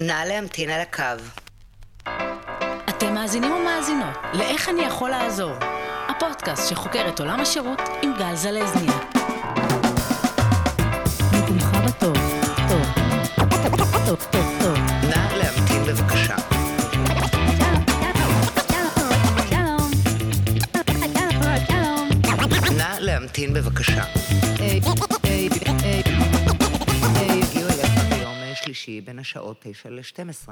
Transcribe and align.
נא 0.00 0.24
להמתין 0.24 0.70
על 0.70 0.80
הקו. 0.80 1.22
אתם 2.88 3.14
מאזינים 3.14 3.52
ומאזינות 3.52 4.16
ל"איך 4.32 4.68
אני 4.68 4.82
יכול 4.82 5.10
לעזור", 5.10 5.52
הפודקאסט 6.08 6.68
שחוקר 6.68 7.08
את 7.08 7.20
עולם 7.20 7.40
השירות 7.40 7.80
עם 8.02 8.12
גל 8.18 8.34
זלזניה. 8.34 8.98
לתמך 11.32 11.70
בטוב, 11.86 12.16
טוב, 12.68 12.86
טוב, 14.06 14.26
טוב, 14.32 14.58
טוב. 14.60 14.78
נא 15.02 15.36
להמתין 15.36 15.84
בבקשה. 15.84 16.36
נא 22.76 22.98
להמתין 22.98 23.54
בבקשה. 23.54 24.02
בין 29.00 29.18
השעות 29.18 29.56
9 29.62 29.90
ל-12. 29.90 30.50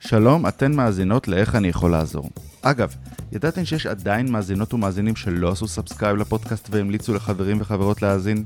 שלום, 0.00 0.46
אתן 0.46 0.72
מאזינות 0.72 1.28
לאיך 1.28 1.54
אני 1.54 1.68
יכול 1.68 1.90
לעזור. 1.90 2.30
אגב, 2.62 2.94
ידעתם 3.32 3.64
שיש 3.64 3.86
עדיין 3.86 4.32
מאזינות 4.32 4.74
ומאזינים 4.74 5.16
שלא 5.16 5.50
עשו 5.50 5.68
subscribe 5.68 6.16
לפודקאסט 6.16 6.68
והמליצו 6.70 7.14
לחברים 7.14 7.60
וחברות 7.60 8.02
להאזין? 8.02 8.44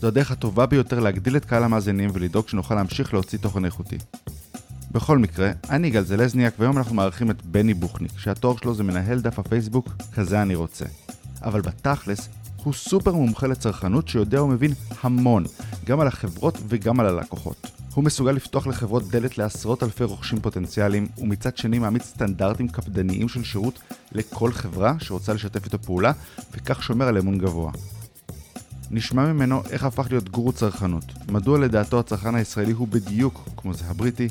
זו 0.00 0.06
הדרך 0.06 0.30
הטובה 0.30 0.66
ביותר 0.66 1.00
להגדיל 1.00 1.36
את 1.36 1.44
קהל 1.44 1.64
המאזינים 1.64 2.10
ולדאוג 2.12 2.48
שנוכל 2.48 2.74
להמשיך 2.74 3.14
להוציא 3.14 3.38
תוכן 3.38 3.64
איכותי. 3.64 3.98
בכל 4.92 5.18
מקרה, 5.18 5.50
אני 5.70 5.90
גל 5.90 6.04
זלזניאק 6.04 6.54
והיום 6.58 6.78
אנחנו 6.78 6.94
מארחים 6.94 7.30
את 7.30 7.42
בני 7.42 7.74
בוכניק, 7.74 8.18
שהתואר 8.18 8.56
שלו 8.56 8.74
זה 8.74 8.82
מנהל 8.82 9.20
דף 9.20 9.38
הפייסבוק, 9.38 9.88
כזה 10.14 10.42
אני 10.42 10.54
רוצה. 10.54 10.84
אבל 11.42 11.60
בתכלס, 11.60 12.28
הוא 12.64 12.74
סופר 12.74 13.12
מומחה 13.12 13.46
לצרכנות 13.46 14.08
שיודע 14.08 14.42
ומבין 14.42 14.72
המון, 15.02 15.44
גם 15.84 16.00
על 16.00 16.06
החברות 16.06 16.58
וגם 16.68 17.00
על 17.00 17.06
הלקוחות. 17.06 17.66
הוא 17.94 18.04
מסוגל 18.04 18.32
לפתוח 18.32 18.66
לחברות 18.66 19.08
דלת 19.08 19.38
לעשרות 19.38 19.82
אלפי 19.82 20.04
רוכשים 20.04 20.40
פוטנציאליים, 20.40 21.08
ומצד 21.18 21.56
שני 21.56 21.78
מעמיד 21.78 22.02
סטנדרטים 22.02 22.68
קפדניים 22.68 23.28
של 23.28 23.44
שירות 23.44 23.78
לכל 24.12 24.52
חברה 24.52 24.94
שרוצה 24.98 25.32
לשתף 25.32 25.64
איתו 25.64 25.78
פעולה, 25.78 26.12
וכך 26.52 26.82
שומר 26.82 27.08
על 27.08 27.18
אמון 27.18 27.38
גבוה. 27.38 27.72
נשמע 28.90 29.32
ממנו 29.32 29.62
איך 29.70 29.84
הפך 29.84 30.06
להיות 30.10 30.28
גורו 30.28 30.52
צרכנות, 30.52 31.04
מדוע 31.28 31.58
לדעתו 31.58 31.98
הצרכן 31.98 32.34
הישראלי 32.34 32.72
הוא 32.72 32.88
בדיוק 32.88 33.48
כמו 33.56 33.74
זה 33.74 33.84
הבריטי, 33.84 34.28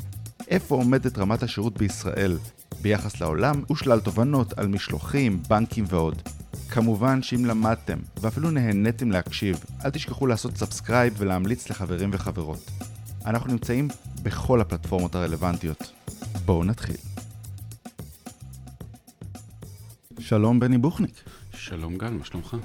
איפה 0.48 0.74
עומדת 0.74 1.18
רמת 1.18 1.42
השירות 1.42 1.78
בישראל 1.78 2.38
ביחס 2.82 3.20
לעולם, 3.20 3.62
ושלל 3.72 4.00
תובנות 4.00 4.58
על 4.58 4.66
משלוחים, 4.66 5.42
בנקים 5.48 5.84
ועוד. 5.88 6.22
כמובן 6.74 7.22
שאם 7.22 7.44
למדתם, 7.44 7.98
ואפילו 8.20 8.50
נהניתם 8.50 9.10
להקשיב, 9.10 9.64
אל 9.84 9.90
תשכחו 9.90 10.26
לעשות 10.26 10.56
subscribe 10.56 11.14
ולהמליץ 11.18 11.70
לחברים 11.70 12.10
וחברות. 12.12 12.70
אנחנו 13.26 13.52
נמצאים 13.52 13.88
בכל 14.22 14.60
הפלטפורמות 14.60 15.14
הרלוונטיות. 15.14 15.92
בואו 16.44 16.64
נתחיל. 16.64 16.96
שלום 20.18 20.60
בני 20.60 20.78
בוכניק. 20.78 21.14
שלום 21.54 21.98
גל, 21.98 22.10
מה 22.10 22.24
שלומך? 22.24 22.56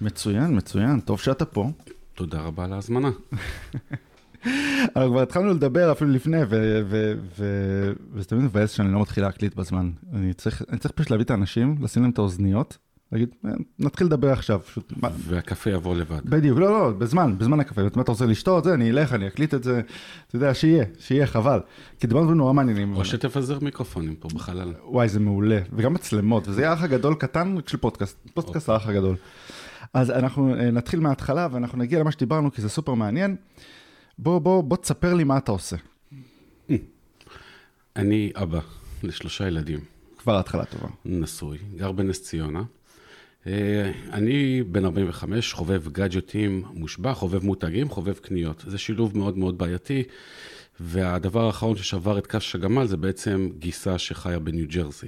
מצוין, 0.00 0.56
מצוין, 0.56 1.00
טוב 1.00 1.20
שאתה 1.20 1.44
פה. 1.44 1.70
תודה 2.14 2.40
רבה 2.40 2.64
על 2.64 2.72
ההזמנה. 2.72 3.10
אנחנו 4.96 5.10
כבר 5.10 5.22
התחלנו 5.22 5.54
לדבר 5.54 5.92
אפילו 5.92 6.10
לפני, 6.10 6.38
וזה 6.48 8.24
תמיד 8.26 8.44
מבאס 8.44 8.70
שאני 8.70 8.92
לא 8.92 9.00
מתחיל 9.00 9.24
להקליט 9.24 9.54
בזמן. 9.54 9.90
אני 10.12 10.34
צריך, 10.34 10.62
אני 10.68 10.78
צריך 10.78 10.94
פשוט 10.94 11.10
להביא 11.10 11.24
את 11.24 11.30
האנשים, 11.30 11.76
לשים 11.80 12.02
להם 12.02 12.12
את 12.12 12.18
האוזניות, 12.18 12.78
להגיד, 13.14 13.28
"אה, 13.44 13.50
נתחיל 13.78 14.06
לדבר 14.06 14.32
עכשיו. 14.32 14.60
פשוט, 14.66 14.92
והקפה 15.18 15.70
יבוא 15.70 15.96
לבד. 15.96 16.20
בדיוק, 16.24 16.58
לא, 16.58 16.70
לא, 16.70 16.90
בזמן, 16.90 17.38
בזמן 17.38 17.60
הקפה. 17.60 17.80
אם 17.82 18.00
אתה 18.00 18.12
רוצה 18.12 18.26
לשתות, 18.26 18.64
זה, 18.64 18.74
אני 18.74 18.90
אלך, 18.90 19.12
אני 19.12 19.26
אקליט 19.26 19.54
את 19.54 19.64
זה, 19.64 19.80
אתה 20.28 20.36
יודע, 20.36 20.54
שיהיה, 20.54 20.84
שיהיה, 20.98 21.26
חבל. 21.26 21.60
כי 22.00 22.06
דיברנו 22.06 22.24
דברים 22.24 22.38
נורא 22.38 22.52
מעניינים. 22.52 22.96
או 22.96 23.04
שתפזר 23.04 23.58
מיקרופונים 23.60 24.14
פה 24.14 24.28
בחלל. 24.34 24.72
וואי, 24.84 25.08
זה 25.08 25.20
מעולה. 25.20 25.60
וגם 25.72 25.94
מצלמות, 25.94 26.48
וזה 26.48 26.60
יהיה 26.60 26.70
האח 26.70 26.82
הגדול 26.82 27.14
קטן 27.14 27.56
של 27.66 27.76
פודקאסט, 27.76 28.16
פודקאסט 28.34 28.68
האח 28.68 28.88
הגדול. 28.88 29.16
אז 29.94 30.10
אנחנו 30.10 30.54
אה, 30.54 30.70
נתחיל 30.70 31.00
מההתחלה, 31.00 31.48
ואנחנו 31.52 31.78
נגיע 31.78 32.00
למה 32.00 32.12
שדיברנו, 32.12 32.52
כי 32.52 32.62
זה 32.62 32.68
סופר 32.68 32.94
מעניין. 32.94 33.36
בוא, 34.18 34.38
בוא, 34.38 34.62
בוא 34.62 34.76
תספר 34.76 35.14
לי 35.14 35.24
מה 35.24 35.38
אתה 35.38 35.52
עושה. 35.52 35.76
אני 37.96 38.32
אבא 38.34 38.60
לשלושה 39.02 39.46
ילדים, 39.46 39.80
כבר 40.18 40.38
התחלה 40.38 40.64
טובה. 40.64 40.88
נשוי, 41.04 41.58
גר 41.76 41.92
בנס 41.92 42.22
ציונה. 42.22 42.62
אה, 43.46 43.90
אני 44.12 44.62
בן 44.62 44.84
45, 44.84 45.52
חובב 45.52 45.88
גאדג'טים 45.92 46.62
מושבע, 46.74 47.14
חובב 47.14 47.44
מותגים, 47.44 47.88
חובב 47.88 48.12
קניות. 48.18 48.64
זה 48.66 48.78
שילוב 48.78 49.18
מאוד 49.18 49.38
מאוד 49.38 49.58
בעייתי, 49.58 50.02
והדבר 50.80 51.46
האחרון 51.46 51.76
ששבר 51.76 52.18
את 52.18 52.26
קש 52.26 52.54
הגמל 52.54 52.86
זה 52.86 52.96
בעצם 52.96 53.48
גיסה 53.58 53.98
שחיה 53.98 54.38
בניו 54.38 54.66
ג'רזי. 54.68 55.06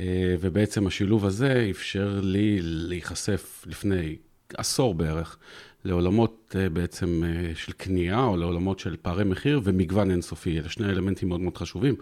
אה, 0.00 0.34
ובעצם 0.40 0.86
השילוב 0.86 1.26
הזה 1.26 1.66
אפשר 1.70 2.20
לי 2.22 2.58
להיחשף 2.62 3.64
לפני 3.66 4.16
עשור 4.56 4.94
בערך 4.94 5.38
לעולמות 5.84 6.56
אה, 6.58 6.68
בעצם 6.68 7.22
של 7.54 7.72
קנייה 7.72 8.24
או 8.24 8.36
לעולמות 8.36 8.78
של 8.78 8.96
פערי 9.02 9.24
מחיר 9.24 9.60
ומגוון 9.64 10.10
אינסופי. 10.10 10.58
אלה 10.58 10.68
שני 10.68 10.86
אלמנטים 10.86 11.28
מאוד 11.28 11.40
מאוד 11.40 11.56
חשובים, 11.56 11.94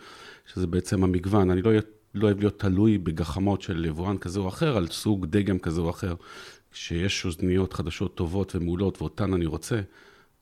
שזה 0.52 0.66
בעצם 0.66 1.04
המגוון. 1.04 1.50
אני 1.50 1.62
לא, 1.62 1.68
אהיה- 1.70 1.80
לא 2.18 2.26
אוהב 2.26 2.40
להיות 2.40 2.58
תלוי 2.58 2.98
בגחמות 2.98 3.62
של 3.62 3.84
יבואן 3.84 4.18
כזה 4.18 4.40
או 4.40 4.48
אחר, 4.48 4.76
על 4.76 4.86
סוג 4.86 5.26
דגם 5.26 5.58
כזה 5.58 5.80
או 5.80 5.90
אחר. 5.90 6.14
כשיש 6.72 7.24
אוזניות 7.24 7.72
חדשות 7.72 8.14
טובות 8.14 8.54
ומעולות 8.54 9.02
ואותן 9.02 9.32
אני 9.32 9.46
רוצה, 9.46 9.80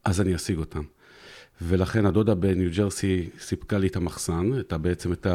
אז 0.05 0.21
אני 0.21 0.35
אשיג 0.35 0.59
אותן. 0.59 0.83
ולכן 1.63 2.07
הדודה 2.07 2.35
בניו 2.35 2.71
ג'רסי 2.77 3.29
סיפקה 3.41 3.79
לי 3.79 3.87
את 3.87 3.97
המחסן, 3.97 4.51
את 4.61 4.73
בעצם 4.73 5.13
את 5.13 5.27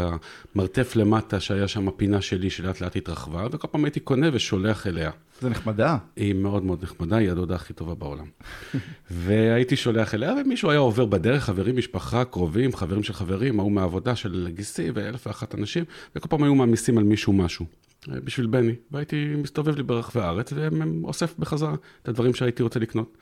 המרתף 0.55 0.95
למטה 0.95 1.39
שהיה 1.39 1.67
שם 1.67 1.87
הפינה 1.87 2.21
שלי 2.21 2.49
שלאט 2.49 2.81
לאט 2.81 2.95
התרחבה, 2.95 3.47
וכל 3.51 3.67
פעם 3.71 3.85
הייתי 3.85 3.99
קונה 3.99 4.29
ושולח 4.33 4.87
אליה. 4.87 5.11
זה 5.41 5.49
נחמדה. 5.49 5.97
היא 6.15 6.33
מאוד 6.33 6.63
מאוד 6.63 6.83
נחמדה, 6.83 7.17
היא 7.17 7.31
הדודה 7.31 7.55
הכי 7.55 7.73
טובה 7.73 7.95
בעולם. 7.95 8.25
והייתי 9.11 9.75
שולח 9.75 10.13
אליה, 10.13 10.33
ומישהו 10.33 10.69
היה 10.69 10.79
עובר 10.79 11.05
בדרך, 11.05 11.43
חברים, 11.43 11.77
משפחה, 11.77 12.25
קרובים, 12.25 12.75
חברים 12.75 13.03
של 13.03 13.13
חברים, 13.13 13.59
ההוא 13.59 13.71
מהעבודה 13.71 14.15
של 14.15 14.49
גיסי 14.53 14.91
ואלף 14.93 15.27
ואחת 15.27 15.55
אנשים, 15.55 15.83
וכל 16.15 16.27
פעם 16.29 16.43
היו 16.43 16.55
מעמיסים 16.55 16.97
על 16.97 17.03
מישהו 17.03 17.33
משהו. 17.33 17.65
אה, 18.09 18.19
בשביל 18.23 18.47
בני, 18.47 18.75
והייתי 18.91 19.33
מסתובב 19.37 19.75
לי 19.75 19.83
ברחבי 19.83 20.21
הארץ, 20.21 20.53
ואוסף 20.53 21.39
בחזרה 21.39 21.75
את 22.03 22.07
הדברים 22.07 22.33
שהייתי 22.33 22.63
רוצה 22.63 22.79
לקנות. 22.79 23.17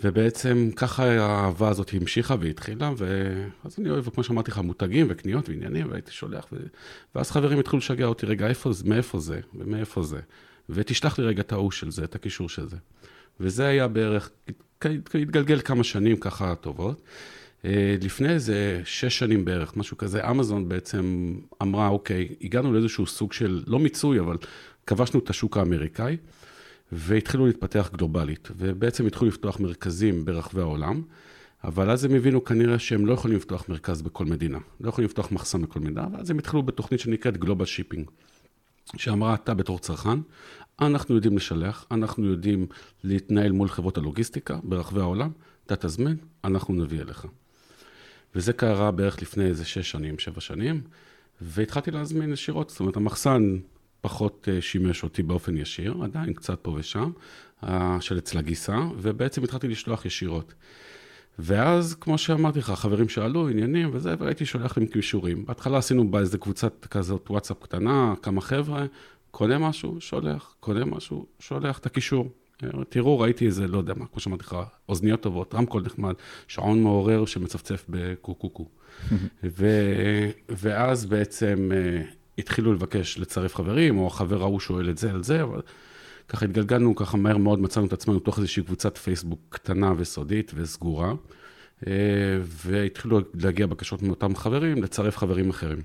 ובעצם 0.00 0.70
ככה 0.76 1.04
האהבה 1.04 1.68
הזאת 1.68 1.90
המשיכה 1.94 2.36
והתחילה, 2.40 2.92
ואז 2.96 3.76
אני 3.78 3.90
אוהב, 3.90 4.08
כמו 4.08 4.24
שאמרתי 4.24 4.50
לך, 4.50 4.58
מותגים 4.58 5.06
וקניות 5.10 5.48
ועניינים, 5.48 5.90
והייתי 5.90 6.10
שולח, 6.10 6.46
ו... 6.52 6.56
ואז 7.14 7.30
חברים 7.30 7.58
התחילו 7.58 7.78
לשגע 7.78 8.06
אותי, 8.06 8.26
רגע, 8.26 8.46
איפה 8.46 8.72
זה, 8.72 8.84
מאיפה 8.86 9.18
זה, 9.18 9.40
ומאיפה 9.54 10.02
זה, 10.02 10.20
ותשלח 10.68 11.18
לי 11.18 11.24
רגע 11.24 11.40
את 11.40 11.52
ההוא 11.52 11.70
של 11.70 11.90
זה, 11.90 12.04
את 12.04 12.14
הקישור 12.14 12.48
של 12.48 12.68
זה. 12.68 12.76
וזה 13.40 13.66
היה 13.66 13.88
בערך, 13.88 14.30
התגלגל 15.14 15.60
כמה 15.60 15.84
שנים 15.84 16.16
ככה 16.16 16.54
טובות. 16.54 17.02
אה, 17.64 17.96
לפני 18.02 18.28
איזה 18.28 18.80
שש 18.84 19.18
שנים 19.18 19.44
בערך, 19.44 19.76
משהו 19.76 19.96
כזה, 19.96 20.30
אמזון 20.30 20.68
בעצם 20.68 21.34
אמרה, 21.62 21.88
אוקיי, 21.88 22.28
הגענו 22.42 22.72
לאיזשהו 22.72 23.06
סוג 23.06 23.32
של, 23.32 23.62
לא 23.66 23.78
מיצוי, 23.78 24.20
אבל 24.20 24.36
כבשנו 24.86 25.20
את 25.20 25.30
השוק 25.30 25.56
האמריקאי. 25.56 26.16
והתחילו 26.96 27.46
להתפתח 27.46 27.90
גלובלית, 27.96 28.48
ובעצם 28.56 29.06
התחילו 29.06 29.28
לפתוח 29.28 29.60
מרכזים 29.60 30.24
ברחבי 30.24 30.60
העולם, 30.60 31.02
אבל 31.64 31.90
אז 31.90 32.04
הם 32.04 32.14
הבינו 32.14 32.44
כנראה 32.44 32.78
שהם 32.78 33.06
לא 33.06 33.12
יכולים 33.12 33.36
לפתוח 33.36 33.68
מרכז 33.68 34.02
בכל 34.02 34.24
מדינה, 34.24 34.58
לא 34.80 34.88
יכולים 34.88 35.08
לפתוח 35.08 35.32
מחסן 35.32 35.62
בכל 35.62 35.80
מדינה, 35.80 36.06
ואז 36.12 36.30
הם 36.30 36.38
התחילו 36.38 36.62
בתוכנית 36.62 37.00
שנקראת 37.00 37.36
global 37.36 37.64
shipping, 37.64 38.10
שאמרה, 38.96 39.34
אתה 39.34 39.54
בתור 39.54 39.78
צרכן, 39.78 40.18
אנחנו 40.80 41.14
יודעים 41.14 41.36
לשלח, 41.36 41.86
אנחנו 41.90 42.26
יודעים 42.26 42.66
להתנהל 43.04 43.52
מול 43.52 43.68
חברות 43.68 43.98
הלוגיסטיקה 43.98 44.58
ברחבי 44.62 45.00
העולם, 45.00 45.30
אתה 45.66 45.76
תזמין, 45.76 46.16
אנחנו 46.44 46.74
נביא 46.74 47.00
אליך. 47.00 47.26
וזה 48.34 48.52
קרה 48.52 48.90
בערך 48.90 49.22
לפני 49.22 49.44
איזה 49.44 49.64
שש 49.64 49.90
שנים, 49.90 50.18
שבע 50.18 50.40
שנים, 50.40 50.80
והתחלתי 51.40 51.90
להזמין 51.90 52.32
ישירות, 52.32 52.70
זאת 52.70 52.80
אומרת, 52.80 52.96
המחסן 52.96 53.58
פחות 54.04 54.48
אה, 54.52 54.60
שימש 54.60 55.02
אותי 55.02 55.22
באופן 55.22 55.56
ישיר, 55.56 55.96
עדיין 56.02 56.32
קצת 56.32 56.58
פה 56.62 56.70
ושם, 56.78 57.10
אה, 57.62 57.96
של 58.00 58.18
אצל 58.18 58.38
הגיסה, 58.38 58.78
ובעצם 58.98 59.44
התחלתי 59.44 59.68
לשלוח 59.68 60.04
ישירות. 60.04 60.54
ואז, 61.38 61.94
כמו 62.00 62.18
שאמרתי 62.18 62.58
לך, 62.58 62.70
חברים 62.70 63.08
שאלו 63.08 63.48
עניינים 63.48 63.90
וזה, 63.92 64.14
והייתי 64.18 64.46
שולח 64.46 64.78
להם 64.78 64.86
קישורים. 64.86 65.46
בהתחלה 65.46 65.78
עשינו 65.78 66.10
באיזה 66.10 66.38
קבוצת 66.38 66.86
כזאת 66.90 67.30
וואטסאפ 67.30 67.56
קטנה, 67.62 68.14
כמה 68.22 68.40
חבר'ה, 68.40 68.86
קונה 69.30 69.58
משהו, 69.58 70.00
שולח, 70.00 70.54
קונה 70.60 70.84
משהו, 70.84 71.26
שולח 71.38 71.78
את 71.78 71.86
הקישור. 71.86 72.28
אה, 72.64 72.68
תראו, 72.88 73.18
ראיתי 73.18 73.46
איזה, 73.46 73.68
לא 73.68 73.78
יודע 73.78 73.94
מה, 73.96 74.06
כמו 74.06 74.20
שאמרתי 74.20 74.42
לך, 74.42 74.56
אוזניות 74.88 75.20
טובות, 75.20 75.54
רמקול 75.54 75.82
נחמד, 75.82 76.14
שעון 76.48 76.82
מעורר 76.82 77.24
שמצפצף 77.24 77.84
בקו-קו-קו. 77.88 78.68
ו- 79.58 80.30
ואז 80.48 81.06
בעצם 81.06 81.70
התחילו 82.38 82.72
לבקש 82.72 83.18
לצרף 83.18 83.54
חברים, 83.54 83.98
או 83.98 84.06
החבר 84.06 84.42
ההוא 84.42 84.60
שואל 84.60 84.90
את 84.90 84.98
זה 84.98 85.10
על 85.10 85.22
זה, 85.22 85.42
אבל 85.42 85.60
ככה 86.28 86.44
התגלגלנו, 86.44 86.94
ככה 86.94 87.16
מהר 87.16 87.36
מאוד 87.36 87.60
מצאנו 87.60 87.86
את 87.86 87.92
עצמנו 87.92 88.20
תוך 88.20 88.38
איזושהי 88.38 88.62
קבוצת 88.62 88.98
פייסבוק 88.98 89.40
קטנה 89.48 89.92
וסודית 89.96 90.52
וסגורה. 90.54 91.12
אה, 91.86 91.92
והתחילו 92.42 93.20
להגיע 93.34 93.66
בקשות 93.66 94.02
מאותם 94.02 94.36
חברים, 94.36 94.82
לצרף 94.82 95.16
חברים 95.16 95.50
אחרים. 95.50 95.82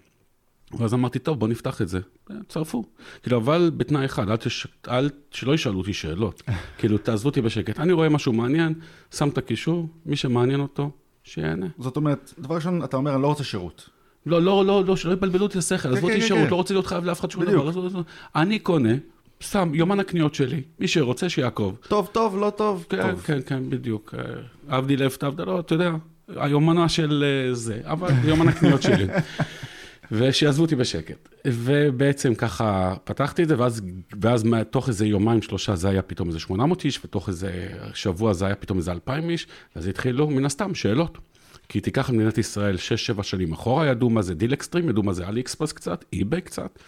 ואז 0.80 0.94
אמרתי, 0.94 1.20
טוב, 1.20 1.40
בוא 1.40 1.48
נפתח 1.48 1.82
את 1.82 1.88
זה. 1.88 2.00
אה, 2.32 2.36
צרפו. 2.48 2.84
כאילו, 3.24 3.38
אבל 3.38 3.72
בתנאי 3.78 4.06
אחד, 4.06 4.30
אל 4.30 4.38
תש... 4.38 4.68
אל... 4.88 5.10
שלא 5.32 5.54
ישאלו 5.54 5.78
אותי 5.78 5.94
שאלות. 5.94 6.44
כאילו, 6.78 6.98
תעזבו 6.98 7.30
אותי 7.30 7.42
בשקט. 7.42 7.80
אני 7.80 7.94
רואה 7.94 8.10
משהו 8.10 8.34
מעניין, 8.34 8.74
שם 9.12 9.30
את 9.30 9.38
הקישור, 9.38 9.88
מי 10.06 10.16
שמעניין 10.16 10.60
אותו, 10.60 10.92
שיהנה. 11.24 11.68
זאת 11.80 11.98
אומרת, 11.98 12.34
דבר 12.40 12.56
ראשון, 12.56 12.84
אתה 12.84 12.98
אומר, 12.98 13.14
אני 13.14 13.22
לא 13.22 13.28
רוצה 13.28 13.44
שירות. 13.44 13.90
לא, 14.26 14.42
לא, 14.42 14.66
לא, 14.66 14.86
לא, 14.86 14.96
שלא 14.96 15.12
יבלבלו 15.14 15.44
אותי 15.44 15.58
השכל, 15.58 15.90
עזבו 15.90 16.08
כן, 16.08 16.14
אותי 16.14 16.22
כן, 16.22 16.28
שירות, 16.28 16.44
כן. 16.44 16.50
לא 16.50 16.56
רוצה 16.56 16.74
להיות 16.74 16.88
חייב 16.88 17.06
לאף 17.06 17.20
אחד 17.20 17.32
שום. 17.32 17.46
דבר. 17.46 18.02
אני 18.36 18.60
קונה, 18.60 18.94
שם 19.40 19.72
יומן 19.74 20.00
הקניות 20.00 20.36
שלי, 20.36 20.62
מי 20.80 20.88
שרוצה 20.88 21.30
שיעקוב. 21.30 21.78
טוב, 21.88 22.10
טוב, 22.12 22.38
לא 22.38 22.50
טוב, 22.50 22.86
כן. 22.90 23.16
כן, 23.24 23.40
כן, 23.46 23.70
בדיוק. 23.70 24.16
אה, 24.18 24.78
עבדי 24.78 24.98
לב 24.98 25.12
תעבדה, 25.12 25.44
לא, 25.44 25.60
אתה 25.60 25.74
יודע, 25.74 25.92
היומן 26.36 26.90
של 26.90 27.24
אה, 27.24 27.54
זה, 27.54 27.80
אבל 27.84 28.10
יומן 28.30 28.48
הקניות 28.48 28.82
שלי. 28.82 29.08
ושיעזבו 30.12 30.62
אותי 30.64 30.76
בשקט. 30.76 31.30
ובעצם 31.48 32.36
ככה 32.36 32.96
פתחתי 33.04 33.44
את 33.44 33.48
זה, 33.48 33.60
ואז, 33.60 33.82
ואז 34.22 34.44
תוך 34.70 34.88
איזה 34.88 35.06
יומיים, 35.06 35.42
שלושה, 35.42 35.76
זה 35.76 35.90
היה 35.90 36.02
פתאום 36.02 36.28
איזה 36.28 36.40
800 36.40 36.86
איש, 36.86 37.00
ותוך 37.06 37.30
איזה 37.30 37.68
שבוע 37.94 38.34
זה 38.34 38.46
היה 38.46 38.56
פתאום 38.56 38.78
איזה 38.78 38.92
2,000 38.92 39.30
איש, 39.30 39.48
אז 39.76 39.88
התחילו, 39.88 40.30
מן 40.30 40.46
הסתם, 40.46 40.76
שאלות. 40.76 41.18
כי 41.70 41.82
תיקח 41.82 42.10
את 42.10 42.14
מדינת 42.14 42.38
ישראל 42.38 42.76
6-7 43.20 43.24
שנים 43.24 43.54
אחורה, 43.54 43.88
ידעו 43.88 44.10
מה 44.10 44.22
זה 44.22 44.36
דיל 44.36 44.54
אקסטרים, 44.54 44.90
ידעו 44.90 45.04
מה 45.04 45.14
זה 45.14 45.28
אלי 45.28 45.42
אקספרס 45.42 45.72
קצת, 45.72 46.06
אי-ביי 46.14 46.42
קצת, 46.42 46.80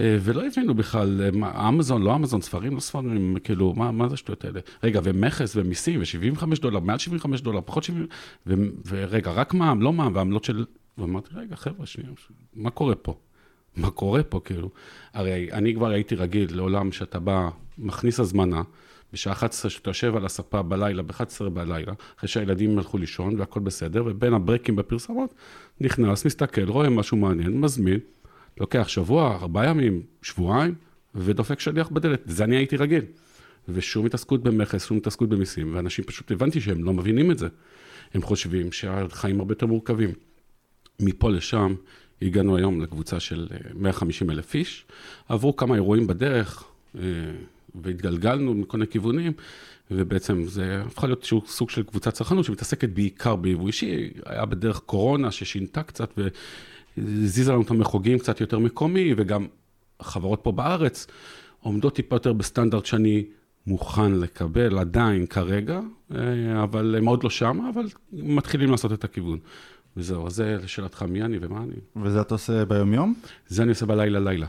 אה, 0.00 0.16
ולא 0.20 0.46
הבינו 0.46 0.74
בכלל, 0.74 1.30
אה, 1.42 1.68
אמזון, 1.68 2.02
לא 2.02 2.14
אמזון, 2.16 2.40
ספרים, 2.40 2.74
לא 2.74 2.80
ספרים, 2.80 3.36
כאילו, 3.44 3.74
מה, 3.76 3.90
מה 3.90 4.08
זה 4.08 4.14
השטויות 4.14 4.44
האלה? 4.44 4.60
רגע, 4.82 5.00
ומכס 5.04 5.56
ומיסים, 5.56 6.00
ו-75 6.00 6.60
דולר, 6.60 6.80
מעל 6.80 6.98
75 6.98 7.40
דולר, 7.40 7.60
פחות 7.64 7.84
70, 7.84 8.06
ו, 8.46 8.54
ורגע, 8.86 9.30
רק 9.30 9.54
מע"מ, 9.54 9.82
לא 9.82 9.92
מע"מ, 9.92 10.14
ועמלות 10.14 10.44
של... 10.44 10.64
ואמרתי, 10.98 11.30
רגע, 11.34 11.56
חבר'ה, 11.56 11.86
שנייה, 11.86 12.10
מה 12.54 12.70
קורה 12.70 12.94
פה? 12.94 13.14
מה 13.76 13.90
קורה 13.90 14.22
פה, 14.22 14.40
כאילו? 14.44 14.70
הרי 15.14 15.52
אני 15.52 15.74
כבר 15.74 15.90
הייתי 15.90 16.14
רגיל 16.14 16.56
לעולם 16.56 16.92
שאתה 16.92 17.18
בא, 17.18 17.48
מכניס 17.78 18.20
הזמנה, 18.20 18.62
בשעה 19.12 19.32
11 19.32 19.70
שאתה 19.70 19.90
יושב 19.90 20.16
על 20.16 20.26
הספה 20.26 20.62
בלילה, 20.62 21.02
ב-11 21.02 21.48
בלילה, 21.48 21.92
אחרי 22.18 22.28
שהילדים 22.28 22.78
הלכו 22.78 22.98
לישון 22.98 23.40
והכל 23.40 23.60
בסדר, 23.60 24.02
ובין 24.06 24.34
הברקים 24.34 24.76
בפרסומות, 24.76 25.34
נכנס, 25.80 26.24
מסתכל, 26.24 26.68
רואה 26.68 26.90
משהו 26.90 27.16
מעניין, 27.16 27.60
מזמין, 27.60 27.98
לוקח 28.60 28.88
שבוע, 28.88 29.34
ארבעה 29.34 29.66
ימים, 29.66 30.02
שבועיים, 30.22 30.74
ודופק 31.14 31.60
שליח 31.60 31.88
בדלת. 31.88 32.22
זה 32.26 32.44
אני 32.44 32.56
הייתי 32.56 32.76
רגיל. 32.76 33.04
ושום 33.68 34.06
התעסקות 34.06 34.42
במכס, 34.42 34.86
שום 34.86 34.96
התעסקות 34.96 35.28
במיסים, 35.28 35.74
ואנשים 35.74 36.04
פשוט, 36.04 36.30
הבנתי 36.32 36.60
שהם 36.60 36.84
לא 36.84 36.92
מבינים 36.92 37.30
את 37.30 37.38
זה. 37.38 37.48
הם 38.14 38.22
חושבים 38.22 38.72
שהחיים 38.72 39.38
הרבה 39.38 39.52
יותר 39.52 39.66
מורכבים. 39.66 40.10
מפה 41.00 41.30
לשם 41.30 41.74
הגענו 42.22 42.56
היום 42.56 42.80
לקבוצה 42.80 43.20
של 43.20 43.48
אה, 43.50 43.58
150 43.74 44.30
אלף 44.30 44.54
איש, 44.54 44.84
עברו 45.28 45.56
כמה 45.56 45.74
אירועים 45.74 46.06
בדרך, 46.06 46.64
אה, 46.98 47.02
והתגלגלנו 47.82 48.54
מכל 48.54 48.76
מיני 48.76 48.90
כיוונים, 48.90 49.32
ובעצם 49.90 50.44
זה 50.44 50.82
הפכה 50.86 51.06
להיות 51.06 51.18
איזשהו 51.18 51.42
סוג 51.46 51.70
של 51.70 51.82
קבוצת 51.82 52.14
צרכנות 52.14 52.44
שמתעסקת 52.44 52.88
בעיקר 52.88 53.36
ביבוא 53.36 53.66
אישי, 53.66 54.10
היה 54.26 54.44
בדרך 54.44 54.78
קורונה 54.78 55.30
ששינתה 55.30 55.82
קצת 55.82 56.18
והזיזה 56.96 57.52
לנו 57.52 57.62
את 57.62 57.70
המחוגים 57.70 58.18
קצת 58.18 58.40
יותר 58.40 58.58
מקומי, 58.58 59.14
וגם 59.16 59.46
החברות 60.00 60.40
פה 60.42 60.52
בארץ 60.52 61.06
עומדות 61.60 61.94
טיפה 61.94 62.16
יותר 62.16 62.32
בסטנדרט 62.32 62.86
שאני 62.86 63.24
מוכן 63.66 64.12
לקבל 64.12 64.78
עדיין 64.78 65.26
כרגע, 65.26 65.80
אה, 66.14 66.62
אבל 66.62 66.94
הם 66.98 67.06
עוד 67.06 67.24
לא 67.24 67.30
שם, 67.30 67.60
אבל 67.74 67.84
מתחילים 68.12 68.70
לעשות 68.70 68.92
את 68.92 69.04
הכיוון. 69.04 69.38
וזהו, 69.96 70.26
אז 70.26 70.34
זה 70.34 70.58
לשאלתך 70.64 71.02
מי 71.02 71.22
אני 71.22 71.38
ומה 71.40 71.58
אני. 71.58 72.04
וזה 72.04 72.20
אתה 72.20 72.34
עושה 72.34 72.64
ביומיום? 72.64 73.14
זה 73.48 73.62
אני 73.62 73.70
עושה 73.70 73.86
בלילה-לילה. 73.86 74.46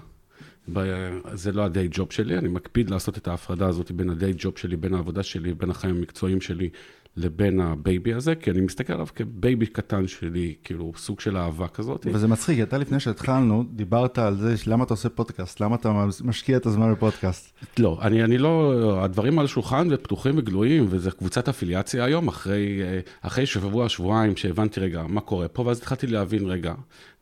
ב- 0.74 1.19
זה 1.33 1.51
לא 1.51 1.62
ה 1.66 1.71
day 1.71 1.88
job 1.92 2.12
שלי, 2.12 2.38
אני 2.38 2.48
מקפיד 2.48 2.89
לעשות 2.89 3.18
את 3.18 3.27
ההפרדה 3.27 3.68
הזאת 3.68 3.92
בין 3.92 4.10
ה 4.10 4.16
day 4.16 4.34
job 4.38 4.57
שלי, 4.57 4.75
בין 4.75 4.94
העבודה 4.94 5.24
שלי, 5.24 5.54
בין 5.54 5.69
החיים 5.69 5.95
המקצועיים 5.95 6.42
שלי, 6.42 6.69
לבין 7.18 7.60
ה 7.60 7.70
baby 7.70 8.13
הזה, 8.14 8.36
כי 8.36 8.52
אני 8.52 8.62
מסתכל 8.62 8.94
עליו 8.94 9.08
כ 9.16 9.32
baby 9.32 9.66
קטן 9.66 10.08
שלי, 10.08 10.56
כאילו 10.64 10.92
סוג 10.98 11.20
של 11.20 11.38
אהבה 11.38 11.68
כזאת. 11.68 12.08
וזה 12.14 12.28
מצחיק, 12.28 12.60
אתה 12.64 12.78
לפני 12.78 13.00
שהתחלנו, 13.00 13.64
דיברת 13.72 14.18
על 14.18 14.36
זה, 14.36 14.56
למה 14.68 14.84
אתה 14.84 14.94
עושה 14.94 15.10
פודקאסט, 15.10 15.60
למה 15.60 15.76
אתה 15.76 16.06
משקיע 16.24 16.58
את 16.58 16.66
הזמן 16.66 16.92
בפודקאסט. 16.92 17.54
לא, 17.80 18.00
אני, 18.02 18.24
אני 18.24 18.38
לא, 18.38 19.04
הדברים 19.04 19.40
על 19.40 19.46
השולחן 19.46 19.88
ופתוחים 19.92 20.38
וגלויים, 20.38 20.86
וזה 20.90 21.12
קבוצת 21.12 21.50
אפיליאציה 21.50 22.06
היום, 22.06 22.28
אחרי, 22.28 22.82
אה, 22.84 23.00
אחרי 23.22 23.46
שבוע, 23.46 23.90
שבועיים, 23.90 24.36
שהבנתי 24.36 24.80
רגע 24.80 25.04
מה 25.08 25.22
קורה 25.22 25.48
פה, 25.48 25.62
ואז 25.66 25.78
התחלתי 25.78 26.08
להבין 26.08 26.46
רגע, 26.46 26.74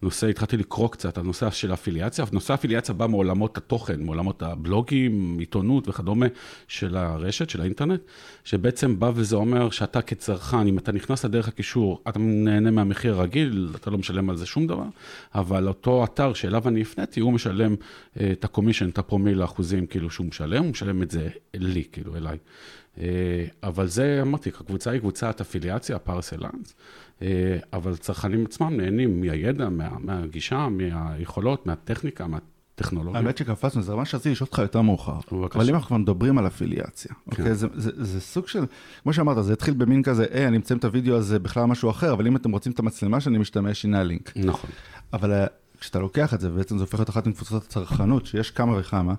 נושא, 0.01 0.27
התחלתי 0.27 0.57
לקרוא 0.57 0.89
קצת 0.89 1.17
על 1.17 1.23
נושא 1.23 1.49
של 1.49 1.73
אפיליאציה, 1.73 2.25
נושא 2.31 2.53
האפיליאציה 2.53 2.95
בא 2.95 3.07
מעולמות 3.07 3.57
התוכן, 3.57 4.03
מעולמות 4.03 4.43
הבלוגים, 4.43 5.37
עיתונות 5.39 5.89
וכדומה 5.89 6.25
של 6.67 6.97
הרשת, 6.97 7.49
של 7.49 7.61
האינטרנט, 7.61 8.01
שבעצם 8.43 8.99
בא 8.99 9.11
וזה 9.15 9.35
אומר 9.35 9.69
שאתה 9.87 10.01
כצרכן, 10.01 10.67
אם 10.67 10.77
אתה 10.77 10.91
נכנס 10.91 11.25
לדרך 11.25 11.47
הקישור, 11.47 12.01
אתה 12.09 12.19
נהנה 12.19 12.71
מהמחיר 12.71 13.13
הרגיל, 13.13 13.69
אתה 13.75 13.89
לא 13.89 13.97
משלם 13.97 14.29
על 14.29 14.37
זה 14.37 14.45
שום 14.45 14.67
דבר, 14.67 14.85
אבל 15.35 15.67
אותו 15.67 16.03
אתר 16.03 16.33
שאליו 16.33 16.67
אני 16.67 16.81
הפניתי, 16.81 17.19
הוא 17.19 17.33
משלם 17.33 17.75
אה, 18.19 18.31
את 18.31 18.43
הקומישן, 18.43 18.89
את 18.89 18.97
הפרומיל 18.97 19.41
האחוזים, 19.41 19.87
כאילו 19.87 20.09
שהוא 20.09 20.27
משלם, 20.27 20.63
הוא 20.63 20.71
משלם 20.71 21.03
את 21.03 21.11
זה 21.11 21.29
לי, 21.53 21.83
כאילו, 21.91 22.15
אליי. 22.15 22.37
אה, 22.97 23.45
אבל 23.63 23.87
זה, 23.87 24.19
אמרתי, 24.21 24.49
הקבוצה 24.49 24.91
היא 24.91 24.99
קבוצת 24.99 25.41
אפיליאציה, 25.41 25.99
פרסלנס, 25.99 26.73
אבל 27.73 27.95
צרכנים 27.95 28.45
עצמם 28.45 28.77
נהנים 28.77 29.21
מהידע, 29.21 29.69
מה, 29.69 29.89
מהגישה, 29.99 30.67
מהיכולות, 30.69 31.65
מהטכניקה, 31.65 32.27
מהטכנולוגיה. 32.77 33.21
האמת 33.21 33.37
שקפצנו, 33.37 33.81
זה 33.81 33.95
ממש 33.95 34.15
רציתי 34.15 34.31
לשאול 34.31 34.47
אותך 34.47 34.59
יותר 34.59 34.81
מאוחר. 34.81 35.19
בבקשה. 35.31 35.59
אבל 35.59 35.69
אם 35.69 35.75
אנחנו 35.75 35.87
כבר 35.87 35.97
מדברים 35.97 36.37
על 36.37 36.47
אפיליאציה, 36.47 37.11
אוקיי, 37.27 37.55
זה, 37.55 37.67
זה, 37.73 37.91
זה 37.95 38.21
סוג 38.21 38.47
של, 38.47 38.65
כמו 39.03 39.13
שאמרת, 39.13 39.45
זה 39.45 39.53
התחיל 39.53 39.73
במין 39.73 40.03
כזה, 40.03 40.25
היי, 40.31 40.47
אני 40.47 40.57
מצלם 40.57 40.77
את 40.77 40.85
הוידאו 40.85 41.15
הזה 41.15 41.39
בכלל 41.39 41.65
משהו 41.65 41.89
אחר, 41.89 42.13
אבל 42.13 42.27
אם 42.27 42.35
אתם 42.35 42.51
רוצים 42.51 42.71
את 42.71 42.79
המצלמה 42.79 43.21
שאני 43.21 43.37
משתמש, 43.37 43.85
הנה 43.85 43.99
הלינק. 43.99 44.31
נכון. 44.35 44.69
אבל 45.13 45.31
אה, 45.31 45.45
כשאתה 45.79 45.99
לוקח 45.99 46.33
את 46.33 46.39
זה, 46.39 46.51
ובעצם 46.51 46.77
זה 46.77 46.83
הופך 46.83 46.99
להיות 46.99 47.09
אחת 47.09 47.27
מקבוצות 47.27 47.63
הצרכנות, 47.63 48.25
שיש 48.25 48.51
כמה 48.51 48.79
וכמה, 48.79 49.13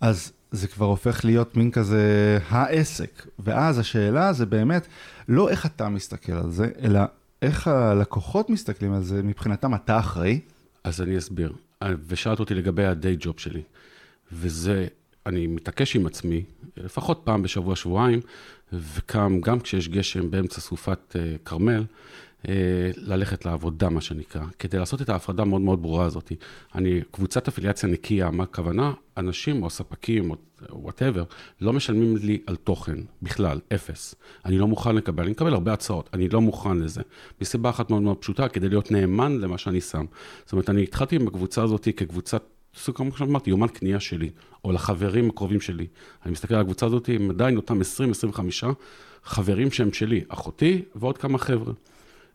אז 0.00 0.32
זה 0.50 0.68
כבר 0.68 0.86
הופך 0.86 1.24
להיות 1.24 1.56
מין 1.56 1.70
כזה 1.70 2.38
העסק. 2.48 3.26
ואז 3.38 3.78
השאלה 3.78 4.32
זה 4.32 4.46
באמת, 4.46 4.86
לא 5.28 5.48
איך 5.48 5.66
אתה 5.66 5.88
מסתכל 5.88 6.32
על 6.32 6.50
זה, 6.50 6.68
אלא 6.82 7.00
איך 7.42 7.68
הלקוחות 7.68 8.50
מסתכלים 8.50 8.92
על 8.92 9.02
זה, 9.02 9.22
מבחינתם 9.22 9.74
אתה 9.74 9.98
אחראי. 9.98 10.40
אז 10.84 11.00
אני 11.00 11.18
אסביר. 11.18 11.52
ושאלת 12.08 12.40
אותי 12.40 12.54
לגבי 12.54 12.84
הדיי 12.84 13.16
ג'וב 13.20 13.38
שלי. 13.38 13.62
וזה, 14.32 14.86
אני 15.26 15.46
מתעקש 15.46 15.96
עם 15.96 16.06
עצמי, 16.06 16.44
לפחות 16.76 17.20
פעם 17.24 17.42
בשבוע, 17.42 17.76
שבועיים, 17.76 18.20
וקם, 18.72 19.40
גם 19.40 19.60
כשיש 19.60 19.88
גשם 19.88 20.30
באמצע 20.30 20.60
סופת 20.60 21.16
אה, 21.16 21.36
כרמל, 21.44 21.72
אה, 21.72 21.82
ללכת 22.96 23.44
לעבודה, 23.44 23.88
מה 23.88 24.00
שנקרא, 24.00 24.42
כדי 24.58 24.78
לעשות 24.78 25.02
את 25.02 25.08
ההפרדה 25.08 25.42
המאוד 25.42 25.62
מאוד 25.62 25.82
ברורה 25.82 26.04
הזאת. 26.04 26.32
אני, 26.74 27.00
קבוצת 27.10 27.48
אפיליאציה 27.48 27.88
נקייה, 27.88 28.30
מה 28.30 28.44
הכוונה? 28.44 28.92
אנשים 29.16 29.62
או 29.62 29.70
ספקים 29.70 30.30
או 30.30 30.36
whatever, 30.70 31.24
לא 31.60 31.72
משלמים 31.72 32.16
לי 32.16 32.38
על 32.46 32.56
תוכן 32.56 32.96
בכלל, 33.22 33.60
אפס. 33.74 34.14
אני 34.44 34.58
לא 34.58 34.66
מוכן 34.66 34.96
לקבל, 34.96 35.22
אני 35.22 35.30
מקבל 35.30 35.54
הרבה 35.54 35.72
הצעות, 35.72 36.10
אני 36.12 36.28
לא 36.28 36.40
מוכן 36.40 36.78
לזה. 36.78 37.02
מסיבה 37.40 37.70
אחת 37.70 37.90
מאוד 37.90 38.02
מאוד 38.02 38.16
פשוטה, 38.16 38.48
כדי 38.48 38.68
להיות 38.68 38.90
נאמן 38.90 39.38
למה 39.38 39.58
שאני 39.58 39.80
שם. 39.80 40.04
זאת 40.44 40.52
אומרת, 40.52 40.70
אני 40.70 40.82
התחלתי 40.82 41.16
עם 41.16 41.28
הקבוצה 41.28 41.62
הזאת 41.62 41.88
כקבוצת, 41.96 42.42
סוג 42.74 42.96
כמו 42.96 43.16
שאמרתי, 43.16 43.50
יומן 43.50 43.68
קנייה 43.68 44.00
שלי, 44.00 44.30
או 44.64 44.72
לחברים 44.72 45.30
הקרובים 45.30 45.60
שלי. 45.60 45.86
אני 46.24 46.32
מסתכל 46.32 46.54
על 46.54 46.60
הקבוצה 46.60 46.86
הזאת, 46.86 47.08
הם 47.14 47.30
עדיין 47.30 47.56
אותם 47.56 47.80
20-25 47.80 48.64
חברים 49.24 49.70
שהם 49.70 49.92
שלי, 49.92 50.24
אחותי 50.28 50.82
ועוד 50.94 51.18
כמה 51.18 51.38
חבר'ה. 51.38 51.72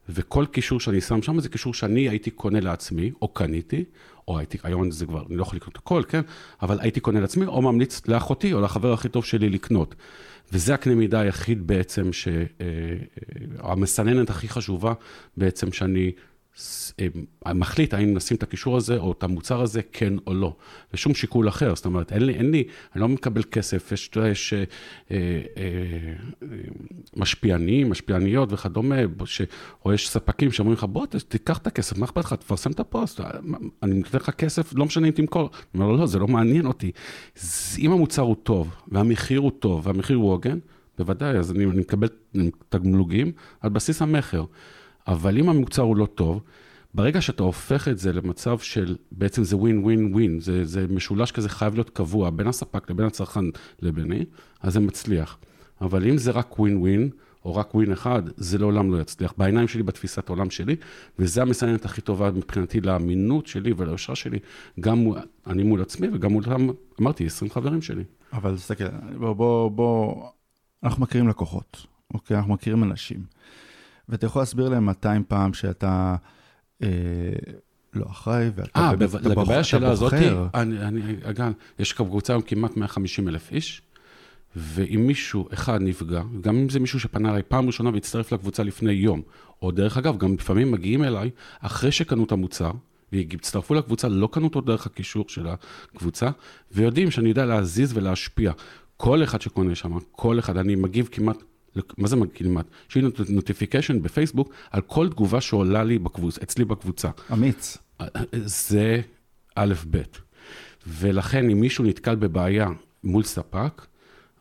וכל 0.09 0.45
קישור 0.51 0.79
שאני 0.79 1.01
שם 1.01 1.21
שם 1.21 1.39
זה 1.39 1.49
קישור 1.49 1.73
שאני 1.73 2.09
הייתי 2.09 2.31
קונה 2.31 2.59
לעצמי, 2.59 3.11
או 3.21 3.27
קניתי, 3.27 3.83
או 4.27 4.37
הייתי, 4.37 4.57
היום 4.63 4.91
זה 4.91 5.05
כבר, 5.05 5.23
אני 5.29 5.35
לא 5.35 5.41
יכול 5.41 5.55
לקנות 5.57 5.75
הכל, 5.75 6.03
כן? 6.07 6.21
אבל 6.61 6.79
הייתי 6.79 6.99
קונה 6.99 7.19
לעצמי, 7.19 7.45
או 7.45 7.61
ממליץ 7.61 8.07
לאחותי, 8.07 8.53
או 8.53 8.61
לחבר 8.61 8.93
הכי 8.93 9.09
טוב 9.09 9.25
שלי 9.25 9.49
לקנות. 9.49 9.95
וזה 10.53 10.73
הקנה 10.73 10.95
מידה 10.95 11.19
היחיד 11.19 11.67
בעצם, 11.67 12.09
שהמסננת 13.61 14.29
הכי 14.29 14.49
חשובה 14.49 14.93
בעצם 15.37 15.71
שאני 15.71 16.05
אה, 16.05 16.32
מחליט 17.55 17.93
האם 17.93 18.13
נשים 18.13 18.37
את 18.37 18.43
הקישור 18.43 18.77
הזה, 18.77 18.97
או 18.97 19.11
את 19.11 19.23
המוצר 19.23 19.61
הזה, 19.61 19.81
כן 19.91 20.13
או 20.27 20.33
לא. 20.33 20.55
ושום 20.93 21.13
שיקול 21.13 21.49
אחר, 21.49 21.75
זאת 21.75 21.85
אומרת, 21.85 22.11
אין 22.11 22.25
לי, 22.25 22.33
אין 22.33 22.51
לי, 22.51 22.63
אני 22.95 23.01
לא 23.01 23.09
מקבל 23.09 23.43
כסף, 23.43 23.91
יש, 23.91 24.09
יש 24.31 24.53
אה, 24.53 24.63
אה, 25.11 25.17
אה, 25.57 26.47
משפיענים, 27.15 27.89
משפיעניות 27.89 28.53
וכדומה, 28.53 28.95
ש, 29.25 29.41
או 29.85 29.93
יש 29.93 30.09
ספקים 30.09 30.51
שאומרים 30.51 30.77
לך, 30.77 30.83
בוא, 30.83 31.05
תיקח 31.05 31.57
את 31.57 31.67
הכסף, 31.67 31.97
מה 31.97 32.05
אכפת 32.05 32.25
לך, 32.25 32.33
תפרסם 32.33 32.71
את 32.71 32.79
הפוסט, 32.79 33.21
אני 33.83 33.93
נותן 33.93 34.17
לך 34.17 34.29
כסף, 34.29 34.73
לא 34.75 34.85
משנה 34.85 35.07
אם 35.07 35.11
תמכור. 35.11 35.49
אני 35.51 35.81
אומר 35.83 35.91
לו, 35.91 35.97
לא, 35.97 36.05
זה 36.05 36.19
לא 36.19 36.27
מעניין 36.27 36.65
אותי. 36.65 36.91
אם 37.79 37.91
המוצר 37.91 38.21
הוא 38.21 38.35
טוב, 38.43 38.75
והמחיר 38.87 39.39
הוא 39.39 39.51
טוב, 39.59 39.87
והמחיר 39.87 40.17
הוא 40.17 40.31
הוגן, 40.31 40.59
בוודאי, 40.97 41.37
אז 41.37 41.51
אני, 41.51 41.65
אני 41.65 41.79
מקבל 41.79 42.07
תגמולוגים 42.69 43.31
על 43.61 43.69
בסיס 43.69 44.01
המכר. 44.01 44.43
אבל 45.07 45.37
אם 45.37 45.49
המוצר 45.49 45.81
הוא 45.81 45.97
לא 45.97 46.05
טוב, 46.05 46.41
ברגע 46.93 47.21
שאתה 47.21 47.43
הופך 47.43 47.87
את 47.87 47.99
זה 47.99 48.13
למצב 48.13 48.59
של, 48.59 48.95
בעצם 49.11 49.43
זה 49.43 49.57
ווין 49.57 49.83
ווין 49.83 50.13
ווין, 50.13 50.39
זה, 50.39 50.65
זה 50.65 50.85
משולש 50.89 51.31
כזה 51.31 51.49
חייב 51.49 51.73
להיות 51.73 51.89
קבוע 51.89 52.29
בין 52.29 52.47
הספק 52.47 52.89
לבין 52.89 53.05
הצרכן 53.05 53.45
לביני, 53.81 54.25
אז 54.61 54.73
זה 54.73 54.79
מצליח. 54.79 55.37
אבל 55.81 56.09
אם 56.09 56.17
זה 56.17 56.31
רק 56.31 56.59
ווין 56.59 56.77
ווין, 56.77 57.09
או 57.45 57.55
רק 57.55 57.75
ווין 57.75 57.91
אחד, 57.91 58.23
זה 58.37 58.57
לעולם 58.57 58.93
לא 58.93 59.01
יצליח. 59.01 59.33
בעיניים 59.37 59.67
שלי, 59.67 59.83
בתפיסת 59.83 60.29
העולם 60.29 60.49
שלי, 60.49 60.75
וזה 61.19 61.41
המסננת 61.41 61.85
הכי 61.85 62.01
טובה 62.01 62.31
מבחינתי 62.31 62.81
לאמינות 62.81 63.47
שלי 63.47 63.73
וליושרה 63.77 64.15
שלי, 64.15 64.39
גם 64.79 65.07
אני 65.47 65.63
מול 65.63 65.81
עצמי 65.81 66.07
וגם 66.13 66.31
מול, 66.31 66.43
אמרתי, 67.01 67.25
20 67.25 67.51
חברים 67.51 67.81
שלי. 67.81 68.03
אבל 68.33 68.55
תסתכל, 68.55 68.85
בוא, 69.17 69.33
בוא, 69.33 69.71
בוא, 69.71 70.27
אנחנו 70.83 71.03
מכירים 71.03 71.27
לקוחות, 71.27 71.85
אוקיי? 72.13 72.37
אנחנו 72.37 72.53
מכירים 72.53 72.83
אנשים. 72.83 73.23
ואתה 74.09 74.25
יכול 74.25 74.41
להסביר 74.41 74.69
להם 74.69 74.85
200 74.85 75.23
פעם 75.27 75.53
שאתה 75.53 76.15
אה, 76.83 76.87
לא 77.93 78.05
אחראי, 78.11 78.49
ואתה 78.55 78.79
אה, 78.79 78.95
באמת, 78.95 79.09
בב- 79.11 79.15
לגבי 79.15 79.35
בוח- 79.35 79.49
השאלה 79.49 79.91
הזאת. 79.91 80.13
אני, 80.53 80.79
אני, 80.81 81.01
אגב, 81.23 81.51
יש 81.79 81.93
קבוצה 81.93 82.33
היום 82.33 82.41
כמעט 82.41 82.77
150 82.77 83.27
אלף 83.27 83.51
איש, 83.51 83.81
ואם 84.55 85.03
מישהו 85.07 85.47
אחד 85.53 85.81
נפגע, 85.81 86.21
גם 86.41 86.55
אם 86.57 86.69
זה 86.69 86.79
מישהו 86.79 86.99
שפנה 86.99 87.29
אליי 87.31 87.41
פעם 87.47 87.67
ראשונה 87.67 87.89
והצטרף 87.93 88.31
לקבוצה 88.31 88.63
לפני 88.63 88.91
יום, 88.91 89.21
או 89.61 89.71
דרך 89.71 89.97
אגב, 89.97 90.17
גם 90.17 90.33
לפעמים 90.33 90.71
מגיעים 90.71 91.03
אליי 91.03 91.29
אחרי 91.59 91.91
שקנו 91.91 92.23
את 92.23 92.31
המוצר, 92.31 92.71
והצטרפו 93.11 93.73
לקבוצה, 93.73 94.07
לא 94.07 94.29
קנו 94.31 94.43
אותו 94.47 94.61
דרך 94.61 94.85
הקישור 94.85 95.25
של 95.27 95.47
הקבוצה, 95.47 96.29
ויודעים 96.71 97.11
שאני 97.11 97.29
יודע 97.29 97.45
להזיז 97.45 97.97
ולהשפיע. 97.97 98.51
כל 98.97 99.23
אחד 99.23 99.41
שקונה 99.41 99.75
שם, 99.75 99.97
כל 100.11 100.39
אחד, 100.39 100.57
אני 100.57 100.75
מגיב 100.75 101.09
כמעט, 101.11 101.37
מה 101.97 102.07
זה 102.07 102.15
כמעט? 102.33 102.65
יש 102.89 102.95
לי 102.95 103.01
נוטיפיקיישן 103.29 104.01
בפייסבוק 104.01 104.53
על 104.71 104.81
כל 104.81 105.09
תגובה 105.09 105.41
שעולה 105.41 105.83
לי 105.83 105.99
בקבוצה, 105.99 106.41
אצלי 106.43 106.65
בקבוצה. 106.65 107.09
אמיץ. 107.33 107.77
זה 108.45 109.01
א', 109.55 109.73
ב'. 109.91 110.01
ולכן, 110.87 111.49
אם 111.49 111.59
מישהו 111.59 111.85
נתקל 111.85 112.15
בבעיה 112.15 112.67
מול 113.03 113.23
ספק, 113.23 113.85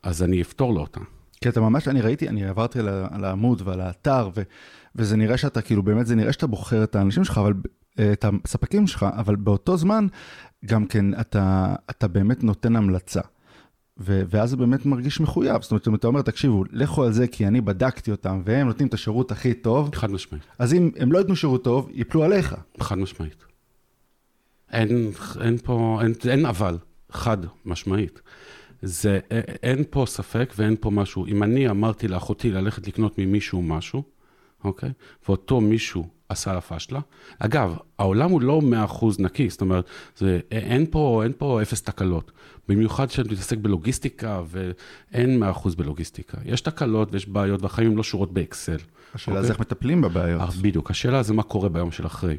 אז 0.03 0.23
אני 0.23 0.43
אפתור 0.43 0.75
לו 0.75 0.81
אותה. 0.81 1.01
כי 1.41 1.49
אתה 1.49 1.61
ממש, 1.61 1.89
אני 1.89 2.01
ראיתי, 2.01 2.29
אני 2.29 2.45
עברתי 2.45 2.79
על, 2.79 2.89
על 2.89 3.25
העמוד 3.25 3.63
ועל 3.65 3.81
האתר, 3.81 4.31
ו, 4.37 4.43
וזה 4.97 5.17
נראה 5.17 5.37
שאתה, 5.37 5.63
כאילו, 5.63 5.83
באמת, 5.83 6.07
זה 6.07 6.15
נראה 6.15 6.33
שאתה 6.33 6.47
בוחר 6.47 6.85
את 6.85 6.97
האנשים 6.97 7.25
שלך, 7.25 7.39
אבל, 7.39 7.53
אה, 7.99 8.13
את 8.13 8.25
הספקים 8.45 8.87
שלך, 8.87 9.07
אבל 9.17 9.37
באותו 9.37 9.77
זמן, 9.77 10.07
גם 10.67 10.87
כן, 10.87 11.21
אתה, 11.21 11.75
אתה 11.91 12.09
באמת 12.09 12.45
נותן 12.45 12.77
המלצה. 12.77 13.21
ו, 13.99 14.23
ואז 14.31 14.51
זה 14.51 14.57
באמת 14.57 14.87
מרגיש 14.87 15.21
מחויב. 15.21 15.63
זאת 15.63 15.71
אומרת, 15.71 15.89
אם 15.89 15.95
אתה 15.95 16.07
אומר, 16.07 16.23
תקשיבו, 16.23 16.65
לכו 16.71 17.05
על 17.05 17.13
זה 17.13 17.27
כי 17.27 17.47
אני 17.47 17.61
בדקתי 17.61 18.11
אותם, 18.11 18.43
והם 18.45 18.67
נותנים 18.67 18.89
את 18.89 18.95
השירות 18.95 19.33
הכי 19.33 19.55
טוב, 19.55 19.95
חד 19.95 20.11
משמעית. 20.11 20.45
אז 20.59 20.75
אם 20.75 20.91
הם 20.97 21.13
לא 21.13 21.19
ייתנו 21.19 21.37
שירות 21.37 21.65
טוב, 21.65 21.91
ייפלו 21.93 22.25
עליך. 22.25 22.57
חד 22.81 22.99
משמעית. 22.99 23.45
אין, 24.71 25.11
אין 25.41 25.59
פה, 25.59 25.99
אין, 26.03 26.13
אין 26.29 26.47
אבל, 26.47 26.79
חד 27.11 27.39
משמעית. 27.65 28.21
זה, 28.83 29.19
א- 29.33 29.35
אין 29.63 29.85
פה 29.91 30.05
ספק 30.09 30.53
ואין 30.57 30.77
פה 30.81 30.91
משהו. 30.91 31.27
אם 31.27 31.43
אני 31.43 31.69
אמרתי 31.71 32.09
לאחותי 32.09 32.51
ללכת 32.51 32.87
לקנות 32.89 33.19
ממישהו 33.19 33.63
משהו, 33.63 34.03
אוקיי? 34.65 34.93
ואותו 35.29 35.61
מישהו 35.61 36.09
עשה 36.33 36.53
לה 36.53 36.61
פשלה. 36.61 37.01
אגב, 37.39 37.77
העולם 37.99 38.31
הוא 38.31 38.43
לא 38.43 38.61
100% 38.89 39.05
נקי, 39.19 39.51
זאת 39.51 39.61
אומרת, 39.61 39.85
זה, 40.17 40.41
אין, 40.51 40.87
פה, 40.91 41.21
אין 41.25 41.33
פה 41.39 41.63
אפס 41.63 41.83
תקלות. 41.83 42.33
במיוחד 42.69 43.09
כשאתה 43.09 43.29
מתעסק 43.33 43.59
בלוגיסטיקה, 43.59 44.43
ואין 44.47 45.43
100% 45.43 45.77
בלוגיסטיקה. 45.77 46.39
יש 46.45 46.61
תקלות 46.61 47.09
ויש 47.13 47.29
בעיות, 47.29 47.63
והחיים 47.63 47.91
הם 47.91 47.97
לא 47.97 48.03
שורות 48.03 48.33
באקסל. 48.33 48.77
השאלה 49.15 49.37
אוקיי? 49.37 49.47
זה 49.47 49.53
איך 49.53 49.61
מטפלים 49.61 50.01
בבעיות. 50.01 50.41
אה, 50.41 50.47
בדיוק, 50.63 50.91
השאלה 50.91 51.23
זה 51.23 51.35
מה 51.35 51.43
קורה 51.43 51.69
ביום 51.69 51.91
של 51.93 52.07
אחרי. 52.07 52.37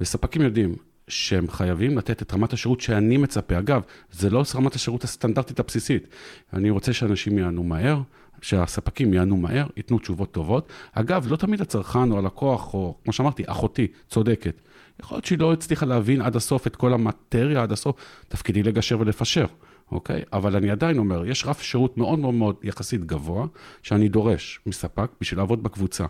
וספקים 0.00 0.42
יודעים 0.42 0.74
שהם 1.08 1.50
חייבים 1.50 1.98
לתת 1.98 2.22
את 2.22 2.34
רמת 2.34 2.52
השירות 2.52 2.80
שאני 2.80 3.16
מצפה. 3.16 3.58
אגב, 3.58 3.82
זה 4.12 4.30
לא 4.30 4.44
רמת 4.54 4.74
השירות 4.74 5.04
הסטנדרטית 5.04 5.60
הבסיסית. 5.60 6.08
אני 6.52 6.70
רוצה 6.70 6.92
שאנשים 6.92 7.38
יענו 7.38 7.62
מהר, 7.62 8.00
שהספקים 8.40 9.14
יענו 9.14 9.36
מהר, 9.36 9.66
ייתנו 9.76 9.98
תשובות 9.98 10.32
טובות. 10.32 10.68
אגב, 10.92 11.26
לא 11.30 11.36
תמיד 11.36 11.60
הצרכן 11.60 12.12
או 12.12 12.18
הלקוח, 12.18 12.74
או 12.74 12.96
כמו 13.04 13.12
שאמרתי, 13.12 13.42
אחותי, 13.46 13.86
צודקת. 14.08 14.60
יכול 15.00 15.16
להיות 15.16 15.24
שהיא 15.24 15.38
לא 15.38 15.52
הצליחה 15.52 15.86
להבין 15.86 16.20
עד 16.20 16.36
הסוף 16.36 16.66
את 16.66 16.76
כל 16.76 16.92
המטריה 16.92 17.62
עד 17.62 17.72
הסוף, 17.72 17.96
תפקידי 18.28 18.62
לגשר 18.62 19.00
ולפשר. 19.00 19.46
אוקיי? 19.92 20.22
אבל 20.32 20.56
אני 20.56 20.70
עדיין 20.70 20.98
אומר, 20.98 21.26
יש 21.26 21.46
רף 21.46 21.62
שירות 21.62 21.96
מאוד 21.96 22.18
מאוד 22.18 22.34
מאוד 22.34 22.56
יחסית 22.62 23.04
גבוה, 23.04 23.46
שאני 23.82 24.08
דורש 24.08 24.60
מספק 24.66 25.10
בשביל 25.20 25.40
לעבוד 25.40 25.62
בקבוצה. 25.62 26.06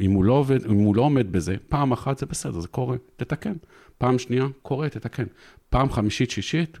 אם 0.00 0.12
הוא, 0.12 0.24
לא 0.24 0.32
עובד, 0.32 0.66
אם 0.66 0.74
הוא 0.74 0.96
לא 0.96 1.02
עומד 1.02 1.32
בזה, 1.32 1.56
פעם 1.68 1.92
אחת 1.92 2.18
זה 2.18 2.26
בסדר, 2.26 2.60
זה 2.60 2.68
קורה, 2.68 2.96
תתקן. 3.16 3.54
פעם 3.98 4.18
שנייה, 4.18 4.46
קורה, 4.62 4.88
תתקן. 4.88 5.24
פעם 5.68 5.90
חמישית, 5.90 6.30
שישית, 6.30 6.78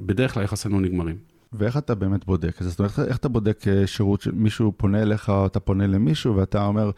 בדרך 0.00 0.34
כלל 0.34 0.42
יחסינו 0.42 0.80
נגמרים. 0.80 1.16
ואיך 1.52 1.76
אתה 1.76 1.94
באמת 1.94 2.24
בודק? 2.24 2.62
זאת 2.62 2.78
אומרת, 2.78 2.98
איך 2.98 3.16
אתה 3.16 3.28
בודק 3.28 3.68
אה, 3.68 3.86
שירות 3.86 4.20
שמישהו 4.20 4.72
פונה 4.76 5.02
אליך, 5.02 5.28
או 5.28 5.46
אתה 5.46 5.60
פונה 5.60 5.86
למישהו, 5.86 6.36
ואתה 6.36 6.66
אומר, 6.66 6.90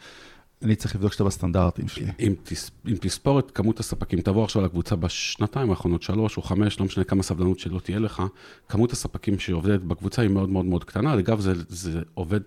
אני 0.61 0.75
צריך 0.75 0.95
לבדוק 0.95 1.13
שאתה 1.13 1.23
בסטנדרטים 1.23 1.87
שלי. 1.87 2.05
אם, 2.19 2.33
תס, 2.43 2.71
אם 2.87 2.95
תספור 2.99 3.39
את 3.39 3.51
כמות 3.51 3.79
הספקים, 3.79 4.21
תבוא 4.21 4.43
עכשיו 4.43 4.61
לקבוצה 4.61 4.95
בשנתיים 4.95 5.69
האחרונות, 5.69 6.01
שלוש 6.01 6.37
או 6.37 6.41
חמש, 6.41 6.79
לא 6.79 6.85
משנה 6.85 7.03
כמה 7.03 7.23
סבלנות 7.23 7.59
שלא 7.59 7.79
תהיה 7.79 7.99
לך, 7.99 8.23
כמות 8.69 8.91
הספקים 8.91 9.39
שעובדת 9.39 9.81
בקבוצה 9.81 10.21
היא 10.21 10.29
מאוד 10.29 10.49
מאוד 10.49 10.65
מאוד 10.65 10.83
קטנה. 10.83 11.19
אגב, 11.19 11.39
זה, 11.39 11.53
זה 11.69 12.01
עובד 12.13 12.39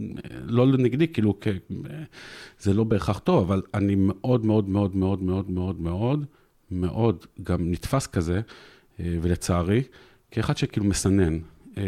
אה, 0.00 0.04
לא 0.44 0.66
נגדי, 0.66 1.08
כאילו, 1.08 1.38
כ, 1.40 1.48
זה 2.60 2.74
לא 2.74 2.84
בהכרח 2.84 3.18
טוב, 3.18 3.44
אבל 3.44 3.62
אני 3.74 3.94
מאוד 3.98 4.46
מאוד 4.46 4.68
מאוד 4.68 4.96
מאוד 4.96 5.22
מאוד 5.22 5.50
מאוד 5.50 5.80
מאוד 5.80 6.24
מאוד 6.70 7.26
גם 7.42 7.70
נתפס 7.70 8.06
כזה, 8.06 8.40
אה, 9.00 9.16
ולצערי, 9.22 9.82
כאחד 10.30 10.56
שכאילו 10.56 10.86
מסנן. 10.86 11.38
אה, 11.76 11.82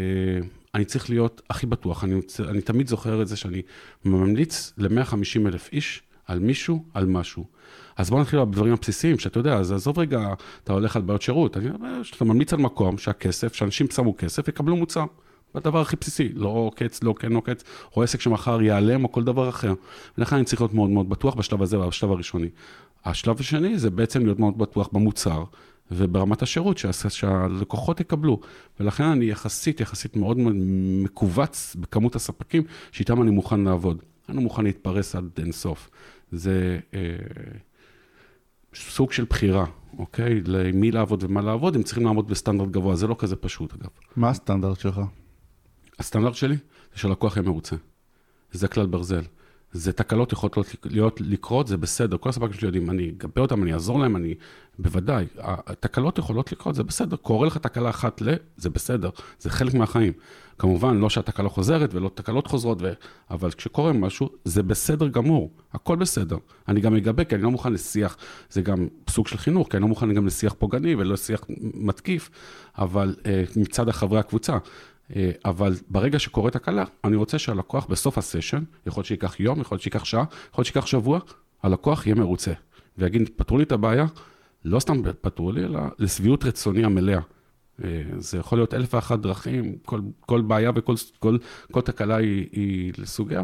אני 0.75 0.85
צריך 0.85 1.09
להיות 1.09 1.41
הכי 1.49 1.65
בטוח, 1.65 2.03
אני, 2.03 2.15
אני 2.49 2.61
תמיד 2.61 2.87
זוכר 2.87 3.21
את 3.21 3.27
זה 3.27 3.37
שאני 3.37 3.61
ממליץ 4.05 4.73
ל-150 4.77 5.47
אלף 5.47 5.69
איש 5.71 6.01
על 6.25 6.39
מישהו, 6.39 6.83
על 6.93 7.05
משהו. 7.05 7.45
אז 7.97 8.09
בוא 8.09 8.21
נתחיל 8.21 8.43
בדברים 8.43 8.73
הבסיסיים, 8.73 9.19
שאתה 9.19 9.39
יודע, 9.39 9.57
אז 9.57 9.71
עזוב 9.71 9.99
רגע, 9.99 10.33
אתה 10.63 10.73
הולך 10.73 10.95
על 10.95 11.01
בעיות 11.01 11.21
שירות, 11.21 11.57
אני 11.57 11.69
אומר, 11.69 12.03
שאתה 12.03 12.25
ממליץ 12.25 12.53
על 12.53 12.59
מקום 12.59 12.97
שהכסף, 12.97 13.53
שאנשים 13.53 13.87
שמו 13.87 14.17
כסף, 14.17 14.47
יקבלו 14.47 14.75
מוצר. 14.75 15.05
בדבר 15.55 15.81
הכי 15.81 15.95
בסיסי, 16.01 16.29
לא 16.33 16.47
עוקץ, 16.47 17.03
לא 17.03 17.13
כן 17.19 17.33
עוקץ, 17.33 17.63
או 17.95 18.03
עסק 18.03 18.21
שמחר 18.21 18.61
ייעלם, 18.61 19.03
או 19.03 19.11
כל 19.11 19.23
דבר 19.23 19.49
אחר. 19.49 19.73
ולכן 20.17 20.35
אני 20.35 20.45
צריך 20.45 20.61
להיות 20.61 20.73
מאוד 20.73 20.89
מאוד 20.89 21.09
בטוח 21.09 21.35
בשלב 21.35 21.61
הזה, 21.61 21.77
בשלב 21.77 22.11
הראשוני. 22.11 22.49
השלב 23.05 23.39
השני 23.39 23.79
זה 23.79 23.89
בעצם 23.89 24.25
להיות 24.25 24.39
מאוד 24.39 24.57
בטוח 24.57 24.89
במוצר, 24.93 25.43
וברמת 25.91 26.41
השירות 26.41 26.77
שה- 26.77 27.09
שהלקוחות 27.09 27.99
יקבלו. 27.99 28.39
ולכן 28.79 29.03
אני 29.03 29.25
יחסית, 29.25 29.79
יחסית 29.79 30.15
מאוד 30.15 30.37
מאוד 30.37 30.55
מכווץ 31.03 31.75
בכמות 31.79 32.15
הספקים 32.15 32.63
שאיתם 32.91 33.21
אני 33.21 33.31
מוכן 33.31 33.59
לעבוד. 33.61 34.01
אני 34.29 34.37
לא 34.37 34.43
מוכן 34.43 34.63
להתפרס 34.63 35.15
עד 35.15 35.29
אינסוף. 35.37 35.89
זה 36.31 36.79
אה, 36.93 36.99
סוג 38.75 39.11
של 39.11 39.25
בחירה, 39.29 39.65
אוקיי? 39.97 40.41
למי 40.45 40.91
לעבוד 40.91 41.23
ומה 41.23 41.41
לעבוד, 41.41 41.75
הם 41.75 41.83
צריכים 41.83 42.05
לעמוד 42.05 42.27
בסטנדרט 42.27 42.69
גבוה, 42.69 42.95
זה 42.95 43.07
לא 43.07 43.15
כזה 43.19 43.35
פשוט 43.35 43.73
אגב. 43.73 43.89
מה 44.15 44.29
הסטנדרט 44.29 44.79
שלך? 44.79 45.01
הסטנדרט 45.99 46.35
שלי 46.35 46.55
זה 46.93 46.99
שהלקוח 46.99 47.37
יהיה 47.37 47.47
מרוצה. 47.47 47.75
זה 48.51 48.67
כלל 48.67 48.85
ברזל. 48.85 49.23
זה 49.73 49.93
תקלות 49.93 50.31
יכולות 50.31 50.75
להיות, 50.85 51.21
לקרות, 51.21 51.67
זה 51.67 51.77
בסדר. 51.77 52.17
כל 52.17 52.29
הספקים 52.29 52.53
שלי 52.53 52.67
יודעים, 52.67 52.89
אני 52.89 53.09
אגבה 53.09 53.41
אותם, 53.41 53.63
אני 53.63 53.73
אעזור 53.73 53.99
להם, 53.99 54.15
אני... 54.15 54.35
בוודאי. 54.79 55.25
התקלות 55.39 56.17
יכולות 56.17 56.51
לקרות, 56.51 56.75
זה 56.75 56.83
בסדר. 56.83 57.15
קורה 57.15 57.47
לך 57.47 57.57
תקלה 57.57 57.89
אחת 57.89 58.21
ל... 58.21 58.29
זה 58.57 58.69
בסדר. 58.69 59.09
זה 59.39 59.49
חלק 59.49 59.73
מהחיים. 59.73 60.13
כמובן, 60.59 60.97
לא 60.97 61.09
שהתקלה 61.09 61.49
חוזרת 61.49 61.93
ולא 61.93 62.11
תקלות 62.13 62.47
חוזרות, 62.47 62.77
ו... 62.81 62.93
אבל 63.29 63.51
כשקורה 63.51 63.93
משהו, 63.93 64.29
זה 64.45 64.63
בסדר 64.63 65.07
גמור. 65.07 65.51
הכל 65.73 65.95
בסדר. 65.95 66.37
אני 66.67 66.81
גם 66.81 66.95
אגבה, 66.95 67.23
כי 67.23 67.35
אני 67.35 67.43
לא 67.43 67.51
מוכן 67.51 67.73
לשיח, 67.73 68.17
זה 68.49 68.61
גם 68.61 68.87
סוג 69.09 69.27
של 69.27 69.37
חינוך, 69.37 69.67
כי 69.71 69.77
אני 69.77 69.81
לא 69.81 69.87
מוכן 69.87 70.13
גם 70.13 70.27
לשיח 70.27 70.55
פוגעני 70.57 70.95
ולא 70.95 71.13
לשיח 71.13 71.41
מתקיף, 71.73 72.29
אבל 72.77 73.15
אה, 73.25 73.43
מצד 73.55 73.89
החברי 73.89 74.19
הקבוצה. 74.19 74.57
אה, 75.15 75.31
אבל 75.45 75.73
ברגע 75.89 76.19
שקורית 76.19 76.53
תקלה, 76.53 76.83
אני 77.03 77.15
רוצה 77.15 77.39
שהלקוח 77.39 77.85
בסוף 77.85 78.17
הסשן, 78.17 78.63
יכול 78.85 79.01
להיות 79.01 79.07
שייקח 79.07 79.39
יום, 79.39 79.61
יכול 79.61 79.75
להיות 79.75 79.81
שייקח 79.83 80.05
שעה, 80.05 80.23
יכול 80.51 80.61
להיות 80.61 80.65
שייקח 80.65 80.85
שבוע, 80.85 81.19
הלקוח 81.63 82.07
יהיה 82.07 82.15
מרוצה. 82.15 82.51
ויגיד, 82.97 83.29
פתרו 83.35 83.57
לי 83.57 83.63
את 83.63 83.71
הבעיה, 83.71 84.05
לא 84.65 84.79
סתם 84.79 85.01
פתרו 85.21 85.51
לי, 85.51 85.63
אלא 85.63 85.79
לשביעות 85.99 86.43
רצוני 86.43 86.83
המלאה. 86.83 87.19
אה, 87.83 88.03
זה 88.17 88.37
יכול 88.37 88.57
להיות 88.57 88.73
אלף 88.73 88.93
ואחת 88.93 89.19
דרכים, 89.19 89.75
כל, 89.85 90.01
כל 90.19 90.41
בעיה 90.41 90.71
וכל 90.75 90.95
כל, 91.19 91.37
כל 91.71 91.81
תקלה 91.81 92.15
היא, 92.15 92.47
היא 92.51 92.93
לסוגיה, 92.97 93.43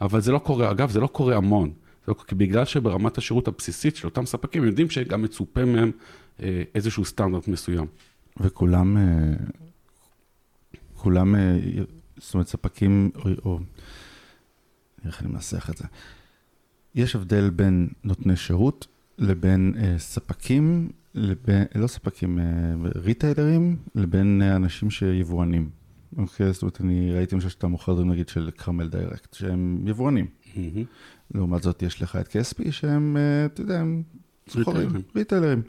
אבל 0.00 0.20
זה 0.20 0.32
לא 0.32 0.38
קורה, 0.38 0.70
אגב, 0.70 0.90
זה 0.90 1.00
לא 1.00 1.06
קורה 1.06 1.36
המון. 1.36 1.70
לא, 2.08 2.14
בגלל 2.32 2.64
שברמת 2.64 3.18
השירות 3.18 3.48
הבסיסית 3.48 3.96
של 3.96 4.08
אותם 4.08 4.26
ספקים, 4.26 4.64
יודעים 4.64 4.90
שגם 4.90 5.22
מצופה 5.22 5.64
מהם 5.64 5.90
אה, 6.42 6.62
איזשהו 6.74 7.04
סטנדרט 7.04 7.48
מסוים. 7.48 7.86
וכולם, 8.40 8.96
כולם 10.98 11.36
אה, 11.36 11.58
זאת 12.16 12.34
אומרת, 12.34 12.48
ספקים, 12.48 13.10
או, 13.14 13.30
או 13.44 13.58
איך 15.04 15.22
אני 15.22 15.28
מנסח 15.28 15.70
את 15.70 15.76
זה? 15.76 15.84
יש 16.94 17.16
הבדל 17.16 17.50
בין 17.50 17.88
נותני 18.04 18.36
שירות 18.36 18.86
לבין 19.18 19.74
אה, 19.78 19.94
ספקים, 19.98 20.90
לבין, 21.14 21.64
לא 21.74 21.86
ספקים, 21.86 22.38
אה, 22.38 22.44
ריטיילרים, 22.94 23.76
לבין 23.94 24.42
אה, 24.42 24.56
אנשים 24.56 24.90
שיבואנים. 24.90 25.70
אוקיי, 26.16 26.52
זאת 26.52 26.62
אומרת, 26.62 26.80
אני 26.80 27.12
ראיתי 27.12 27.34
למשל 27.34 27.48
שאתה 27.48 27.66
מוכר 27.66 27.92
דברים 27.92 28.10
נגיד 28.10 28.28
של 28.28 28.50
קרמל 28.56 28.88
דיירקט, 28.88 29.34
שהם 29.34 29.84
יבואנים. 29.86 30.26
לעומת 31.34 31.62
זאת, 31.62 31.82
יש 31.82 32.02
לך 32.02 32.16
את 32.16 32.28
KSP 32.28 32.70
שהם, 32.72 33.16
אה, 33.16 33.46
אתה 33.46 33.60
יודע, 33.60 33.80
הם 33.80 34.02
סוחרים, 34.48 34.88
ריטיילרים. 35.16 35.62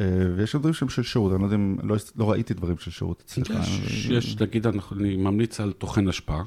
אה, 0.00 0.06
ויש 0.36 0.54
גם 0.54 0.60
דברים 0.60 0.74
שהם 0.74 0.88
של 0.88 1.02
שירות, 1.02 1.32
אני 1.32 1.40
לא 1.40 1.46
יודע 1.46 1.56
אם, 1.56 1.76
לא, 1.82 1.96
לא 2.16 2.30
ראיתי 2.30 2.54
דברים 2.54 2.78
של 2.78 2.90
שירות 2.90 3.22
אצלך. 3.26 3.50
יש, 3.50 4.06
יש, 4.10 4.40
נגיד, 4.40 4.66
אני 4.66 5.16
ממליץ 5.16 5.60
על 5.60 5.72
תוכן 5.72 6.08
השפעה, 6.08 6.42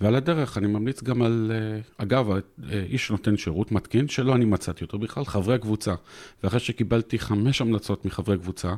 ועל 0.00 0.14
הדרך 0.14 0.58
אני 0.58 0.66
ממליץ 0.66 1.02
גם 1.02 1.22
על, 1.22 1.52
אה, 1.54 1.80
אגב, 1.96 2.30
אה, 2.30 2.38
איש 2.72 3.06
שנותן 3.06 3.36
שירות, 3.36 3.72
מתקין, 3.72 4.08
שלא 4.08 4.34
אני 4.34 4.44
מצאתי 4.44 4.84
אותו 4.84 4.98
בכלל, 4.98 5.24
חברי 5.24 5.54
הקבוצה. 5.54 5.94
ואחרי 6.44 6.60
שקיבלתי 6.60 7.18
חמש 7.18 7.60
המלצות 7.60 8.04
מחברי 8.04 8.38
קבוצה, 8.38 8.74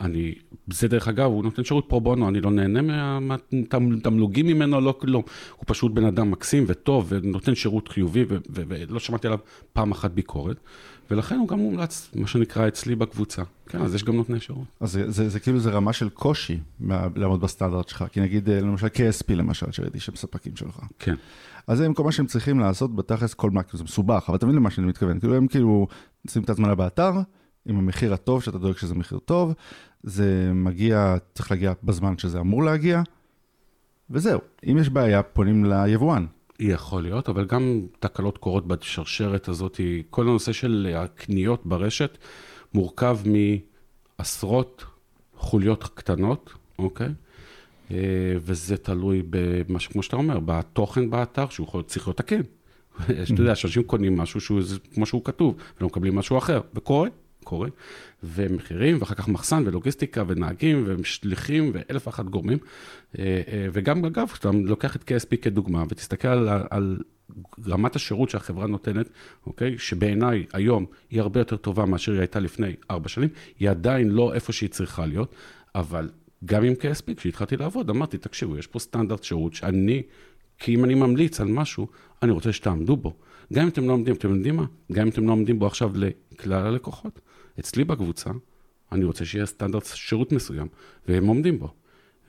אני, 0.00 0.34
זה 0.72 0.88
דרך 0.88 1.08
אגב, 1.08 1.24
הוא 1.30 1.44
נותן 1.44 1.64
שירות 1.64 1.84
פרו 1.88 2.00
בונו, 2.00 2.28
אני 2.28 2.40
לא 2.40 2.50
נהנה 2.50 3.18
מהתמלוגים 3.20 4.46
ממנו, 4.46 4.80
לא 4.80 4.94
כלום. 5.00 5.22
הוא 5.56 5.64
פשוט 5.66 5.92
בן 5.92 6.04
אדם 6.04 6.30
מקסים 6.30 6.64
וטוב, 6.66 7.06
ונותן 7.08 7.54
שירות 7.54 7.88
חיובי, 7.88 8.22
ו- 8.22 8.36
ו- 8.50 8.62
ולא 8.68 8.98
שמעתי 9.00 9.26
עליו 9.26 9.38
פעם 9.72 9.90
אחת 9.92 10.10
ביקורת. 10.10 10.56
ולכן 11.10 11.38
הוא 11.38 11.48
גם 11.48 11.58
מומלץ, 11.58 12.10
מה 12.14 12.26
שנקרא, 12.26 12.68
אצלי 12.68 12.94
בקבוצה. 12.94 13.42
כן, 13.66 13.80
אז 13.80 13.94
יש 13.94 14.04
גם 14.04 14.16
נותני 14.16 14.40
שירות. 14.40 14.64
אז 14.80 14.92
זה, 14.92 15.10
זה, 15.10 15.28
זה 15.28 15.40
כאילו, 15.40 15.58
זה 15.60 15.70
רמה 15.70 15.92
של 15.92 16.08
קושי 16.08 16.58
מה- 16.80 17.06
לעמוד 17.16 17.40
בסטנדרט 17.40 17.88
שלך. 17.88 18.04
כי 18.12 18.20
נגיד, 18.20 18.48
אה, 18.50 18.60
למשל 18.60 18.86
KSP 18.86 19.34
למשל, 19.34 19.66
שראיתי 19.72 20.00
שהם 20.00 20.16
ספקים 20.16 20.56
שלך. 20.56 20.80
כן. 20.98 21.14
אז 21.66 21.80
הם, 21.80 21.94
כל 21.94 22.04
מה 22.04 22.12
שהם 22.12 22.26
צריכים 22.26 22.60
לעשות, 22.60 22.96
בתכלס 22.96 23.34
כל 23.34 23.50
מה, 23.50 23.60
זה 23.72 23.84
מסובך, 23.84 24.24
אבל 24.28 24.36
אתה 24.36 24.46
מבין 24.46 24.56
למה 24.56 24.70
שאני 24.70 24.86
מתכוון. 24.86 25.18
כאילו, 25.18 25.34
הם 25.34 25.46
כאילו, 25.46 25.86
שים 26.28 26.42
את 26.42 26.50
הזמנה 26.50 26.74
באתר, 26.74 27.12
עם 27.68 27.78
המחיר 27.78 28.14
הטוב, 28.14 28.42
שאתה 28.42 28.58
דואג 28.58 28.76
שזה 28.76 28.94
מחיר 28.94 29.18
טוב, 29.18 29.52
זה 30.02 30.50
מגיע, 30.54 31.16
צריך 31.34 31.50
להגיע 31.50 31.72
בזמן 31.84 32.18
שזה 32.18 32.40
אמור 32.40 32.62
להגיע, 32.62 33.02
וזהו. 34.10 34.40
אם 34.70 34.78
יש 34.80 34.88
בעיה, 34.88 35.22
פונים 35.22 35.64
ליבואן. 35.64 36.26
יכול 36.60 37.02
להיות, 37.02 37.28
אבל 37.28 37.44
גם 37.44 37.86
תקלות 38.00 38.38
קורות 38.38 38.66
בשרשרת 38.66 39.48
הזאת. 39.48 39.80
כל 40.10 40.28
הנושא 40.28 40.52
של 40.52 40.94
הקניות 40.96 41.66
ברשת 41.66 42.18
מורכב 42.74 43.18
מעשרות 44.18 44.84
חוליות 45.36 45.84
קטנות, 45.94 46.50
אוקיי? 46.78 47.08
אה, 47.90 47.96
וזה 48.40 48.76
תלוי 48.76 49.22
במה 49.30 49.80
שכמו 49.80 50.02
שאתה 50.02 50.16
אומר, 50.16 50.38
בתוכן 50.44 51.10
באתר, 51.10 51.48
שהוא 51.48 51.66
יכול, 51.66 51.82
צריך 51.82 52.08
להיות 52.08 52.16
תקין. 52.16 52.42
אתה 53.02 53.40
יודע, 53.40 53.54
שאנשים 53.54 53.82
קונים 53.82 54.16
משהו 54.16 54.40
שהוא 54.40 54.60
כמו 54.94 55.06
שהוא 55.06 55.24
כתוב, 55.24 55.56
ולא 55.78 55.86
מקבלים 55.86 56.14
משהו 56.14 56.38
אחר, 56.38 56.60
וקורה, 56.74 57.08
קורה. 57.44 57.68
ומחירים, 58.22 58.96
ואחר 59.00 59.14
כך 59.14 59.28
מחסן, 59.28 59.62
ולוגיסטיקה, 59.66 60.24
ונהגים, 60.26 60.84
ושליחים, 60.86 61.70
ואלף 61.74 62.06
ואחת 62.06 62.24
גורמים. 62.24 62.58
אה, 63.18 63.42
אה, 63.48 63.66
וגם, 63.72 64.04
אגב, 64.04 64.28
כשאתה 64.32 64.50
לוקח 64.64 64.96
את 64.96 65.02
KSP 65.02 65.36
כדוגמה, 65.42 65.84
ותסתכל 65.88 66.28
על, 66.28 66.48
על 66.70 66.98
רמת 67.66 67.96
השירות 67.96 68.30
שהחברה 68.30 68.66
נותנת, 68.66 69.08
אוקיי? 69.46 69.78
שבעיניי 69.78 70.46
היום 70.52 70.86
היא 71.10 71.20
הרבה 71.20 71.40
יותר 71.40 71.56
טובה 71.56 71.86
מאשר 71.86 72.12
היא 72.12 72.20
הייתה 72.20 72.40
לפני 72.40 72.76
ארבע 72.90 73.08
שנים, 73.08 73.28
היא 73.58 73.70
עדיין 73.70 74.08
לא 74.08 74.34
איפה 74.34 74.52
שהיא 74.52 74.70
צריכה 74.70 75.06
להיות, 75.06 75.34
אבל 75.74 76.10
גם 76.44 76.64
עם 76.64 76.72
KSP, 76.72 77.14
כשהתחלתי 77.16 77.56
לעבוד, 77.56 77.90
אמרתי, 77.90 78.18
תקשיבו, 78.18 78.58
יש 78.58 78.66
פה 78.66 78.78
סטנדרט 78.78 79.24
שירות 79.24 79.54
שאני, 79.54 80.02
כי 80.58 80.74
אם 80.74 80.84
אני 80.84 80.94
ממליץ 80.94 81.40
על 81.40 81.48
משהו, 81.48 81.88
אני 82.22 82.30
רוצה 82.30 82.52
שתעמדו 82.52 82.96
בו. 82.96 83.14
גם 83.52 83.62
אם 83.62 83.68
אתם 83.68 83.88
לא 83.88 83.92
עומדים, 83.92 84.14
אתם 84.14 84.34
יודעים 84.34 84.56
מה? 84.56 84.64
גם 84.92 85.02
אם 85.02 85.08
אתם 85.08 85.26
לא 85.26 85.32
עומדים 85.32 85.58
בו 85.58 85.66
עכשיו 85.66 85.92
לכלל 85.96 86.66
הלקוחות, 86.66 87.20
אצלי 87.60 87.84
בקבוצה, 87.84 88.30
אני 88.92 89.04
רוצה 89.04 89.24
שיהיה 89.24 89.46
סטנדרט 89.46 89.84
שירות 89.84 90.32
מסוים, 90.32 90.66
והם 91.08 91.26
עומדים 91.26 91.58
בו. 91.58 91.72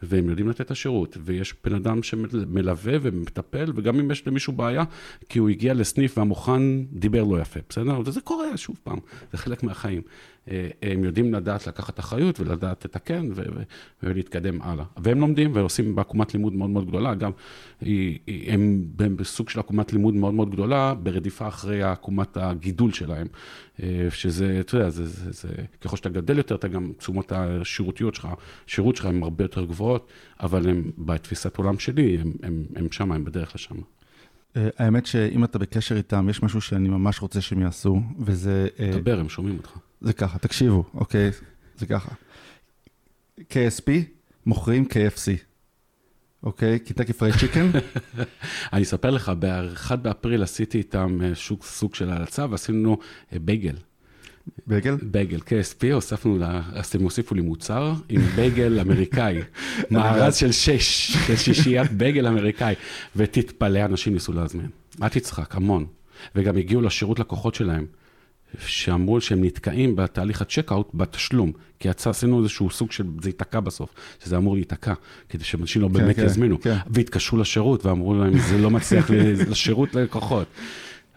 והם 0.01 0.29
יודעים 0.29 0.49
לתת 0.49 0.61
את 0.61 0.71
השירות, 0.71 1.17
ויש 1.21 1.53
בן 1.63 1.75
אדם 1.75 2.03
שמלווה 2.03 2.93
ומטפל, 3.01 3.71
וגם 3.75 3.99
אם 3.99 4.11
יש 4.11 4.27
למישהו 4.27 4.53
בעיה, 4.53 4.83
כי 5.29 5.39
הוא 5.39 5.49
הגיע 5.49 5.73
לסניף 5.73 6.17
והמוכן 6.17 6.61
דיבר 6.83 7.23
לא 7.23 7.41
יפה, 7.41 7.59
בסדר? 7.69 7.99
וזה 8.05 8.21
קורה, 8.21 8.57
שוב 8.57 8.79
פעם, 8.83 8.99
זה 9.31 9.37
חלק 9.37 9.63
מהחיים. 9.63 10.01
אה, 10.49 10.67
הם 10.81 11.03
יודעים 11.03 11.33
לדעת 11.33 11.67
לקחת 11.67 11.99
אחריות 11.99 12.39
ולדעת 12.39 12.85
לתקן 12.85 13.29
ו- 13.35 13.41
ו- 13.55 13.63
ולהתקדם 14.03 14.61
הלאה. 14.61 14.85
והם 14.97 15.19
לומדים 15.19 15.51
ועושים 15.55 15.95
בעקומת 15.95 16.33
לימוד 16.33 16.53
מאוד 16.53 16.69
מאוד 16.69 16.87
גדולה, 16.87 17.15
גם 17.15 17.31
היא- 17.81 18.19
היא- 18.27 18.51
הם 18.51 18.85
הם 18.99 19.17
בסוג 19.17 19.49
של 19.49 19.59
עקומת 19.59 19.93
לימוד 19.93 20.13
מאוד 20.13 20.33
מאוד 20.33 20.51
גדולה, 20.51 20.93
ברדיפה 20.93 21.47
אחרי 21.47 21.83
עקומת 21.83 22.37
הגידול 22.37 22.91
שלהם, 22.91 23.27
אה, 23.83 24.07
שזה, 24.11 24.57
אתה 24.59 24.75
יודע, 24.75 24.89
זה, 24.89 25.05
זה, 25.05 25.31
זה, 25.31 25.47
ככל 25.81 25.97
שאתה 25.97 26.09
גדל 26.09 26.37
יותר, 26.37 26.55
אתה 26.55 26.67
גם, 26.67 26.91
תשומות 26.97 27.31
השירותיות 27.31 28.15
שלך, 28.15 28.27
שירות 28.67 28.95
שלך 28.95 29.05
הן 29.05 29.23
הרבה 29.23 29.43
יותר 29.43 29.65
גבוהות, 29.65 30.07
אבל 30.39 30.69
הם, 30.69 30.91
בתפיסת 30.97 31.57
עולם 31.57 31.79
שלי, 31.79 32.17
הם, 32.21 32.33
הם, 32.43 32.63
הם 32.75 32.87
שם, 32.91 33.11
הם 33.11 33.25
בדרך 33.25 33.55
לשם. 33.55 33.75
אה, 34.57 34.69
האמת 34.77 35.05
שאם 35.05 35.43
אתה 35.43 35.59
בקשר 35.59 35.97
איתם, 35.97 36.27
יש 36.29 36.43
משהו 36.43 36.61
שאני 36.61 36.89
ממש 36.89 37.21
רוצה 37.21 37.41
שהם 37.41 37.61
יעשו, 37.61 38.01
וזה... 38.19 38.67
אה, 38.79 38.91
דבר, 39.01 39.19
הם 39.19 39.29
שומעים 39.29 39.57
אותך. 39.57 39.77
זה 40.01 40.13
ככה, 40.13 40.39
תקשיבו, 40.39 40.83
אוקיי? 40.93 41.31
זה 41.77 41.85
ככה. 41.85 42.11
KSP 43.39 43.91
מוכרים 44.45 44.85
KFC, 44.85 45.31
אוקיי? 46.43 46.79
Kentucky 46.79 47.13
Fried 47.13 47.31
Chicken, 47.39 47.69
אני 48.73 48.83
אספר 48.83 49.09
לך, 49.09 49.31
ב-1 49.39 49.95
באפריל 49.95 50.43
עשיתי 50.43 50.77
איתם 50.77 51.19
אה, 51.23 51.35
שוק, 51.35 51.65
סוג 51.65 51.95
של 51.95 52.09
הלצה, 52.09 52.45
ועשינו 52.49 52.97
אה, 53.33 53.39
בייגל. 53.39 53.75
בייגל. 54.67 54.95
בייגל 55.01 55.39
KSP, 55.39 55.93
הוספנו, 55.93 56.37
לה, 56.37 56.61
אז 56.73 56.95
הם 56.95 57.01
הוסיפו 57.01 57.35
לי 57.35 57.41
מוצר 57.41 57.93
עם 58.09 58.21
בייגל 58.35 58.79
אמריקאי. 58.79 59.39
מארז 59.91 60.35
של 60.35 60.51
שש, 60.51 61.11
של 61.11 61.35
שישיית 61.35 61.91
בייגל 61.91 62.27
אמריקאי. 62.27 62.75
ותתפלא, 63.15 63.85
אנשים 63.85 64.13
ניסו 64.13 64.33
להזמין. 64.33 64.69
אל 65.01 65.09
תצחק, 65.09 65.55
המון. 65.55 65.85
וגם 66.35 66.57
הגיעו 66.57 66.81
לשירות 66.81 67.19
לקוחות 67.19 67.55
שלהם, 67.55 67.85
שאמרו 68.57 69.21
שהם 69.21 69.43
נתקעים 69.43 69.95
בתהליך 69.95 70.41
הצ'קאוט 70.41 70.89
בתשלום. 70.93 71.51
כי 71.79 71.87
יצא, 71.87 72.09
עשינו 72.09 72.39
איזשהו 72.39 72.69
סוג 72.69 72.91
של, 72.91 73.03
זה 73.21 73.29
ייתקע 73.29 73.59
בסוף, 73.59 73.89
שזה 74.23 74.37
אמור 74.37 74.55
להיתקע, 74.55 74.93
כדי 75.29 75.43
שאנשים 75.43 75.81
לא 75.81 75.87
באמת 75.87 76.15
כן, 76.15 76.25
יזמינו. 76.25 76.61
כן. 76.61 76.77
והתקשרו 76.87 77.37
לשירות 77.37 77.85
ואמרו 77.85 78.13
להם, 78.13 78.39
זה 78.39 78.57
לא 78.57 78.69
מצליח 78.69 79.09
לשירות 79.49 79.95
ללקוחות. 79.95 80.47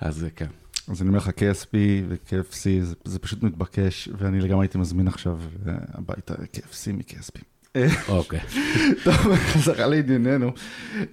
אז 0.01 0.27
כן. 0.37 0.47
אז 0.89 1.03
אני 1.03 1.09
אומר 1.09 1.19
לך, 1.19 1.29
KSP 1.29 1.75
ו-KFC, 2.09 2.83
זה, 2.83 2.95
זה 3.05 3.19
פשוט 3.19 3.43
מתבקש, 3.43 4.09
ואני 4.19 4.41
לגמרי 4.41 4.65
הייתי 4.65 4.79
מזמין 4.79 5.09
עכשיו 5.09 5.39
אה, 5.67 5.75
הביתה 5.95 6.35
KFC 6.35 6.93
מ-KSP. 6.93 7.43
אוקיי. 8.09 8.41
טוב, 9.05 9.35
חזרה 9.35 9.87
לענייננו. 9.87 10.53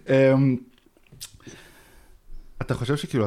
אמ, 0.09 0.57
אתה 2.61 2.73
חושב 2.73 2.95
שכאילו, 2.95 3.25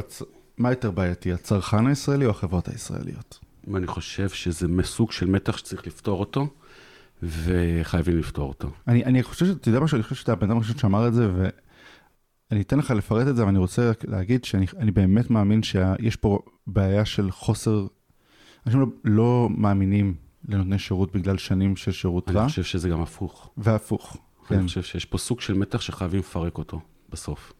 מה 0.62 0.70
יותר 0.70 0.90
בעייתי, 0.90 1.32
הצרכן 1.32 1.86
הישראלי 1.86 2.26
או 2.26 2.30
החברות 2.30 2.68
הישראליות? 2.68 3.38
ואני 3.72 3.86
חושב 3.86 4.28
שזה 4.28 4.68
מסוג 4.68 5.12
של 5.12 5.26
מתח 5.26 5.56
שצריך 5.56 5.86
לפתור 5.86 6.20
אותו, 6.20 6.48
וחייבים 7.22 8.18
לפתור 8.18 8.48
אותו. 8.48 8.70
אני, 8.88 9.04
אני 9.04 9.22
חושב, 9.22 9.46
שאתה 9.46 9.68
יודע 9.68 9.80
משהו, 9.80 9.96
אני 9.96 10.02
חושב 10.02 10.14
שאתה 10.14 10.32
הבן 10.32 10.46
אדם 10.46 10.56
הראשון 10.56 10.78
שאמר 10.78 11.08
את 11.08 11.14
זה, 11.14 11.30
ואני 12.50 12.60
אתן 12.60 12.78
לך 12.78 12.90
לפרט 12.90 13.28
את 13.28 13.36
זה, 13.36 13.42
אבל 13.42 13.50
אני 13.50 13.58
רוצה 13.58 13.92
להגיד 14.04 14.44
שאני 14.44 14.66
אני 14.78 14.90
באמת 14.90 15.30
מאמין 15.30 15.62
שיש 15.62 16.16
פה 16.16 16.38
בעיה 16.66 17.04
של 17.04 17.30
חוסר, 17.30 17.86
אנשים 18.66 18.80
לא, 18.80 18.86
לא 19.04 19.48
מאמינים 19.50 20.14
לנותני 20.48 20.78
שירות 20.78 21.16
בגלל 21.16 21.38
שנים 21.38 21.76
של 21.76 21.92
שירות 21.92 22.30
רע, 22.30 22.40
אני 22.40 22.48
חושב 22.48 22.62
שזה 22.62 22.88
גם 22.88 23.00
הפוך. 23.00 23.50
והפוך. 23.56 24.16
כן. 24.48 24.54
אני 24.54 24.66
חושב 24.66 24.82
שיש 24.82 25.04
פה 25.04 25.18
סוג 25.18 25.40
של 25.40 25.54
מתח 25.54 25.80
שחייבים 25.80 26.20
לפרק 26.20 26.58
אותו 26.58 26.80
בסוף. 27.12 27.52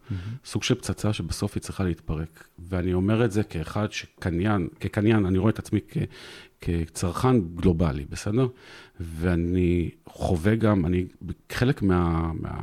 סוג 0.45 0.63
של 0.63 0.75
פצצה 0.75 1.13
שבסוף 1.13 1.55
היא 1.55 1.61
צריכה 1.61 1.83
להתפרק. 1.83 2.47
ואני 2.59 2.93
אומר 2.93 3.25
את 3.25 3.31
זה 3.31 3.43
כאחד 3.43 3.91
שקניין, 3.91 4.67
כקניין, 4.79 5.25
אני 5.25 5.37
רואה 5.37 5.49
את 5.49 5.59
עצמי 5.59 5.79
כ, 5.87 5.97
כצרכן 6.61 7.41
גלובלי, 7.55 8.05
בסדר? 8.09 8.47
ואני 8.99 9.89
חווה 10.09 10.55
גם, 10.55 10.85
אני, 10.85 11.05
חלק 11.51 11.81
מה, 11.81 12.31
מה, 12.33 12.59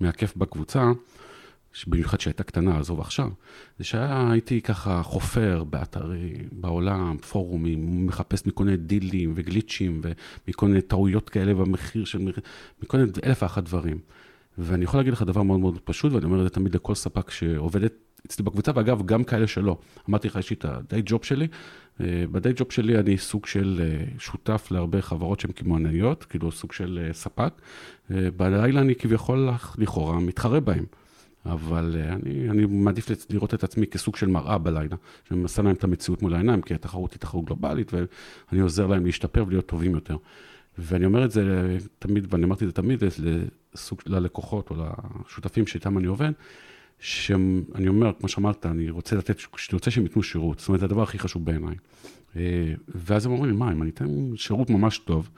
מהכיף 0.00 0.36
בקבוצה, 0.36 0.92
במיוחד 1.86 2.20
שהייתה 2.20 2.42
קטנה, 2.42 2.78
עזוב 2.78 3.00
עכשיו, 3.00 3.28
זה 3.78 3.84
שהייתי 3.84 4.60
ככה 4.60 5.02
חופר 5.02 5.64
באתרים, 5.64 6.48
בעולם, 6.52 7.16
פורומים, 7.18 8.06
מחפש 8.06 8.46
מכל 8.46 8.64
מיני 8.64 8.76
דילים 8.76 9.32
וגליצ'ים 9.36 10.00
ומכל 10.46 10.66
מיני 10.66 10.82
טעויות 10.82 11.28
כאלה 11.28 11.54
במחיר 11.54 12.04
של, 12.04 12.32
מכל 12.82 12.96
מיני 12.96 13.12
אלף 13.24 13.42
ואחת 13.42 13.62
דברים. 13.62 13.98
ואני 14.60 14.84
יכול 14.84 15.00
להגיד 15.00 15.12
לך 15.12 15.22
דבר 15.22 15.42
מאוד 15.42 15.60
מאוד 15.60 15.78
פשוט, 15.84 16.12
ואני 16.12 16.24
אומר 16.24 16.38
את 16.38 16.44
זה 16.44 16.50
תמיד 16.50 16.74
לכל 16.74 16.94
ספק 16.94 17.30
שעובד, 17.30 17.80
אצלי 18.26 18.44
בקבוצה, 18.44 18.72
ואגב, 18.74 19.06
גם 19.06 19.24
כאלה 19.24 19.46
שלא. 19.46 19.76
אמרתי 20.08 20.28
לך, 20.28 20.36
יש 20.36 20.50
לי 20.50 20.56
את 20.56 20.64
הדי 20.64 21.02
ג'וב 21.04 21.24
שלי. 21.24 21.48
אה, 22.00 22.24
בדי 22.32 22.52
ג'וב 22.56 22.72
שלי 22.72 22.98
אני 22.98 23.18
סוג 23.18 23.46
של 23.46 23.80
אה, 23.82 24.04
שותף 24.18 24.68
להרבה 24.70 25.02
חברות 25.02 25.40
שהן 25.40 25.52
קמעונאיות, 25.52 26.24
כאילו 26.24 26.52
סוג 26.52 26.72
של 26.72 27.00
אה, 27.02 27.12
ספק. 27.12 27.52
בלילה 28.36 28.80
אני 28.80 28.94
כביכול, 28.94 29.48
לכאורה, 29.78 30.20
מתחרה 30.20 30.60
בהן. 30.60 30.84
אבל 31.46 31.96
אני, 32.08 32.50
אני 32.50 32.66
מעדיף 32.66 33.06
לראות 33.30 33.54
את 33.54 33.64
עצמי 33.64 33.86
כסוג 33.86 34.16
של 34.16 34.26
מראה 34.26 34.58
בלילה, 34.58 34.96
שמנסה 35.28 35.62
להם 35.62 35.74
את 35.74 35.84
המציאות 35.84 36.22
מול 36.22 36.34
העיניים, 36.34 36.62
כי 36.62 36.74
התחרות 36.74 37.12
היא 37.12 37.20
תחרות 37.20 37.44
גלובלית, 37.44 37.92
ואני 37.94 38.60
עוזר 38.60 38.86
להם 38.86 39.06
להשתפר 39.06 39.44
ולהיות 39.46 39.66
טובים 39.66 39.94
יותר. 39.94 40.16
ואני 40.78 41.04
אומר 41.04 41.24
את 41.24 41.30
זה 41.30 41.76
תמיד, 41.98 42.26
ואני 42.34 42.44
אמרתי 42.44 42.64
את 42.64 42.68
זה 42.68 42.74
תמיד 42.74 43.04
לסוג, 43.74 44.00
ללקוחות 44.06 44.70
או 44.70 44.76
לשותפים 45.26 45.66
שאיתם 45.66 45.98
אני 45.98 46.06
עובד, 46.06 46.30
שאני 46.98 47.88
אומר, 47.88 48.12
כמו 48.20 48.28
שאמרת, 48.28 48.66
אני 48.66 48.90
רוצה 48.90 49.16
לתת, 49.16 49.38
שאני 49.38 49.76
רוצה 49.76 49.90
שהם 49.90 50.04
ייתנו 50.04 50.22
שירות, 50.22 50.58
זאת 50.58 50.68
אומרת, 50.68 50.80
זה 50.80 50.86
הדבר 50.86 51.02
הכי 51.02 51.18
חשוב 51.18 51.44
בעיניי. 51.44 51.74
אה, 52.36 52.74
ואז 52.88 53.26
הם 53.26 53.32
אומרים, 53.32 53.58
מה, 53.58 53.72
אם 53.72 53.82
אני 53.82 53.90
אתן 53.90 54.36
שירות 54.36 54.70
ממש 54.70 54.98
טוב, 54.98 55.30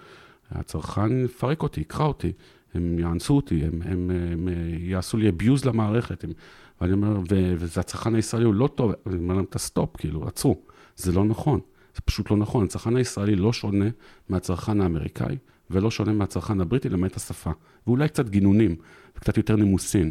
הצרכן 0.50 1.24
יפרק 1.24 1.62
אותי, 1.62 1.80
יקרא 1.80 2.04
אותי, 2.04 2.32
הם 2.74 2.98
יאנסו 2.98 3.36
אותי, 3.36 3.64
הם, 3.64 3.82
הם, 3.84 4.10
הם, 4.10 4.10
הם 4.10 4.48
יעשו 4.78 5.16
לי 5.16 5.28
abuse 5.28 5.66
למערכת, 5.66 6.24
הם, 6.24 6.32
ואני 6.80 6.92
אומר, 6.92 7.20
וזה 7.30 7.80
הצרכן 7.80 8.14
הישראלי 8.14 8.44
הוא 8.44 8.54
לא 8.54 8.66
טוב, 8.66 8.92
אני 9.06 9.16
אומר 9.16 9.34
להם, 9.34 9.44
את 9.44 9.54
ה 9.54 9.61
stop, 9.61 9.96
כאילו, 9.96 10.28
עצרו, 10.28 10.62
זה 10.96 11.12
לא 11.12 11.24
נכון, 11.24 11.60
זה 11.94 12.00
פשוט 12.04 12.30
לא 12.30 12.36
נכון, 12.36 12.64
הצרכן 12.64 12.96
הישראלי 12.96 13.36
לא 13.36 13.52
שונה 13.52 13.86
מהצרכן 14.28 14.80
האמריקאי, 14.80 15.36
ולא 15.70 15.90
שונה 15.90 16.12
מהצרכן 16.12 16.60
הבריטי 16.60 16.88
למעט 16.88 17.16
השפה, 17.16 17.50
ואולי 17.86 18.08
קצת 18.08 18.28
גינונים, 18.28 18.76
וקצת 19.16 19.36
יותר 19.36 19.56
נימוסין. 19.56 20.10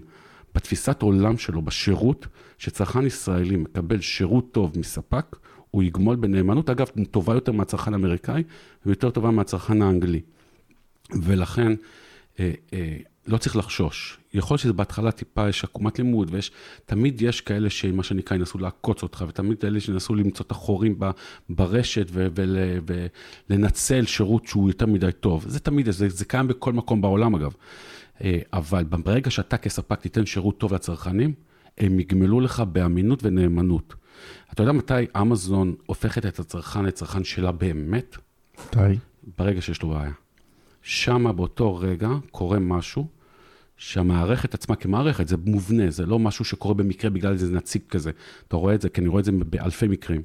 בתפיסת 0.55 1.01
עולם 1.01 1.37
שלו, 1.37 1.61
בשירות, 1.61 2.27
שצרכן 2.57 3.05
ישראלי 3.05 3.55
מקבל 3.55 4.01
שירות 4.01 4.51
טוב 4.51 4.79
מספק, 4.79 5.35
הוא 5.71 5.83
יגמול 5.83 6.15
בנאמנות, 6.15 6.69
אגב, 6.69 6.87
טובה 7.11 7.33
יותר 7.33 7.51
מהצרכן 7.51 7.93
האמריקאי, 7.93 8.43
ויותר 8.85 9.09
טובה 9.09 9.31
מהצרכן 9.31 9.81
האנגלי. 9.81 10.21
ולכן, 11.23 11.71
אה, 12.39 12.51
אה, 12.73 12.97
לא 13.27 13.37
צריך 13.37 13.55
לחשוש. 13.55 14.17
יכול 14.33 14.55
להיות 14.55 14.61
שזה 14.61 14.73
בהתחלה 14.73 15.11
טיפה 15.11 15.49
יש 15.49 15.63
עקומת 15.63 15.99
לימוד, 15.99 16.27
ויש, 16.31 16.51
תמיד 16.85 17.21
יש 17.21 17.41
כאלה 17.41 17.69
שמה 17.69 18.03
שנקרא 18.03 18.37
ינסו 18.37 18.57
לעקוץ 18.57 19.03
אותך, 19.03 19.25
ותמיד 19.27 19.65
אלה 19.65 19.79
שינסו 19.79 20.15
למצוא 20.15 20.45
את 20.45 20.51
החורים 20.51 20.95
ב, 20.99 21.09
ברשת 21.49 22.07
ו, 22.11 22.27
ול, 22.35 22.57
ולנצל 23.49 24.05
שירות 24.05 24.47
שהוא 24.47 24.69
יותר 24.69 24.85
מדי 24.85 25.11
טוב. 25.19 25.45
זה 25.47 25.59
תמיד, 25.59 25.91
זה, 25.91 26.09
זה 26.09 26.25
קיים 26.25 26.47
בכל 26.47 26.73
מקום 26.73 27.01
בעולם 27.01 27.35
אגב. 27.35 27.53
אה, 28.23 28.39
אבל 28.53 28.83
ברגע 28.83 29.29
שאתה 29.29 29.57
כספק 29.57 30.01
תיתן 30.01 30.25
שירות 30.25 30.57
טוב 30.57 30.73
לצרכנים, 30.73 31.33
הם 31.77 31.99
יגמלו 31.99 32.39
לך 32.39 32.59
באמינות 32.59 33.23
ונאמנות. 33.23 33.95
אתה 34.53 34.63
יודע 34.63 34.71
מתי 34.71 34.93
אמזון 35.21 35.75
הופכת 35.85 36.25
את 36.25 36.39
הצרכן 36.39 36.85
לצרכן 36.85 37.23
שלה 37.23 37.51
באמת? 37.51 38.17
מתי? 38.67 38.97
ברגע 39.37 39.61
שיש 39.61 39.81
לו 39.81 39.89
בעיה. 39.89 40.11
שם 40.81 41.35
באותו 41.35 41.75
רגע 41.75 42.09
קורה 42.31 42.59
משהו 42.59 43.07
שהמערכת 43.77 44.53
עצמה 44.53 44.75
כמערכת, 44.75 45.27
זה 45.27 45.37
מובנה, 45.45 45.91
זה 45.91 46.05
לא 46.05 46.19
משהו 46.19 46.45
שקורה 46.45 46.73
במקרה 46.73 47.09
בגלל 47.09 47.33
איזה 47.33 47.55
נציג 47.55 47.81
כזה. 47.89 48.11
אתה 48.47 48.55
רואה 48.55 48.75
את 48.75 48.81
זה, 48.81 48.89
כי 48.89 49.01
אני 49.01 49.07
רואה 49.07 49.19
את 49.19 49.25
זה 49.25 49.31
באלפי 49.31 49.87
מקרים. 49.87 50.21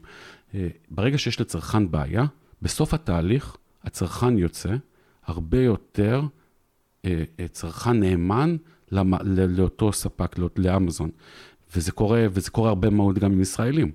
אה, 0.54 0.68
ברגע 0.90 1.18
שיש 1.18 1.40
לצרכן 1.40 1.90
בעיה, 1.90 2.24
בסוף 2.62 2.94
התהליך 2.94 3.56
הצרכן 3.84 4.38
יוצא 4.38 4.74
הרבה 5.26 5.60
יותר 5.62 6.22
אה, 7.04 7.24
אה, 7.40 7.48
צרכן 7.48 8.00
נאמן 8.00 8.56
לאותו 8.92 9.92
ספק, 9.92 10.36
לאמזון. 10.56 11.10
וזה 11.76 11.92
קורה, 11.92 12.26
וזה 12.30 12.50
קורה 12.50 12.68
הרבה 12.68 12.90
מאוד 12.90 13.18
גם 13.18 13.32
עם 13.32 13.40
ישראלים. 13.40 13.92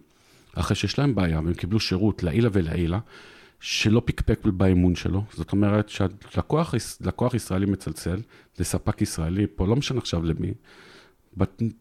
אחרי 0.55 0.75
שיש 0.75 0.99
להם 0.99 1.15
בעיה 1.15 1.39
והם 1.39 1.53
קיבלו 1.53 1.79
שירות 1.79 2.23
לעילה 2.23 2.49
ולעילה, 2.53 2.99
שלא 3.61 4.01
פקפק 4.05 4.39
באמון 4.45 4.95
שלו. 4.95 5.23
זאת 5.33 5.51
אומרת 5.51 5.89
שלקוח 5.89 7.33
ישראלי 7.33 7.65
מצלצל 7.65 8.21
לספק 8.59 9.01
ישראלי, 9.01 9.47
פה 9.55 9.67
לא 9.67 9.75
משנה 9.75 9.99
עכשיו 9.99 10.23
למי, 10.23 10.53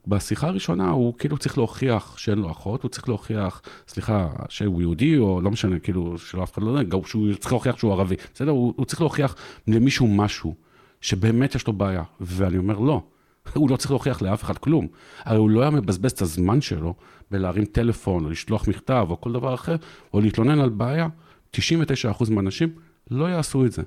בשיחה 0.07 0.47
הראשונה 0.47 0.90
הוא 0.90 1.14
כאילו 1.19 1.38
צריך 1.38 1.59
להוכיח 1.59 2.19
שאין 2.19 2.38
לו 2.38 2.51
אחות, 2.51 2.83
הוא 2.83 2.88
צריך 2.88 3.09
להוכיח, 3.09 3.62
סליחה, 3.88 4.29
שהוא 4.49 4.81
יהודי, 4.81 5.19
או 5.19 5.40
לא 5.40 5.51
משנה, 5.51 5.79
כאילו, 5.79 6.19
שלא 6.19 6.43
אף 6.43 6.53
אחד 6.53 6.62
לא 6.62 6.71
יודע, 6.71 6.97
שהוא 7.07 7.35
צריך 7.35 7.53
להוכיח 7.53 7.79
שהוא 7.79 7.93
ערבי. 7.93 8.14
בסדר? 8.35 8.51
הוא, 8.51 8.75
הוא 8.77 8.87
צריך 8.87 9.01
להוכיח 9.01 9.37
למישהו 9.69 10.09
משהו. 10.09 10.55
שבאמת 11.01 11.55
יש 11.55 11.66
לו 11.66 11.73
בעיה. 11.73 12.03
ואני 12.21 12.59
אומר, 12.59 12.79
לא, 12.79 13.03
הוא 13.55 13.71
לא 13.71 13.77
צריך 13.77 13.90
להוכיח 13.90 14.23
לאף 14.23 14.45
אחד 14.45 14.59
כלום. 14.59 14.87
הרי 15.25 15.38
הוא 15.38 15.51
לא 15.51 15.61
היה 15.61 15.71
מבזבז 15.71 16.11
את 16.11 16.23
הזמן 16.23 16.61
שלו 16.61 16.95
בלהרים 17.31 17.64
טלפון, 17.64 18.25
או 18.25 18.31
לשלוח 18.31 18.69
מכתב, 18.69 19.07
או 19.11 19.21
כל 19.21 19.33
דבר 19.33 19.55
אחר, 19.55 19.77
או 20.14 20.21
להתלונן 20.21 20.61
על 20.61 20.69
בעיה. 20.69 21.09
99% 21.57 22.31
מהאנשים 22.31 22.69
לא 23.11 23.25
יעשו 23.25 23.67
את 23.67 23.73
זה. 23.73 23.83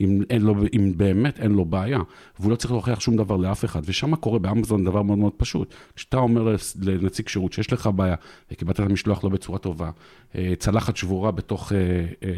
אם, 0.00 0.22
אין 0.30 0.42
לו, 0.42 0.54
אם 0.76 0.92
באמת 0.96 1.40
אין 1.40 1.52
לו 1.52 1.64
בעיה, 1.64 1.98
והוא 2.38 2.50
לא 2.50 2.56
צריך 2.56 2.70
להוכיח 2.70 3.00
שום 3.00 3.16
דבר 3.16 3.36
לאף 3.36 3.64
אחד. 3.64 3.82
ושם 3.84 4.16
קורה 4.16 4.38
באמזון 4.38 4.84
דבר 4.84 5.02
מאוד 5.02 5.18
מאוד 5.18 5.32
פשוט. 5.36 5.74
כשאתה 5.96 6.16
אומר 6.16 6.56
לנציג 6.82 7.28
שירות 7.28 7.52
שיש 7.52 7.72
לך 7.72 7.90
בעיה, 7.96 8.14
וקיבלת 8.50 8.80
את 8.80 8.86
המשלוח 8.86 9.24
לא 9.24 9.30
בצורה 9.30 9.58
טובה, 9.58 9.90
אה, 10.34 10.52
צלחת 10.58 10.96
שבורה 10.96 11.30
בתוך 11.30 11.72
אה, 11.72 11.78
אה, 12.22 12.32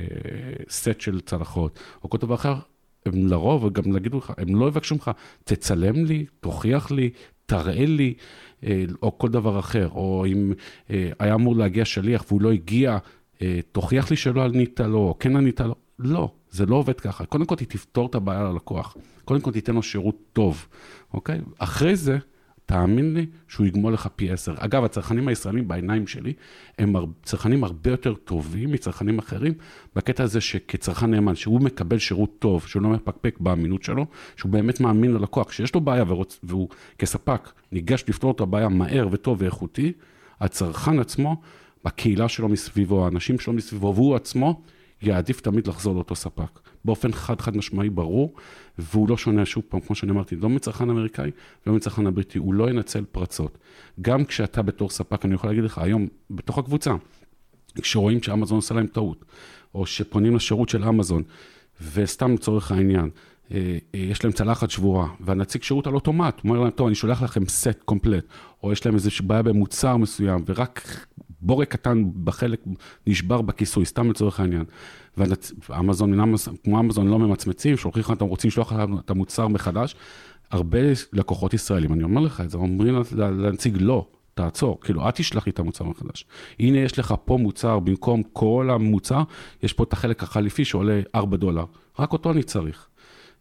סט 0.71 1.01
של 1.01 1.21
צלחות, 1.21 1.79
או 2.05 2.11
כל 2.11 2.19
דבר 2.19 2.35
אחר, 2.35 2.55
הם 3.07 3.27
לרוב, 3.27 3.65
וגם 3.65 3.93
להגידו 3.93 4.19
לך, 4.19 4.33
הם 4.39 4.57
לא 4.57 4.69
יבקשו 4.69 4.95
ממך, 4.95 5.11
תצלם 5.45 6.05
לי, 6.05 6.27
תוכיח 6.41 6.91
לי, 6.91 7.11
תראה 7.47 7.87
לי, 7.87 8.15
או 9.03 9.19
כל 9.19 9.29
דבר 9.29 9.59
אחר. 9.59 9.89
או 9.89 10.27
אם 10.27 10.53
היה 11.19 11.35
אמור 11.35 11.57
להגיע 11.57 11.85
שליח 11.85 12.25
והוא 12.29 12.43
לא 12.43 12.53
הגיע, 12.53 12.99
תוכיח 13.73 14.11
לי 14.11 14.17
שלא 14.17 14.45
ענית 14.45 14.81
לו, 14.81 14.99
או 14.99 15.17
כן 15.19 15.37
ענית 15.37 15.61
לו. 15.61 15.75
לא, 15.99 16.31
זה 16.51 16.67
לא 16.67 16.77
עובד 16.77 17.01
ככה. 17.01 17.27
קודם 17.27 17.45
כל, 17.45 17.55
תפתור 17.55 18.07
את 18.07 18.15
הבעיה 18.15 18.43
ללקוח. 18.43 18.97
קודם 19.25 19.41
כל, 19.41 19.53
תיתן 19.53 19.75
לו 19.75 19.83
שירות 19.83 20.17
טוב, 20.33 20.67
אוקיי? 21.15 21.41
אחרי 21.59 21.97
זה, 21.97 22.19
תאמין 22.67 23.15
לי 23.15 23.27
שהוא 23.49 23.67
יגמול 23.67 23.93
לך 23.93 24.09
פי 24.17 24.31
עשר. 24.31 24.55
אגב, 24.59 24.85
הצרכנים 24.85 25.29
הישראלים 25.29 25.69
בעיניים 25.69 26.07
שלי, 26.07 26.33
הם 26.79 26.95
צרכנים 27.23 27.65
הרבה 27.65 27.91
יותר 27.91 28.15
טובים 28.15 28.73
מצרכנים 28.73 29.19
אחרים, 29.19 29.53
בקטע 29.97 30.25
הזה 30.25 30.41
שכצרכן 30.41 31.11
נאמן, 31.11 31.35
שהוא 31.35 31.61
מקבל 31.61 31.99
שירות 31.99 32.39
טוב, 32.39 32.67
שהוא 32.67 32.83
לא 32.83 32.89
מפקפק 32.89 33.37
באמינות 33.41 33.83
שלו, 33.83 34.07
שהוא 34.37 34.53
באמת 34.53 34.81
מאמין 34.81 35.13
ללקוח, 35.13 35.53
שיש 35.53 35.75
לו 35.75 35.81
בעיה 35.81 36.05
ורוצ... 36.07 36.41
והוא 36.43 36.69
כספק 36.99 37.49
ניגש 37.73 38.05
לפתור 38.09 38.31
את 38.31 38.41
הבעיה 38.41 38.69
מהר 38.69 39.09
וטוב 39.11 39.43
ואיכותי, 39.43 39.93
הצרכן 40.41 40.99
עצמו, 40.99 41.37
בקהילה 41.85 42.29
שלו 42.29 42.49
מסביבו, 42.49 43.05
האנשים 43.05 43.39
שלו 43.39 43.53
מסביבו, 43.53 43.95
והוא 43.95 44.17
עצמו, 44.17 44.63
יעדיף 45.03 45.41
תמיד 45.41 45.67
לחזור 45.67 45.95
לאותו 45.95 46.15
ספק. 46.15 46.61
באופן 46.85 47.13
חד 47.13 47.41
חד 47.41 47.57
משמעי 47.57 47.91
ברור, 47.91 48.35
והוא 48.79 49.09
לא 49.09 49.17
שונה, 49.17 49.47
שוב 49.47 49.65
פעם, 49.69 49.81
כמו 49.81 49.97
שאני 49.97 50.13
אמרתי, 50.13 50.37
לא 50.37 50.49
מצרכן 50.49 50.91
אמריקאי 50.91 51.31
ולא 51.67 51.77
מצרכן 51.77 52.07
הבריטי, 52.07 52.39
הוא 52.39 52.55
לא 52.55 52.71
ינצל 52.71 53.05
פרצות. 53.13 53.59
גם 54.01 54.25
כשאתה 54.25 54.63
בתור 54.63 54.91
ספק, 54.91 55.25
אני 55.25 55.35
יכול 55.35 55.51
להגיד 55.51 55.65
לך, 55.65 55.79
היום, 55.79 56.09
בתוך 56.31 56.59
הקבוצה, 56.59 56.95
כשרואים 57.83 58.23
שאמזון 58.23 58.57
עושה 58.57 58.75
להם 58.75 58.87
טעות, 58.87 59.25
או 59.75 59.87
שפונים 59.87 60.37
לשירות 60.37 60.69
של 60.69 60.85
אמזון, 60.85 61.23
וסתם 61.95 62.35
לצורך 62.35 62.73
העניין, 62.73 63.11
אה, 63.53 63.79
אה, 63.95 64.01
יש 64.01 64.25
להם 64.25 64.33
צלחת 64.33 64.71
שבורה, 64.71 65.09
והנציג 65.21 65.63
שירות 65.63 65.87
על 65.87 65.95
אוטומט, 65.95 66.41
אומר 66.45 66.61
להם, 66.61 66.71
טוב, 66.71 66.87
אני 66.87 66.95
שולח 66.95 67.23
לכם 67.23 67.49
סט 67.49 67.83
קומפלט, 67.85 68.25
או 68.63 68.73
יש 68.73 68.87
להם 68.87 68.95
איזושהי 68.95 69.27
בעיה 69.27 69.43
במוצר 69.43 69.97
מסוים, 69.97 70.45
ורק 70.47 71.07
בורק 71.43 71.69
קטן 71.69 72.05
בחלק 72.25 72.61
נשבר 73.07 73.43
בכיסוי, 73.43 73.85
סתם 73.85 74.11
לצורך 74.11 74.41
העניין. 74.41 74.65
ואמזון, 75.69 76.37
כמו 76.65 76.81
אמזון 76.81 77.09
לא 77.09 77.19
ממצמצים, 77.19 77.77
שולחים 77.77 78.01
לך, 78.01 78.11
אתם 78.11 78.25
רוצים 78.25 78.49
לשלוח 78.49 78.73
לך 78.73 78.83
את 79.05 79.11
המוצר 79.11 79.49
מחדש. 79.49 79.95
הרבה 80.51 80.79
לקוחות 81.13 81.55
ישראלים, 81.55 81.93
אני 81.93 82.03
אומר 82.03 82.21
לך 82.21 82.41
את 82.41 82.51
זה, 82.51 82.59
אומרים 82.59 83.03
לנציג 83.19 83.77
לא, 83.81 84.07
תעצור, 84.35 84.81
כאילו, 84.81 85.07
אל 85.07 85.11
תשלח 85.11 85.47
לי 85.47 85.53
את 85.53 85.59
המוצר 85.59 85.85
מחדש. 85.85 86.27
הנה, 86.61 86.79
יש 86.79 86.99
לך 86.99 87.15
פה 87.25 87.37
מוצר, 87.37 87.79
במקום 87.79 88.23
כל 88.33 88.71
המוצר, 88.73 89.23
יש 89.63 89.73
פה 89.73 89.85
את 89.85 89.93
החלק 89.93 90.23
החליפי 90.23 90.65
שעולה 90.65 91.01
4 91.15 91.37
דולר. 91.37 91.65
רק 91.99 92.13
אותו 92.13 92.31
אני 92.31 92.43
צריך. 92.43 92.89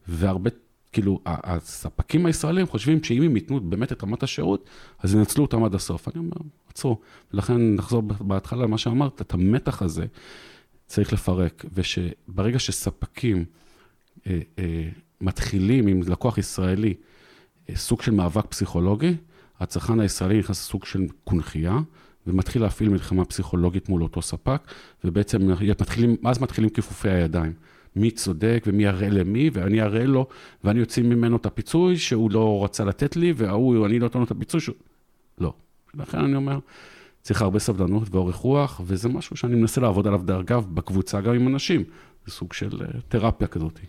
והרבה, 0.08 0.50
כאילו, 0.92 1.20
הספקים 1.26 2.26
הישראלים 2.26 2.68
חושבים 2.68 3.04
שאם 3.04 3.22
הם 3.22 3.36
ייתנו 3.36 3.60
באמת 3.60 3.92
את 3.92 4.04
רמת 4.04 4.24
השירות, 4.24 4.70
אז 5.00 5.14
ינצלו 5.14 5.44
אותם 5.44 5.64
עד 5.64 5.76
הסוף. 5.76 6.08
אני 6.08 6.18
אומר, 6.18 6.38
עצרו. 6.70 7.00
ולכן 7.34 7.76
נחזור 7.76 8.02
בהתחלה 8.02 8.64
למה 8.64 8.78
שאמרת, 8.78 9.22
את 9.22 9.34
המתח 9.34 9.82
הזה 9.82 10.06
צריך 10.88 11.14
לפרק, 11.14 11.66
ושברגע 11.74 12.60
שספקים 12.60 13.46
אה, 14.28 14.40
אה, 14.60 14.90
מתחילים 15.22 15.88
עם 15.88 16.02
לקוח 16.08 16.38
ישראלי 16.38 16.94
אה, 17.70 17.76
סוג 17.76 18.02
של 18.02 18.12
מאבק 18.12 18.46
פסיכולוגי, 18.46 19.16
הצרכן 19.60 20.00
הישראלי 20.00 20.40
נכנס 20.40 20.68
לסוג 20.68 20.86
של 20.86 21.08
קונכייה, 21.24 21.80
ומתחיל 22.28 22.62
להפעיל 22.62 22.90
מלחמה 22.90 23.26
פסיכולוגית 23.26 23.90
מול 23.90 24.04
אותו 24.04 24.22
ספק, 24.22 24.62
ובעצם 25.04 25.52
מתחילים, 25.82 26.16
אז 26.26 26.42
מתחילים 26.42 26.70
כיפופי 26.70 27.10
הידיים. 27.10 27.54
מי 27.96 28.12
צודק 28.12 28.64
ומי 28.68 28.84
יראה 28.84 29.10
למי, 29.10 29.50
ואני 29.54 29.82
אראה 29.82 30.06
לו, 30.06 30.28
ואני 30.64 30.82
אוציא 30.82 31.04
ממנו 31.04 31.38
את 31.38 31.46
הפיצוי 31.46 31.98
שהוא 31.98 32.32
לא 32.32 32.64
רצה 32.64 32.84
לתת 32.86 33.16
לי, 33.16 33.34
וההוא, 33.36 33.86
אני 33.86 34.00
לא 34.00 34.06
אתן 34.06 34.20
לו 34.20 34.26
את 34.26 34.32
הפיצוי 34.32 34.60
שהוא... 34.60 34.76
לא. 35.38 35.54
לכן 35.94 36.20
אני 36.20 36.36
אומר, 36.36 36.60
צריך 37.22 37.42
הרבה 37.42 37.60
סבלנות 37.60 38.08
ואורך 38.12 38.36
רוח, 38.36 38.82
וזה 38.86 39.10
משהו 39.10 39.36
שאני 39.36 39.56
מנסה 39.56 39.82
לעבוד 39.82 40.08
עליו, 40.08 40.22
דרך 40.26 40.52
בקבוצה 40.52 41.22
גם 41.22 41.34
עם 41.34 41.48
אנשים. 41.48 41.84
זה 42.26 42.32
סוג 42.32 42.54
של 42.54 42.82
אה, 42.82 43.02
תרפיה 43.08 43.48
כזאת. 43.48 43.80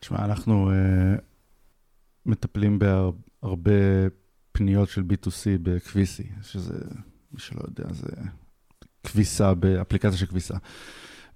תשמע, 0.00 0.24
אנחנו 0.24 0.70
uh, 0.70 1.20
מטפלים 2.26 2.78
בהרבה 2.78 3.72
פניות 4.52 4.88
של 4.88 5.02
B2C 5.02 5.46
בכביסי, 5.62 6.26
שזה, 6.42 6.78
מי 7.32 7.40
שלא 7.40 7.60
יודע, 7.66 7.92
זה 7.92 8.08
כביסה, 9.04 9.54
באפליקציה 9.54 10.18
של 10.18 10.26
כביסה. 10.26 10.54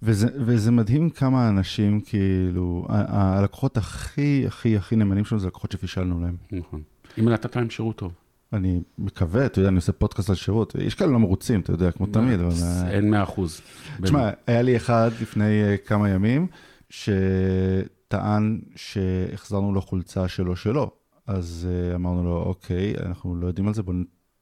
וזה, 0.02 0.28
וזה 0.34 0.70
מדהים 0.70 1.10
כמה 1.10 1.48
אנשים, 1.48 2.00
כאילו, 2.00 2.86
הלקוחות 2.88 3.76
הכי, 3.76 4.44
הכי, 4.46 4.76
הכי 4.76 4.96
נאמנים 4.96 5.24
שלנו 5.24 5.40
זה 5.40 5.46
לקוחות 5.46 5.72
שפישלנו 5.72 6.20
להם. 6.20 6.36
נכון. 6.52 6.82
אם 7.18 7.28
נתת 7.28 7.56
להם 7.56 7.70
שירות 7.70 7.96
טוב. 7.96 8.12
אני 8.52 8.80
מקווה, 8.98 9.46
אתה 9.46 9.58
יודע, 9.58 9.68
אני 9.68 9.76
עושה 9.76 9.92
פודקאסט 9.92 10.30
על 10.30 10.36
שירות, 10.36 10.74
יש 10.78 10.94
כאלה 10.94 11.10
לא 11.10 11.18
מרוצים, 11.18 11.60
אתה 11.60 11.72
יודע, 11.72 11.90
כמו 11.90 12.06
תמיד, 12.06 12.40
אבל... 12.40 12.52
אה, 12.62 12.90
אין 12.90 13.10
מאה 13.10 13.22
אחוז. 13.22 13.60
תשמע, 14.02 14.30
היה 14.46 14.62
לי 14.62 14.76
אחד 14.76 15.10
לפני 15.20 15.62
אה, 15.62 15.76
כמה 15.76 16.08
ימים, 16.08 16.46
שטען 16.90 18.60
שהחזרנו 18.76 19.72
לו 19.74 19.80
חולצה 19.80 20.28
שלו 20.28 20.56
שלו. 20.56 20.90
אז 21.26 21.68
אה, 21.70 21.94
אמרנו 21.94 22.24
לו, 22.24 22.42
אוקיי, 22.42 22.94
אנחנו 23.06 23.36
לא 23.36 23.46
יודעים 23.46 23.68
על 23.68 23.74
זה, 23.74 23.82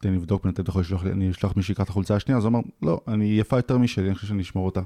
בוא 0.02 0.11
ניתן 0.11 0.20
לבדוק, 0.20 0.44
בינתיים 0.44 0.62
אתה 0.62 0.70
יכול 0.70 0.80
לשלוח 0.80 1.04
לי, 1.04 1.11
אני 1.11 1.30
אשלח 1.30 1.56
מי 1.56 1.62
שיקח 1.62 1.82
את 1.82 1.88
החולצה 1.88 2.16
השנייה, 2.16 2.38
אז 2.38 2.44
הוא 2.44 2.50
אמר, 2.50 2.61
לא, 2.82 3.00
אני 3.08 3.24
יפה 3.24 3.56
יותר 3.56 3.78
משלי, 3.78 4.06
אני 4.06 4.14
חושב 4.14 4.26
שאני 4.26 4.42
אשמור 4.42 4.66
אותה. 4.66 4.80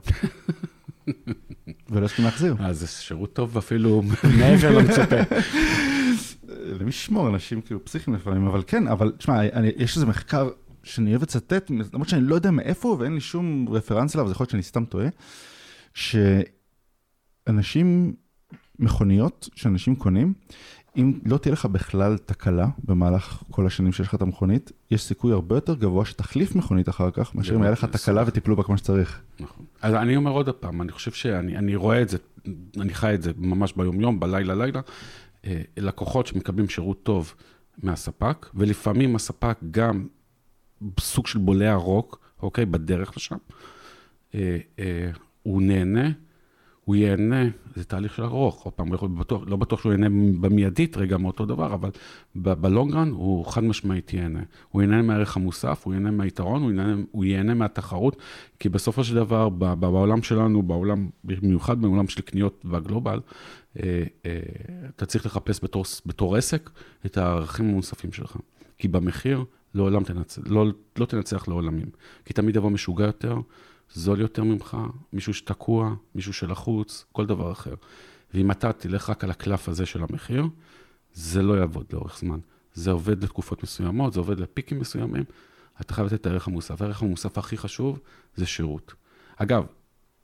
ולא 1.90 2.05
הסכים 2.05 2.25
להחזיר. 2.25 2.57
אז 2.59 2.79
זה 2.79 2.87
שירות 2.87 3.33
טוב 3.33 3.59
אפילו 3.59 4.03
מעבר 4.38 4.79
למצופה. 4.79 5.16
למי 6.79 6.88
ישמור, 6.88 7.29
אנשים 7.29 7.61
כאילו 7.61 7.85
פסיכיים 7.85 8.16
לפעמים, 8.16 8.46
אבל 8.46 8.62
כן, 8.66 8.88
אבל 8.88 9.12
תשמע, 9.18 9.40
יש 9.77 9.96
איזה 9.96 10.07
מחקר 10.07 10.51
שאני 10.83 11.11
אוהב 11.11 11.22
לצטט, 11.22 11.70
למרות 11.92 12.09
שאני 12.09 12.22
לא 12.22 12.35
יודע 12.35 12.51
מאיפה 12.51 12.88
הוא 12.88 12.98
ואין 12.98 13.14
לי 13.14 13.20
שום 13.20 13.68
רפרנס 13.68 14.14
אליו, 14.14 14.27
אז 14.27 14.33
יכול 14.33 14.44
להיות 14.44 14.51
שאני 14.51 14.62
סתם 14.62 14.85
טועה, 14.85 15.09
שאנשים, 17.44 18.14
מכוניות 18.79 19.48
שאנשים 19.55 19.96
קונים, 19.96 20.35
אם 20.97 21.19
לא 21.25 21.39
תהיה 21.39 21.53
לך 21.53 21.67
בכלל 21.67 22.19
תקלה 22.19 22.69
במהלך 22.85 23.43
כל 23.51 23.67
השנים 23.67 23.93
שיש 23.93 24.07
לך 24.07 24.15
את 24.15 24.23
המכונית, 24.23 24.73
יש 24.91 25.03
סיכוי 25.03 25.33
הרבה 25.33 25.57
יותר 25.57 25.75
גבוה 25.75 26.05
שתחליף 26.05 26.55
מכונית 26.55 26.89
אחר 26.89 27.11
כך, 27.11 27.35
מאשר 27.35 27.55
אם 27.55 27.63
היה 27.63 27.71
לך 27.71 27.85
תקלה 27.85 28.25
וטיפלו 28.27 28.57
בה 28.57 28.63
כמו 28.63 28.79
שצריך. 28.79 29.21
נכון. 29.41 29.67
אז 29.83 29.95
אני 29.95 30.17
אומר 30.17 30.31
עוד 30.31 30.51
פעם, 30.51 30.83
אני 30.83 30.93
חושב 30.93 31.11
שאני 31.11 31.57
אני 31.57 31.77
רואה 31.77 32.03
את 32.03 32.09
זה, 32.09 32.19
אני 32.81 32.95
חי 32.95 33.15
את 33.15 33.23
זה 33.23 33.33
ממש 33.37 33.73
ביום-יום, 33.77 34.21
בלילה-לילה, 34.21 34.81
אה, 35.45 35.63
לקוחות 35.77 36.27
שמקבלים 36.27 36.69
שירות 36.69 37.03
טוב 37.03 37.35
מהספק, 37.83 38.47
ולפעמים 38.55 39.17
הספק 39.17 39.59
גם 39.71 40.07
סוג 41.01 41.27
של 41.27 41.39
בולע 41.39 41.75
רוק, 41.75 42.21
אוקיי, 42.43 42.67
בדרך 42.67 43.17
לשם. 43.17 43.37
אה, 44.35 44.59
אה, 44.79 45.11
הוא 45.43 45.63
נהנה, 45.63 46.09
הוא 46.85 46.97
ייהנה, 46.97 47.45
זה 47.75 47.85
תהליך 47.85 48.14
של 48.14 48.23
ארוך, 48.23 48.62
עוד 48.62 48.75
פעם, 48.75 48.95
יכול- 48.95 49.09
בטוח, 49.09 49.42
לא 49.47 49.57
בטוח 49.57 49.81
שהוא 49.81 49.92
ייהנה 49.92 50.09
במיידית 50.40 50.97
רגע 50.97 51.16
מאותו 51.16 51.47
דבר, 51.47 51.75
אבל 51.75 51.90
בלונגרן 52.35 53.11
הוא 53.11 53.47
חד 53.47 53.64
משמעית 53.64 54.12
ייהנה. 54.12 54.42
הוא 54.71 54.83
ייהנה 54.83 55.03
מהערך 55.03 55.37
המוסף, 55.37 55.83
הוא 55.85 55.95
ייהנה 55.95 56.11
מהיתרון, 56.11 56.62
הוא 56.62 56.73
ייהנה, 56.73 57.03
הוא 57.11 57.25
ייהנה 57.25 57.55
מהתחרות, 57.55 58.16
כי 58.59 58.68
בסופו 58.68 59.05
של 59.05 59.14
דבר, 59.14 59.49
בעולם 59.49 60.23
שלנו, 60.23 60.62
בעולם, 60.62 61.09
במיוחד 61.25 61.81
בעולם 61.81 62.09
של 62.09 62.21
קניות 62.21 62.64
והגלובל, 62.64 63.21
אה, 63.77 64.03
אה, 64.27 64.40
אתה 64.97 65.07
צריך 65.07 65.27
לחפש 65.27 65.61
בתור, 65.64 65.85
בתור 66.07 66.37
עסק 66.37 66.71
את 67.07 67.16
הערכים 67.16 67.68
המוספים 67.68 68.12
שלך. 68.12 68.37
כי 68.79 68.88
במחיר 68.88 69.45
לעולם 69.75 70.05
תנצח, 70.05 70.42
לא, 70.47 70.66
לא 70.99 71.05
תנצח 71.05 71.49
לעולמים. 71.49 71.87
כי 72.25 72.33
תמיד 72.33 72.57
יבוא 72.57 72.71
משוגע 72.71 73.05
יותר, 73.05 73.37
זול 73.95 74.21
יותר 74.21 74.45
ממך, 74.45 74.77
מישהו 75.13 75.35
שתקוע, 75.35 75.95
מישהו 76.15 76.33
שלחוץ, 76.33 77.05
כל 77.13 77.27
דבר 77.27 77.53
אחר. 77.53 77.75
ואם 78.35 78.51
אתה 78.51 78.73
תלך 78.73 79.11
רק 79.11 79.25
על 79.25 79.31
הקלף 79.31 79.69
הזה 79.69 79.87
של 79.87 80.03
המחיר, 80.03 80.47
זה 81.15 81.43
לא 81.43 81.55
יעבוד 81.55 81.85
לאורך 81.93 82.19
זמן. 82.19 82.39
זה 82.75 82.91
עובד 82.91 83.25
לתקופות 83.25 83.63
מסוימות, 83.63 84.13
זה 84.13 84.21
עובד 84.21 84.41
לפיקים 84.41 84.79
מסוימים. 84.79 85.25
אתה 85.81 85.95
חייב 85.95 86.07
לתת 86.07 86.21
את 86.21 86.27
הערך 86.27 86.49
המוסף. 86.49 86.83
הערך 86.83 87.03
המוסף 87.03 87.39
הכי 87.39 87.57
חשוב 87.57 87.99
זה 88.37 88.47
שירות. 88.47 88.95
אגב, 89.37 89.67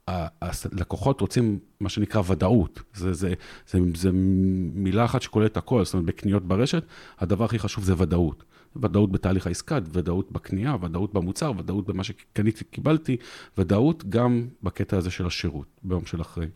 הלקוחות 0.07 1.21
רוצים 1.21 1.59
מה 1.81 1.89
שנקרא 1.89 2.23
ודאות. 2.27 2.83
זה, 2.95 3.13
זה, 3.13 3.35
זה, 3.69 3.79
זה 3.95 4.11
מילה 4.13 5.05
אחת 5.05 5.23
שכוללת 5.23 5.57
הכל, 5.57 5.85
זאת 5.85 5.95
אומרת, 5.95 6.07
בקניות 6.07 6.49
ברשת, 6.49 6.85
הדבר 7.19 7.45
הכי 7.45 7.59
חשוב 7.59 7.85
זה 7.85 7.95
ודאות. 7.99 8.45
ודאות 8.77 9.13
בתהליך 9.13 9.47
העסקה, 9.47 9.79
ודאות 9.93 10.33
בקנייה, 10.33 10.77
ודאות 10.83 11.13
במוצר, 11.13 11.53
ודאות 11.59 11.87
במה 11.87 12.05
שקניתי, 12.05 12.65
קיבלתי, 12.65 13.17
ודאות 13.59 14.05
גם 14.09 14.49
בקטע 14.63 14.97
הזה 14.97 15.11
של 15.11 15.27
השירות, 15.27 15.67
ביום 15.83 16.07
של 16.07 16.21
אחרי. 16.21 16.47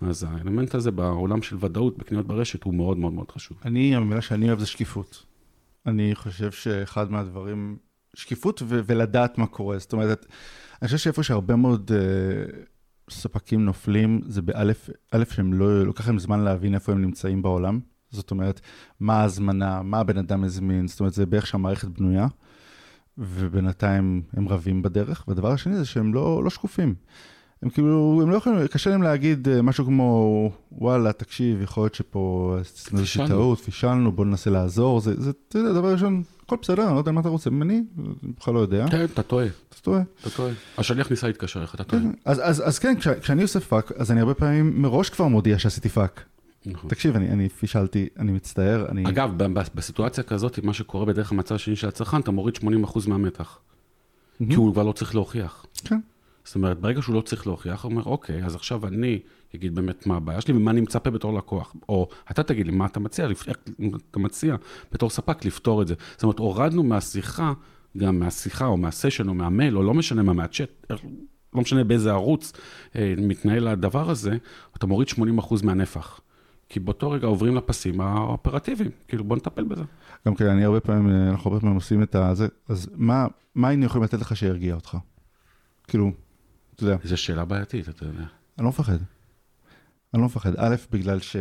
אז 0.00 0.26
האלמנט 0.28 0.74
הזה 0.74 0.90
בעולם 0.90 1.42
של 1.42 1.56
ודאות 1.60 1.98
בקניות 1.98 2.26
ברשת 2.26 2.62
הוא 2.62 2.74
מאוד 2.74 2.96
מאוד 2.96 3.12
מאוד 3.12 3.30
חשוב. 3.30 3.58
אני, 3.64 3.96
המילה 3.96 4.22
שאני 4.22 4.48
אוהב 4.48 4.58
זה 4.58 4.66
שקיפות. 4.66 5.26
אני 5.86 6.14
חושב 6.14 6.50
שאחד 6.50 7.10
מהדברים, 7.10 7.76
שקיפות 8.14 8.62
ו- 8.62 8.80
ולדעת 8.86 9.38
מה 9.38 9.46
קורה. 9.46 9.78
זאת 9.78 9.92
אומרת, 9.92 10.26
אני 10.82 10.86
חושב 10.86 10.98
שאיפה 10.98 11.22
שהרבה 11.22 11.56
מאוד 11.56 11.90
uh, 11.90 13.10
ספקים 13.10 13.64
נופלים, 13.64 14.20
זה 14.26 14.42
באלף, 14.42 14.90
א', 15.12 15.24
שהם 15.30 15.52
לא, 15.52 15.84
לוקח 15.84 16.06
להם 16.06 16.18
זמן 16.18 16.40
להבין 16.40 16.74
איפה 16.74 16.92
הם 16.92 17.02
נמצאים 17.02 17.42
בעולם. 17.42 17.80
זאת 18.16 18.30
אומרת, 18.30 18.60
מה 19.00 19.20
ההזמנה, 19.20 19.82
מה 19.82 19.98
הבן 19.98 20.18
אדם 20.18 20.44
הזמין, 20.44 20.88
זאת 20.88 21.00
אומרת, 21.00 21.14
זה 21.14 21.26
בערך 21.26 21.46
שהמערכת 21.46 21.88
בנויה, 21.88 22.26
ובינתיים 23.18 24.22
הם 24.32 24.48
רבים 24.48 24.82
בדרך. 24.82 25.24
והדבר 25.28 25.52
השני 25.52 25.76
זה 25.76 25.84
שהם 25.84 26.14
לא, 26.14 26.44
לא 26.44 26.50
שקופים. 26.50 26.94
הם 27.62 27.70
כאילו, 27.70 28.20
הם 28.22 28.30
לא 28.30 28.36
יכולים, 28.36 28.66
קשה 28.66 28.90
להם 28.90 29.02
להגיד 29.02 29.48
אה, 29.48 29.62
משהו 29.62 29.84
כמו, 29.84 30.50
וואלה, 30.72 31.12
תקשיב, 31.12 31.62
יכול 31.62 31.82
להיות 31.82 31.94
שפה 31.94 32.56
עשינו 32.60 32.98
איזושהי. 32.98 33.28
טעות, 33.28 33.58
פישלנו, 33.58 34.12
בוא 34.12 34.24
ננסה 34.24 34.50
לעזור, 34.50 35.00
זה, 35.00 35.20
זה, 35.20 35.30
אתה 35.48 35.58
יודע, 35.58 35.72
דבר 35.72 35.92
ראשון, 35.92 36.22
הכל 36.46 36.56
בסדר, 36.62 36.86
אני 36.86 36.94
לא 36.94 36.98
יודע 36.98 37.12
מה 37.12 37.20
אתה 37.20 37.28
רוצה 37.28 37.50
ממני, 37.50 37.84
אני 37.98 38.32
בכלל 38.40 38.54
לא 38.54 38.58
יודע, 38.58 38.86
כן, 38.90 39.04
אתה 39.04 39.22
טועה, 39.22 39.46
אז 39.46 39.80
טועה. 39.80 40.02
אתה 40.20 40.30
טועה. 40.30 40.52
השליח 40.78 41.10
ניסה 41.10 41.26
להתקשר 41.26 41.60
אליך, 41.60 41.74
אתה 41.74 41.84
טועה. 41.84 42.02
אז, 42.24 42.40
אז, 42.44 42.68
אז 42.68 42.78
כן, 42.78 42.94
כש, 43.00 43.08
כשאני 43.08 43.42
עושה 43.42 43.60
פאק, 43.60 43.92
אז 43.92 44.10
אני 44.10 44.20
הרבה 44.20 44.34
פעמים 44.34 44.82
מראש 44.82 45.10
כבר 45.10 45.28
מודיע 45.28 45.58
שעשיתי 45.58 45.88
פאק. 45.88 46.24
נכון. 46.66 46.90
תקשיב, 46.90 47.16
אני, 47.16 47.30
אני 47.30 47.48
פישלתי, 47.48 48.08
אני 48.18 48.32
מצטער, 48.32 48.86
אני... 48.88 49.08
אגב, 49.08 49.32
ב- 49.36 49.58
ב- 49.58 49.62
בסיטואציה 49.74 50.24
כזאת, 50.24 50.58
מה 50.58 50.72
שקורה 50.72 51.04
בדרך 51.04 51.32
המצב 51.32 51.54
השני 51.54 51.76
של 51.76 51.88
הצרכן, 51.88 52.20
אתה 52.20 52.30
מוריד 52.30 52.56
80% 52.56 52.64
מהמתח. 53.08 53.58
כי 54.38 54.54
הוא 54.54 54.72
כבר 54.72 54.82
לא 54.82 54.92
צריך 54.92 55.14
להוכיח. 55.14 55.66
כן. 55.84 56.00
זאת 56.44 56.54
אומרת, 56.54 56.80
ברגע 56.80 57.02
שהוא 57.02 57.14
לא 57.14 57.20
צריך 57.20 57.46
להוכיח, 57.46 57.84
הוא 57.84 57.90
אומר, 57.90 58.02
אוקיי, 58.02 58.44
אז 58.44 58.54
עכשיו 58.54 58.86
אני 58.86 59.18
אגיד 59.54 59.74
באמת 59.74 60.06
מה 60.06 60.16
הבעיה 60.16 60.40
שלי 60.40 60.54
ומה 60.54 60.70
אני 60.70 60.80
מצפה 60.80 61.10
בתור 61.10 61.34
לקוח. 61.34 61.74
או 61.88 62.08
אתה 62.30 62.42
תגיד 62.42 62.66
לי 62.66 62.72
מה 62.72 62.86
אתה 62.86 63.00
מציע, 63.00 63.28
אתה 64.10 64.18
מציע 64.18 64.56
בתור 64.92 65.10
ספק 65.10 65.44
לפתור 65.44 65.82
את 65.82 65.88
זה. 65.88 65.94
זאת 66.12 66.22
אומרת, 66.22 66.38
הורדנו 66.38 66.82
מהשיחה, 66.82 67.52
גם 67.96 68.18
מהשיחה 68.18 68.66
או 68.66 68.76
מהסשן 68.76 69.28
או 69.28 69.34
מהמייל, 69.34 69.76
או 69.76 69.82
לא 69.82 69.94
משנה 69.94 70.22
מה, 70.22 70.32
מהצ'אט, 70.32 70.86
לא 71.54 71.60
משנה 71.60 71.84
באיזה 71.84 72.10
ערוץ 72.10 72.52
אה, 72.96 73.14
מתנהל 73.18 73.68
הדבר 73.68 74.10
הזה, 74.10 74.36
אתה 74.76 74.86
מוריד 74.86 75.08
80% 75.08 75.20
מהנפח. 75.62 76.20
כי 76.68 76.80
באותו 76.80 77.10
רגע 77.10 77.26
עוברים 77.26 77.56
לפסים 77.56 78.00
האופרטיביים, 78.00 78.90
כאילו 79.08 79.24
בוא 79.24 79.36
נטפל 79.36 79.64
בזה. 79.64 79.82
גם 80.26 80.34
כן, 80.34 80.46
אני 80.46 80.64
הרבה 80.64 80.80
פעמים, 80.80 81.30
אנחנו 81.30 81.50
הרבה 81.50 81.60
פעמים 81.60 81.74
עושים 81.74 82.02
את 82.02 82.14
הזה, 82.14 82.48
אז 82.68 82.90
מה, 82.94 83.26
מה 83.54 83.68
היינו 83.68 83.84
יכולים 83.84 84.04
לתת 84.04 84.20
לך 84.20 84.36
שירגיע 84.36 84.74
אותך? 84.74 84.96
כאילו, 85.88 86.12
אתה 86.74 86.84
יודע, 86.84 86.96
זו 87.04 87.16
שאלה 87.16 87.44
בעייתית, 87.44 87.88
אתה 87.88 88.04
יודע. 88.04 88.24
אני 88.58 88.64
לא 88.64 88.68
מפחד. 88.68 88.98
אני 90.14 90.20
לא 90.20 90.26
מפחד. 90.26 90.52
א', 90.56 90.74
בגלל 90.90 91.20
ש... 91.20 91.36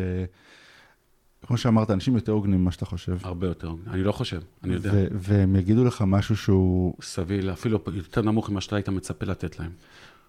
כמו 1.47 1.57
שאמרת, 1.57 1.91
אנשים 1.91 2.15
יותר 2.15 2.31
הוגנים 2.31 2.61
ממה 2.61 2.71
שאתה 2.71 2.85
חושב. 2.85 3.17
הרבה 3.23 3.47
יותר, 3.47 3.73
אני 3.87 4.03
לא 4.03 4.11
חושב, 4.11 4.41
אני 4.63 4.73
יודע. 4.73 4.91
ו- 4.93 5.07
והם 5.11 5.55
יגידו 5.55 5.85
לך 5.85 6.03
משהו 6.07 6.37
שהוא 6.37 6.95
סביל, 7.01 7.51
אפילו 7.51 7.79
יותר 7.93 8.21
נמוך 8.21 8.49
ממה 8.49 8.61
שאתה 8.61 8.75
היית 8.75 8.89
מצפה 8.89 9.25
לתת 9.25 9.59
להם. 9.59 9.71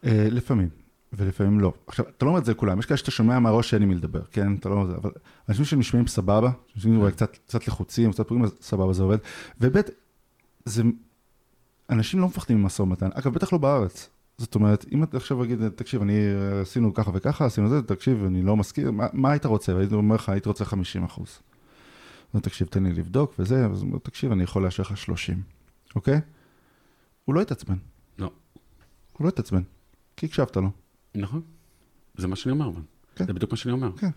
אה, 0.04 0.28
לפעמים, 0.30 0.68
ולפעמים 1.12 1.60
לא. 1.60 1.72
עכשיו, 1.86 2.04
אתה 2.16 2.24
לא 2.24 2.30
אומר 2.30 2.40
את 2.40 2.44
זה 2.44 2.52
לכולם, 2.52 2.78
יש 2.78 2.86
כאלה 2.86 2.96
שאתה 2.96 3.10
שומע 3.10 3.38
מהראש 3.38 3.70
שאין 3.70 3.82
עם 3.82 3.88
מי 3.88 3.94
לדבר, 3.94 4.22
כן? 4.30 4.54
אתה 4.54 4.68
לא 4.68 4.74
אומר 4.74 4.84
את 4.84 4.90
זה, 4.90 4.96
אבל 4.96 5.10
אנשים 5.48 5.64
שנשמעים 5.64 6.06
סבבה, 6.06 6.50
אנשים 6.76 7.00
אולי 7.00 7.12
קצת, 7.12 7.36
קצת 7.46 7.68
לחוצים, 7.68 8.12
קצת 8.12 8.28
פוגעים, 8.28 8.44
אז 8.44 8.54
סבבה, 8.60 8.92
זה 8.92 9.02
עובד. 9.02 9.18
וב', 9.60 9.80
זה... 10.64 10.82
אנשים 11.90 12.20
לא 12.20 12.26
מפחדים 12.26 12.62
ממשא 12.62 12.82
ומתן, 12.82 13.08
אגב, 13.14 13.32
בטח 13.32 13.52
לא 13.52 13.58
בארץ. 13.58 14.10
זאת 14.38 14.54
אומרת, 14.54 14.84
אם 14.92 15.02
אתה 15.02 15.16
עכשיו 15.16 15.44
אגיד, 15.44 15.68
תקשיב, 15.68 16.02
אני 16.02 16.18
אה, 16.18 16.60
עשינו 16.60 16.94
ככה 16.94 17.10
וככה, 17.14 17.44
עשינו 17.44 17.68
זה, 17.68 17.82
תקשיב, 17.82 18.24
אני 18.24 18.42
לא 18.42 18.56
מסכים, 18.56 18.96
מה, 18.96 19.06
מה 19.12 19.30
היית 19.30 19.46
רוצה? 19.46 19.74
והייתי 19.74 19.94
אומר 19.94 20.14
לך, 20.14 20.28
הייתי 20.28 20.48
רוצה 20.48 20.64
50 20.64 21.04
אחוז. 21.04 21.38
אז 22.34 22.40
תקשיב, 22.40 22.68
תן 22.68 22.84
לי 22.84 22.92
לבדוק 22.92 23.34
וזה, 23.38 23.66
אז 23.66 23.82
הוא 23.82 23.88
אומר, 23.88 23.98
תקשיב, 23.98 24.32
אני 24.32 24.42
יכול 24.42 24.64
לאשר 24.64 24.82
לך 24.82 24.96
30, 24.96 25.42
אוקיי? 25.94 26.20
הוא 27.24 27.34
לא 27.34 27.40
יתעצבן, 27.40 27.76
לא. 28.18 28.30
הוא 29.12 29.24
לא 29.24 29.28
יתעצבן, 29.28 29.62
כי 30.16 30.26
הקשבת 30.26 30.56
לו. 30.56 30.70
נכון. 31.16 31.40
זה 32.16 32.28
מה 32.28 32.36
שאני 32.36 32.52
אומר, 32.52 32.66
אבל. 32.68 32.80
כן. 33.16 33.26
זה 33.26 33.32
בדיוק 33.32 33.50
מה 33.50 33.56
שאני 33.56 33.72
אומר. 33.72 33.90
כן. 33.96 34.10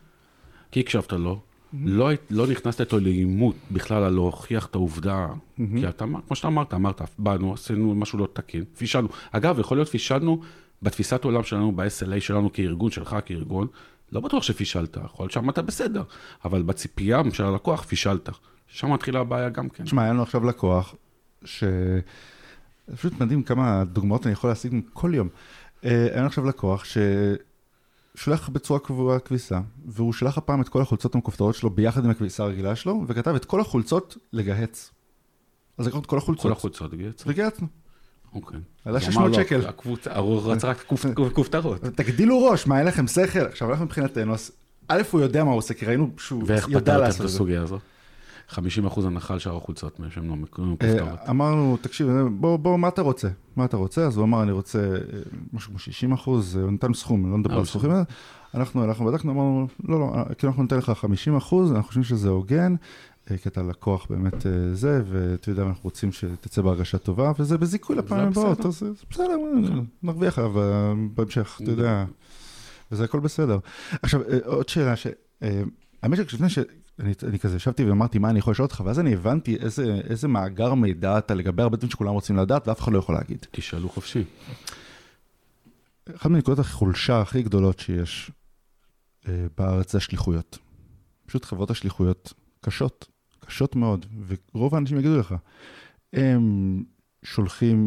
כי 0.72 0.80
הקשבת 0.80 1.14
לו, 1.14 1.40
לא, 1.74 2.08
הי- 2.08 2.18
לא 2.30 2.48
נכנסת 2.48 2.82
איתו 2.82 3.00
לעימות 3.00 3.56
בכלל 3.72 4.04
על 4.04 4.14
להוכיח 4.14 4.66
את 4.66 4.76
העובדה, 4.76 5.28
כי 5.56 5.90
אתה, 5.90 6.06
כמו 6.28 6.36
שאתה 6.36 6.48
אמרת, 6.48 6.74
אמרת, 6.74 7.02
באנו, 7.18 7.54
עשינו 7.54 7.96
משהו 7.96 8.20
לא 8.20 8.28
תקין, 8.34 8.64
פישלנו. 8.78 9.08
אגב, 9.32 9.60
יכול 9.60 9.78
להיות 9.78 9.90
פישלנו 9.90 10.42
בתפיסת 10.82 11.24
עולם 11.24 11.44
שלנו, 11.44 11.72
ב-SLA 11.72 12.20
שלנו 12.20 12.54
כארגון, 12.54 12.92
שלך 12.92 13.16
כארגון, 13.26 13.68
לא 14.12 14.22
בטוח 14.22 14.44
שפישלת, 14.44 14.98
יכול 15.06 15.24
להיות 15.24 15.32
שעמדת 15.32 15.60
בסדר, 15.60 16.04
אבל 16.46 16.62
בציפייה 16.62 17.22
של 17.34 17.44
הלקוח 17.44 17.84
פישלת. 17.84 18.30
שם 18.68 18.94
מתחילה 18.94 19.20
הבעיה 19.20 19.50
גם 19.50 19.70
כן. 19.70 19.84
תשמע, 19.84 20.04
היה 20.04 20.14
לנו 20.14 20.24
עכשיו 20.24 20.46
לקוח, 20.46 20.96
ש... 21.46 21.64
פשוט 22.96 23.22
מדהים 23.22 23.44
כמה 23.44 23.84
דוגמאות 23.86 24.26
אני 24.26 24.34
יכול 24.34 24.50
להשיג 24.50 24.82
כל 24.94 25.12
יום. 25.16 25.30
אה, 25.86 26.08
לנו 26.16 26.26
עכשיו 26.28 26.46
לקוח 26.46 26.84
ששולח 28.16 28.50
בצורה 28.50 28.80
קבועה 28.80 29.20
כביסה, 29.20 29.60
והוא 29.86 30.14
שלח 30.14 30.38
הפעם 30.38 30.62
את 30.62 30.70
כל 30.70 30.82
החולצות 30.82 31.16
המכופתרות 31.16 31.56
שלו 31.56 31.70
ביחד 31.70 32.06
עם 32.06 32.10
הכביסה 32.12 32.44
הרגילה 32.44 32.76
שלו, 32.76 33.04
וכתב 33.08 33.36
את 33.36 33.46
כל 33.46 33.62
החולצות 33.62 34.18
לגהץ. 34.34 34.92
אז 35.78 35.88
לקחנו 35.88 36.02
את 36.02 36.06
כל 36.06 36.18
החולצות. 36.18 36.44
כל 36.44 36.52
החולצות, 36.52 36.94
גץ. 36.94 37.24
וגהצנו. 37.28 37.68
אוקיי. 38.34 38.60
עלה 38.86 38.98
אז 38.98 39.04
הוא 39.04 39.12
600 39.12 39.28
אמר 39.28 39.38
לו, 39.38 39.44
שקל. 39.44 39.62
הוא 40.18 40.42
רצה 40.52 40.68
רק 40.68 40.86
כופ- 40.88 41.14
כופתרות. 41.36 41.82
תגדילו 41.82 42.46
ראש, 42.46 42.68
מה, 42.68 42.80
אין 42.80 42.88
לכם 42.88 43.08
שכל? 43.08 43.40
עכשיו, 43.40 43.72
אנחנו 43.72 43.86
מבחינתנו, 43.86 44.34
אז 44.34 44.52
א', 44.88 45.02
הוא 45.12 45.22
יודע 45.22 45.44
מה 45.44 45.50
הוא 45.50 45.58
עושה, 45.58 45.74
כי 45.74 45.86
ראינו 45.86 46.10
שהוא 46.18 46.44
ואיך 46.46 46.70
יודע 46.70 46.96
את 46.96 47.02
לעשות 47.02 47.22
את 47.26 47.30
זה. 47.30 47.36
הסוגיה 47.36 47.62
הזאת? 47.62 47.82
50 48.50 48.86
אחוז 48.86 49.06
הנחה 49.06 49.34
על 49.34 49.40
שאר 49.40 49.58
החולצות, 49.58 50.00
שהן 50.10 50.28
לא 50.28 50.36
מכופתרות. 50.36 51.20
אה, 51.20 51.30
אמרנו, 51.30 51.78
תקשיב, 51.82 52.08
בוא, 52.32 52.58
בוא, 52.58 52.78
מה 52.78 52.88
אתה 52.88 53.02
רוצה? 53.02 53.30
מה 53.56 53.66
אתה 53.66 53.78
רוצה? 53.78 54.06
אז 54.06 54.18
הוא 54.18 54.26
אמר, 54.26 54.44
אני 54.44 54.52
רוצה 54.52 54.80
אה, 54.80 55.20
משהו 55.54 55.70
כמו 55.70 55.80
60 55.80 56.12
אחוז, 56.12 56.56
הוא 56.56 56.72
נתן 56.72 56.94
סכום, 56.94 57.32
לא 57.32 57.38
נדבר 57.38 57.54
אה, 57.54 57.60
על 57.60 57.66
סכומים. 57.66 57.98
אנחנו 58.54 58.84
הלכנו, 58.84 59.06
בדקנו, 59.06 59.32
אמרנו, 59.32 59.68
לא, 59.84 60.00
לא, 60.00 60.14
אה, 60.16 60.36
כאילו 60.36 60.52
אנחנו 60.52 60.64
ניתן 60.64 60.78
לך 60.78 60.90
50 60.90 61.36
אחוז, 61.36 61.72
אנחנו 61.72 61.84
חושבים 61.84 62.04
שזה 62.04 62.30
הוגן, 62.30 62.76
אה, 63.32 63.38
כי 63.38 63.50
אתה 63.50 63.62
לקוח 63.64 64.08
באמת 64.10 64.46
אה, 64.46 64.74
זה, 64.74 65.02
ואתה 65.06 65.50
יודע, 65.50 65.64
אנחנו 65.64 65.82
רוצים 65.84 66.12
שתצא 66.12 66.62
בהרגשה 66.62 66.98
טובה, 66.98 67.32
וזה 67.40 67.58
בזיכוי 67.58 67.96
לפעמים. 67.96 68.28
הבאות, 68.28 68.66
אז 68.66 68.84
אה, 68.84 68.90
בסדר, 69.10 69.36
נרוויח 70.04 70.40
עליו 70.40 70.62
אה, 70.62 70.94
בהמשך, 71.14 71.60
אתה 71.64 71.72
יודע, 71.72 72.06
וזה 72.92 73.04
הכל 73.04 73.20
בסדר. 73.20 73.60
עכשיו, 74.02 74.22
אה, 74.22 74.38
עוד 74.46 74.70
שאלה. 74.70 74.94
אה, 75.44 75.62
האמת 76.04 76.30
שלפני 76.30 76.50
ש... 76.50 76.60
אני, 77.00 77.14
אני 77.24 77.40
כזה 77.40 77.56
ישבתי 77.56 77.86
ואמרתי 77.86 78.20
מה 78.20 78.30
אני 78.30 78.40
יכול 78.40 78.52
לשאול 78.52 78.66
אותך, 78.66 78.82
ואז 78.86 79.00
אני 79.00 79.14
הבנתי 79.14 79.56
איזה, 79.56 80.02
איזה 80.10 80.28
מאגר 80.28 80.74
מידע 80.74 81.18
אתה 81.18 81.34
לגבי 81.34 81.64
הרבה 81.64 81.78
דברים 81.78 81.92
שכולם 81.92 82.14
רוצים 82.14 82.38
לדעת 82.38 82.68
ואף 82.68 82.82
אחד 82.82 82.92
לא 82.92 83.00
יכול 83.00 83.16
להגיד. 83.16 83.46
תשאלו 83.52 83.90
חופשי. 83.90 84.24
אחת 86.16 86.30
מנקודות 86.30 86.60
החולשה 86.60 87.22
הכי 87.22 87.44
גדולות 87.44 87.80
שיש 87.80 88.32
אה, 89.28 89.46
בארץ 89.58 89.92
זה 89.92 89.98
השליחויות. 89.98 90.58
פשוט 91.26 91.46
חברות 91.46 91.72
השליחויות 91.72 92.34
קשות, 92.62 93.08
קשות 93.40 93.76
מאוד, 93.76 94.06
ורוב 94.56 94.76
האנשים 94.76 95.00
יגידו 95.00 95.18
לך, 95.18 95.36
הם 96.14 96.84
שולחים 97.24 97.80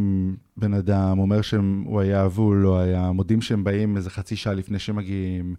בן 0.57 0.75
אדם, 0.75 1.19
אומר 1.19 1.43
שהוא 1.43 2.01
היה 2.01 2.29
והוא 2.33 2.55
לא 2.55 2.79
היה, 2.79 3.13
מודיעים 3.13 3.43
שהם 3.43 3.65
באים 3.65 3.97
איזה 3.97 4.11
חצי 4.11 4.37
שעה 4.37 4.55
לפני 4.55 4.79
שמגיעים, 4.79 5.55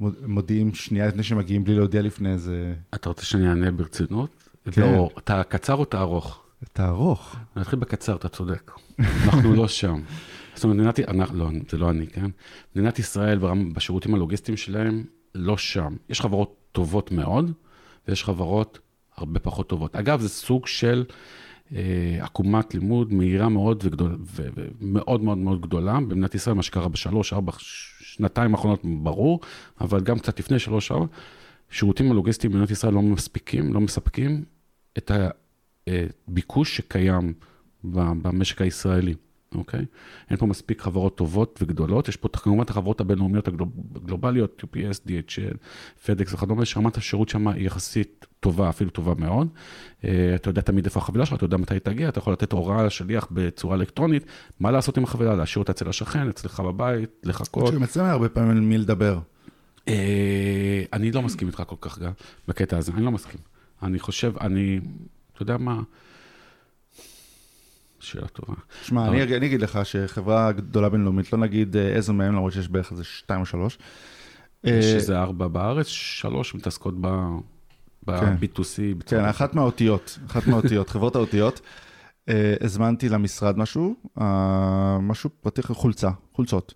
מוד- 0.00 0.16
מודיעים 0.26 0.74
שנייה 0.74 1.06
לפני 1.08 1.22
שמגיעים 1.22 1.64
בלי 1.64 1.74
להודיע 1.74 2.02
לפני 2.02 2.38
זה, 2.38 2.74
אתה 2.94 3.08
רוצה 3.08 3.24
שאני 3.24 3.48
אענה 3.48 3.70
ברצינות? 3.70 4.44
כן. 4.70 4.82
לא, 4.82 5.10
אתה 5.18 5.42
קצר 5.48 5.74
או 5.74 5.82
אתה 5.82 6.00
ארוך? 6.00 6.42
אתה 6.64 6.88
ארוך. 6.88 7.36
אני 7.56 7.62
אתחיל 7.62 7.78
בקצר, 7.78 8.16
אתה 8.16 8.28
צודק. 8.28 8.70
אנחנו 8.98 9.54
לא 9.54 9.68
שם. 9.68 10.00
זאת 10.54 10.64
אומרת, 10.64 10.76
מדינת, 10.76 11.00
אנחנו, 11.00 11.38
לא, 11.38 11.50
זה 11.70 11.78
לא 11.78 11.90
אני, 11.90 12.06
כן? 12.06 12.30
מדינת 12.76 12.98
ישראל 12.98 13.38
בשירותים 13.72 14.14
הלוגיסטיים 14.14 14.56
שלהם, 14.56 15.04
לא 15.34 15.56
שם. 15.56 15.96
יש 16.08 16.20
חברות 16.20 16.54
טובות 16.72 17.12
מאוד, 17.12 17.52
ויש 18.08 18.24
חברות 18.24 18.78
הרבה 19.16 19.40
פחות 19.40 19.68
טובות. 19.68 19.96
אגב, 19.96 20.20
זה 20.20 20.28
סוג 20.28 20.66
של 20.66 21.04
עקומת 22.20 22.74
לימוד 22.74 23.12
מהירה 23.12 23.48
מאוד 23.48 23.82
וגדול, 23.84 24.18
ומאוד 24.80 25.22
מאוד 25.22 25.38
מאוד 25.38 25.60
גדולה. 25.60 25.92
במדינת 26.00 26.34
ישראל, 26.34 26.56
מה 26.56 26.62
שקרה 26.62 26.88
בשלוש, 26.88 27.32
ארבע, 27.32 27.52
שנתיים 28.00 28.54
האחרונות 28.54 28.80
ברור, 28.84 29.40
אבל 29.80 30.00
גם 30.00 30.18
קצת 30.18 30.40
לפני 30.40 30.58
שלוש, 30.58 30.92
ארבע, 30.92 31.06
שירותים 31.70 32.10
הלוגיסטיים 32.10 32.52
במדינת 32.52 32.70
ישראל 32.70 32.94
לא 32.94 33.02
מספיקים, 33.02 33.74
לא 33.74 33.80
מספקים 33.80 34.44
את 34.98 35.10
הביקוש 36.28 36.76
שקיים 36.76 37.32
ב- 37.84 38.12
במשק 38.22 38.62
הישראלי, 38.62 39.14
אוקיי? 39.54 39.84
אין 40.30 40.36
פה 40.38 40.46
מספיק 40.46 40.80
חברות 40.82 41.16
טובות 41.16 41.58
וגדולות, 41.62 42.08
יש 42.08 42.16
פה 42.16 42.28
כמובן 42.28 42.62
את 42.62 42.70
החברות 42.70 43.00
הבינלאומיות 43.00 43.48
הגלוב- 43.48 43.72
הגלובליות, 43.96 44.64
UPS, 44.64 45.08
DHL, 45.08 45.56
FedEx 46.06 46.34
וכדומה, 46.34 46.64
שרמת 46.64 46.96
השירות 46.96 47.28
שם 47.28 47.48
היא 47.48 47.66
יחסית 47.66 48.26
טובה, 48.40 48.68
אפילו 48.68 48.90
טובה 48.90 49.14
מאוד. 49.18 49.48
אה, 50.04 50.32
אתה 50.34 50.50
יודע 50.50 50.62
תמיד 50.62 50.84
איפה 50.84 51.00
החבילה 51.00 51.26
שלך, 51.26 51.36
אתה 51.36 51.44
יודע 51.44 51.56
מתי 51.56 51.74
היא 51.74 51.80
תגיע, 51.80 52.08
אתה 52.08 52.18
יכול 52.18 52.32
לתת 52.32 52.52
הוראה 52.52 52.82
לשליח 52.86 53.28
בצורה 53.30 53.76
אלקטרונית, 53.76 54.22
מה 54.60 54.70
לעשות 54.70 54.96
עם 54.98 55.04
החבילה, 55.04 55.34
להשאיר 55.34 55.62
אותה 55.62 55.72
אצל 55.72 55.88
השכן, 55.88 56.28
אצלך 56.28 56.60
בבית, 56.60 57.10
לחכות. 57.24 57.66
שגם 57.72 57.82
אצלם 57.82 58.04
היה 58.04 58.12
הרבה 58.12 58.28
פעמים 58.28 58.50
על 58.50 58.60
מי 58.60 58.78
לדבר. 58.78 59.18
אה, 59.88 60.82
אני 60.92 61.12
לא 61.12 61.22
מסכים 61.22 61.48
איתך 61.48 61.62
כל 61.66 61.76
כך 61.80 61.98
גם 61.98 62.12
בקטע 62.48 62.78
הזה, 62.78 62.92
אני 62.94 63.04
לא 63.04 63.10
מסכים. 63.10 63.40
אני 63.82 63.98
חושב, 63.98 64.32
אני, 64.40 64.80
אתה 65.32 65.42
יודע 65.42 65.56
מה? 65.56 65.80
שאלה 68.08 68.28
טובה. 68.28 68.54
שמע, 68.82 69.06
אבל- 69.08 69.20
אני, 69.20 69.36
אני 69.36 69.46
אגיד 69.46 69.60
לך 69.62 69.78
שחברה 69.84 70.52
גדולה 70.52 70.88
בינלאומית, 70.88 71.32
לא 71.32 71.38
נגיד 71.38 71.76
אה, 71.76 71.88
איזו 71.88 72.12
מהם, 72.12 72.34
למרות 72.34 72.52
שיש 72.52 72.68
בערך 72.68 72.92
איזה 72.92 73.04
שתיים 73.04 73.40
או 73.40 73.46
שלוש. 73.46 73.78
יש 74.64 74.84
אה, 74.84 74.94
איזה 74.94 75.18
ארבע 75.18 75.48
בארץ, 75.48 75.86
שלוש 75.86 76.54
מתעסקות 76.54 76.94
ב... 77.00 77.06
כן. 78.06 78.36
ב-B2C. 78.36 79.04
כן, 79.06 79.24
אחת 79.24 79.54
מהאותיות, 79.54 80.18
אחת 80.26 80.46
מהאותיות, 80.46 80.88
חברות 80.94 81.16
האותיות. 81.16 81.60
אה, 82.28 82.54
הזמנתי 82.60 83.08
למשרד 83.08 83.58
משהו, 83.58 83.94
אה, 84.20 84.98
משהו 85.00 85.30
פרטי, 85.40 85.62
חולצה, 85.62 86.10
חולצות, 86.32 86.74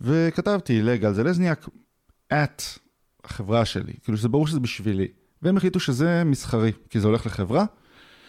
וכתבתי 0.00 0.82
לגל 0.82 1.12
זלזניאק, 1.12 1.68
את 2.32 2.62
החברה 3.24 3.64
שלי, 3.64 3.92
כאילו 4.02 4.18
שזה 4.18 4.28
ברור 4.28 4.46
שזה 4.46 4.60
בשבילי, 4.60 5.08
והם 5.42 5.56
החליטו 5.56 5.80
שזה 5.80 6.22
מסחרי, 6.24 6.72
כי 6.90 7.00
זה 7.00 7.06
הולך 7.06 7.26
לחברה, 7.26 7.64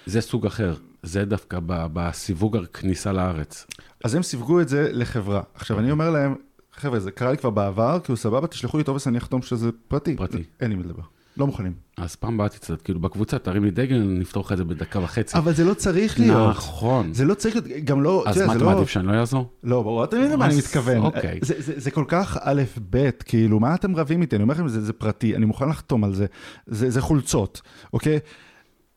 זה 0.05 0.21
סוג 0.21 0.45
אחר, 0.45 0.73
זה 1.03 1.25
דווקא 1.25 1.59
ב- 1.65 1.85
בסיווג 1.93 2.57
הכניסה 2.57 3.11
לארץ. 3.11 3.67
אז 4.03 4.15
הם 4.15 4.23
סיווגו 4.23 4.61
את 4.61 4.69
זה 4.69 4.89
לחברה. 4.91 5.41
עכשיו, 5.53 5.79
אני 5.79 5.91
אומר 5.91 6.09
להם, 6.09 6.35
חבר'ה, 6.73 6.99
זה 6.99 7.11
קרה 7.11 7.31
לי 7.31 7.37
כבר 7.37 7.49
בעבר, 7.49 7.99
כאילו 8.03 8.17
סבבה, 8.17 8.47
תשלחו 8.47 8.77
לי 8.77 8.83
טופס, 8.83 9.07
אני 9.07 9.17
אחתום 9.17 9.41
שזה 9.41 9.69
פרטי. 9.87 10.15
פרטי. 10.15 10.43
אין 10.61 10.69
לי 10.69 10.75
מה 10.75 10.83
לדבר. 10.83 11.03
לא 11.37 11.47
מוכנים. 11.47 11.73
אז 11.97 12.15
פעם 12.15 12.37
באה 12.37 12.49
תצטט, 12.49 12.81
כאילו 12.83 12.99
בקבוצה, 12.99 13.39
תרים 13.39 13.63
לי 13.63 13.71
דגל, 13.71 13.97
נפתור 13.97 14.43
לך 14.45 14.51
את 14.51 14.57
זה 14.57 14.63
בדקה 14.63 14.99
וחצי. 14.99 15.37
אבל 15.37 15.53
זה 15.53 15.63
לא 15.63 15.73
צריך 15.73 16.19
להיות. 16.19 16.49
נכון. 16.49 17.13
זה 17.13 17.25
לא 17.25 17.33
צריך 17.33 17.55
להיות, 17.55 17.85
גם 17.85 18.01
לא, 18.03 18.23
אז 18.27 18.41
מה 18.41 18.53
אתה 18.55 18.63
לא... 18.63 18.71
מעדיף 18.71 18.89
שאני 18.89 19.07
לא 19.07 19.13
אעזור? 19.13 19.49
לא, 19.63 19.81
ברור, 19.81 20.03
אתה 20.03 20.17
מבין 20.17 20.31
למה 20.31 20.45
אני 20.45 20.57
מתכוון. 20.57 20.97
אוקיי. 20.97 21.39
זה, 21.41 21.91
כל 21.91 22.05
כך 22.07 22.37
א', 22.41 22.63
ב', 22.89 23.09
כאילו, 23.25 23.59
מה 23.59 23.75
אתם 23.75 23.95
רבים 23.95 24.21
איתי? 24.21 24.35
אני 24.35 24.43
אומר 24.43 24.53
לכם, 24.53 24.67
זה, 24.67 24.93
פרטי, 24.93 25.35
אני 25.35 25.45
מוכן 25.45 25.69
לחתום 25.69 26.03
על. 26.03 26.13
זה, 26.13 26.25
זה 26.67 27.01
חולצות, 27.01 27.61
אוקיי? 27.93 28.19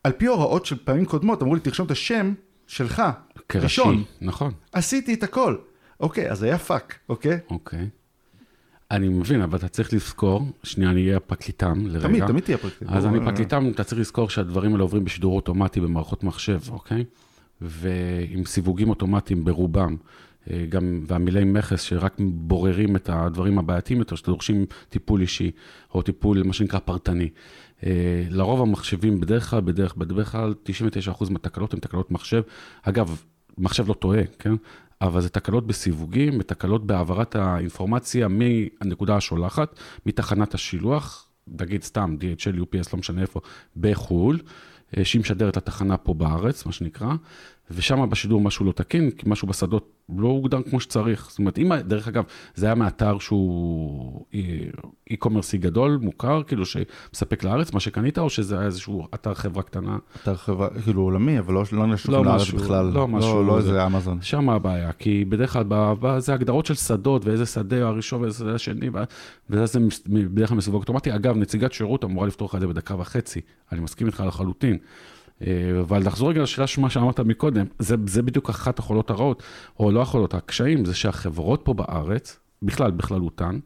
על 0.09 0.13
פי 0.13 0.27
הוראות 0.27 0.67
של 0.67 0.77
פעמים 0.85 1.05
קודמות, 1.05 1.43
אמרו 1.43 1.55
לי, 1.55 1.61
תרשום 1.61 1.87
את 1.87 1.91
השם 1.91 2.35
שלך, 2.67 3.03
כראשי. 3.49 3.65
ראשון. 3.65 4.05
נכון, 4.21 4.53
עשיתי 4.73 5.15
את 5.15 5.23
הכל. 5.23 5.57
אוקיי, 6.01 6.31
אז 6.31 6.43
היה 6.43 6.59
פאק, 6.59 6.99
אוקיי? 7.09 7.39
אוקיי. 7.51 7.89
אני 8.91 9.09
מבין, 9.09 9.43
אבל 9.43 9.59
אתה 9.59 9.69
צריך 9.69 9.93
לזכור, 9.93 10.47
שנייה, 10.63 10.91
אני 10.91 11.07
אהיה 11.07 11.21
פרקליטם 11.21 11.87
לרגע. 11.87 12.09
תמיד, 12.09 12.27
תמיד 12.27 12.45
תהיה 12.45 12.59
פרקטי. 12.59 12.85
אז 12.89 13.07
אני 13.07 13.19
פרקליטם, 13.21 13.71
אתה 13.71 13.85
צריך 13.85 14.01
לזכור 14.01 14.31
שהדברים 14.31 14.73
האלה 14.73 14.83
עוברים 14.83 15.05
בשידור 15.05 15.37
אוטומטי 15.37 15.81
במערכות 15.81 16.25
מחשב, 16.25 16.61
אוקיי? 16.71 17.05
ועם 17.61 18.45
סיווגים 18.45 18.91
אוטומטיים 18.91 19.45
ברובם, 19.45 19.97
אה, 20.51 20.67
גם, 20.69 21.05
והעמילי 21.07 21.45
מכס 21.45 21.83
שרק 21.83 22.15
בוררים 22.19 22.97
את 22.97 23.11
הדברים 23.13 23.59
הבעייתיים 23.59 23.99
יותר, 23.99 24.17
שדורשים 24.17 24.67
טיפול 24.89 25.21
אישי, 25.21 25.51
או 25.95 26.03
טיפול, 26.03 26.43
מה 26.43 26.53
שנקרא, 26.53 26.79
פרטני. 26.79 27.29
אה, 27.87 28.25
לרוב 28.31 28.61
המחשבים 28.61 29.21
בדרך 29.21 29.51
כלל, 29.51 29.61
בדרך, 29.61 29.95
בדרך 29.95 30.33
כלל, 30.33 30.55
99% 31.21 31.31
מהתקלות 31.31 31.75
הן 31.75 31.81
תקלות 31.81 32.11
מחשב. 32.11 32.43
אגב, 32.83 33.23
מחשב 33.59 33.89
לא 33.89 33.95
טועה, 33.95 34.21
כן? 34.39 34.55
אבל 35.01 35.21
זה 35.21 35.29
תקלות 35.29 35.67
בסיווגים, 35.67 36.39
ותקלות 36.41 36.87
בהעברת 36.87 37.37
האינפורמציה 37.37 38.29
מהנקודה 38.29 39.17
השולחת, 39.17 39.81
מתחנת 40.07 40.55
השילוח, 40.55 41.29
נגיד 41.61 41.83
סתם 41.83 42.17
DHL, 42.21 42.61
UPS, 42.61 42.89
לא 42.93 42.99
משנה 42.99 43.23
איפה, 43.23 43.41
בחו"ל, 43.77 44.39
אה, 44.97 45.05
שהיא 45.05 45.21
משדרת 45.21 45.57
לתחנה 45.57 45.97
פה 45.97 46.15
בארץ, 46.15 46.67
מה 46.67 46.73
שנקרא, 46.73 47.15
ושם 47.71 48.11
בשידור 48.11 48.41
משהו 48.41 48.65
לא 48.67 48.73
תקין, 48.73 49.11
כי 49.11 49.23
משהו 49.27 49.49
בשדות 49.49 49.89
לא 50.19 50.29
הוגדר 50.29 50.59
כמו 50.71 50.81
שצריך. 50.81 51.27
זאת 51.31 51.39
אומרת, 51.39 51.59
אם, 51.59 51.73
דרך 51.75 52.09
אגב, 52.09 52.25
זה 52.55 52.67
היה 52.67 52.75
מאתר 52.75 53.19
שהוא 53.19 54.25
e-commerce 55.13 55.57
גדול, 55.57 55.99
מוכר, 56.03 56.43
כאילו 56.43 56.65
שמספק 56.67 57.45
לארץ, 57.45 57.73
מה 57.73 57.81
שקנית, 57.81 58.19
או 58.19 58.31
שזה 58.31 58.57
היה 58.59 58.67
איזשהו 58.67 59.07
אתר 59.15 59.35
חברה 59.35 59.63
קטנה? 59.63 59.99
אתר 60.23 60.37
חברה, 60.37 60.69
כאילו 60.85 61.03
עולמי, 61.03 61.39
אבל 61.39 61.55
לא, 61.55 61.63
לא 61.73 61.87
נשלח 61.87 62.15
לא 62.15 62.25
לארץ 62.25 62.41
משהו, 62.41 62.59
בכלל. 62.59 62.87
לא 62.95 63.09
משהו, 63.09 63.35
לא, 63.35 63.47
לא 63.47 63.61
זה- 63.61 63.69
איזה 63.69 63.87
אמזון. 63.87 64.19
שם 64.23 64.49
הבעיה, 64.51 64.93
כי 64.93 65.25
בדרך 65.25 65.53
כלל 65.53 65.65
זה 66.19 66.35
הגדרות 66.35 66.67
של 66.67 66.75
שדות, 66.75 67.25
ואיזה 67.25 67.47
שדה 67.47 67.89
הראשון 67.89 68.23
ואיזה 68.23 68.39
שדה 68.39 68.55
השני, 68.55 68.91
וזה 69.51 69.81
מס- 69.81 70.03
בדרך 70.07 70.49
כלל 70.49 70.59
מסווג 70.59 70.81
אוטומטי. 70.81 71.15
אגב, 71.15 71.37
נציגת 71.37 71.73
שירות 71.73 72.05
אמורה 72.05 72.27
לפתור 72.27 72.49
לך 72.49 72.55
את 72.55 72.61
זה 72.61 72.67
בדקה 72.67 72.95
וחצי, 72.99 73.41
אני 73.73 73.81
מסכים 73.81 74.07
איתך 74.07 74.23
לחלוטין. 74.27 74.79
אה, 75.47 75.81
אבל 75.81 76.07
לחזור 76.07 76.31
רגע 76.31 76.43
לשאלה 76.43 76.67
של 76.67 76.81
מה 76.81 76.91
שאמרת 76.91 77.21
מקודם, 77.21 77.67
זה, 77.79 77.97
זה 78.07 78.23
בדיוק 78.23 78.51
אחת 78.51 78.79
החולות 78.79 79.11
הרעות, 79.11 79.43
או 79.81 79.91
לא 79.93 80.03
החולות, 80.03 80.35
הקשיים, 80.35 80.85
זה 80.85 80.95
שהחברות 80.95 81.61
פה 81.65 81.75
בארץ, 81.75 82.39
בכלל, 82.63 82.91
בכללותן, 82.91 83.59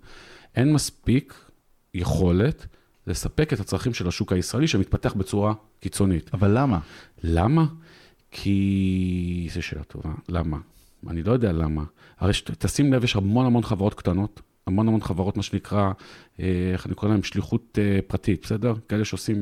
אין 0.54 0.72
מספיק 0.72 1.50
יכולת 1.94 2.66
לספק 3.06 3.52
את 3.52 3.60
הצרכים 3.60 3.94
של 3.94 4.08
השוק 4.08 4.32
הישראלי 4.32 4.66
שמתפתח 4.66 5.14
בצורה 5.14 5.54
קיצונית. 5.80 6.30
אבל 6.34 6.58
למה? 6.58 6.78
למה? 7.22 7.66
כי... 8.30 9.48
זו 9.54 9.62
שאלה 9.62 9.82
טובה. 9.82 10.10
למה? 10.28 10.58
אני 11.08 11.22
לא 11.22 11.32
יודע 11.32 11.52
למה. 11.52 11.84
הרי 12.18 12.32
ש- 12.32 12.42
תשים 12.42 12.92
לב, 12.92 13.04
יש 13.04 13.16
המון 13.16 13.46
המון 13.46 13.62
חברות 13.62 13.94
קטנות, 13.94 14.40
המון 14.66 14.88
המון 14.88 15.00
חברות, 15.00 15.36
מה 15.36 15.42
שנקרא, 15.42 15.92
אה, 16.40 16.70
איך 16.72 16.86
אני 16.86 16.94
קורא 16.94 17.10
להם, 17.10 17.22
שליחות 17.22 17.78
אה, 17.78 17.98
פרטית, 18.06 18.42
בסדר? 18.42 18.74
כאלה 18.88 19.04
שעושים, 19.04 19.36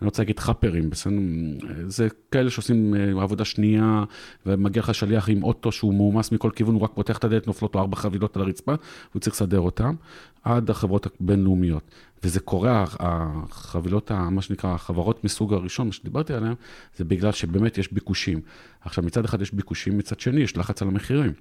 אני 0.00 0.06
רוצה 0.06 0.22
להגיד 0.22 0.38
חאפרים, 0.38 0.90
בסדר? 0.90 1.12
אה, 1.12 1.74
זה 1.86 2.08
כאלה 2.30 2.50
שעושים 2.50 2.94
עבודה 3.20 3.44
שנייה, 3.44 4.04
ומגיע 4.46 4.82
לך 4.82 4.94
שליח 4.94 5.28
עם 5.28 5.42
אוטו 5.42 5.72
שהוא 5.72 5.94
מועמס 5.94 6.32
מכל 6.32 6.50
כיוון, 6.54 6.74
הוא 6.74 6.82
רק 6.82 6.90
פותח 6.94 7.18
את 7.18 7.24
הדלת, 7.24 7.46
נופלות 7.46 7.74
לו 7.74 7.80
ארבע 7.80 7.96
חבילות 7.96 8.36
על 8.36 8.42
הרצפה, 8.42 8.74
והוא 9.10 9.20
צריך 9.20 9.36
לסדר 9.36 9.60
אותן, 9.60 9.94
עד 10.42 10.70
החברות 10.70 11.06
הבינלאומיות. 11.06 11.90
וזה 12.22 12.40
קורה, 12.40 12.84
החבילות, 13.00 14.10
מה 14.12 14.42
שנקרא, 14.42 14.74
החברות 14.74 15.24
מסוג 15.24 15.54
הראשון, 15.54 15.86
מה 15.86 15.92
שדיברתי 15.92 16.34
עליהן, 16.34 16.54
זה 16.96 17.04
בגלל 17.04 17.32
שבאמת 17.32 17.78
יש 17.78 17.92
ביקושים. 17.92 18.40
עכשיו, 18.80 19.04
מצד 19.04 19.24
אחד 19.24 19.42
יש 19.42 19.54
ביקושים, 19.54 19.98
מצד 19.98 20.20
שני 20.20 20.40
יש 20.40 20.56
לחץ 20.56 20.82
על 20.82 20.88
המחירים. 20.88 21.32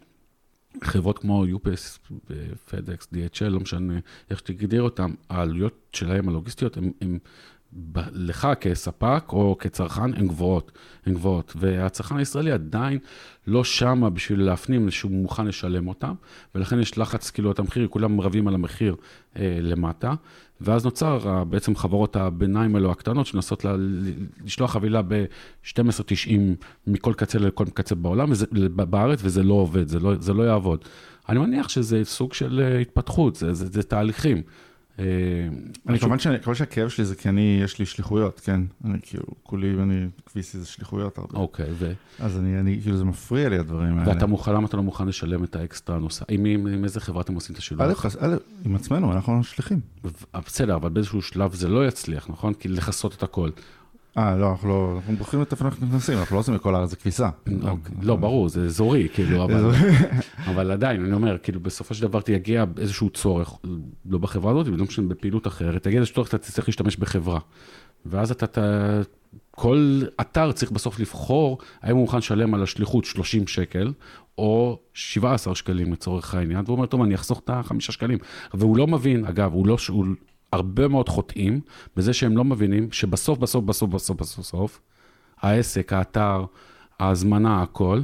חברות 0.84 1.20
כמו 1.20 1.46
UPS, 1.46 2.12
FedEx, 2.70 3.14
DHL, 3.14 3.50
לא 3.50 3.60
משנה 3.60 4.00
איך 4.30 4.40
שתגדיר 4.40 4.82
אותם, 4.82 5.14
העלויות 5.30 5.74
שלהם 5.94 6.30
הלוגיסטיות, 6.30 6.78
הן 7.02 7.18
ב- 7.92 8.00
לך 8.12 8.48
כספק 8.62 9.24
או 9.30 9.56
כצרכן, 9.60 10.14
הן 10.14 10.28
גבוהות, 10.28 10.72
הן 11.06 11.14
גבוהות. 11.14 11.54
והצרכן 11.56 12.18
הישראלי 12.18 12.52
עדיין 12.52 13.00
לא 13.48 13.64
שמה 13.64 14.10
בשביל 14.10 14.42
להפנים 14.42 14.92
שהוא 14.92 15.12
מוכן 15.12 15.46
לשלם 15.46 15.88
אותם, 15.88 16.14
ולכן 16.56 16.80
יש 16.80 16.98
לחץ, 16.98 17.30
כאילו, 17.30 17.52
את 17.52 17.60
המחיר, 17.60 17.88
כולם 17.88 18.22
רבים 18.22 18.48
על 18.48 18.56
המחיר 18.56 18.96
אה, 19.38 19.58
למטה, 19.62 20.14
ואז 20.64 20.86
נוצר 20.86 21.44
בעצם 21.44 21.76
חברות 21.76 22.16
הביניים 22.16 22.76
האלו 22.76 22.92
הקטנות, 22.92 23.26
שמנסות 23.26 23.66
לשלוח 24.46 24.72
חבילה 24.72 25.02
ב-12.90 25.02 26.32
מכל 26.88 27.14
קצה 27.14 27.40
לכל 27.40 27.66
קצה 27.74 27.96
בעולם, 27.96 28.32
וזה, 28.32 28.46
בארץ, 28.76 29.20
וזה 29.24 29.44
לא 29.44 29.54
עובד, 29.54 29.88
זה 29.88 30.00
לא, 30.00 30.14
זה 30.20 30.34
לא 30.34 30.44
יעבוד. 30.44 30.86
אני 31.30 31.40
מניח 31.40 31.70
שזה 31.70 32.02
סוג 32.04 32.34
של 32.34 32.62
אה, 32.64 32.80
התפתחות, 32.80 33.36
זה, 33.36 33.54
זה, 33.54 33.66
זה 33.66 33.84
תהליכים. 33.84 34.42
אה, 35.00 35.06
אני 35.88 36.00
כמובן 36.00 36.20
שהכאב 36.54 36.90
שלי 36.90 37.06
זה 37.06 37.16
כי 37.16 37.30
אני, 37.30 37.60
יש 37.64 37.80
לי 37.80 37.86
שליחויות, 37.86 38.40
כן? 38.40 38.62
אני 38.86 38.98
כאילו, 39.02 39.24
כולי, 39.44 39.74
אני, 39.84 40.06
כביסי 40.26 40.60
זה 40.60 40.66
שליחויות 40.66 41.18
הרבה. 41.18 41.40
אוקיי, 41.40 41.70
ו... 41.72 41.94
אז 42.20 42.38
אני, 42.38 42.60
אני, 42.60 42.80
כאילו, 42.82 42.98
זה 42.98 43.06
מפריע 43.06 43.50
לי 43.50 43.58
הדברים 43.60 43.98
האלה. 43.98 44.10
ואתה 44.14 44.26
מוכן, 44.26 44.54
למה 44.54 44.68
אתה 44.68 44.78
לא 44.78 44.84
מוכן 44.84 45.08
לשלם 45.08 45.44
את 45.44 45.56
האקסטרה 45.56 45.96
הנוסף? 45.96 46.26
עם, 46.30 46.84
איזה 46.84 47.00
חברה 47.00 47.22
אתם 47.22 47.34
עושים 47.34 47.54
את 47.54 47.60
השילוח? 47.60 48.06
א', 48.20 48.36
עם 48.66 48.76
עצמנו, 48.76 49.14
אנחנו 49.14 49.44
שליחים. 49.44 49.80
בסדר, 50.46 50.76
אבל 50.76 50.90
באיזשהו 50.90 51.22
שלב 51.22 51.54
זה 51.54 51.68
לא 51.68 51.88
יצליח, 51.88 52.30
נכון? 52.30 52.54
כי 52.54 52.68
לכסות 52.68 53.14
את 53.16 53.24
הכל. 53.24 53.50
אה, 54.18 54.36
לא, 54.36 54.52
אנחנו 54.52 54.70
לא, 54.70 54.94
אנחנו 54.96 55.16
בוחרים 55.16 55.44
את 55.44 55.52
איפה 55.52 55.66
אנחנו 55.66 55.88
נכנסים, 55.88 56.18
אנחנו 56.18 56.36
לא 56.36 56.40
עושים 56.40 56.54
בכל 56.54 56.76
הארץ, 56.76 56.90
זה 56.90 56.96
כביסה. 56.96 57.30
אוקיי. 57.62 57.96
לא, 58.02 58.16
ברור, 58.16 58.50
זה 58.50 58.64
אזורי, 58.64 59.08
כאילו, 59.14 59.44
אבל, 59.44 59.72
אבל 60.50 60.72
עדיין, 60.72 61.06
אני 61.06 61.14
אומר, 61.14 61.38
כאילו, 61.38 61.60
בסופו 61.60 61.94
של 61.94 62.02
דבר 62.02 62.22
תגיע 62.22 62.66
איזשהו 62.78 63.10
צורך, 63.10 63.54
לא 64.06 64.18
בחברה 64.18 64.52
הזאת, 64.52 64.68
ולא 64.68 64.86
משנה, 64.86 65.08
בפעילות 65.08 65.48
אחרת, 65.48 65.84
תגיע 65.84 66.00
איזשהו 66.00 66.16
צורך, 66.16 66.28
אתה 66.28 66.38
תצטרך 66.38 66.68
להשתמש 66.68 66.98
בחברה. 66.98 67.40
ואז 68.06 68.32
אתה, 68.32 68.62
כל 69.52 70.02
אתר 70.22 70.52
צריך 70.52 70.72
בסוף 70.72 71.00
לבחור 71.00 71.58
האם 71.82 71.96
הוא 71.96 72.02
מוכן 72.02 72.18
לשלם 72.18 72.54
על 72.54 72.64
השליחות 72.64 73.06
30 73.06 73.48
שקל, 73.48 73.94
או 74.38 74.80
17 74.94 75.56
שקלים 75.56 75.94
לצורך 75.94 76.36
העניין, 76.36 76.64
והוא 76.66 76.76
אומר, 76.76 76.86
טוב, 76.86 77.02
אני 77.02 77.16
אחסוך 77.16 77.40
את 77.40 77.50
החמישה 77.50 77.92
שקלים. 77.92 78.18
והוא 78.54 78.78
לא 78.78 78.88
מבין, 78.88 79.26
אגב, 79.26 79.54
הוא 79.54 79.68
לא, 79.68 79.78
הוא, 79.90 80.06
הרבה 80.54 80.88
מאוד 80.88 81.10
חוטאים 81.10 81.62
בזה 81.96 82.14
שהם 82.14 82.38
לא 82.38 82.44
מבינים 82.44 82.92
שבסוף, 82.92 83.40
בסוף, 83.40 83.64
בסוף, 83.64 83.90
בסוף, 83.90 84.18
בסוף, 84.18 84.40
בסוף, 84.40 84.82
העסק, 85.42 85.94
האתר, 85.94 86.46
ההזמנה, 87.00 87.62
הכל, 87.62 88.02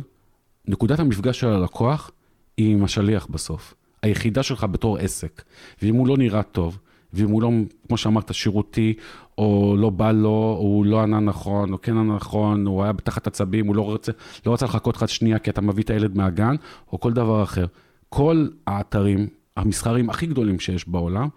נקודת 0.67 0.99
המפגש 0.99 1.39
של 1.39 1.47
הלקוח 1.47 2.11
היא 2.57 2.73
עם 2.73 2.83
השליח 2.83 3.27
בסוף. 3.29 3.73
היחידה 4.03 4.43
שלך 4.43 4.63
בתור 4.63 4.97
עסק. 4.97 5.43
ואם 5.81 5.95
הוא 5.95 6.07
לא 6.07 6.17
נראה 6.17 6.43
טוב, 6.43 6.79
ואם 7.13 7.29
הוא 7.29 7.41
לא, 7.41 7.51
כמו 7.87 7.97
שאמרת, 7.97 8.33
שירותי, 8.33 8.93
או 9.37 9.75
לא 9.77 9.89
בא 9.89 10.11
לו, 10.11 10.29
או 10.29 10.61
הוא 10.61 10.85
לא 10.85 11.01
ענה 11.01 11.19
נכון, 11.19 11.73
או 11.73 11.81
כן 11.81 11.97
ענה 11.97 12.15
נכון, 12.15 12.65
הוא 12.65 12.83
היה 12.83 12.93
תחת 12.93 13.27
עצבים, 13.27 13.67
הוא 13.67 13.75
לא 13.75 13.93
רצה, 13.93 14.11
לא 14.45 14.53
רצה 14.53 14.65
לחכות 14.65 14.95
לך 14.95 15.09
שנייה 15.09 15.39
כי 15.39 15.49
אתה 15.49 15.61
מביא 15.61 15.83
את 15.83 15.89
הילד 15.89 16.17
מהגן, 16.17 16.55
או 16.91 16.99
כל 16.99 17.13
דבר 17.13 17.43
אחר. 17.43 17.65
כל 18.09 18.47
האתרים 18.67 19.27
המסחריים 19.57 20.09
הכי 20.09 20.25
גדולים 20.25 20.59
שיש 20.59 20.87
בעולם, 20.87 21.27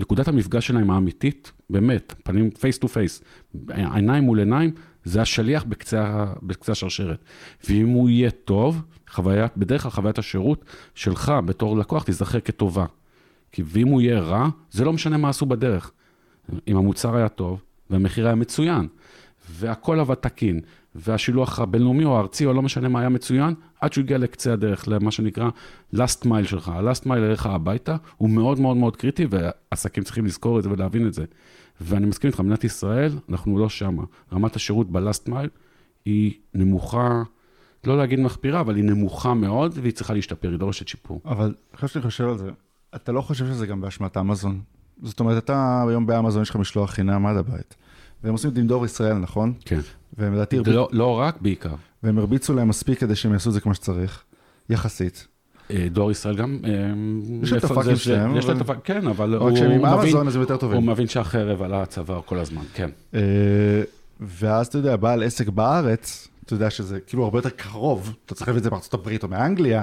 נקודת 0.00 0.28
המפגש 0.28 0.66
שלהם 0.66 0.90
האמיתית, 0.90 1.52
באמת, 1.70 2.14
פנים 2.24 2.50
face 2.50 2.78
to 2.78 2.88
face, 2.88 3.22
עיניים 3.68 4.24
מול 4.24 4.38
עיניים, 4.38 4.70
זה 5.04 5.22
השליח 5.22 5.64
בקצה, 5.64 6.26
בקצה 6.42 6.72
השרשרת. 6.72 7.24
ואם 7.68 7.88
הוא 7.88 8.10
יהיה 8.10 8.30
טוב, 8.30 8.82
חוויית, 9.10 9.56
בדרך 9.56 9.82
כלל 9.82 9.90
חוויית 9.90 10.18
השירות 10.18 10.64
שלך 10.94 11.32
בתור 11.44 11.76
לקוח 11.76 12.02
תיזכר 12.02 12.40
כטובה. 12.40 12.86
כי 13.52 13.62
ואם 13.66 13.88
הוא 13.88 14.00
יהיה 14.00 14.20
רע, 14.20 14.48
זה 14.70 14.84
לא 14.84 14.92
משנה 14.92 15.16
מה 15.16 15.28
עשו 15.28 15.46
בדרך. 15.46 15.90
אם 16.68 16.76
המוצר 16.76 17.16
היה 17.16 17.28
טוב, 17.28 17.62
והמחיר 17.90 18.26
היה 18.26 18.34
מצוין, 18.34 18.88
והכל 19.50 20.00
עבד 20.00 20.14
תקין, 20.14 20.60
והשילוח 20.94 21.58
הבינלאומי 21.58 22.04
או 22.04 22.16
הארצי, 22.16 22.46
או 22.46 22.52
לא 22.52 22.62
משנה 22.62 22.88
מה 22.88 23.00
היה 23.00 23.08
מצוין, 23.08 23.54
עד 23.80 23.92
שהוא 23.92 24.02
הגיע 24.04 24.18
לקצה 24.18 24.52
הדרך, 24.52 24.88
למה 24.88 25.10
שנקרא 25.10 25.50
last 25.94 26.24
mile 26.24 26.44
שלך. 26.44 26.68
ה-last 26.68 27.04
mile 27.06 27.12
אליך 27.12 27.46
הביתה 27.46 27.96
הוא 28.16 28.30
מאוד 28.30 28.60
מאוד 28.60 28.76
מאוד 28.76 28.96
קריטי, 28.96 29.26
ועסקים 29.30 30.04
צריכים 30.04 30.26
לזכור 30.26 30.58
את 30.58 30.62
זה 30.62 30.70
ולהבין 30.70 31.06
את 31.06 31.14
זה. 31.14 31.24
ואני 31.80 32.06
מסכים 32.06 32.28
איתך, 32.28 32.40
מדינת 32.40 32.64
ישראל, 32.64 33.12
אנחנו 33.28 33.58
לא 33.58 33.68
שמה. 33.68 34.02
רמת 34.32 34.56
השירות 34.56 34.90
ב-last 34.90 35.28
mile 35.28 35.48
היא 36.04 36.32
נמוכה, 36.54 37.22
לא 37.84 37.98
להגיד 37.98 38.20
מחפירה, 38.20 38.60
אבל 38.60 38.76
היא 38.76 38.84
נמוכה 38.84 39.34
מאוד, 39.34 39.78
והיא 39.82 39.92
צריכה 39.92 40.14
להשתפר, 40.14 40.50
היא 40.50 40.58
דורשת 40.58 40.88
שיפור. 40.88 41.20
אבל 41.24 41.54
אחרי 41.74 41.88
שאני 41.88 42.02
חושב 42.02 42.28
על 42.28 42.38
זה, 42.38 42.50
אתה 42.94 43.12
לא 43.12 43.20
חושב 43.20 43.46
שזה 43.46 43.66
גם 43.66 43.80
באשמת 43.80 44.16
אמזון? 44.16 44.60
זאת 45.02 45.20
אומרת, 45.20 45.44
אתה 45.44 45.84
היום 45.88 46.06
באמזון 46.06 46.42
יש 46.42 46.50
לך 46.50 46.56
משלוח 46.56 46.90
חינם 46.90 47.26
עד 47.26 47.36
הבית. 47.36 47.74
והם 48.24 48.32
עושים 48.32 48.50
דינדור 48.50 48.84
ישראל, 48.84 49.14
נכון? 49.14 49.52
כן. 49.64 49.80
והם 50.18 50.34
לדעתי, 50.34 50.56
זה 50.64 50.72
לא, 50.72 50.88
לא 50.92 51.18
רק, 51.20 51.36
בעיקר. 51.40 51.74
והם 52.02 52.18
הרביצו 52.18 52.54
להם 52.54 52.68
מספיק 52.68 52.98
כדי 53.00 53.16
שהם 53.16 53.32
יעשו 53.32 53.48
את 53.48 53.54
זה 53.54 53.60
כמו 53.60 53.74
שצריך, 53.74 54.22
יחסית. 54.70 55.26
אה, 55.70 55.86
דואר 55.90 56.10
ישראל 56.10 56.36
גם... 56.36 56.58
אה, 56.64 56.70
יש 57.42 57.52
להם 57.52 57.58
את 57.58 57.64
הפאקים 57.64 57.96
שלהם, 57.96 58.36
יש 58.36 58.44
להם 58.44 58.56
את 58.56 58.62
הפאק, 58.62 58.78
כן, 58.84 59.06
אבל 59.06 59.34
הוא 59.34 59.50
מבין- 59.50 59.84
אמזון 59.86 60.26
אז 60.28 60.34
הם 60.36 60.40
יותר 60.40 60.54
הוא 60.54 60.60
טובים. 60.60 60.86
מבין 60.90 61.06
שהחרב 61.08 61.62
על 61.62 61.74
הצוואר 61.74 62.20
כל 62.24 62.38
הזמן, 62.38 62.62
כן. 62.74 62.90
אה, 63.14 63.20
ואז 64.20 64.66
אתה 64.66 64.78
יודע, 64.78 64.96
בעל 64.96 65.22
עסק 65.22 65.48
בארץ, 65.48 66.28
אתה 66.44 66.54
יודע 66.54 66.70
שזה 66.70 67.00
כאילו 67.00 67.24
הרבה 67.24 67.38
יותר 67.38 67.50
קרוב, 67.50 68.14
אתה 68.26 68.34
צריך 68.34 68.48
להביא 68.48 68.58
את 68.58 68.64
זה 68.64 68.70
בארצות 68.70 68.94
הברית 68.94 69.22
או 69.22 69.28
מאנגליה, 69.28 69.82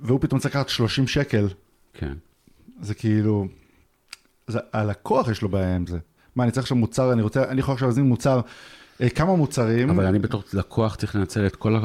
והוא 0.00 0.20
פתאום 0.20 0.40
צריך 0.40 0.54
לקחת 0.54 0.68
30 0.68 1.06
שקל, 1.06 1.48
כן. 1.94 2.12
זה 2.80 2.94
כאילו, 2.94 3.46
זה, 4.46 4.58
הלקוח 4.72 5.28
יש 5.28 5.42
לו 5.42 5.48
בעיה 5.48 5.76
עם 5.76 5.86
זה. 5.86 5.98
מה, 6.38 6.44
אני 6.44 6.52
צריך 6.52 6.64
עכשיו 6.64 6.76
מוצר, 6.76 7.12
אני 7.12 7.22
רוצה, 7.22 7.48
אני 7.48 7.60
יכול 7.60 7.74
עכשיו 7.74 7.88
להזמין 7.88 8.06
מוצר, 8.06 8.40
אה, 9.00 9.08
כמה 9.08 9.36
מוצרים, 9.36 9.90
אבל 9.90 10.06
אני 10.06 10.18
בתור 10.18 10.42
לקוח 10.52 10.94
צריך 10.94 11.16
לנצל 11.16 11.46
את 11.46 11.56
כל 11.56 11.76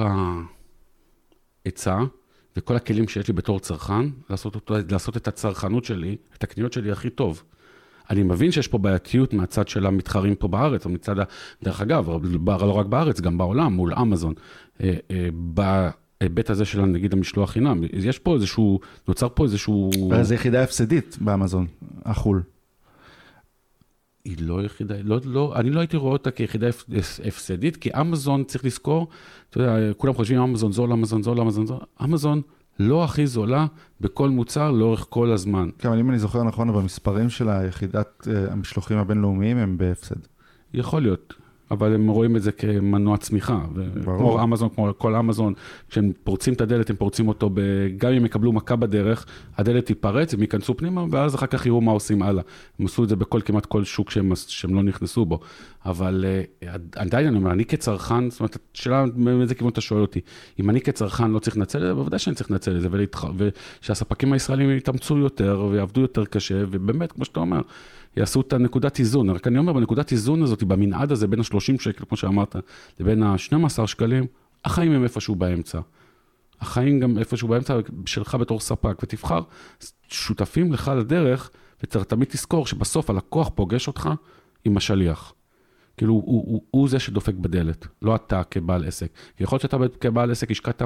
ההיצע 1.65 1.99
וכל 2.57 2.75
הכלים 2.75 3.07
שיש 3.07 3.27
לי 3.27 3.33
בתור 3.33 3.59
צרכן, 3.59 4.05
לעשות, 4.29 4.55
אותו, 4.55 4.75
לעשות 4.91 5.17
את 5.17 5.27
הצרכנות 5.27 5.85
שלי, 5.85 6.17
את 6.37 6.43
הקניות 6.43 6.73
שלי 6.73 6.91
הכי 6.91 7.09
טוב. 7.09 7.43
אני 8.09 8.23
מבין 8.23 8.51
שיש 8.51 8.67
פה 8.67 8.77
בעייתיות 8.77 9.33
מהצד 9.33 9.67
של 9.67 9.85
המתחרים 9.85 10.35
פה 10.35 10.47
בארץ, 10.47 10.85
או 10.85 10.89
מצד, 10.89 11.19
ה... 11.19 11.23
דרך 11.63 11.81
אגב, 11.81 12.09
לא 12.47 12.77
רק 12.77 12.85
בארץ, 12.85 13.21
גם 13.21 13.37
בעולם, 13.37 13.73
מול 13.73 13.93
אמזון. 13.93 14.33
אה, 14.83 14.93
אה, 15.11 15.29
בהיבט 15.33 16.49
הזה 16.49 16.65
של 16.65 16.81
נגיד 16.81 17.13
המשלוח 17.13 17.51
חינם, 17.51 17.83
יש 17.93 18.19
פה 18.19 18.35
איזשהו, 18.35 18.79
נוצר 19.07 19.27
פה 19.33 19.43
איזשהו... 19.43 19.91
אבל 20.09 20.23
זו 20.23 20.33
יחידה 20.33 20.63
הפסדית 20.63 21.17
באמזון, 21.21 21.67
החו"ל. 22.05 22.41
היא 24.25 24.37
לא 24.39 24.63
יחידה, 24.65 24.95
לא, 25.03 25.19
לא, 25.25 25.53
אני 25.55 25.69
לא 25.69 25.79
הייתי 25.79 25.97
רואה 25.97 26.13
אותה 26.13 26.31
כיחידה 26.31 26.67
הפ- 26.69 26.89
הפסדית, 27.27 27.77
כי 27.77 27.89
אמזון, 28.01 28.43
צריך 28.43 28.65
לזכור, 28.65 29.07
אתה 29.49 29.59
יודע, 29.59 29.93
כולם 29.93 30.13
חושבים 30.13 30.39
אמזון 30.41 30.71
זול, 30.71 30.91
אמזון 30.93 31.23
זול, 31.23 31.41
אמזון 31.41 31.65
זול, 31.67 31.77
אמזון 32.03 32.41
לא 32.79 33.03
הכי 33.03 33.27
זולה 33.27 33.65
בכל 34.01 34.29
מוצר 34.29 34.71
לאורך 34.71 35.05
כל 35.09 35.31
הזמן. 35.31 35.69
כן, 35.79 35.89
אבל 35.89 35.99
אם 35.99 36.09
אני 36.09 36.19
זוכר 36.19 36.43
נכון, 36.43 36.73
במספרים 36.73 37.29
של 37.29 37.49
היחידת 37.49 38.27
אה, 38.27 38.51
המשלוחים 38.51 38.97
הבינלאומיים 38.97 39.57
הם 39.57 39.77
בהפסד. 39.77 40.15
יכול 40.73 41.01
להיות, 41.01 41.33
אבל 41.73 41.93
הם 41.93 42.07
רואים 42.07 42.35
את 42.35 42.41
זה 42.41 42.51
כמנוע 42.51 43.17
צמיחה. 43.17 43.59
ברור. 44.03 44.17
כמו 44.17 44.43
אמזון, 44.43 44.69
כמו 44.69 44.89
כל 44.97 45.15
אמזון, 45.15 45.53
כשהם 45.89 46.11
פורצים 46.23 46.53
את 46.53 46.61
הדלת, 46.61 46.89
הם 46.89 46.95
פורצים 46.95 47.27
אותו, 47.27 47.49
ב... 47.53 47.59
גם 47.97 48.11
אם 48.11 48.25
יקבלו 48.25 48.53
מכה 48.53 48.75
בדרך, 48.75 49.25
הדלת 49.57 49.85
תיפרץ, 49.85 50.33
הם 50.33 50.41
ייכנסו 50.41 50.77
פנימה, 50.77 51.05
ואז 51.11 51.35
אחר 51.35 51.45
כך 51.45 51.65
יראו 51.65 51.81
מה 51.81 51.91
עושים 51.91 52.21
הלאה. 52.21 52.43
הם 52.79 52.85
עשו 52.85 53.03
את 53.03 53.09
זה 53.09 53.15
בכל, 53.15 53.41
כמעט 53.45 53.65
כל 53.65 53.83
שוק 53.83 54.09
שהם, 54.09 54.31
שהם 54.35 54.75
לא 54.75 54.83
נכנסו 54.83 55.25
בו. 55.25 55.39
אבל 55.85 56.25
uh, 56.61 56.67
עדיין 56.95 57.27
אני 57.27 57.37
אומר, 57.37 57.51
אני 57.51 57.65
כצרכן, 57.65 58.29
זאת 58.29 58.39
אומרת, 58.39 58.57
השאלה 58.75 59.05
מאיזה 59.15 59.55
כיוון 59.55 59.71
אתה 59.71 59.81
שואל 59.81 60.01
אותי, 60.01 60.19
אם 60.59 60.69
אני 60.69 60.81
כצרכן 60.81 61.31
לא 61.31 61.39
צריך 61.39 61.57
לנצל 61.57 61.77
את 61.77 61.83
זה, 61.83 61.93
בוודאי 61.93 62.19
שאני 62.19 62.35
צריך 62.35 62.51
לנצל 62.51 62.75
את 62.75 62.81
זה, 62.81 62.87
ולהתח... 62.91 63.25
ושהספקים 63.81 64.33
הישראלים 64.33 64.77
יתאמצו 64.77 65.17
יותר, 65.17 65.67
ויעבדו 65.71 66.01
יותר 66.01 66.25
קשה, 66.25 66.63
ובאמת, 66.71 67.11
כמו 67.11 67.25
שאתה 67.25 67.39
אומר, 67.39 67.61
יעשו 68.17 68.41
את 68.41 68.53
הנקודת 68.53 68.99
איזון. 68.99 69.29
רק 69.29 69.47
אני 69.47 69.57
אומר, 69.57 69.73
בנקודת 69.73 70.11
איזון 70.11 70.43
הזאת, 70.43 70.63
במנעד 70.63 71.11
הזה 71.11 71.27
בין 71.27 71.39
ה-30 71.39 71.81
שקל, 71.81 72.05
כמו 72.07 72.17
שאמרת, 72.17 72.55
לבין 72.99 73.23
ה-12 73.23 73.87
שקלים, 73.87 74.25
החיים 74.65 74.91
הם 74.91 75.03
איפשהו 75.03 75.35
באמצע. 75.35 75.79
החיים 76.61 76.99
גם 76.99 77.17
איפשהו 77.17 77.47
באמצע 77.47 77.79
שלך 78.05 78.35
בתור 78.35 78.59
ספק, 78.59 78.97
ותבחר 79.03 79.41
שותפים 80.07 80.73
לך 80.73 80.91
לדרך, 80.97 81.49
וצריך 81.83 82.05
תמיד 82.05 82.27
תזכור 82.27 82.67
שבסוף 82.67 83.09
הלקוח 83.09 83.49
פוגש 83.55 83.87
אותך 83.87 84.09
עם 84.65 84.77
השליח. 84.77 85.33
כאילו, 85.97 86.13
הוא, 86.13 86.23
הוא, 86.25 86.61
הוא 86.71 86.89
זה 86.89 86.99
שדופק 86.99 87.33
בדלת, 87.33 87.87
לא 88.01 88.15
אתה 88.15 88.43
כבעל 88.43 88.85
עסק. 88.85 89.11
יכול 89.39 89.55
להיות 89.55 89.61
שאתה 89.61 89.77
כבעל 89.99 90.31
עסק 90.31 90.51
השקעת 90.51 90.81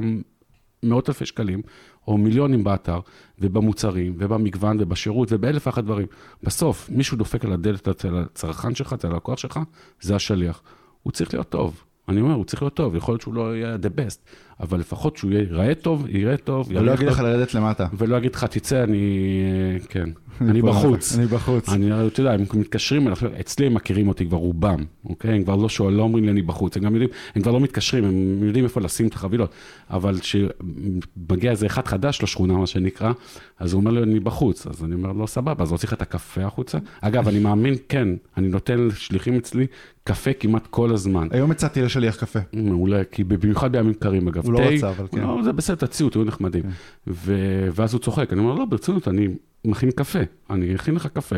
מאות 0.83 1.09
אלפי 1.09 1.25
שקלים, 1.25 1.61
או 2.07 2.17
מיליונים 2.17 2.63
באתר, 2.63 2.99
ובמוצרים, 3.39 4.15
ובמגוון, 4.17 4.77
ובשירות, 4.79 5.27
ובאלף 5.31 5.67
ואחת 5.67 5.83
דברים. 5.83 6.07
בסוף, 6.43 6.89
מישהו 6.89 7.17
דופק 7.17 7.45
על 7.45 7.53
הדלת 7.53 7.87
אצל 7.87 8.15
הצרכן 8.17 8.75
שלך, 8.75 8.93
אצל 8.93 9.07
הלקוח 9.07 9.37
שלך, 9.37 9.59
זה 10.01 10.15
השליח. 10.15 10.61
הוא 11.03 11.13
צריך 11.13 11.33
להיות 11.33 11.49
טוב. 11.49 11.83
אני 12.07 12.21
אומר, 12.21 12.33
הוא 12.33 12.45
צריך 12.45 12.61
להיות 12.61 12.73
טוב, 12.73 12.95
יכול 12.95 13.11
להיות 13.11 13.21
שהוא 13.21 13.33
לא 13.33 13.55
יהיה 13.55 13.75
the 13.75 13.99
best, 13.99 14.17
אבל 14.59 14.79
לפחות 14.79 15.17
שהוא 15.17 15.31
ייראה 15.31 15.75
טוב, 15.75 16.05
יראה 16.09 16.37
טוב, 16.37 16.67
ולא 16.69 16.91
יגיד 16.91 17.07
לך 17.07 17.19
לרדת 17.19 17.53
למטה. 17.53 17.87
ולא 17.97 18.15
יגיד 18.17 18.35
לך, 18.35 18.43
תצא, 18.43 18.83
אני, 18.83 19.41
אה, 19.73 19.87
כן, 19.89 20.09
אני 20.49 20.61
בחוץ. 20.61 21.15
אני 21.17 21.25
בחוץ. 21.25 21.69
אני, 21.69 22.07
אתה 22.07 22.21
יודע, 22.21 22.31
הם 22.31 22.43
מתקשרים, 22.53 23.07
אצלי 23.39 23.65
הם 23.65 23.73
מכירים 23.73 24.07
אותי 24.07 24.25
כבר 24.25 24.37
רובם, 24.37 24.83
אוקיי? 25.05 25.35
הם 25.35 25.43
כבר 25.43 25.55
לא 25.55 25.69
שואל, 25.69 25.93
לא 25.93 26.03
אומרים 26.03 26.25
לי 26.25 26.31
אני 26.31 26.41
בחוץ, 26.41 26.77
הם 26.77 26.83
גם 26.83 26.93
יודעים, 26.93 27.09
הם 27.35 27.41
כבר 27.41 27.51
לא 27.51 27.59
מתקשרים, 27.59 28.05
הם 28.05 28.43
יודעים 28.43 28.65
איפה 28.65 28.81
לשים 28.81 29.07
את 29.07 29.13
החבילות. 29.13 29.51
אבל 29.89 30.19
כשמגיע 30.19 31.51
איזה 31.51 31.65
אחד 31.65 31.87
חדש 31.87 32.23
לשכונה, 32.23 32.53
מה 32.53 32.67
שנקרא, 32.67 33.11
אז 33.59 33.73
הוא 33.73 33.79
אומר 33.79 33.91
לי, 33.91 34.03
אני 34.03 34.19
בחוץ. 34.19 34.67
אז 34.67 34.83
אני 34.83 34.95
אומר 34.95 35.11
לו, 35.11 35.27
סבבה, 35.27 35.63
אז 35.63 35.71
לא 35.71 35.77
צריך 35.77 35.93
את 35.93 36.01
הקפה 36.01 36.41
החוצה. 36.41 36.77
אגב, 37.01 37.27
אני 37.27 37.39
מאמין, 37.39 37.75
כן, 37.89 38.07
אני 38.37 38.47
נותן 38.47 38.79
לשליחים 38.79 39.35
אצלי 39.35 39.67
קפה 40.03 40.33
כמעט 40.33 40.67
כל 40.67 40.93
הזמן. 40.93 41.27
היום 41.31 41.51
הצעתי 41.51 41.81
לשליח 41.81 42.15
קפה. 42.15 42.39
מעולה, 42.53 43.03
כי 43.11 43.23
במיוחד 43.23 43.71
בימים 43.71 43.93
קרים, 43.93 44.27
אגב. 44.27 44.46
הוא 44.47 44.53
לא 44.53 44.59
רצה, 44.59 44.89
אבל 44.89 45.07
כן. 45.11 45.21
לא, 45.21 45.39
זה 45.43 45.53
בסדר, 45.53 45.75
תציעו, 45.75 46.09
תהיו 46.09 46.23
נחמדים. 46.23 46.63
ו- 47.07 47.67
ואז 47.75 47.93
הוא 47.93 48.01
צוחק, 48.01 48.33
אני 48.33 48.39
אומר, 48.39 48.53
לא, 48.53 48.65
ברצינות, 48.65 49.07
אני 49.07 49.27
מכין 49.65 49.91
קפה, 49.91 50.19
אני 50.49 50.75
אכין 50.75 50.95
לך 50.95 51.07
קפה, 51.07 51.35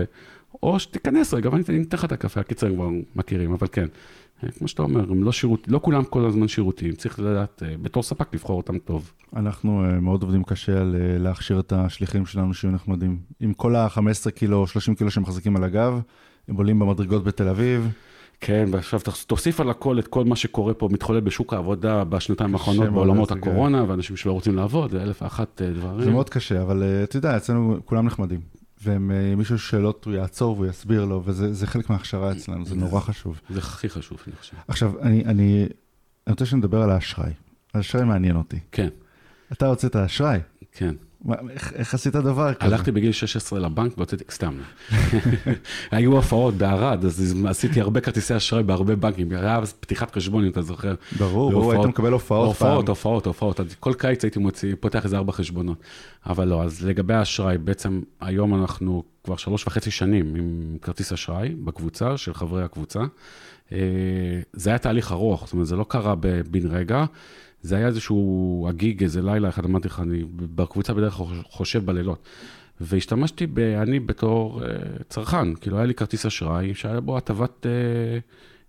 או 0.64 0.80
שתיכנס 0.80 1.34
רגע, 1.34 1.50
ואני 1.50 1.64
אני 1.70 1.84
אתן 1.84 1.98
לך 1.98 2.06
את 2.06 2.12
הקפה, 2.12 2.40
הקיצר 2.40 2.74
כבר 2.74 2.90
מכירים, 3.16 3.52
אבל 3.54 3.68
כן. 3.72 3.86
אה, 4.44 4.52
כמו 4.52 4.68
שאתה 4.68 4.82
אומר, 4.82 5.12
הם 5.12 5.24
לא 5.24 5.32
שירות, 5.32 5.68
לא 5.68 5.80
כולם 5.84 6.04
כל 6.04 6.26
הזמן 6.26 6.48
שירותיים, 6.48 6.94
צריך 6.94 7.20
לדעת, 7.20 7.64
אה, 7.66 7.76
בתור 7.82 8.04
ספק, 8.04 8.34
לבחור 8.34 8.58
אותם 8.58 8.78
טוב. 8.78 9.12
אנחנו 9.36 9.86
אה, 9.86 10.00
מאוד 10.00 10.24
עובדים 10.24 10.44
קשה 10.44 10.82
על 10.82 10.96
להכשיר 11.00 11.60
את 11.60 11.74
השליחים 11.74 12.26
שלנו 12.26 12.54
שיהיו 12.54 12.74
נחמדים. 12.74 13.20
עם 13.40 13.54
כל 13.54 13.76
ה-15 13.76 14.32
קילו, 14.32 14.68
30 14.68 14.96
קילו 14.96 15.12
שהם 15.12 15.24
מחזיקים 15.24 15.56
על 15.56 15.64
הגב, 15.64 16.02
הם 16.48 16.56
עולים 16.56 16.80
במדרגות 16.80 17.24
בתל 17.24 17.48
אביב. 17.48 17.90
כן, 18.42 18.66
ועכשיו 18.72 19.00
תוס- 19.00 19.26
תוסיף 19.26 19.60
על 19.60 19.70
הכל 19.70 20.00
את 20.00 20.08
כל 20.08 20.26
מה 20.26 20.36
שקורה 20.36 20.74
פה, 20.74 20.90
מתחולל 20.92 21.20
בשוק 21.20 21.54
העבודה 21.54 22.04
בשנתיים 22.04 22.54
האחרונות, 22.54 22.90
בעולמות 22.90 23.32
הקורונה, 23.32 23.84
ואנשים 23.88 24.16
שלא 24.16 24.32
רוצים 24.32 24.56
לעבוד, 24.56 24.94
ואלף 24.94 25.22
ואחת 25.22 25.62
אה, 25.62 25.70
דברים. 25.70 26.02
זה 26.04 26.12
מאוד 26.12 26.30
קשה, 26.30 26.62
אבל 26.62 26.84
אה, 26.84 27.04
אתה 27.04 27.18
יודע, 27.18 27.38
אצלנו 27.38 27.78
כולם 27.86 28.06
נחמדים. 28.06 28.40
ואם 28.84 29.12
אה, 29.52 29.58
שאלות, 29.58 30.06
הוא 30.06 30.14
יעצור 30.14 30.56
והוא 30.56 30.68
יסביר 30.68 31.06
לו, 31.06 31.22
וזה 31.26 31.54
זה 31.54 31.68
חלק 31.68 31.90
מההכשרה 31.90 32.32
אצלנו, 32.32 32.66
זה 32.66 32.76
נורא 32.76 33.00
חשוב. 33.00 33.42
זה 33.50 33.60
הכי 33.60 33.90
חשוב, 33.90 34.18
אני 34.28 34.36
חושב. 34.36 34.58
עכשיו, 34.68 34.92
אני, 35.02 35.26
אני, 35.26 35.66
אני 36.28 36.32
רוצה 36.34 36.46
שנדבר 36.46 36.82
על 36.82 36.90
האשראי. 36.92 37.32
האשראי 37.74 38.04
מעניין 38.04 38.36
אותי. 38.36 38.60
כן, 38.72 38.88
אתה 39.52 39.68
הוצאת 39.68 39.96
אשראי. 39.96 40.40
כן. 40.72 40.96
מה, 41.26 41.36
איך, 41.50 41.74
איך 41.74 41.94
עשית 41.94 42.16
דבר 42.16 42.54
כזה? 42.54 42.72
הלכתי 42.72 42.92
בגיל 42.92 43.12
16 43.12 43.60
לבנק 43.60 43.98
והוצאתי, 43.98 44.24
סתם. 44.32 44.58
היו 45.92 46.12
הופעות 46.12 46.54
בערד, 46.54 47.06
אז 47.06 47.36
עשיתי 47.48 47.82
הרבה 47.82 48.02
כרטיסי 48.02 48.38
אשראי 48.38 48.64
בהרבה 48.64 48.96
בנקים. 48.96 49.32
היה 49.32 49.58
אז 49.58 49.74
פתיחת 49.74 50.16
חשבון, 50.16 50.44
אם 50.44 50.52
אתה 50.52 50.62
זוכר. 50.62 50.96
ברור, 51.18 51.52
ברור. 51.52 51.72
היית 51.72 51.86
מקבל 51.86 52.12
הופעות 52.12 52.48
הופעות, 52.48 52.86
פעם. 52.86 52.90
הופעות, 52.90 53.26
הופעות. 53.26 53.60
כל 53.80 53.94
קיץ 53.94 54.24
הייתי 54.24 54.40
מוציא, 54.40 54.76
פותח 54.80 55.06
איזה 55.06 55.18
ארבע 55.18 55.32
חשבונות. 55.32 55.78
אבל 56.26 56.48
לא, 56.48 56.64
אז 56.64 56.86
לגבי 56.86 57.14
האשראי, 57.14 57.58
בעצם 57.58 58.02
היום 58.22 58.62
אנחנו 58.62 59.04
כבר 59.24 59.36
שלוש 59.36 59.68
וחצי 59.68 59.92
שנים 59.92 60.36
עם 60.36 60.78
כרטיס 60.82 61.14
אשראי 61.14 61.50
בקבוצה, 61.50 62.18
של 62.18 62.34
חברי 62.34 62.64
הקבוצה. 62.64 63.00
אה, 63.72 63.78
זה 64.54 64.70
היה 64.70 64.80
תהליך 64.80 65.12
ארוך, 65.12 65.46
זאת 65.46 65.54
אומרת, 65.54 65.68
זה 65.68 65.76
לא 65.76 65.86
קרה 65.90 66.16
בן 66.50 66.68
רגע. 66.72 67.06
זה 67.62 67.76
היה 67.76 67.88
איזשהו 67.88 68.66
הגיג, 68.70 69.04
איזה 69.04 69.22
לילה 69.22 69.50
אחד, 69.50 69.66
אמרתי 69.66 69.88
לך, 69.88 70.00
אני 70.00 70.24
בקבוצה 70.36 70.94
בדרך 70.94 71.14
כלל 71.14 71.26
חושב 71.50 71.86
בלילות. 71.86 72.24
והשתמשתי, 72.82 73.48
ב, 73.48 73.60
אני 73.60 74.00
בתור 74.00 74.64
אה, 74.64 74.70
צרכן, 75.10 75.56
כאילו 75.56 75.78
היה 75.78 75.86
לי 75.86 75.94
כרטיס 75.94 76.26
אשראי 76.26 76.74
שהיה 76.74 77.00
בו 77.00 77.18
הטבת 77.18 77.66
אה, 77.66 77.72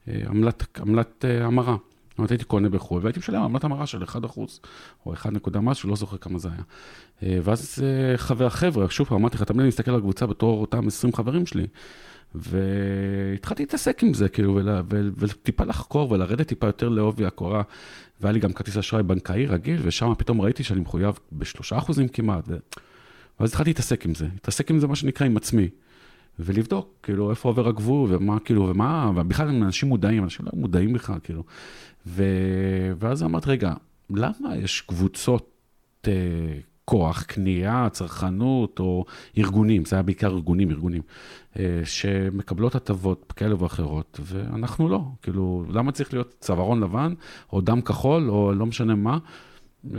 אה, 0.08 0.28
עמלת, 0.28 0.78
עמלת 0.80 1.24
אה, 1.24 1.46
המרה. 1.46 1.76
זאת 2.10 2.18
אומרת, 2.18 2.30
הייתי 2.30 2.44
קונה 2.44 2.68
בחו"ל 2.68 3.00
והייתי 3.02 3.18
משלם 3.18 3.42
עמלת 3.42 3.64
המרה 3.64 3.86
של 3.86 4.02
1% 4.02 4.16
או 5.06 5.12
1 5.12 5.32
נקודה 5.32 5.60
משהו, 5.60 5.88
לא 5.88 5.96
זוכר 5.96 6.16
כמה 6.16 6.38
זה 6.38 6.48
היה. 6.48 6.62
אה, 7.22 7.38
ואז 7.44 7.78
אה, 7.82 8.18
חבר, 8.18 8.48
חבר'ה, 8.48 8.90
שוב 8.90 9.08
פעם, 9.08 9.18
אמרתי 9.18 9.36
לך, 9.36 9.42
תמיד 9.42 9.60
אני 9.60 9.68
מסתכל 9.68 9.90
על 9.90 9.96
הקבוצה 9.96 10.26
בתור 10.26 10.60
אותם 10.60 10.86
20 10.86 11.14
חברים 11.14 11.46
שלי. 11.46 11.66
והתחלתי 12.34 13.62
להתעסק 13.62 14.02
עם 14.02 14.14
זה, 14.14 14.28
כאילו, 14.28 14.54
ולה, 14.54 14.82
וטיפה 15.16 15.64
לחקור 15.64 16.12
ולרדת 16.12 16.48
טיפה 16.48 16.66
יותר 16.66 16.88
לעובי 16.88 17.26
הקורה. 17.26 17.62
והיה 18.20 18.32
לי 18.32 18.40
גם 18.40 18.52
כרטיס 18.52 18.76
אשראי 18.76 19.02
בנקאי 19.02 19.46
רגיל, 19.46 19.80
ושם 19.82 20.12
פתאום 20.18 20.40
ראיתי 20.40 20.64
שאני 20.64 20.80
מחויב 20.80 21.18
בשלושה 21.32 21.78
אחוזים 21.78 22.08
כמעט. 22.08 22.44
ו... 22.48 22.56
ואז 23.40 23.50
התחלתי 23.50 23.70
להתעסק 23.70 24.06
עם 24.06 24.14
זה, 24.14 24.26
להתעסק 24.32 24.70
עם 24.70 24.78
זה 24.78 24.86
מה 24.86 24.96
שנקרא 24.96 25.26
עם 25.26 25.36
עצמי. 25.36 25.68
ולבדוק, 26.38 26.94
כאילו, 27.02 27.30
איפה 27.30 27.48
עובר 27.48 27.68
הגבול, 27.68 28.14
ומה, 28.14 28.40
כאילו, 28.40 28.62
ומה, 28.62 29.12
ובכלל 29.16 29.48
אנשים 29.48 29.88
מודעים, 29.88 30.24
אנשים 30.24 30.46
לא 30.46 30.52
מודעים 30.54 30.92
בכלל, 30.92 31.18
כאילו. 31.22 31.44
ו... 32.06 32.24
ואז 32.98 33.22
אמרתי, 33.22 33.50
רגע, 33.50 33.74
למה 34.10 34.56
יש 34.56 34.80
קבוצות 34.80 35.58
אה, 36.08 36.12
כוח, 36.90 37.22
קנייה, 37.22 37.88
צרכנות, 37.92 38.80
או 38.80 39.04
ארגונים, 39.38 39.84
זה 39.84 39.96
היה 39.96 40.02
בעיקר 40.02 40.26
ארגונים, 40.26 40.70
ארגונים, 40.70 41.02
אה, 41.58 41.80
שמקבלות 41.84 42.74
הטבות 42.74 43.32
כאלה 43.36 43.62
ואחרות, 43.62 44.20
ואנחנו 44.22 44.88
לא. 44.88 45.02
כאילו, 45.22 45.64
למה 45.68 45.92
צריך 45.92 46.12
להיות 46.12 46.34
צווארון 46.40 46.80
לבן, 46.80 47.14
או 47.52 47.60
דם 47.60 47.80
כחול, 47.80 48.30
או 48.30 48.52
לא 48.52 48.66
משנה 48.66 48.94
מה? 48.94 49.18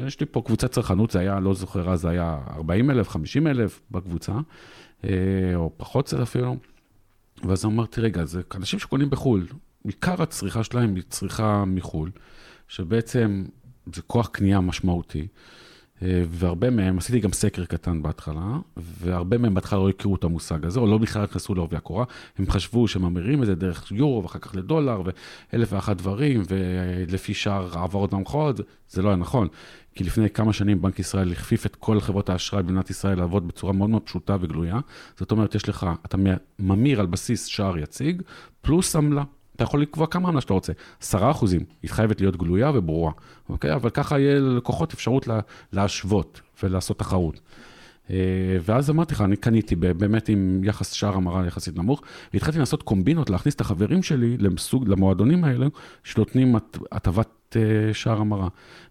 יש 0.07 0.19
לי 0.19 0.25
פה 0.25 0.41
קבוצת 0.45 0.71
צרכנות, 0.71 1.11
זה 1.11 1.19
היה, 1.19 1.39
לא 1.39 1.53
זוכר, 1.53 1.91
אז 1.91 2.01
זה 2.01 2.09
היה 2.09 2.39
40 2.55 2.91
אלף, 2.91 3.09
50 3.09 3.47
אלף 3.47 3.81
בקבוצה, 3.91 4.33
אה, 5.03 5.09
או 5.55 5.71
פחות 5.77 6.05
קצת 6.05 6.19
אפילו. 6.19 6.55
ואז 7.43 7.65
אמרתי, 7.65 8.01
רגע, 8.01 8.25
זה 8.25 8.41
אנשים 8.55 8.79
שקונים 8.79 9.09
בחו"ל, 9.09 9.47
עיקר 9.83 10.23
הצריכה 10.23 10.63
שלהם 10.63 10.95
היא 10.95 11.03
צריכה 11.09 11.65
מחו"ל, 11.65 12.11
שבעצם 12.67 13.45
זה 13.93 14.01
כוח 14.01 14.27
קנייה 14.27 14.59
משמעותי. 14.59 15.27
אה, 16.03 16.23
והרבה 16.29 16.69
מהם, 16.69 16.97
עשיתי 16.97 17.19
גם 17.19 17.31
סקר 17.31 17.65
קטן 17.65 18.01
בהתחלה, 18.01 18.57
והרבה 18.77 19.37
מהם 19.37 19.53
בהתחלה 19.53 19.79
לא 19.79 19.89
הכירו 19.89 20.15
את 20.15 20.23
המושג 20.23 20.65
הזה, 20.65 20.79
או 20.79 20.87
לא 20.87 20.97
בכלל 20.97 21.23
נכנסו 21.23 21.55
לעובי 21.55 21.75
הקורה, 21.75 22.05
הם 22.37 22.49
חשבו 22.49 22.87
שממירים 22.87 23.41
את 23.41 23.47
זה 23.47 23.55
דרך 23.55 23.91
יורו, 23.91 24.23
ואחר 24.23 24.39
כך 24.39 24.55
לדולר, 24.55 25.01
ואלף 25.53 25.73
ואחת 25.73 25.97
דברים, 25.97 26.41
ולפי 26.49 27.33
שער 27.33 27.79
העברות 27.79 28.13
מהמחאות, 28.13 28.59
זה 28.89 29.01
לא 29.01 29.09
היה 29.09 29.17
נכון. 29.17 29.47
כי 29.95 30.03
לפני 30.03 30.29
כמה 30.29 30.53
שנים 30.53 30.81
בנק 30.81 30.99
ישראל 30.99 31.31
הכפיף 31.31 31.65
את 31.65 31.75
כל 31.75 31.99
חברות 31.99 32.29
האשראי 32.29 32.63
במדינת 32.63 32.89
ישראל 32.89 33.17
לעבוד 33.17 33.47
בצורה 33.47 33.73
מאוד 33.73 33.89
מאוד 33.89 34.01
פשוטה 34.01 34.37
וגלויה. 34.41 34.79
זאת 35.17 35.31
אומרת, 35.31 35.55
יש 35.55 35.69
לך, 35.69 35.87
אתה 36.05 36.17
ממיר 36.59 36.99
על 36.99 37.05
בסיס 37.05 37.45
שער 37.45 37.77
יציג, 37.77 38.21
פלוס 38.61 38.95
עמלה. 38.95 39.23
אתה 39.61 39.69
יכול 39.69 39.81
לקבוע 39.81 40.07
כמה 40.07 40.27
עמלה 40.29 40.41
שאתה 40.41 40.53
רוצה, 40.53 40.73
10 41.01 41.31
אחוזים, 41.31 41.61
היא 41.83 41.91
חייבת 41.91 42.21
להיות 42.21 42.37
גלויה 42.37 42.71
וברורה, 42.73 43.11
אוקיי? 43.49 43.73
אבל 43.73 43.89
ככה 43.89 44.19
יהיה 44.19 44.39
ללקוחות 44.39 44.93
אפשרות 44.93 45.27
לה, 45.27 45.39
להשוות 45.73 46.41
ולעשות 46.63 46.99
תחרות. 46.99 47.41
אה, 48.09 48.15
ואז 48.61 48.89
אמרתי 48.89 49.13
לך, 49.13 49.21
אני 49.21 49.35
קניתי 49.35 49.75
באמת 49.75 50.29
עם 50.29 50.61
יחס 50.63 50.91
שער 50.91 51.15
המרה 51.15 51.47
יחסית 51.47 51.77
נמוך, 51.77 52.01
והתחלתי 52.33 52.59
לעשות 52.59 52.83
קומבינות, 52.83 53.29
להכניס 53.29 53.55
את 53.55 53.61
החברים 53.61 54.03
שלי 54.03 54.37
למסוג, 54.37 54.87
למועדונים 54.87 55.43
האלה, 55.43 55.67
שנותנים 56.03 56.55
הט- 56.55 56.77
הטבת 56.91 57.55
אה, 57.55 57.93
שער 57.93 58.17
המרה. 58.17 58.47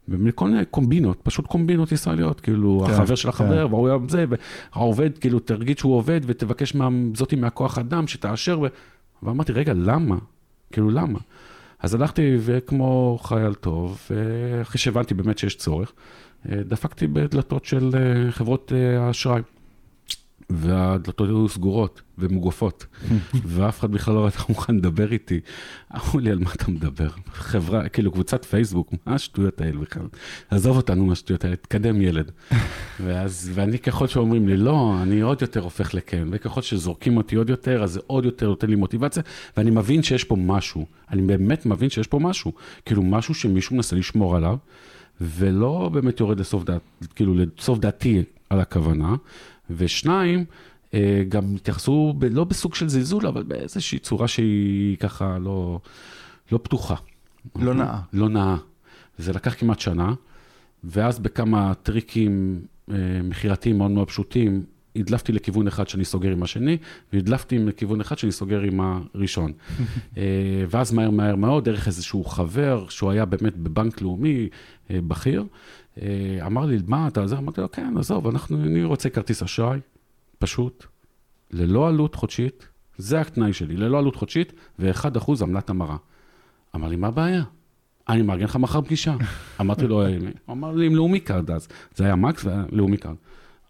וכל 0.09 0.49
מיני 0.49 0.65
קומבינות, 0.65 1.21
פשוט 1.23 1.47
קומבינות 1.47 1.93
ישראליות, 1.93 2.41
כאילו, 2.41 2.85
כן, 2.87 2.93
החבר 2.93 3.15
של 3.15 3.29
החבר, 3.29 3.67
כן. 3.69 3.75
והוא 3.75 3.89
היה 3.89 3.99
זה, 4.09 4.25
והעובד, 4.75 5.19
כאילו, 5.19 5.39
תרגיש 5.39 5.77
שהוא 5.79 5.95
עובד, 5.97 6.21
ותבקש 6.27 6.75
מה, 6.75 6.89
זאתי 7.15 7.37
מהכוח 7.37 7.79
אדם, 7.79 8.07
שתאשר, 8.07 8.61
ו... 8.61 8.67
ואמרתי, 9.23 9.53
רגע, 9.53 9.73
למה? 9.77 10.17
כאילו, 10.73 10.91
למה? 10.91 11.19
אז 11.79 11.95
הלכתי, 11.95 12.37
וכמו 12.41 13.19
חייל 13.23 13.55
טוב, 13.55 14.09
אחרי 14.63 14.79
שהבנתי 14.79 15.15
באמת 15.15 15.39
שיש 15.39 15.57
צורך, 15.57 15.93
אה, 16.49 16.63
דפקתי 16.63 17.07
בדלתות 17.07 17.65
של 17.65 17.91
אה, 17.95 18.33
חברות 18.33 18.73
אה, 18.75 19.07
האשראי. 19.07 19.43
והדלתות 20.51 21.29
היו 21.29 21.49
סגורות 21.49 22.03
ומוגפות, 22.19 22.87
ואף 23.47 23.81
אחד 23.81 23.91
בכלל 23.93 24.15
לא 24.15 24.25
הייתה 24.25 24.43
מוכן 24.49 24.77
לדבר 24.77 25.13
איתי. 25.13 25.41
אמרו 25.95 26.19
לי, 26.19 26.31
על 26.31 26.39
מה 26.39 26.53
אתה 26.53 26.71
מדבר? 26.71 27.09
חברה, 27.33 27.89
כאילו 27.89 28.13
קבוצת 28.13 28.45
פייסבוק, 28.45 28.93
מה 29.07 29.15
השטויות 29.15 29.61
האלה 29.61 29.81
בכלל? 29.81 30.07
עזוב 30.51 30.77
אותנו 30.77 31.07
מהשטויות 31.07 31.45
האלה, 31.45 31.57
תקדם 31.57 32.03
ילד. 32.03 32.31
ואז, 33.05 33.51
ואני 33.55 33.79
ככל 33.79 34.07
שאומרים 34.07 34.49
לי, 34.49 34.57
לא, 34.57 34.95
אני 35.03 35.21
עוד 35.21 35.43
יותר 35.43 35.61
הופך 35.61 35.95
לכן, 35.95 36.29
וככל 36.31 36.63
שזורקים 36.63 37.17
אותי 37.17 37.37
עוד 37.37 37.51
יותר, 37.51 37.83
אז 37.83 37.93
זה 37.93 38.01
עוד 38.07 38.25
יותר 38.25 38.49
נותן 38.49 38.71
לי 38.71 38.77
מוטיבציה, 38.77 39.23
ואני 39.57 39.71
מבין 39.71 40.03
שיש 40.03 40.25
פה 40.25 40.37
משהו, 40.37 40.87
אני 41.11 41.23
באמת 41.23 41.67
מבין 41.67 41.91
שיש 41.91 42.07
פה 42.07 42.19
משהו, 42.19 42.53
כאילו 42.85 43.03
משהו 43.03 43.35
שמישהו 43.35 43.77
מנסה 43.77 43.97
לשמור 43.97 44.37
עליו, 44.37 44.57
ולא 45.21 45.91
באמת 45.93 46.21
יורד 46.21 46.41
לסוף 46.41 46.65
דעת, 46.65 46.81
כאילו 47.15 47.35
לסוף 47.59 47.79
דעתי 47.79 48.23
על 48.51 48.61
הכוונה. 48.61 49.17
ושניים, 49.77 50.45
אה, 50.95 51.23
גם 51.29 51.55
התייחסו, 51.55 52.15
ב, 52.19 52.25
לא 52.25 52.45
בסוג 52.45 52.75
של 52.75 52.89
זלזול, 52.89 53.27
אבל 53.27 53.43
באיזושהי 53.43 53.99
צורה 53.99 54.29
שהיא 54.29 54.97
ככה 54.97 55.39
לא, 55.39 55.81
לא 56.53 56.59
פתוחה. 56.63 56.95
לא 57.57 57.75
נאה. 57.75 58.01
לא 58.13 58.29
נאה. 58.29 58.57
זה 59.19 59.33
לקח 59.33 59.55
כמעט 59.55 59.81
שנה, 59.81 60.15
ואז 60.85 61.19
בכמה 61.19 61.75
טריקים 61.83 62.61
אה, 62.91 62.97
מכירתיים 63.25 63.79
מאוד 63.79 63.91
מאוד 63.91 64.09
פשוטים, 64.09 64.65
הדלפתי 64.97 65.33
לכיוון 65.33 65.67
אחד 65.67 65.89
שאני 65.89 66.05
סוגר 66.05 66.31
עם 66.31 66.43
השני, 66.43 66.77
והדלפתי 67.13 67.59
לכיוון 67.59 68.01
אחד 68.01 68.19
שאני 68.19 68.33
סוגר 68.33 68.61
עם 68.61 68.81
הראשון. 68.81 69.53
אה, 70.17 70.23
ואז 70.71 70.93
מהר 70.93 71.11
מהר 71.11 71.37
מאוד, 71.37 71.65
דרך 71.65 71.87
איזשהו 71.87 72.25
חבר, 72.25 72.87
שהוא 72.89 73.11
היה 73.11 73.25
באמת 73.25 73.57
בבנק 73.57 74.03
לאומי 74.03 74.49
בכיר, 74.91 75.45
אמר 76.47 76.67
לי, 76.67 76.79
מה 76.87 77.09
אתה 77.09 77.27
זה? 77.27 77.39
אמרתי 77.39 77.61
לו, 77.61 77.71
כן, 77.71 77.95
עזוב, 77.99 78.27
אנחנו, 78.27 78.57
אני 78.57 78.85
רוצה 78.85 79.11
כרטיס 79.11 79.43
אשראי, 79.43 79.81
פשוט, 80.39 80.87
ללא 81.51 81.89
עלות 81.89 82.15
חודשית, 82.15 82.69
זה 82.99 83.21
התנאי 83.21 83.53
שלי, 83.53 83.77
ללא 83.77 83.99
עלות 83.99 84.17
חודשית, 84.17 84.53
ו-1% 84.79 85.33
עמלת 85.43 85.71
המרה. 85.71 85.97
אמר 86.77 86.89
לי, 86.89 86.97
מה 86.97 87.07
הבעיה? 87.07 87.43
אני 88.09 88.23
מארגן 88.23 88.45
לך 88.45 88.57
מחר 88.57 88.81
פגישה. 88.81 89.17
אמרתי 89.61 89.87
לו, 89.87 90.03
"אה, 90.03 90.17
הוא 90.47 90.55
אמר 90.55 90.73
לי, 90.73 90.87
עם 90.87 90.95
לאומי 90.95 91.21
קארד 91.21 91.51
אז. 91.51 91.69
זה 91.95 92.05
היה 92.05 92.17
מקס 92.17 92.45
והיה 92.45 92.65
לאומי 92.73 92.97
קארד. 92.97 93.15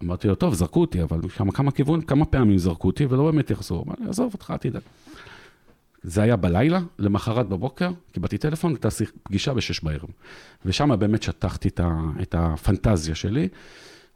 אמרתי 0.02 0.28
לו, 0.28 0.34
טוב, 0.34 0.54
זרקו 0.54 0.80
אותי, 0.80 1.02
אבל 1.02 1.20
כמה, 1.28 1.52
כמה 1.52 1.70
כיוון, 1.70 2.00
כמה 2.00 2.24
פעמים 2.24 2.58
זרקו 2.58 2.88
אותי, 2.88 3.06
ולא 3.06 3.24
באמת. 3.24 3.52
הוא 3.70 3.84
אמר 3.86 3.94
לי, 4.00 4.08
עזוב 4.08 4.32
אותך, 4.34 4.50
אל 4.50 4.56
תדאג. 4.56 4.82
זה 6.02 6.22
היה 6.22 6.36
בלילה, 6.36 6.80
למחרת 6.98 7.48
בבוקר, 7.48 7.90
קיבלתי 8.12 8.38
טלפון, 8.38 8.72
הייתה 8.72 8.88
פגישה 9.22 9.54
בשש 9.54 9.80
בערב. 9.80 10.08
ושם 10.64 10.98
באמת 10.98 11.22
שטחתי 11.22 11.68
את, 12.22 12.34
הפנטזיה 12.38 13.14
שלי. 13.14 13.48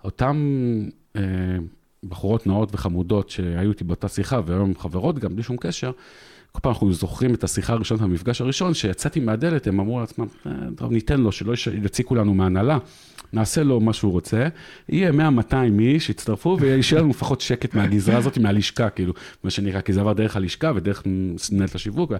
אותן 0.05 0.37
אה, 1.17 1.23
בחורות 2.09 2.47
נאות 2.47 2.75
וחמודות 2.75 3.31
שהיו 3.31 3.71
איתי 3.71 3.85
באותה 3.85 4.09
שיחה, 4.09 4.41
והיום 4.47 4.75
חברות 4.79 5.19
גם, 5.19 5.35
בלי 5.35 5.43
שום 5.43 5.57
קשר, 5.57 5.93
כל 6.53 6.61
פעם 6.63 6.73
אנחנו 6.73 6.93
זוכרים 6.93 7.35
את 7.35 7.45
השיחה 7.45 7.73
הראשונה, 7.73 8.05
המפגש 8.05 8.41
הראשון, 8.41 8.75
שיצאתי 8.75 9.21
מהדלת, 9.21 9.67
הם 9.67 9.81
אמרו 9.81 10.01
לעצמם, 10.01 10.27
"אה, 10.47 10.53
טוב, 10.77 10.93
ניתן 10.93 11.21
לו, 11.21 11.33
שלא 11.33 11.55
יציקו 11.85 12.15
לנו 12.15 12.35
מהנהלה, 12.35 12.79
נעשה 13.35 13.63
לו 13.63 13.81
מה 13.81 13.93
שהוא 13.93 14.13
רוצה, 14.13 14.49
יהיה 14.89 15.11
100-200 15.11 15.55
איש, 15.81 16.11
יצטרפו, 16.11 16.57
וישאר 16.61 16.99
לנו 16.99 17.11
לפחות 17.11 17.41
שקט 17.41 17.75
מהגזרה 17.75 18.17
הזאת, 18.17 18.39
מהלשכה, 18.39 18.91
כאילו, 18.91 19.13
מה 19.45 19.51
שנקרא, 19.51 19.81
כי 19.81 19.93
זה 19.93 20.01
עבר 20.01 20.13
דרך 20.13 20.37
הלשכה 20.37 20.73
ודרך 20.77 21.03
מנהלת 21.53 21.75
השיווק. 21.75 22.13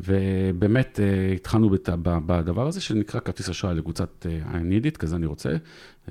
ובאמת 0.00 1.00
אה, 1.02 1.32
התחלנו 1.34 1.70
בת- 1.70 1.88
ב- 2.02 2.18
בדבר 2.26 2.66
הזה 2.66 2.80
שנקרא 2.80 3.20
כרטיס 3.20 3.48
אשראי 3.48 3.74
לקבוצת 3.74 4.26
אה, 4.26 4.60
need 4.60 4.94
it, 4.94 4.98
כזה 4.98 5.16
אני 5.16 5.26
רוצה. 5.26 5.50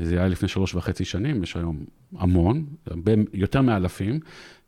זה 0.02 0.18
היה 0.18 0.28
לפני 0.28 0.48
שלוש 0.48 0.76
וחצי 0.76 1.06
שנים, 1.06 1.44
יש 1.44 1.56
היום 1.56 1.84
המון, 2.18 2.66
יותר 3.34 3.62
מאלפים, 3.62 4.20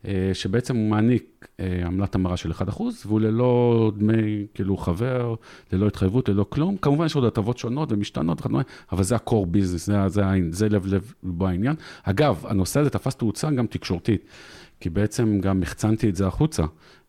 אה, 0.07 0.29
שבעצם 0.33 0.75
הוא 0.75 0.89
מעניק 0.89 1.47
אה, 1.59 1.85
עמלת 1.85 2.15
המרה 2.15 2.37
של 2.37 2.51
1%, 2.51 2.81
והוא 3.05 3.19
ללא 3.19 3.91
דמי, 3.97 4.45
כאילו 4.53 4.77
חבר, 4.77 5.35
ללא 5.73 5.87
התחייבות, 5.87 6.29
ללא 6.29 6.45
כלום. 6.49 6.77
כמובן 6.77 7.05
יש 7.05 7.15
עוד 7.15 7.25
הטבות 7.25 7.57
שונות 7.57 7.91
ומשתנות 7.91 8.39
וכדומה, 8.39 8.61
אבל 8.91 9.03
זה 9.03 9.15
ה-core 9.15 9.55
business, 9.55 9.77
זה, 9.77 10.07
זה, 10.07 10.23
זה 10.49 10.69
לב 10.69 10.85
לב 10.87 11.13
בו 11.23 11.47
העניין. 11.47 11.75
אגב, 12.03 12.43
הנושא 12.47 12.79
הזה 12.79 12.89
תפס 12.89 13.15
תאוצה 13.15 13.51
גם 13.51 13.67
תקשורתית, 13.67 14.25
כי 14.79 14.89
בעצם 14.89 15.39
גם 15.41 15.63
החצנתי 15.63 16.09
את 16.09 16.15
זה 16.15 16.27
החוצה. 16.27 16.63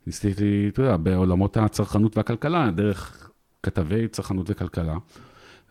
ניסיתי, 0.06 0.68
אתה 0.68 0.82
יודע, 0.82 0.96
בעולמות 0.96 1.56
הצרכנות 1.56 2.16
והכלכלה, 2.16 2.70
דרך 2.70 3.30
כתבי 3.62 4.08
צרכנות 4.08 4.46
וכלכלה, 4.50 4.96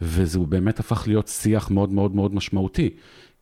וזה 0.02 0.40
באמת 0.40 0.80
הפך 0.80 1.08
להיות 1.08 1.28
שיח 1.28 1.72
מאוד 1.72 1.94
מאוד 1.94 2.16
מאוד 2.16 2.36
משמעותי. 2.36 2.90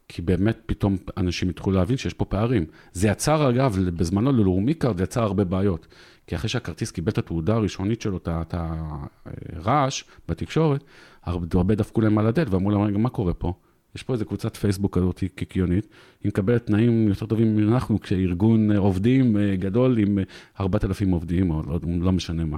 כי 0.09 0.21
באמת 0.21 0.57
פתאום 0.65 0.97
אנשים 1.17 1.49
התחילו 1.49 1.75
להבין 1.75 1.97
שיש 1.97 2.13
פה 2.13 2.25
פערים. 2.25 2.65
זה 2.93 3.07
יצר, 3.07 3.49
אגב, 3.49 3.77
בזמנו 3.95 4.31
ללאומי 4.31 4.73
קארד, 4.73 4.97
זה 4.97 5.03
יצר 5.03 5.23
הרבה 5.23 5.43
בעיות. 5.43 5.87
כי 6.27 6.35
אחרי 6.35 6.49
שהכרטיס 6.49 6.91
קיבל 6.91 7.11
את 7.11 7.17
התעודה 7.17 7.55
הראשונית 7.55 8.01
שלו, 8.01 8.19
את 8.25 8.53
הרעש 8.53 10.03
בתקשורת, 10.27 10.83
הרבה 11.23 11.75
דפקו 11.75 12.01
להם 12.01 12.17
על 12.17 12.27
הדלת 12.27 12.49
ואמרו 12.49 12.71
להם, 12.71 13.01
מה 13.01 13.09
קורה 13.09 13.33
פה? 13.33 13.53
יש 13.95 14.03
פה 14.03 14.13
איזה 14.13 14.25
קבוצת 14.25 14.55
פייסבוק 14.55 14.97
כזאת 14.97 15.23
קיקיונית, 15.35 15.87
היא 16.23 16.29
מקבלת 16.29 16.65
תנאים 16.65 17.07
יותר 17.07 17.25
טובים 17.25 17.55
מאנחנו, 17.55 17.99
כשארגון 18.01 18.71
אה, 18.71 18.77
עובדים 18.77 19.37
אה, 19.37 19.55
גדול 19.55 19.97
עם 19.97 20.19
אה, 20.19 20.23
4,000 20.59 21.11
עובדים, 21.11 21.51
או 21.51 21.63
לא, 21.67 21.79
לא 22.01 22.11
משנה 22.11 22.45
מה. 22.45 22.57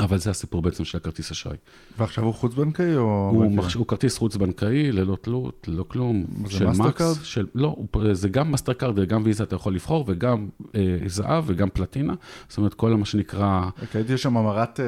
אבל 0.00 0.18
זה 0.18 0.30
הסיפור 0.30 0.62
בעצם 0.62 0.84
של 0.84 0.98
הכרטיס 0.98 1.30
אשראי. 1.30 1.56
ועכשיו 1.98 2.24
הוא 2.24 2.34
חוץ-בנקאי 2.34 2.96
או... 2.96 3.30
הוא? 3.34 3.52
מחש... 3.52 3.74
הוא 3.74 3.86
כרטיס 3.86 4.18
חוץ-בנקאי, 4.18 4.92
ללא 4.92 5.16
תלות, 5.20 5.68
ללא 5.68 5.84
כלום. 5.88 6.24
זה, 6.46 6.64
מאסטרקארד? 6.64 7.16
של... 7.22 7.46
לא. 7.54 7.76
זה 8.12 8.28
גם 8.28 8.50
מאסטרקארד 8.50 8.98
וגם 8.98 9.22
ויזה 9.24 9.44
אתה 9.44 9.56
יכול 9.56 9.74
לבחור, 9.74 10.04
וגם 10.08 10.48
אה, 10.74 10.96
זהב 11.06 11.44
וגם 11.46 11.68
פלטינה. 11.72 12.14
זאת 12.48 12.58
אומרת, 12.58 12.74
כל 12.74 12.94
מה 12.94 13.04
שנקרא... 13.04 13.62
ראיתי 13.94 14.18
שם 14.18 14.36
המרת 14.36 14.80
אה, 14.80 14.84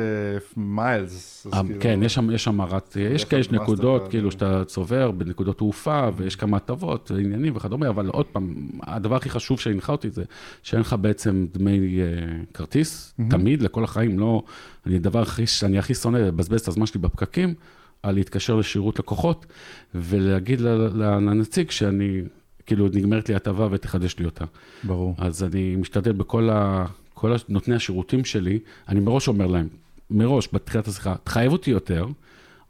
מיילס. 0.56 1.46
אה, 1.52 1.62
כאילו- 1.62 1.80
כן, 1.80 2.00
יש 2.02 2.14
שם, 2.14 2.30
יש 2.30 2.44
שם 2.44 2.60
המרת, 2.60 2.96
יש 3.00 3.24
כאלה 3.24 3.42
נקודות, 3.50 3.78
מאסטרקארד, 3.78 4.10
כאילו 4.10 4.26
אה. 4.26 4.32
שאתה 4.32 4.64
צובר 4.64 5.10
בנקודות 5.10 5.58
תעופה, 5.58 6.08
ויש 6.16 6.36
כמה 6.36 6.56
הטבות, 6.56 7.10
עניינים 7.18 7.56
וכדומה, 7.56 7.88
אבל 7.88 8.08
עוד 8.08 8.26
פעם, 8.26 8.54
הדבר 8.82 9.16
הכי 9.16 9.30
חשוב 9.30 9.60
שהנחה 9.60 9.92
אותי 9.92 10.10
זה 10.10 10.24
שאין 10.62 10.80
לך 10.80 10.96
בעצם 11.00 11.46
דמי 11.54 12.00
אה, 12.00 12.06
כרטיס, 12.54 13.14
תמיד, 13.30 13.62
לכל 13.62 13.84
החיים, 13.84 14.18
לא, 14.18 14.42
אני 14.86 14.96
הדבר 14.96 15.22
הכי, 15.22 15.46
שאני 15.46 15.78
הכי 15.78 15.94
שונא, 15.94 16.18
לבזבז 16.18 16.60
את 16.60 16.68
הזמן 16.68 16.86
שלי 16.86 17.00
בפקקים, 17.00 17.54
על 18.02 18.14
להתקשר 18.14 18.56
לשירות 18.56 18.98
לקוחות, 18.98 19.46
ולהגיד 19.94 20.60
לנציג 20.60 21.70
שאני, 21.70 22.22
כאילו, 22.66 22.86
נגמרת 22.92 23.28
לי 23.28 23.34
הטבה 23.34 23.68
ותחדש 23.70 24.18
לי 24.18 24.24
אותה. 24.24 24.44
ברור. 24.84 25.14
אז 25.18 25.44
אני 25.44 25.76
משתדל 25.76 26.12
בכל 26.12 26.50
ה... 26.50 26.86
כל 27.14 27.34
נותני 27.48 27.74
השירותים 27.74 28.24
שלי, 28.24 28.58
אני 28.88 29.00
מראש 29.00 29.28
אומר 29.28 29.46
להם, 29.46 29.68
מראש, 30.10 30.48
בתחילת 30.52 30.88
השיחה, 30.88 31.14
תחייב 31.24 31.52
אותי 31.52 31.70
יותר, 31.70 32.06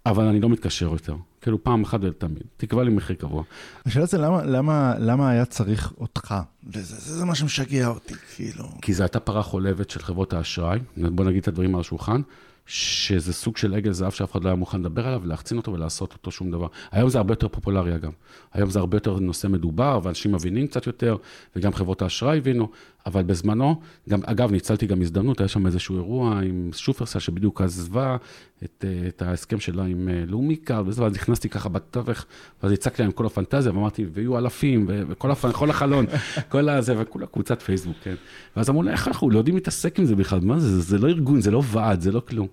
אבל 0.06 0.24
אני 0.24 0.40
לא 0.40 0.48
מתקשר 0.48 0.86
יותר. 0.92 1.14
כאילו, 1.46 1.64
פעם 1.64 1.82
אחת 1.82 2.00
ולתמיד. 2.02 2.42
תקבע 2.56 2.84
לי 2.84 2.90
מחיר 2.90 3.16
קבוע. 3.16 3.42
השאלה 3.86 4.06
זה 4.06 4.18
למה, 4.18 4.44
למה, 4.44 4.94
למה 4.98 5.30
היה 5.30 5.44
צריך 5.44 5.92
אותך? 6.00 6.34
זה, 6.72 6.82
זה, 6.82 7.18
זה 7.18 7.24
מה 7.24 7.34
שמשגע 7.34 7.86
אותי, 7.86 8.14
כאילו. 8.36 8.64
כי 8.82 8.94
זו 8.94 9.02
הייתה 9.02 9.20
פרה 9.20 9.42
חולבת 9.42 9.90
של 9.90 10.00
חברות 10.00 10.32
האשראי, 10.32 10.78
בוא 10.96 11.24
נגיד 11.24 11.42
את 11.42 11.48
הדברים 11.48 11.74
על 11.74 11.80
השולחן, 11.80 12.20
שזה 12.66 13.32
סוג 13.32 13.56
של 13.56 13.74
עגל 13.74 13.92
זהב 13.92 14.12
שאף 14.12 14.32
אחד 14.32 14.44
לא 14.44 14.48
היה 14.48 14.56
מוכן 14.56 14.80
לדבר 14.80 15.06
עליו, 15.06 15.26
להחצין 15.26 15.56
אותו 15.56 15.72
ולעשות 15.72 16.12
אותו 16.12 16.30
שום 16.30 16.50
דבר. 16.50 16.66
היום 16.92 17.08
זה 17.08 17.18
הרבה 17.18 17.32
יותר 17.32 17.48
פופולרי 17.48 17.94
אגב. 17.94 18.12
היום 18.52 18.70
זה 18.70 18.78
הרבה 18.78 18.96
יותר 18.96 19.18
נושא 19.18 19.48
מדובר, 19.48 20.00
ואנשים 20.02 20.32
מבינים 20.32 20.66
קצת 20.66 20.86
יותר, 20.86 21.16
וגם 21.56 21.72
חברות 21.72 22.02
האשראי 22.02 22.38
הבינו, 22.38 22.68
אבל 23.06 23.22
בזמנו, 23.22 23.80
גם, 24.08 24.20
אגב, 24.24 24.52
ניצלתי 24.52 24.86
גם 24.86 25.02
הזדמנות, 25.02 25.40
היה 25.40 25.48
שם 25.48 25.66
איזשהו 25.66 25.96
אירוע 25.96 26.40
עם 26.40 26.70
שופרסל, 26.72 27.18
שבדיוק 27.18 27.60
עזבה 27.60 28.16
את, 28.64 28.84
אה, 28.88 29.08
את 29.08 29.22
ההסכם 29.22 29.60
שלה 29.60 29.84
עם 29.84 30.08
אה, 30.08 30.24
לאומי 30.26 30.56
קארד, 30.56 30.88
וזה, 30.88 31.02
ואז 31.02 31.12
נכנסתי 31.12 31.48
ככה 31.48 31.68
בתווך, 31.68 32.24
ואז 32.62 32.72
הצגתי 32.72 33.02
להם 33.02 33.12
כל 33.12 33.26
הפנטזיה, 33.26 33.72
ואמרתי, 33.72 34.06
ויהיו 34.12 34.38
אלפים, 34.38 34.84
ו- 34.88 35.02
וכל 35.08 35.30
הפ... 35.30 35.46
כל 35.52 35.70
החלון, 35.70 36.06
כל 36.52 36.68
הזה, 36.68 36.94
וכולה 36.98 37.26
קבוצת 37.26 37.62
פייסבוק, 37.62 37.96
כן. 38.02 38.14
ואז 38.56 38.70
אמרו 38.70 38.82
לי, 38.82 38.90
איך 38.90 39.08
אנחנו 39.08 39.30
לא 39.30 39.38
יודעים 39.38 39.56
להתעסק 39.56 39.98
עם 39.98 40.04
זה 40.04 40.16
בכלל, 40.16 40.40
מה 40.40 40.58
זה, 40.58 40.68
זה, 40.68 40.80
זה 40.80 40.98
לא 40.98 41.08
ארגון, 41.08 41.40
זה 41.40 41.50
לא 41.50 41.62
ועד, 41.66 42.00
זה 42.00 42.12
לא 42.12 42.20
כלום. 42.20 42.46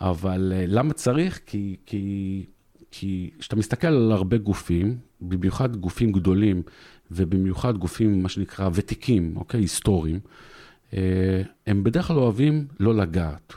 אבל 0.00 0.52
אה, 0.56 0.64
למה 0.68 0.92
צריך? 0.92 1.40
כי, 1.46 1.76
כי, 1.86 2.44
כי 2.90 3.30
כשאתה 3.38 3.56
מסתכל 3.56 3.86
על 3.86 4.12
הרבה 4.12 4.36
גופים, 4.36 4.96
במיוחד 5.20 5.76
גופים 5.76 6.12
גדולים, 6.12 6.62
ובמיוחד 7.10 7.78
גופים, 7.78 8.22
מה 8.22 8.28
שנקרא, 8.28 8.70
ותיקים, 8.74 9.32
אוקיי, 9.36 9.60
היסטוריים, 9.60 10.20
אה, 10.94 11.42
הם 11.66 11.84
בדרך 11.84 12.06
כלל 12.06 12.16
אוהבים 12.16 12.66
לא 12.80 12.94
לגעת. 12.94 13.52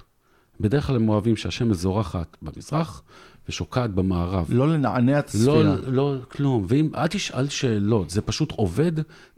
בדרך 0.60 0.88
כלל 0.88 0.96
הם 0.96 1.10
אוהבים 1.10 1.36
שהשמש 1.36 1.78
זורחת 1.78 2.38
במזרח 2.42 3.04
ושוקעת 3.50 3.94
במערב. 3.94 4.46
לא 4.50 4.68
לנענע 4.68 5.20
את 5.20 5.28
הספירה. 5.28 5.64
לא, 5.64 5.94
לא, 5.94 6.16
כלום. 6.32 6.66
ואם, 6.68 6.90
אל 6.96 7.08
תשאל 7.08 7.48
שאלות, 7.48 8.10
זה 8.10 8.22
פשוט 8.22 8.52
עובד, 8.52 8.92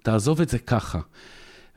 תעזוב 0.03 0.41
את 0.41 0.49
זה 0.49 0.59
ככה. 0.59 0.99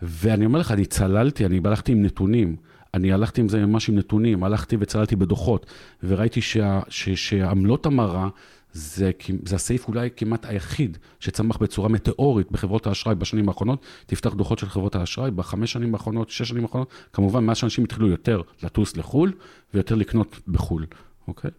ואני 0.03 0.47
אומר 0.47 0.59
לך, 0.59 0.71
אני 0.71 0.87
צללתי, 0.87 1.47
אני 1.47 1.61
הלכתי 1.65 1.93
עם 1.93 2.03
נתונים. 2.03 2.57
אני 2.95 3.13
הלכתי 3.13 3.41
עם 3.41 3.49
זה 3.49 3.67
ממש 3.67 3.89
עם 3.89 3.95
נתונים, 3.95 4.45
הלכתי 4.45 4.77
וצללתי 4.81 5.17
בדוחות, 5.17 5.67
וראיתי 6.03 6.41
שה, 6.41 6.81
ש, 6.89 7.09
שעמלות 7.09 7.87
המרה 7.87 8.29
זה, 8.73 9.11
זה 9.45 9.57
הסעיף 9.57 9.89
אולי 9.89 10.09
כמעט 10.17 10.47
היחיד 10.47 10.99
שצמח 11.21 11.57
בצורה 11.57 11.89
מטאורית 11.89 12.53
בחברות 12.53 12.87
האשראי 12.87 13.15
בשנים 13.15 13.49
האחרונות. 13.49 13.85
תפתח 14.07 14.35
דוחות 14.35 14.59
של 14.59 14.69
חברות 14.69 14.95
האשראי 14.95 15.31
בחמש 15.31 15.73
שנים 15.73 15.95
האחרונות, 15.95 16.31
שש 16.31 16.49
שנים 16.49 16.63
האחרונות, 16.63 16.89
כמובן 17.13 17.45
מאז 17.45 17.57
שאנשים 17.57 17.85
התחילו 17.85 18.09
יותר 18.09 18.43
לטוס 18.63 18.97
לחו"ל 18.97 19.33
ויותר 19.75 19.95
לקנות 19.95 20.41
בחו"ל, 20.49 20.87
אוקיי? 21.29 21.51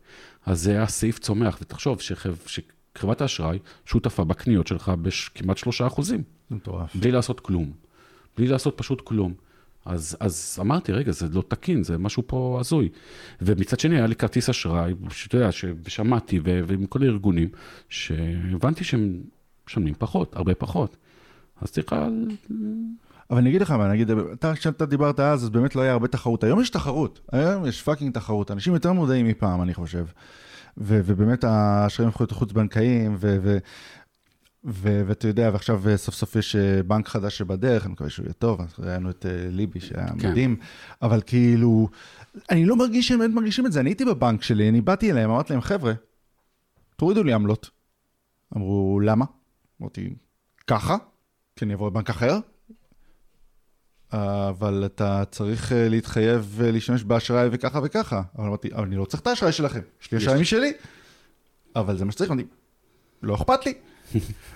אז 0.45 0.61
זה 0.61 0.82
הסעיף 0.84 1.20
צומח, 1.20 1.57
ותחשוב 1.61 2.01
שחב, 2.01 2.36
שחברת 2.45 3.22
האשראי 3.22 3.59
שותפה 3.86 4.24
בקניות 4.24 4.68
שלך 4.68 4.91
בכמעט 5.01 5.57
שלושה 5.57 5.88
אחוזים. 5.88 6.24
מטורף. 6.51 6.95
בלי 6.95 7.11
לעשות 7.11 7.39
כלום. 7.39 7.72
בלי 8.38 8.47
לעשות 8.47 8.74
פשוט 8.78 9.01
כלום. 9.01 9.34
אז, 9.86 10.17
אז 10.19 10.57
אמרתי, 10.61 10.91
רגע, 10.91 11.11
זה 11.11 11.27
לא 11.31 11.43
תקין, 11.47 11.84
זה 11.84 11.97
משהו 11.97 12.23
פה 12.27 12.57
הזוי. 12.59 12.89
ומצד 13.41 13.79
שני, 13.79 13.95
היה 13.95 14.07
לי 14.07 14.15
כרטיס 14.15 14.49
אשראי, 14.49 14.93
שאתה 15.09 15.38
יודע, 15.38 15.49
ששמעתי, 15.51 16.39
ועם 16.43 16.86
כל 16.86 17.03
הארגונים, 17.03 17.49
שהבנתי 17.89 18.84
שהם 18.84 19.21
משלמים 19.67 19.93
פחות, 19.97 20.36
הרבה 20.36 20.55
פחות. 20.55 20.97
אז 21.61 21.71
צריך... 21.71 21.93
אבל 23.29 23.38
אני 23.38 23.49
אגיד 23.49 23.61
לך 23.61 23.71
מה, 23.71 23.88
נגיד, 23.88 24.11
אתה, 24.11 24.55
כשאתה 24.55 24.86
דיברת 24.86 25.19
אז, 25.19 25.43
אז 25.43 25.49
באמת 25.49 25.75
לא 25.75 25.81
היה 25.81 25.91
הרבה 25.91 26.07
תחרות. 26.07 26.43
היום 26.43 26.61
יש 26.61 26.69
תחרות, 26.69 27.19
היום 27.31 27.65
יש 27.65 27.81
fucking 27.82 28.14
תחרות. 28.13 28.51
אנשים 28.51 28.73
יותר 28.73 28.93
מודעים 28.93 29.27
מפעם, 29.27 29.61
אני 29.61 29.73
חושב. 29.73 30.05
ו- 30.77 31.01
ובאמת 31.05 31.43
האשראים 31.43 32.09
הפכו 32.09 32.23
להיות 32.23 32.31
חוץ-בנקאיים, 32.31 33.15
ו- 33.19 33.57
ואתה 34.66 35.28
יודע, 35.28 35.49
ועכשיו 35.53 35.89
אה, 35.89 35.97
סוף 35.97 36.16
סוף 36.16 36.36
יש 36.36 36.55
אה, 36.55 36.84
בנק 36.84 37.07
חדש 37.07 37.38
שבדרך, 37.38 37.86
אני 37.86 37.93
מקווה 37.93 38.09
שהוא 38.09 38.24
יהיה 38.24 38.34
טוב, 38.34 38.59
ראינו 38.80 39.09
את 39.09 39.26
אה, 39.26 39.32
ליבי 39.49 39.80
שהיה 39.80 40.07
כן. 40.20 40.30
מדהים, 40.30 40.55
אבל 41.01 41.22
כאילו, 41.26 41.89
אני 42.49 42.66
לא 42.66 42.76
מרגיש 42.76 43.07
שהם 43.07 43.20
באמת 43.20 43.34
מרגישים 43.34 43.66
את 43.66 43.72
זה, 43.72 43.80
אני 43.80 43.89
הייתי 43.89 44.05
בבנק 44.05 44.43
שלי, 44.43 44.70
אני 44.70 44.82
באתי 44.82 45.11
אליהם, 45.11 45.30
אמרתי 45.30 45.53
להם, 45.53 45.61
חבר'ה, 45.61 45.93
תורידו 46.95 47.24
לי 47.24 47.34
עמלות. 47.34 47.70
אמרו, 48.55 48.99
למה? 48.99 49.26
אמרתי, 49.82 50.16
ככה? 50.68 50.97
כי 51.55 51.66
אני 51.66 51.74
אבוא 51.74 51.88
לבנק 51.89 52.09
אחר? 52.09 52.39
אבל 54.11 54.84
אתה 54.86 55.24
צריך 55.32 55.72
להתחייב 55.76 56.61
להשתמש 56.61 57.03
באשראי 57.03 57.49
וככה 57.51 57.80
וככה. 57.84 58.22
אבל 58.38 58.47
אמרתי, 58.47 58.70
אבל 58.74 58.84
אני 58.84 58.95
לא 58.95 59.05
צריך 59.05 59.22
את 59.22 59.28
האשראי 59.28 59.51
שלכם, 59.51 59.80
יש 60.01 60.11
לי 60.11 60.18
אשראי 60.18 60.41
משלי. 60.41 60.74
אבל 61.76 61.97
זה 61.97 62.05
מה 62.05 62.11
שצריך, 62.11 62.32
אמרתי, 62.32 62.47
לא 63.22 63.36
אכפת 63.36 63.66
לי. 63.66 63.74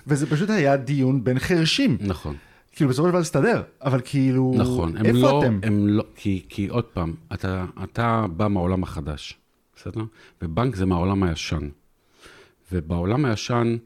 וזה 0.07 0.29
פשוט 0.29 0.49
היה 0.49 0.77
דיון 0.77 1.23
בין 1.23 1.39
חרשים. 1.39 1.97
נכון. 1.99 2.35
כאילו 2.71 2.89
בסופו 2.89 3.07
של 3.07 3.09
דבר 3.09 3.19
להסתדר, 3.19 3.61
אבל 3.81 4.01
כאילו, 4.05 4.53
נכון, 4.57 4.97
איפה 4.97 5.17
לא, 5.17 5.41
אתם? 5.41 5.59
הם 5.63 5.87
לא, 5.87 6.03
כי, 6.15 6.45
כי 6.49 6.67
עוד 6.67 6.83
פעם, 6.83 7.13
אתה, 7.33 7.65
אתה 7.83 8.25
בא 8.37 8.47
מהעולם 8.47 8.83
החדש, 8.83 9.37
בסדר? 9.75 10.01
ובנק 10.41 10.75
זה 10.75 10.85
מהעולם 10.85 11.23
הישן. 11.23 11.69
ובעולם 12.71 13.25
הישן 13.25 13.77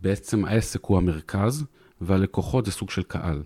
בעצם 0.00 0.44
העסק 0.44 0.84
הוא 0.84 0.98
המרכז, 0.98 1.64
והלקוחות 2.00 2.66
זה 2.66 2.72
סוג 2.72 2.90
של 2.90 3.02
קהל. 3.02 3.42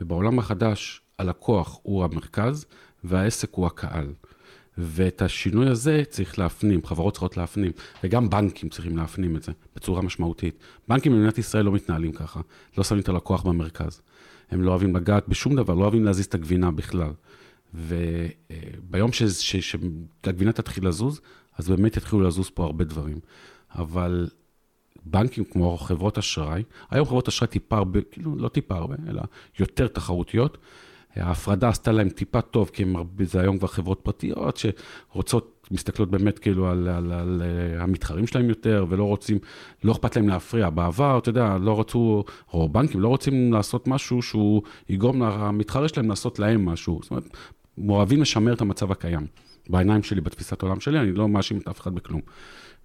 ובעולם 0.00 0.38
החדש 0.38 1.00
הלקוח 1.18 1.78
הוא 1.82 2.04
המרכז, 2.04 2.66
והעסק 3.04 3.54
הוא 3.54 3.66
הקהל. 3.66 4.12
ואת 4.78 5.22
השינוי 5.22 5.68
הזה 5.68 6.02
צריך 6.08 6.38
להפנים, 6.38 6.86
חברות 6.86 7.12
צריכות 7.12 7.36
להפנים, 7.36 7.72
וגם 8.04 8.30
בנקים 8.30 8.68
צריכים 8.68 8.96
להפנים 8.96 9.36
את 9.36 9.42
זה 9.42 9.52
בצורה 9.76 10.02
משמעותית. 10.02 10.58
בנקים 10.88 11.12
במדינת 11.12 11.38
ישראל 11.38 11.64
לא 11.64 11.72
מתנהלים 11.72 12.12
ככה, 12.12 12.40
לא 12.78 12.84
שמים 12.84 13.00
את 13.00 13.08
הלקוח 13.08 13.42
במרכז. 13.42 14.00
הם 14.50 14.62
לא 14.62 14.70
אוהבים 14.70 14.96
לגעת 14.96 15.28
בשום 15.28 15.56
דבר, 15.56 15.74
לא 15.74 15.82
אוהבים 15.82 16.04
להזיז 16.04 16.26
את 16.26 16.34
הגבינה 16.34 16.70
בכלל. 16.70 17.10
וביום 17.74 19.10
שהגבינה 19.12 20.52
תתחיל 20.52 20.88
לזוז, 20.88 21.20
אז 21.58 21.68
באמת 21.68 21.96
יתחילו 21.96 22.22
לזוז 22.22 22.50
פה 22.50 22.64
הרבה 22.64 22.84
דברים. 22.84 23.18
אבל 23.74 24.28
בנקים 25.04 25.44
כמו 25.44 25.78
חברות 25.78 26.18
אשראי, 26.18 26.62
היום 26.90 27.06
חברות 27.06 27.28
אשראי 27.28 27.48
טיפה 27.50 27.76
הרבה, 27.76 28.00
כאילו 28.10 28.36
לא 28.36 28.48
טיפה 28.48 28.74
הרבה, 28.74 28.94
אלא 29.08 29.22
יותר 29.58 29.86
תחרותיות, 29.86 30.58
ההפרדה 31.16 31.68
עשתה 31.68 31.92
להם 31.92 32.08
טיפה 32.08 32.40
טוב, 32.40 32.70
כי 32.72 32.82
הם, 32.82 32.94
זה 33.24 33.40
היום 33.40 33.58
כבר 33.58 33.68
חברות 33.68 34.00
פרטיות 34.02 34.56
שרוצות, 34.56 35.68
מסתכלות 35.70 36.10
באמת 36.10 36.38
כאילו 36.38 36.68
על, 36.68 36.88
על, 36.88 37.12
על, 37.12 37.12
על 37.12 37.42
אה, 37.44 37.82
המתחרים 37.82 38.26
שלהם 38.26 38.48
יותר, 38.48 38.86
ולא 38.88 39.04
רוצים, 39.04 39.38
לא 39.84 39.92
אכפת 39.92 40.16
להם 40.16 40.28
להפריע. 40.28 40.70
בעבר, 40.70 41.18
אתה 41.18 41.28
יודע, 41.28 41.56
לא 41.60 41.80
רצו, 41.80 42.24
או 42.52 42.68
בנקים 42.68 43.00
לא 43.00 43.08
רוצים 43.08 43.52
לעשות 43.52 43.88
משהו 43.88 44.22
שהוא 44.22 44.62
יגרום 44.88 45.22
למתחרה 45.22 45.88
שלהם 45.88 46.08
לעשות 46.08 46.38
להם 46.38 46.64
משהו. 46.64 47.00
זאת 47.02 47.10
אומרת, 47.10 47.36
אוהבים 47.88 48.20
לשמר 48.20 48.52
את 48.52 48.60
המצב 48.60 48.92
הקיים. 48.92 49.26
בעיניים 49.68 50.02
שלי, 50.02 50.20
בתפיסת 50.20 50.62
העולם 50.62 50.80
שלי, 50.80 50.98
אני 50.98 51.12
לא 51.12 51.28
מאשים 51.28 51.58
את 51.58 51.68
אף 51.68 51.80
אחד 51.80 51.94
בכלום. 51.94 52.20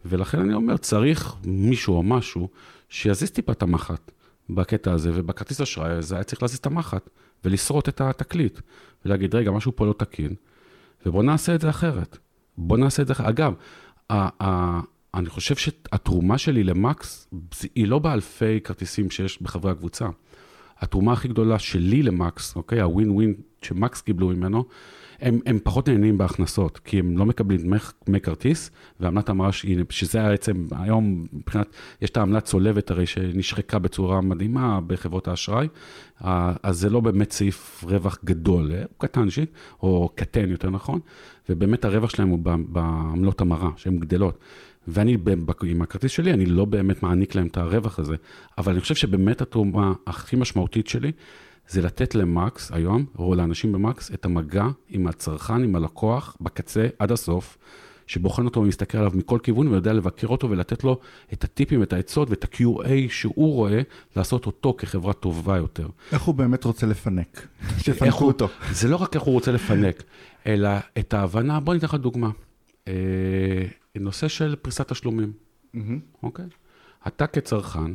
ולכן 0.06 0.40
אני 0.40 0.54
אומר, 0.54 0.78
צריך 0.78 1.36
מישהו 1.46 1.96
או 1.96 2.04
משהו 2.04 2.50
שיזיז 2.90 3.32
טיפה 3.32 3.52
את 3.52 3.64
המחט 3.64 4.12
בקטע 4.56 4.92
הזה, 4.92 5.12
ובכרטיס 5.14 5.62
אשראי 5.62 5.92
הזה 5.92 6.16
היה 6.16 6.24
צריך 6.24 6.42
להזיז 6.42 6.58
את 6.58 6.66
המחט. 6.66 7.10
ולשרוט 7.46 7.90
את 7.90 8.02
התקליט, 8.02 8.60
ולהגיד, 9.06 9.36
רגע, 9.36 9.52
משהו 9.52 9.76
פה 9.76 9.86
לא 9.86 9.94
תקין, 9.94 10.36
ובוא 11.06 11.24
נעשה 11.24 11.56
את 11.56 11.62
זה 11.62 11.70
אחרת. 11.70 12.18
בוא 12.58 12.78
נעשה 12.78 13.02
את 13.02 13.08
זה 13.08 13.14
אחרת. 13.14 13.28
אגב, 13.28 13.54
ה- 14.10 14.44
ה- 14.44 14.82
אני 15.14 15.30
חושב 15.30 15.56
שהתרומה 15.56 16.38
שלי 16.38 16.64
למקס, 16.64 17.28
היא 17.76 17.88
לא 17.88 18.00
באלפי 18.00 18.60
כרטיסים 18.64 19.12
שיש 19.12 19.42
בחברי 19.42 19.72
הקבוצה. 19.72 20.10
התרומה 20.80 21.14
הכי 21.14 21.28
גדולה 21.28 21.60
שלי 21.60 22.04
למקס, 22.04 22.56
אוקיי, 22.56 22.82
הווין 22.82 23.10
ווין 23.12 23.34
שמקס 23.62 24.02
קיבלו 24.02 24.28
ממנו, 24.28 24.66
הם, 25.22 25.40
הם 25.46 25.60
פחות 25.64 25.90
נהנים 25.90 26.18
בהכנסות, 26.18 26.78
כי 26.78 27.00
הם 27.00 27.18
לא 27.18 27.26
מקבלים 27.26 27.78
דמי, 28.08 28.20
כרטיס, 28.20 28.72
ועמלת 29.00 29.30
המרה, 29.30 29.50
שזה 29.90 30.22
בעצם, 30.30 30.66
היום 30.72 31.28
מבחינת, 31.34 31.68
יש 32.02 32.10
את 32.10 32.18
העמלת 32.18 32.44
צולבת 32.44 32.92
הרי 32.92 33.06
שנשחקה 33.06 33.80
בצורה 33.80 34.22
מדהימה 34.22 34.80
בחברות 34.88 35.28
האשראי, 35.28 35.68
אז 36.20 36.80
זה 36.80 36.90
לא 36.90 37.00
באמת 37.00 37.32
סעיף 37.32 37.84
רווח 37.88 38.18
גדול, 38.26 38.72
הוא 38.72 38.98
קטן 38.98 39.30
שיק, 39.30 39.52
או 39.84 40.10
קטן 40.16 40.50
יותר 40.50 40.70
נכון, 40.70 41.00
ובאמת 41.50 41.86
הרווח 41.86 42.10
שלהם 42.10 42.30
הוא 42.30 42.40
בעמלות 42.70 43.42
המרה, 43.42 43.70
שהן 43.76 43.98
גדלות. 43.98 44.38
ואני, 44.88 45.18
עם 45.64 45.82
הכרטיס 45.82 46.12
שלי, 46.12 46.34
אני 46.34 46.46
לא 46.46 46.66
באמת 46.66 47.04
מעניק 47.04 47.36
להם 47.36 47.48
את 47.48 47.58
הרווח 47.58 48.00
הזה, 48.00 48.16
אבל 48.58 48.72
אני 48.72 48.82
חושב 48.82 48.96
שבאמת 48.96 49.42
התרומה 49.42 49.94
הכי 50.08 50.36
משמעותית 50.36 50.88
שלי, 50.88 51.12
זה 51.72 51.82
לתת 51.82 52.16
למקס 52.16 52.72
היום, 52.72 53.06
או 53.18 53.36
לאנשים 53.36 53.72
במקס, 53.72 54.12
את 54.14 54.26
המגע 54.26 54.66
עם 54.90 55.08
הצרכן, 55.08 55.64
עם 55.64 55.76
הלקוח, 55.76 56.38
בקצה, 56.42 56.88
עד 57.00 57.12
הסוף, 57.12 57.58
שבוחן 58.08 58.46
אותו 58.46 58.60
ומסתכל 58.60 58.98
עליו 58.98 59.12
מכל 59.16 59.40
כיוון 59.44 59.68
ויודע 59.68 59.94
לבקר 59.94 60.28
אותו 60.28 60.50
ולתת 60.50 60.84
לו 60.84 61.00
את 61.34 61.44
הטיפים, 61.44 61.84
את 61.84 61.94
העצות 61.94 62.30
ואת 62.30 62.44
ה-QA 62.44 62.90
שהוא 63.10 63.54
רואה, 63.54 63.82
לעשות 64.16 64.46
אותו 64.46 64.76
כחברה 64.78 65.14
טובה 65.14 65.58
יותר. 65.58 65.88
איך 66.12 66.22
הוא 66.22 66.36
באמת 66.36 66.64
רוצה 66.64 66.88
לפנק? 66.88 67.48
שיפנקו 67.84 68.26
אותו. 68.26 68.48
זה 68.72 68.88
לא 68.88 68.96
רק 68.96 69.16
איך 69.16 69.24
הוא 69.24 69.34
רוצה 69.34 69.52
לפנק, 69.52 70.04
אלא 70.48 70.70
את 71.00 71.14
ההבנה, 71.14 71.60
בוא 71.60 71.74
ניתן 71.74 71.88
לך 71.88 71.94
דוגמה. 71.96 72.30
אה, 72.88 72.94
נושא 73.96 74.28
של 74.28 74.56
פריסת 74.56 74.92
תשלומים, 74.92 75.32
אוקיי? 76.24 76.46
אתה 77.08 77.28
כצרכן, 77.28 77.92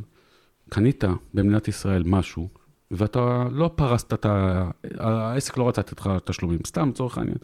קנית 0.69 1.05
במדינת 1.35 1.69
ישראל 1.69 2.03
משהו, 2.07 2.49
ואתה 2.91 3.45
לא 3.51 3.71
פרסת 3.75 4.15
את 4.15 4.27
ה... 4.27 4.71
העסק 4.99 5.57
לא 5.57 5.69
רצה 5.69 5.81
לתת 5.81 6.01
לך 6.01 6.11
תשלומים, 6.25 6.59
סתם 6.67 6.89
לצורך 6.89 7.19
העניין. 7.19 7.37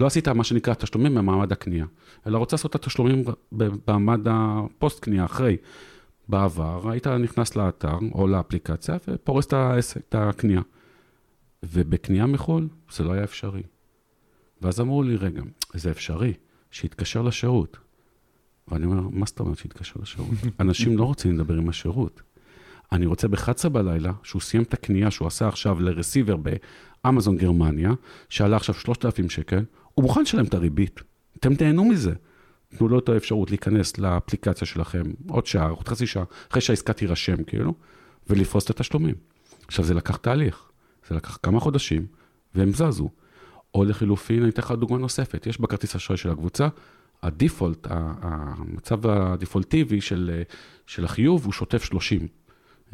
לא 0.00 0.06
עשית 0.06 0.28
מה 0.28 0.44
שנקרא 0.44 0.74
תשלומים 0.74 1.14
במעמד 1.14 1.52
הקנייה, 1.52 1.86
אלא 2.26 2.38
רוצה 2.38 2.56
לעשות 2.56 2.70
את 2.70 2.74
התשלומים 2.74 3.24
במעמד 3.52 4.20
הפוסט 4.30 5.00
קנייה, 5.00 5.24
אחרי. 5.24 5.56
בעבר 6.28 6.90
היית 6.90 7.06
נכנס 7.06 7.56
לאתר 7.56 7.98
או 8.12 8.26
לאפליקציה 8.26 8.96
ופורס 9.08 9.46
את 9.46 9.52
העסק, 9.52 10.00
את 10.08 10.14
הקנייה. 10.14 10.60
ובקנייה 11.62 12.26
מחו"ל 12.26 12.68
זה 12.92 13.04
לא 13.04 13.12
היה 13.12 13.24
אפשרי. 13.24 13.62
ואז 14.62 14.80
אמרו 14.80 15.02
לי, 15.02 15.16
רגע, 15.16 15.42
זה 15.74 15.90
אפשרי, 15.90 16.32
שיתקשר 16.70 17.22
לשירות. 17.22 17.78
ואני 18.68 18.86
אומר, 18.86 19.08
מה 19.12 19.26
זאת 19.26 19.40
אומרת 19.40 19.58
שיתקשר 19.58 20.00
לשירות? 20.02 20.30
אנשים 20.60 20.98
לא 20.98 21.04
רוצים 21.04 21.34
לדבר 21.34 21.54
עם 21.54 21.68
השירות. 21.68 22.22
אני 22.92 23.06
רוצה 23.06 23.28
ב-11 23.28 23.68
בלילה, 23.68 24.12
שהוא 24.22 24.42
סיים 24.42 24.62
את 24.62 24.74
הקנייה 24.74 25.10
שהוא 25.10 25.28
עשה 25.28 25.48
עכשיו 25.48 25.80
לרסיבר 25.80 26.36
באמזון 26.36 27.36
גרמניה, 27.36 27.92
שעלה 28.28 28.56
עכשיו 28.56 28.74
3,000 28.74 29.30
שקל, 29.30 29.64
הוא 29.94 30.02
מוכן 30.02 30.22
לשלם 30.22 30.44
את 30.44 30.54
הריבית. 30.54 31.00
אתם 31.36 31.54
תהנו 31.54 31.84
מזה. 31.84 32.12
תנו 32.76 32.88
לו 32.88 32.98
את 32.98 33.08
האפשרות 33.08 33.50
להיכנס 33.50 33.98
לאפליקציה 33.98 34.66
שלכם 34.66 35.02
עוד 35.28 35.46
שעה, 35.46 35.68
עוד 35.68 35.88
חצי 35.88 36.06
שעה, 36.06 36.24
אחרי 36.50 36.60
שהעסקה 36.60 36.92
תירשם, 36.92 37.42
כאילו, 37.42 37.74
ולפרוס 38.26 38.64
את 38.64 38.70
התשלומים. 38.70 39.14
עכשיו, 39.66 39.84
זה 39.84 39.94
לקח 39.94 40.16
תהליך, 40.16 40.68
זה 41.08 41.14
לקח 41.14 41.38
כמה 41.42 41.60
חודשים, 41.60 42.06
והם 42.54 42.72
זזו. 42.72 43.08
או 43.74 43.84
לחילופין, 43.84 44.42
אני 44.42 44.50
אתן 44.50 44.62
לך 44.62 44.70
דוגמה 44.70 44.98
נוספת, 44.98 45.46
יש 45.46 45.60
בכרטיס 45.60 45.96
אשראי 45.96 46.16
של 46.16 46.30
הקבוצה, 46.30 46.68
הדיפולט, 47.22 47.86
המצב 47.90 49.06
הדפולטיבי 49.06 50.00
של, 50.00 50.42
של 50.86 51.04
החיוב 51.04 51.44
הוא 51.44 51.52
שוטף 51.52 51.84
30. 51.84 52.28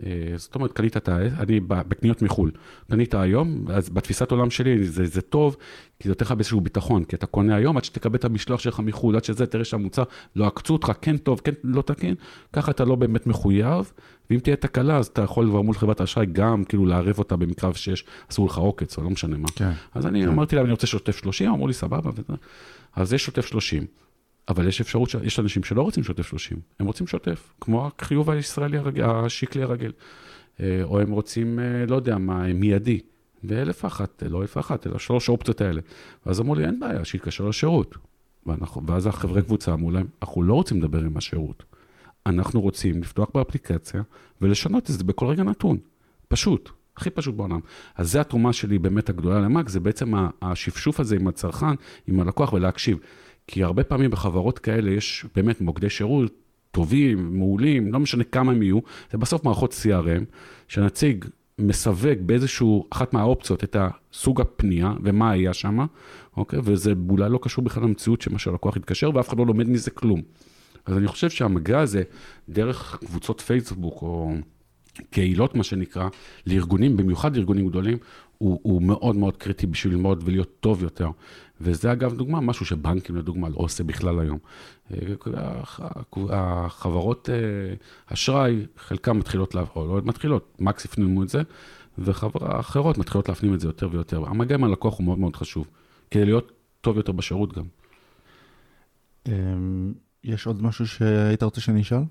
אה, 0.07 0.11
זאת 0.37 0.55
אומרת, 0.55 0.73
קנית 0.73 0.97
את 0.97 1.09
ה... 1.09 1.19
אני 1.39 1.61
בקניות 1.61 2.23
מחו"ל. 2.23 2.51
קנית 2.91 3.15
היום, 3.15 3.65
אז 3.69 3.89
בתפיסת 3.89 4.31
עולם 4.31 4.51
שלי 4.51 4.85
זה, 4.85 5.07
זה 5.07 5.21
טוב, 5.21 5.57
כי 5.99 6.09
זה 6.09 6.11
נותן 6.11 6.25
לך 6.25 6.33
באיזשהו 6.33 6.61
ביטחון, 6.61 7.05
כי 7.05 7.17
אתה 7.17 7.27
קונה 7.27 7.57
היום, 7.57 7.77
עד 7.77 7.85
שתקבל 7.85 8.17
את 8.17 8.25
המשלוח 8.25 8.61
שלך 8.61 8.81
מחו"ל, 8.81 9.17
עד 9.17 9.25
שזה, 9.25 9.47
תראה 9.47 9.65
שהמוצר 9.65 10.03
לא 10.37 10.47
עקצו 10.47 10.73
אותך, 10.73 10.93
כן 11.01 11.17
טוב, 11.17 11.41
כן 11.45 11.53
לא 11.65 11.83
תקין, 11.83 12.15
ככה 12.53 12.71
אתה 12.71 12.85
לא 12.85 12.95
באמת 12.95 13.27
מחויב, 13.27 13.93
ואם 14.31 14.39
תהיה 14.39 14.57
תקלה, 14.57 14.97
אז 14.97 15.07
אתה 15.07 15.23
יכול 15.23 15.49
כבר 15.49 15.63
מול 15.63 15.75
חברת 15.75 16.01
האשראי 16.01 16.27
גם 16.27 16.65
כאילו 16.65 16.87
לערב 16.87 17.19
אותה 17.19 17.37
במקרה 17.37 17.75
שיש, 17.75 18.05
אסור 18.31 18.47
לך 18.47 18.59
עוקץ, 18.59 18.99
או 18.99 19.03
לא 19.03 19.11
משנה 19.11 19.37
מה. 19.37 19.49
כן. 19.57 19.71
אז 19.95 20.07
אני 20.07 20.23
כן. 20.23 20.29
אמרתי 20.29 20.57
להם, 20.57 20.65
אני 20.65 20.73
רוצה 20.73 20.87
שוטף 20.87 21.17
30, 21.17 21.51
אמרו 21.51 21.67
לי, 21.67 21.73
סבבה, 21.73 22.11
אז 22.97 23.13
יש 23.13 23.25
שוטף 23.25 23.47
30. 23.47 23.87
אבל 24.49 24.69
יש 24.69 24.81
אפשרות, 24.81 25.11
ש... 25.11 25.17
יש 25.23 25.41
אנשים 25.41 25.63
שלא 25.65 25.83
רוצים 25.83 26.05
שוטף 26.05 26.27
30, 26.27 26.59
הם 26.81 26.87
רוצים 26.87 27.07
שוטף, 27.07 27.53
כמו 27.61 27.87
החיוב 27.87 28.31
הישראלי 28.31 28.79
הרגיל, 28.79 29.05
השקלי 29.05 29.63
הרגיל. 29.63 29.93
אה, 30.61 30.81
או 30.83 31.01
הם 31.01 31.11
רוצים, 31.11 31.59
אה, 31.59 31.87
לא 31.87 31.97
יודע 31.97 32.19
מה, 32.19 32.53
מיידי. 32.53 33.01
ואלף 33.45 33.85
אחת, 33.85 34.23
לא 34.31 34.43
אלף 34.43 34.59
אחת, 34.59 34.87
אלא 34.87 34.99
שלוש 34.99 35.29
האופציות 35.29 35.61
האלה. 35.61 35.81
ואז 36.27 36.41
אמרו 36.41 36.55
לי, 36.55 36.65
אין 36.65 36.81
בעיה, 36.81 37.05
שיתקשר 37.05 37.49
לשירות. 37.49 37.97
ואנחנו, 38.47 38.87
ואז 38.87 39.07
החברי 39.07 39.43
קבוצה 39.43 39.73
אמרו 39.73 39.91
להם, 39.91 40.07
אנחנו 40.23 40.43
לא 40.43 40.55
רוצים 40.55 40.79
לדבר 40.79 40.99
עם 40.99 41.17
השירות. 41.17 41.65
אנחנו 42.27 42.61
רוצים 42.61 43.01
לפתוח 43.01 43.29
באפליקציה 43.35 44.03
ולשנות 44.41 44.91
את 44.91 44.95
זה 44.95 45.05
בכל 45.05 45.27
רגע 45.27 45.43
נתון. 45.43 45.79
פשוט, 46.29 46.71
הכי 46.97 47.11
פשוט 47.11 47.35
בעולם. 47.35 47.61
אז 47.97 48.13
זו 48.13 48.21
התרומה 48.21 48.53
שלי 48.53 48.79
באמת 48.79 49.09
הגדולה 49.09 49.41
למאק, 49.41 49.69
זה 49.69 49.81
בעצם 49.81 50.13
השפשוף 50.43 51.01
הזה 51.01 51.17
עם 51.17 51.29
הצרכן, 51.29 51.75
עם 52.07 52.21
הלקוח 52.21 52.53
ולהקשיב. 52.53 52.99
כי 53.47 53.63
הרבה 53.63 53.85
פעמים 53.85 54.11
בחברות 54.11 54.59
כאלה 54.59 54.91
יש 54.91 55.25
באמת 55.35 55.61
מוקדי 55.61 55.91
שירות 55.91 56.33
טובים, 56.71 57.39
מעולים, 57.39 57.93
לא 57.93 58.01
משנה 58.01 58.25
כמה 58.25 58.53
הם 58.53 58.63
יהיו, 58.63 58.79
זה 59.13 59.19
בסוף 59.19 59.45
מערכות 59.45 59.73
CRM, 59.73 60.25
שנציג 60.69 61.25
מסווג 61.59 62.19
באיזשהו, 62.21 62.87
אחת 62.91 63.13
מהאופציות 63.13 63.65
את 63.65 63.77
הסוג 63.79 64.41
הפנייה 64.41 64.93
ומה 65.03 65.31
היה 65.31 65.55
שם, 65.55 65.79
אוקיי? 66.37 66.59
וזה 66.63 66.93
אולי 67.11 67.31
לא 67.31 67.39
קשור 67.43 67.65
בכלל 67.65 67.83
למציאות 67.83 68.23
שמה 68.23 68.39
שהלקוח 68.39 68.77
יתקשר 68.77 69.11
ואף 69.15 69.29
אחד 69.29 69.39
לא 69.39 69.47
לומד 69.47 69.69
מזה 69.69 69.91
כלום. 69.91 70.23
אז 70.87 70.97
אני 70.97 71.09
חושב 71.09 71.31
שהמגע 71.31 71.81
הזה, 71.81 72.03
דרך 72.49 72.99
קבוצות 73.07 73.41
פייסבוק 73.41 74.03
או 74.03 74.35
קהילות, 75.11 75.55
מה 75.55 75.65
שנקרא, 75.65 76.09
לארגונים, 76.47 76.97
במיוחד 76.97 77.37
לארגונים 77.37 77.69
גדולים, 77.69 77.99
הוא, 78.39 78.61
הוא 78.63 78.83
מאוד 78.83 79.17
מאוד 79.17 79.37
קריטי 79.37 79.67
בשביל 79.67 79.93
ללמוד 79.93 80.23
ולהיות 80.25 80.61
טוב 80.61 80.83
יותר. 80.83 81.09
וזה 81.61 81.93
אגב 81.93 82.15
דוגמה, 82.15 82.41
משהו 82.41 82.67
שבנקים 82.67 83.17
לדוגמה 83.17 83.49
לא 83.49 83.57
עושה 83.57 83.85
בכלל 83.85 84.21
היום. 84.21 84.39
אה, 84.95 85.63
החברות 86.31 87.31
אה, 87.31 87.75
אשראי, 88.07 88.67
חלקן 88.77 89.13
מתחילות, 89.13 89.55
או 89.77 89.87
לא 89.87 90.03
מתחילות, 90.05 90.57
מקס 90.61 90.85
הפנימו 90.85 91.23
את 91.23 91.29
זה, 91.29 91.43
וחברות 91.99 92.43
אחרות 92.61 92.99
מתחילות 92.99 93.29
להפנים 93.29 93.55
את 93.55 93.61
זה 93.61 93.69
יותר 93.69 93.89
ויותר. 93.93 94.25
המגע 94.27 94.55
עם 94.55 94.65
הלקוח 94.65 94.99
הוא 94.99 95.05
מאוד 95.05 95.19
מאוד 95.19 95.37
חשוב, 95.37 95.67
כדי 96.11 96.25
להיות 96.25 96.53
טוב 96.81 96.97
יותר 96.97 97.13
בשירות 97.13 97.53
גם. 97.53 97.65
אמ, 99.29 99.93
יש 100.25 100.47
עוד 100.47 100.63
משהו 100.63 100.87
שהיית 100.87 101.43
רוצה 101.43 101.61
שאני 101.61 101.81
אשאל? 101.81 102.03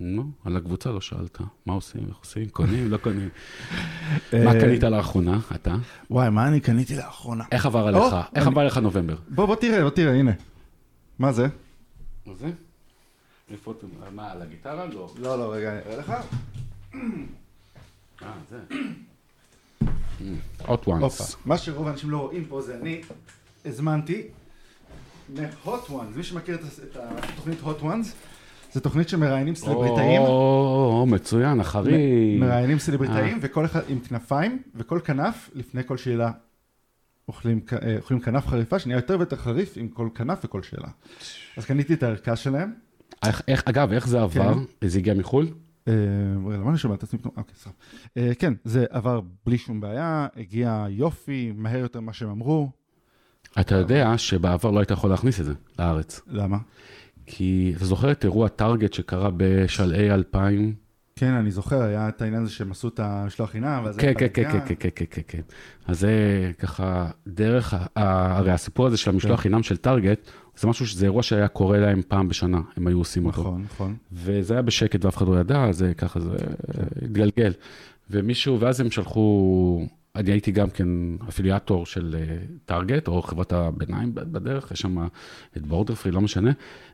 נו, 0.00 0.30
על 0.44 0.56
הקבוצה 0.56 0.90
לא 0.90 1.00
שאלת. 1.00 1.38
מה 1.66 1.72
עושים, 1.72 2.04
איך 2.08 2.16
עושים, 2.16 2.48
קונים, 2.48 2.90
לא 2.90 2.96
קונים. 2.96 3.28
מה 4.32 4.52
קנית 4.60 4.82
לאחרונה, 4.82 5.38
אתה? 5.54 5.74
וואי, 6.10 6.30
מה 6.30 6.48
אני 6.48 6.60
קניתי 6.60 6.96
לאחרונה? 6.96 7.44
איך 7.52 7.66
עבר 7.66 7.86
עליך? 7.86 8.16
איך 8.34 8.46
עבר 8.46 8.60
עליך 8.60 8.78
נובמבר? 8.78 9.16
בוא, 9.28 9.46
בוא 9.46 9.56
תראה, 9.56 9.82
בוא 9.82 9.90
תראה, 9.90 10.14
הנה. 10.14 10.32
מה 11.18 11.32
זה? 11.32 11.46
מה 12.26 12.34
זה? 12.34 12.50
איפה 13.50 13.74
אתה? 13.78 13.86
מה, 14.14 14.32
על 14.32 14.42
הגיטרה? 14.42 14.86
לא. 14.86 15.14
לא, 15.18 15.38
לא, 15.38 15.52
רגע, 15.52 15.72
אני 15.72 15.80
אראה 15.86 15.96
לך. 15.96 16.12
אה, 18.22 18.32
זה. 18.50 18.58
hot 20.60 20.86
ones. 20.86 21.36
מה 21.44 21.58
שרוב 21.58 21.88
האנשים 21.88 22.10
לא 22.10 22.18
רואים 22.18 22.44
פה 22.44 22.62
זה 22.62 22.78
אני 22.80 23.00
הזמנתי 23.64 24.22
מ-hot 25.34 25.88
ones, 25.88 26.16
מי 26.16 26.22
שמכיר 26.22 26.54
את 26.54 26.96
התוכנית 26.96 27.58
hot 27.62 27.82
ones, 27.82 28.06
זו 28.78 28.82
תוכנית 28.82 29.08
שמראיינים 29.08 29.54
סלבריטאים. 29.54 30.20
או, 30.20 31.06
מצוין, 31.08 31.60
אחרי... 31.60 32.36
מראיינים 32.40 32.78
סלבריטאים, 32.78 33.34
אה. 33.34 33.38
וכל 33.42 33.64
אחד 33.64 33.80
עם 33.88 34.00
כנפיים, 34.00 34.62
וכל 34.74 35.00
כנף, 35.04 35.50
לפני 35.54 35.82
כל 35.86 35.96
שאלה, 35.96 36.30
אוכלים, 37.28 37.60
אה, 37.82 37.96
אוכלים 37.98 38.20
כנף 38.20 38.46
חריפה, 38.46 38.78
שנהיה 38.78 38.98
יותר 38.98 39.16
ויותר 39.18 39.36
חריף 39.36 39.72
עם 39.76 39.88
כל 39.88 40.08
כנף 40.14 40.38
וכל 40.44 40.62
שאלה. 40.62 40.88
אז 41.56 41.64
קניתי 41.64 41.94
את 41.94 42.02
הערכה 42.02 42.36
שלהם. 42.36 42.72
איך, 43.26 43.42
איך, 43.48 43.62
אגב, 43.64 43.92
איך 43.92 44.08
זה 44.08 44.22
עבר? 44.22 44.54
כן. 44.80 44.88
זה 44.88 44.98
הגיע 44.98 45.14
מחו"ל? 45.14 45.48
אה, 45.88 45.92
למה 46.34 46.70
אני 46.70 46.78
שומע 46.78 46.94
את 46.94 47.02
עצמי? 47.02 47.20
אוקיי, 47.24 47.54
סבבה. 47.56 48.34
כן, 48.34 48.52
זה 48.64 48.84
עבר 48.90 49.20
בלי 49.46 49.58
שום 49.58 49.80
בעיה, 49.80 50.26
הגיע 50.36 50.86
יופי, 50.90 51.52
מהר 51.56 51.78
יותר 51.78 52.00
ממה 52.00 52.12
שהם 52.12 52.30
אמרו. 52.30 52.70
אתה 53.60 53.74
יודע 53.74 54.18
שבעבר 54.18 54.70
לא 54.70 54.78
היית 54.78 54.90
יכול 54.90 55.10
להכניס 55.10 55.40
את 55.40 55.44
זה 55.44 55.52
לארץ. 55.78 56.20
למה? 56.26 56.58
כי 57.28 57.72
אתה 57.76 57.84
זוכר 57.84 58.12
את 58.12 58.24
אירוע 58.24 58.48
טארגט 58.48 58.92
שקרה 58.92 59.30
בשלהי 59.36 60.10
2000? 60.10 60.74
כן, 61.16 61.32
אני 61.32 61.50
זוכר, 61.50 61.82
היה 61.82 62.08
את 62.08 62.22
העניין 62.22 62.42
הזה 62.42 62.52
שהם 62.52 62.70
עשו 62.70 62.88
את 62.88 63.00
המשלוח 63.00 63.50
חינם, 63.50 63.82
ואז... 63.84 63.96
כן, 63.96 64.12
כן, 64.18 64.26
כן, 64.34 64.42
כן, 64.50 64.74
כן, 64.78 64.88
כן, 64.94 65.04
כן, 65.10 65.22
כן. 65.28 65.40
אז 65.86 66.00
זה 66.00 66.12
ככה, 66.58 67.10
דרך, 67.26 67.74
הרי 67.96 68.50
הסיפור 68.50 68.86
הזה 68.86 68.96
של 68.96 69.10
המשלוח 69.10 69.36
כן. 69.36 69.42
חינם 69.42 69.62
של 69.62 69.76
טארגט, 69.76 70.30
זה 70.56 70.68
משהו 70.68 70.86
שזה 70.86 71.04
אירוע 71.04 71.22
שהיה 71.22 71.48
קורה 71.48 71.78
להם 71.78 72.00
פעם 72.08 72.28
בשנה, 72.28 72.60
הם 72.76 72.86
היו 72.86 72.98
עושים 72.98 73.26
אותו. 73.26 73.40
נכון, 73.40 73.62
נכון. 73.62 73.96
וזה 74.12 74.54
היה 74.54 74.62
בשקט 74.62 75.04
ואף 75.04 75.16
אחד 75.16 75.28
לא 75.28 75.40
ידע, 75.40 75.72
זה 75.72 75.94
ככה, 75.94 76.20
זה 76.20 76.36
התגלגל. 77.02 77.52
ומישהו, 78.10 78.60
ואז 78.60 78.80
הם 78.80 78.90
שלחו 78.90 79.86
אני 80.16 80.30
הייתי 80.30 80.52
גם 80.52 80.70
כן 80.70 80.88
אפיליאטור 81.28 81.86
של 81.86 82.16
טארגט, 82.64 83.08
אה, 83.08 83.12
או 83.12 83.22
חברת 83.22 83.52
הביניים 83.52 84.14
בדרך, 84.14 84.70
יש 84.70 84.80
שם 84.80 85.06
את 85.56 85.66
בורדרפרי, 85.66 86.12
לא 86.12 86.20
משנה, 86.20 86.50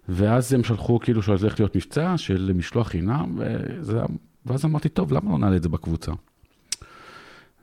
ואז 0.08 0.52
הם 0.52 0.64
שלחו 0.64 1.00
כאילו 1.00 1.22
שזה 1.22 1.32
הולך 1.32 1.60
להיות 1.60 1.76
מבצע 1.76 2.14
של 2.16 2.52
משלוח 2.54 2.88
חינם, 2.88 3.38
וזה, 3.38 4.00
ואז 4.46 4.64
אמרתי, 4.64 4.88
טוב, 4.88 5.12
למה 5.12 5.30
לא 5.30 5.38
נעלה 5.38 5.56
את 5.56 5.62
זה 5.62 5.68
בקבוצה? 5.68 6.12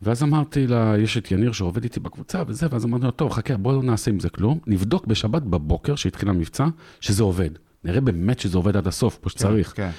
ואז 0.01 0.23
אמרתי 0.23 0.67
לה, 0.67 0.93
יש 0.97 1.17
את 1.17 1.31
יניר 1.31 1.51
שעובד 1.51 1.83
איתי 1.83 1.99
בקבוצה 1.99 2.43
וזה, 2.47 2.67
ואז 2.71 2.85
אמרתי 2.85 3.05
לו, 3.05 3.11
טוב, 3.11 3.31
חכה, 3.31 3.57
בואו 3.57 3.75
לא 3.75 3.83
נעשה 3.83 4.11
עם 4.11 4.19
זה 4.19 4.29
כלום, 4.29 4.59
נבדוק 4.67 5.05
בשבת 5.05 5.41
בבוקר, 5.41 5.95
שהתחיל 5.95 6.29
המבצע, 6.29 6.67
שזה 7.01 7.23
עובד. 7.23 7.49
נראה 7.83 8.01
באמת 8.01 8.39
שזה 8.39 8.57
עובד 8.57 8.77
עד 8.77 8.87
הסוף, 8.87 9.19
כמו 9.21 9.29
שצריך. 9.29 9.73
כן, 9.75 9.83
כן. 9.83 9.91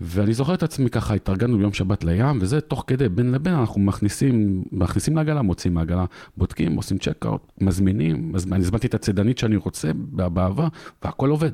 ואני 0.00 0.34
זוכר 0.34 0.54
את 0.54 0.62
עצמי 0.62 0.90
ככה, 0.90 1.14
התארגנו 1.14 1.58
ביום 1.58 1.72
שבת 1.72 2.04
לים, 2.04 2.38
וזה 2.40 2.60
תוך 2.60 2.84
כדי, 2.86 3.08
בין 3.08 3.32
לבין 3.32 3.54
אנחנו 3.54 3.80
מכניסים, 3.80 4.64
מכניסים 4.72 5.16
לעגלה, 5.16 5.42
מוצאים 5.42 5.74
מעגלה, 5.74 6.04
בודקים, 6.36 6.76
עושים 6.76 6.98
צ'קאוט, 6.98 7.52
מזמינים, 7.60 8.32
מזמין, 8.32 8.54
אני 8.54 8.62
הזמנתי 8.62 8.86
את 8.86 8.94
הצידנית 8.94 9.38
שאני 9.38 9.56
רוצה 9.56 9.90
באהבה, 9.94 10.68
והכל 11.04 11.30
עובד. 11.30 11.50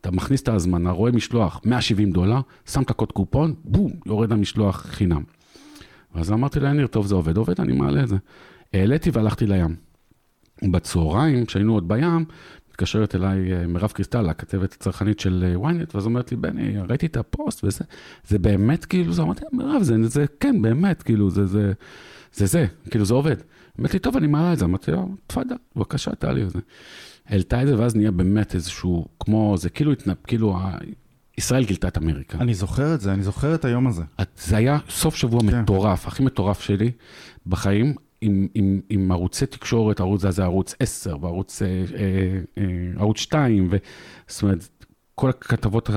אתה 0.00 0.10
מכניס 0.10 0.42
את 0.42 0.48
ההזמנה, 0.48 0.90
רואה 0.90 1.12
משלוח, 1.12 1.60
170 1.64 2.12
דולר, 2.12 2.40
שם 2.66 2.82
את 2.82 2.90
הקוד 2.90 3.12
קופון, 3.12 3.54
בום, 3.64 3.92
יורד 4.06 4.32
המשלוח 4.32 4.86
חינם. 4.86 5.22
ואז 6.14 6.32
אמרתי 6.32 6.60
ליניר, 6.60 6.86
טוב, 6.86 7.06
זה 7.06 7.14
עובד, 7.14 7.36
עובד, 7.36 7.60
אני 7.60 7.72
מעלה 7.72 8.02
את 8.02 8.08
זה. 8.08 8.16
העליתי 8.74 9.10
והלכתי 9.10 9.46
לים. 9.46 9.76
בצהריים, 10.70 11.46
כשהיינו 11.46 11.74
עוד 11.74 11.88
בים, 11.88 12.24
מתקשרת 12.72 13.14
אליי 13.14 13.52
אה, 13.52 13.66
מירב 13.66 13.90
קריסטל, 13.90 14.28
הכתבת 14.28 14.72
הצרכנית 14.72 15.20
של 15.20 15.54
ynet, 15.62 15.66
אה, 15.66 15.84
ואז 15.94 16.06
אומרת 16.06 16.30
לי, 16.30 16.36
בני, 16.36 16.78
ראיתי 16.88 17.06
את 17.06 17.16
הפוסט 17.16 17.64
וזה, 17.64 17.84
זה 18.28 18.38
באמת 18.38 18.84
כאילו, 18.84 19.12
זה 19.12 19.22
אמרתי, 19.22 19.44
מירב, 19.52 19.82
זה, 19.82 19.94
זה 20.02 20.24
כן, 20.40 20.62
באמת, 20.62 21.02
כאילו, 21.02 21.30
זה 21.30 21.46
זה, 21.46 21.72
זה 22.34 22.46
זה, 22.46 22.66
כאילו, 22.90 23.04
זה 23.04 23.14
עובד. 23.14 23.36
אמרתי 23.80 23.98
טוב, 23.98 24.16
אני 24.16 24.26
מעלה 24.26 24.52
את 24.52 24.58
זה, 24.58 24.64
אמרתי 24.64 24.90
לו, 24.90 25.08
תפאדל, 25.26 25.54
בבקשה, 25.76 26.14
תעלי 26.14 26.42
את 26.42 26.50
זה. 26.50 26.58
העלתה 27.26 27.62
את 27.62 27.66
זה, 27.66 27.78
ואז 27.78 27.96
נהיה 27.96 28.10
באמת 28.10 28.54
איזשהו, 28.54 29.06
כמו, 29.20 29.54
זה 29.58 29.70
כאילו, 29.70 29.92
כאילו, 30.26 30.58
ישראל 31.38 31.64
גילתה 31.64 31.88
את 31.88 31.98
אמריקה. 31.98 32.38
אני 32.38 32.54
זוכר 32.54 32.94
את 32.94 33.00
זה, 33.00 33.12
אני 33.12 33.22
זוכר 33.22 33.54
את 33.54 33.64
היום 33.64 33.86
הזה. 33.86 34.02
זה 34.36 34.56
היה 34.56 34.78
סוף 34.88 35.14
שבוע 35.14 35.40
כן. 35.40 35.60
מטורף, 35.60 36.06
הכי 36.06 36.22
מטורף 36.22 36.60
שלי 36.60 36.90
בחיים. 37.46 37.94
עם, 38.22 38.48
עם, 38.54 38.80
עם 38.88 39.12
ערוצי 39.12 39.46
תקשורת, 39.46 40.00
ערוץ 40.00 40.20
זה 40.28 40.42
ערוץ 40.44 40.74
10 40.80 41.16
וערוץ 41.20 41.62
אה, 41.62 41.84
אה, 42.58 42.64
ערוץ 42.98 43.18
2, 43.18 43.68
ו, 43.70 43.76
זאת 44.28 44.42
אומרת, 44.42 44.68
כל 45.14 45.30
הכתבות, 45.30 45.90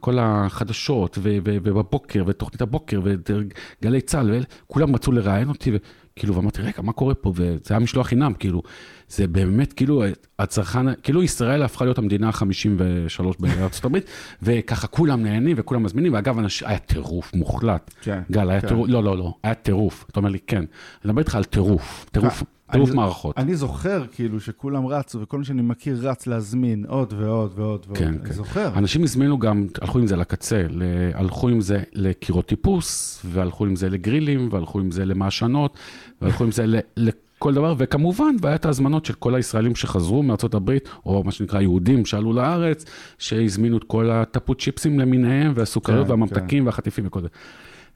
כל 0.00 0.18
החדשות, 0.20 1.18
ו- 1.18 1.38
ו- 1.44 1.56
ובבוקר, 1.62 2.24
ותוכנית 2.26 2.62
הבוקר, 2.62 3.00
וגלי 3.04 4.00
צה"ל, 4.00 4.40
וכולם 4.66 4.94
רצו 4.94 5.12
לראיין 5.12 5.48
אותי, 5.48 5.72
וכאילו, 6.12 6.34
ואמרתי, 6.34 6.62
רגע, 6.62 6.82
מה 6.82 6.92
קורה 6.92 7.14
פה? 7.14 7.32
וזה 7.36 7.58
היה 7.70 7.78
משלוח 7.78 8.06
חינם, 8.06 8.34
כאילו, 8.34 8.62
זה 9.08 9.26
באמת, 9.26 9.72
כאילו, 9.72 10.04
הצרכן, 10.38 10.94
כאילו 11.02 11.22
ישראל 11.22 11.62
הפכה 11.62 11.84
להיות 11.84 11.98
המדינה 11.98 12.28
ה-53 12.28 13.24
בארצות 13.38 13.84
הברית, 13.84 14.04
וככה 14.42 14.86
כולם 14.86 15.22
נהנים 15.22 15.56
וכולם 15.58 15.82
מזמינים, 15.82 16.12
ואגב, 16.12 16.38
אנש... 16.38 16.62
היה 16.62 16.78
טירוף 16.78 17.34
מוחלט. 17.34 17.94
כן, 18.02 18.20
גל, 18.30 18.50
היה 18.50 18.60
כן. 18.60 18.68
טירוף, 18.68 18.88
לא, 18.88 19.04
לא, 19.04 19.18
לא, 19.18 19.34
היה 19.42 19.54
טירוף. 19.54 20.06
אתה 20.10 20.20
אומר 20.20 20.30
לי, 20.30 20.38
כן. 20.46 20.56
אני 20.56 20.66
מדבר 21.04 21.18
איתך 21.20 21.34
על 21.34 21.44
טירוף, 21.44 22.06
טירוף, 22.12 22.42
טירוף 22.72 22.90
מערכות. 22.90 23.38
אני 23.38 23.56
זוכר 23.56 24.04
כאילו 24.12 24.40
שכולם 24.40 24.86
רצו, 24.86 25.20
וכל 25.20 25.38
מי 25.38 25.44
שאני 25.44 25.62
מכיר 25.62 26.08
רץ 26.08 26.26
להזמין 26.26 26.84
עוד 26.88 27.12
ועוד 27.18 27.52
ועוד 27.56 27.84
ועוד. 27.86 27.98
כן, 27.98 28.14
כן. 28.24 28.32
זוכר. 28.32 28.72
אנשים 28.76 29.02
הזמינו 29.02 29.38
גם, 29.38 29.66
הלכו 29.80 29.98
עם 29.98 30.06
זה 30.06 30.16
לקצה, 30.16 30.66
הלכו 31.14 31.48
עם 31.48 31.60
זה 31.60 31.82
לקירות 31.92 32.46
טיפוס, 32.46 33.20
והלכו 33.24 33.66
עם 33.66 33.76
זה 33.76 33.88
לגרילים, 33.88 34.48
והלכו 34.52 34.80
עם 34.80 34.90
זה 34.90 35.04
למעשנות, 35.04 35.78
והלכו 36.22 36.44
עם 36.44 36.50
זה 36.50 36.64
לכל 36.96 37.54
דבר, 37.54 37.74
וכמובן, 37.78 38.34
והיה 38.40 38.54
את 38.54 38.64
ההזמנות 38.64 39.04
של 39.04 39.14
כל 39.14 39.34
הישראלים 39.34 39.74
שחזרו 39.74 40.22
מארצות 40.22 40.54
הברית, 40.54 40.88
או 41.06 41.24
מה 41.24 41.32
שנקרא 41.32 41.60
יהודים 41.60 42.04
שעלו 42.06 42.32
לארץ, 42.32 42.84
שהזמינו 43.18 43.76
את 43.76 43.84
כל 43.84 44.10
הטפות 44.10 44.60
צ'יפסים 44.60 45.00
למיניהם, 45.00 45.52
והסוכריות, 45.54 46.06
כן, 46.06 46.10
והממתקים, 46.10 46.66
והחטיפים 46.66 47.06
וכל 47.06 47.20
זה. 47.20 47.28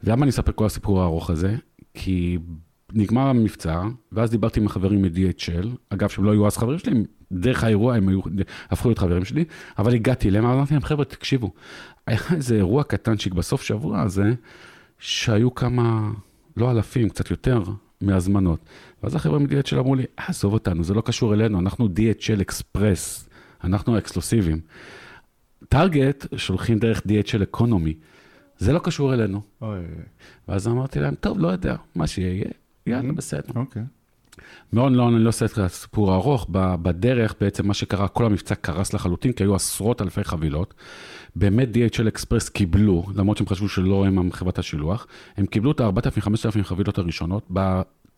ולמה 0.05 0.23
אני 0.23 0.31
אספר 0.31 0.53
כל 0.55 0.67
הסיפור 0.67 1.01
הארוך 1.01 1.31
הזה? 1.31 1.57
כי 1.95 2.39
נגמר 2.97 3.29
המבצע, 3.29 3.83
ואז 4.13 4.31
דיברתי 4.31 4.61
עם 4.61 4.67
החברים 4.67 5.03
מ-DHL, 5.03 5.67
אגב, 5.89 6.09
שהם 6.09 6.25
לא 6.25 6.31
היו 6.31 6.47
אז 6.47 6.57
חברים 6.57 6.79
שלי, 6.79 7.05
דרך 7.33 7.65
האירוע 7.65 7.97
הם 7.97 8.09
היו, 8.09 8.21
הפכו 8.71 8.89
להיות 8.89 8.99
חברים 8.99 9.25
שלי, 9.25 9.45
אבל 9.79 9.95
הגעתי 9.95 10.29
אליהם, 10.29 10.47
אמרתי 10.47 10.75
להם, 10.75 10.83
חבר'ה, 10.83 11.05
תקשיבו, 11.05 11.53
היה 12.07 12.19
איזה 12.35 12.55
אירוע 12.57 12.83
קטנצ'יק 12.83 13.35
בסוף 13.35 13.63
שבוע 13.63 14.01
הזה, 14.01 14.35
שהיו 14.99 15.55
כמה, 15.55 16.11
לא 16.57 16.71
אלפים, 16.71 17.09
קצת 17.09 17.31
יותר, 17.31 17.63
מהזמנות. 18.01 18.61
ואז 19.03 19.15
החבר'ה 19.15 19.39
מ-DHL 19.39 19.79
אמרו 19.79 19.95
לי, 19.95 20.05
"אה, 20.19 20.25
עזוב 20.29 20.53
אותנו, 20.53 20.85
זה 20.85 20.95
לא 20.95 21.01
קשור 21.01 21.35
אלינו, 21.35 21.61
אנחנו 21.61 21.87
DHL 21.87 22.41
אקספרס, 22.41 23.29
אנחנו 23.65 23.95
האקסקלוסיביים. 23.95 24.61
טארגט 25.69 26.27
שולחים 26.37 26.79
דרך 26.79 26.99
DHL 27.01 27.43
אקונומי, 27.43 27.95
זה 28.59 28.73
לא 28.73 28.79
קשור 28.79 29.15
אלינו. 29.15 29.41
אוי, 29.63 29.79
ואז 30.49 30.69
אמרתי 30.69 31.01
להם, 31.01 31.15
טוב, 31.15 31.39
לא 31.39 31.49
יודע, 31.49 31.77
מה 31.95 32.07
שיהיה, 32.07 32.45
יאללה, 32.87 33.13
בסדר. 33.13 33.53
אוקיי. 33.57 33.83
מאוד 34.73 34.93
לא, 34.93 35.09
אני 35.09 35.19
לא 35.19 35.29
עושה 35.29 35.45
את 35.45 35.59
הסיפור 35.59 36.13
הארוך, 36.13 36.47
בדרך 36.51 37.35
בעצם 37.41 37.67
מה 37.67 37.75
שקרה, 37.75 38.09
כל 38.09 38.27
המבצע 38.27 38.55
קרס 38.55 38.93
לחלוטין, 38.93 39.33
כי 39.33 39.43
היו 39.45 39.55
עשרות 39.55 40.03
אלפי 40.03 40.25
חבילות. 40.25 40.75
באמת 41.37 41.69
DHL 41.75 42.09
Express 42.09 42.49
קיבלו, 42.49 43.07
למרות 43.15 43.37
שהם 43.37 43.47
חשבו 43.47 43.69
שלא 43.69 44.07
הם 44.07 44.33
חברת 44.33 44.59
השילוח, 44.59 45.07
הם 45.37 45.47
קיבלו 45.47 45.71
את 45.71 45.81
ה-4,000-5,000 45.81 46.63
חבילות 46.63 46.99
הראשונות. 46.99 47.51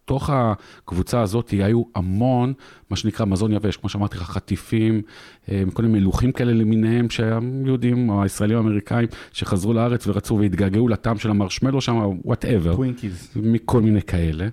בתוך 0.09 0.31
הקבוצה 0.33 1.21
הזאת 1.21 1.51
היו 1.51 1.83
המון, 1.95 2.53
מה 2.91 2.97
שנקרא 2.97 3.27
מזון 3.27 3.53
יבש, 3.53 3.77
כמו 3.77 3.89
שאמרתי 3.89 4.17
לך, 4.17 4.23
חטיפים, 4.23 5.03
אה, 5.49 5.63
כל 5.73 5.83
מיני 5.83 5.99
מלוחים 5.99 6.33
כאלה 6.33 6.53
למיניהם, 6.53 7.11
שהם 7.11 7.67
יהודים, 7.67 8.09
או 8.09 8.23
הישראלים 8.23 8.57
האמריקאים, 8.57 9.09
שחזרו 9.33 9.73
לארץ 9.73 10.07
ורצו 10.07 10.39
והתגעגעו 10.39 10.89
לטעם 10.89 11.19
של 11.19 11.31
המרשמלו 11.31 11.81
שם, 11.81 12.11
whatever. 12.25 12.73
Twinkies. 12.75 13.31
מכל 13.37 13.81
מיני 13.81 14.03
כאלה. 14.03 14.49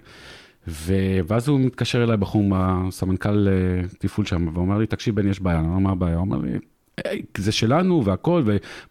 ו- 0.68 1.20
ואז 1.28 1.48
הוא 1.48 1.60
מתקשר 1.60 2.04
אליי, 2.04 2.18
בחור, 2.18 2.44
הסמנכ"ל 2.56 3.48
אה, 3.48 3.88
תפעול 4.00 4.26
שם, 4.26 4.48
ואומר 4.54 4.78
לי, 4.78 4.88
תקשיב, 4.88 5.16
בני, 5.16 5.30
יש 5.30 5.40
בעיה. 5.40 5.60
אני 5.60 5.68
אומר, 5.68 5.80
מה 5.80 5.92
הבעיה? 5.92 6.16
הוא 6.16 6.22
אומר 6.22 6.38
לי, 6.38 6.52
"היי, 7.06 7.22
זה 7.38 7.52
שלנו 7.52 8.06
והכל, 8.06 8.44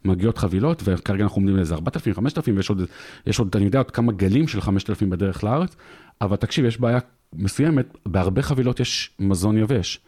ומגיעות 0.04 0.38
חבילות, 0.38 0.82
וכרגע 0.84 1.24
אנחנו 1.24 1.36
עומדים 1.38 1.56
לאיזה 1.56 1.74
4,000, 1.74 2.14
5,000, 2.14 2.56
ויש 2.56 2.70
עוד, 2.70 2.82
יש 3.26 3.38
עוד, 3.38 3.56
אני 3.56 3.64
יודע, 3.64 3.78
עוד 3.78 3.90
כמה 3.90 4.12
גלים 4.12 4.48
של 4.48 4.60
5,000 4.60 5.10
בדרך 5.10 5.44
לארץ, 5.44 5.76
אבל 6.20 6.36
תקשיב, 6.36 6.64
יש 6.64 6.80
בעיה 6.80 6.98
מסוימת, 7.32 7.96
בהרבה 8.06 8.42
חבילות 8.42 8.80
יש 8.80 9.10
מזון 9.18 9.58
יבש. 9.58 10.00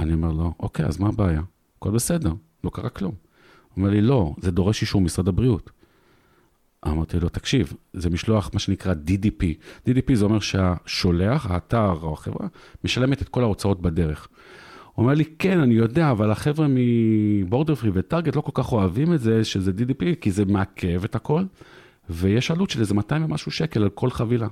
אני 0.00 0.12
אומר 0.12 0.32
לו, 0.32 0.52
אוקיי, 0.60 0.86
אז 0.86 0.98
מה 0.98 1.08
הבעיה? 1.08 1.42
הכל 1.78 1.90
בסדר, 1.90 2.32
לא 2.64 2.70
קרה 2.70 2.88
כלום. 2.88 3.12
הוא 3.12 3.76
אומר 3.76 3.90
לי, 3.90 4.00
לא, 4.00 4.34
זה 4.40 4.50
דורש 4.50 4.82
אישור 4.82 5.00
משרד 5.00 5.28
הבריאות. 5.28 5.70
אמרתי 6.86 7.20
לו, 7.20 7.28
תקשיב, 7.28 7.72
זה 7.92 8.10
משלוח, 8.10 8.50
מה 8.52 8.60
שנקרא 8.60 8.94
DDP. 9.06 9.44
DDP 9.88 10.14
זה 10.14 10.24
אומר 10.24 10.40
שהשולח, 10.40 11.50
האתר 11.50 11.92
או 12.02 12.12
החברה, 12.12 12.48
משלמת 12.84 13.22
את 13.22 13.28
כל 13.28 13.42
ההוצאות 13.42 13.82
בדרך. 13.82 14.28
הוא 14.94 15.02
אומר 15.02 15.14
לי, 15.14 15.24
כן, 15.24 15.60
אני 15.60 15.74
יודע, 15.74 16.10
אבל 16.10 16.30
החבר'ה 16.30 16.66
מבורדר 16.68 17.74
פרי 17.74 17.90
וטארגט 17.94 18.36
לא 18.36 18.40
כל 18.40 18.52
כך 18.54 18.72
אוהבים 18.72 19.14
את 19.14 19.20
זה, 19.20 19.44
שזה 19.44 19.70
DDP, 19.70 20.04
כי 20.20 20.30
זה 20.30 20.44
מעכב 20.44 21.04
את 21.04 21.14
הכל, 21.14 21.44
ויש 22.10 22.50
עלות 22.50 22.70
של 22.70 22.80
איזה 22.80 22.94
200 22.94 23.24
ומשהו 23.24 23.50
שקל 23.52 23.82
על 23.82 23.90
כל 23.90 24.10
חבילה. 24.10 24.48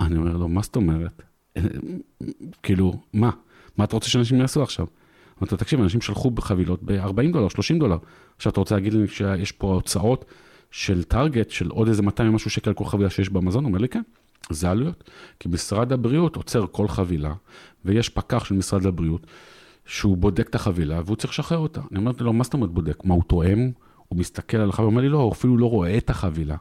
אני 0.00 0.16
אומר 0.16 0.36
לו, 0.36 0.48
מה 0.48 0.62
זאת 0.62 0.76
אומרת? 0.76 1.22
כאילו, 2.62 2.94
מה? 3.12 3.30
מה 3.76 3.84
אתה 3.84 3.96
רוצה 3.96 4.08
שאנשים 4.08 4.40
יעשו 4.40 4.62
עכשיו? 4.62 4.86
אמרתי 5.38 5.54
לו, 5.54 5.58
תקשיב, 5.58 5.80
אנשים 5.80 6.00
שלחו 6.00 6.30
בחבילות 6.30 6.82
ב-40 6.82 7.32
דולר, 7.32 7.48
30 7.48 7.78
דולר. 7.78 7.98
עכשיו, 8.36 8.52
אתה 8.52 8.60
רוצה 8.60 8.74
להגיד 8.74 8.94
לי 8.94 9.08
שיש 9.08 9.52
פה 9.52 9.74
הוצאות 9.74 10.24
של 10.70 11.02
טארגט, 11.02 11.50
של 11.50 11.68
עוד 11.68 11.88
איזה 11.88 12.02
200 12.02 12.30
ומשהו 12.30 12.50
שקל 12.50 12.72
כל 12.72 12.84
חבילה 12.84 13.10
שיש 13.10 13.28
במזון? 13.28 13.64
הוא 13.64 13.68
אומר 13.68 13.78
לי, 13.78 13.88
כן, 13.88 14.02
זה 14.50 14.70
עלויות. 14.70 15.10
כי 15.40 15.48
משרד 15.48 15.92
הבריאות 15.92 16.36
עוצר 16.36 16.66
כל 16.70 16.88
חבילה, 16.88 17.34
ויש 17.84 18.08
פקח 18.08 18.44
של 18.44 18.54
משרד 18.54 18.86
הבריאות, 18.86 19.26
שהוא 19.86 20.16
בודק 20.16 20.48
את 20.48 20.54
החבילה, 20.54 21.00
והוא 21.04 21.16
צריך 21.16 21.32
לשחרר 21.32 21.58
אותה. 21.58 21.80
אני 21.92 22.00
אמרתי 22.00 22.24
לו, 22.24 22.32
מה 22.32 22.44
זאת 22.44 22.54
אומרת 22.54 22.70
בודק? 22.70 23.04
מה, 23.04 23.14
הוא 23.14 23.22
תואם? 23.22 23.70
הוא 24.08 24.18
מסתכל 24.18 24.56
על 24.56 24.68
החבילה, 24.68 24.84
הוא 24.84 24.90
אומר 24.90 25.02
לי, 25.02 25.08
לא, 25.08 25.18
הוא 25.18 25.32
אפילו 25.32 25.56
לא 25.56 25.70
רואה 25.70 25.98
את 25.98 26.10
החבילה. 26.10 26.56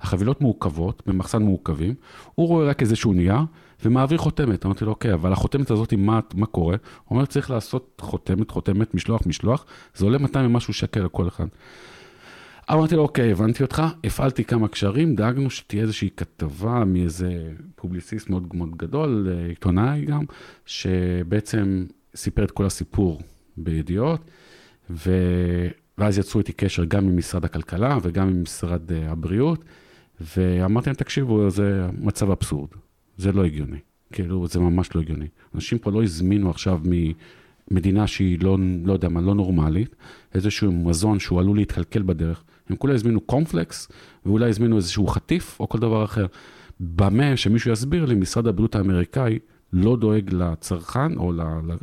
החבילות 0.00 0.40
מעוכבות, 0.40 1.02
במחסן 1.06 1.42
מעוכבים, 1.42 1.94
הוא 2.34 2.48
רואה 2.48 2.66
רק 2.66 2.82
איזשהו 2.82 3.12
נייר 3.12 3.40
ומעביר 3.84 4.18
חותמת. 4.18 4.66
אמרתי 4.66 4.84
לו, 4.84 4.90
אוקיי, 4.90 5.14
אבל 5.14 5.32
החותמת 5.32 5.70
הזאת, 5.70 5.94
מה, 5.94 6.20
מה 6.34 6.46
קורה? 6.46 6.76
הוא 7.04 7.16
אומר, 7.16 7.26
צריך 7.26 7.50
לעשות 7.50 8.02
חותמת, 8.04 8.50
חותמת, 8.50 8.94
משלוח, 8.94 9.20
משלוח, 9.26 9.66
זה 9.94 10.04
עולה 10.04 10.18
200 10.18 10.46
ומשהו 10.46 10.72
שקל 10.72 11.00
לכל 11.00 11.28
אחד. 11.28 11.46
אמרתי 12.72 12.96
לו, 12.96 13.02
אוקיי, 13.02 13.32
הבנתי 13.32 13.62
אותך, 13.62 13.82
הפעלתי 14.04 14.44
כמה 14.44 14.68
קשרים, 14.68 15.14
דאגנו 15.14 15.50
שתהיה 15.50 15.82
איזושהי 15.82 16.10
כתבה 16.16 16.84
מאיזה 16.84 17.52
פובליציסט 17.74 18.30
מאוד 18.30 18.46
מאוד 18.54 18.76
גדול, 18.76 19.28
אה, 19.30 19.48
עיתונאי 19.48 20.04
גם, 20.04 20.24
שבעצם 20.66 21.86
סיפר 22.16 22.44
את 22.44 22.50
כל 22.50 22.66
הסיפור 22.66 23.20
בידיעות, 23.56 24.20
ו... 24.90 25.12
ואז 25.98 26.18
יצרו 26.18 26.38
איתי 26.38 26.52
קשר 26.52 26.84
גם 26.84 27.04
עם 27.04 27.16
משרד 27.16 27.44
הכלכלה 27.44 27.98
וגם 28.02 28.28
עם 28.28 28.42
משרד 28.42 28.92
אה, 28.92 29.10
הבריאות, 29.10 29.64
ואמרתי 30.20 30.88
להם, 30.88 30.96
תקשיבו, 30.96 31.50
זה 31.50 31.86
מצב 31.98 32.30
אבסורד, 32.30 32.68
זה 33.16 33.32
לא 33.32 33.44
הגיוני, 33.44 33.78
כאילו, 34.12 34.46
זה 34.46 34.60
ממש 34.60 34.94
לא 34.94 35.00
הגיוני. 35.00 35.26
אנשים 35.54 35.78
פה 35.78 35.90
לא 35.90 36.02
הזמינו 36.02 36.50
עכשיו 36.50 36.80
ממדינה 37.70 38.06
שהיא 38.06 38.38
לא, 38.42 38.58
לא 38.84 38.92
יודע 38.92 39.08
מה, 39.08 39.20
לא 39.20 39.34
נורמלית, 39.34 39.96
איזשהו 40.34 40.72
מזון 40.72 41.18
שהוא 41.18 41.40
עלול 41.40 41.56
להתקלקל 41.56 42.02
בדרך, 42.02 42.44
הם 42.70 42.76
כולה 42.76 42.94
הזמינו 42.94 43.20
קורנפלקס, 43.20 43.88
ואולי 44.26 44.48
הזמינו 44.48 44.76
איזשהו 44.76 45.06
חטיף 45.06 45.60
או 45.60 45.68
כל 45.68 45.78
דבר 45.78 46.04
אחר. 46.04 46.26
במה 46.80 47.36
שמישהו 47.36 47.72
יסביר 47.72 48.04
לי, 48.04 48.14
משרד 48.14 48.46
הבריאות 48.46 48.74
האמריקאי 48.74 49.38
לא 49.72 49.96
דואג 49.96 50.34
לצרכן 50.34 51.16
או 51.16 51.32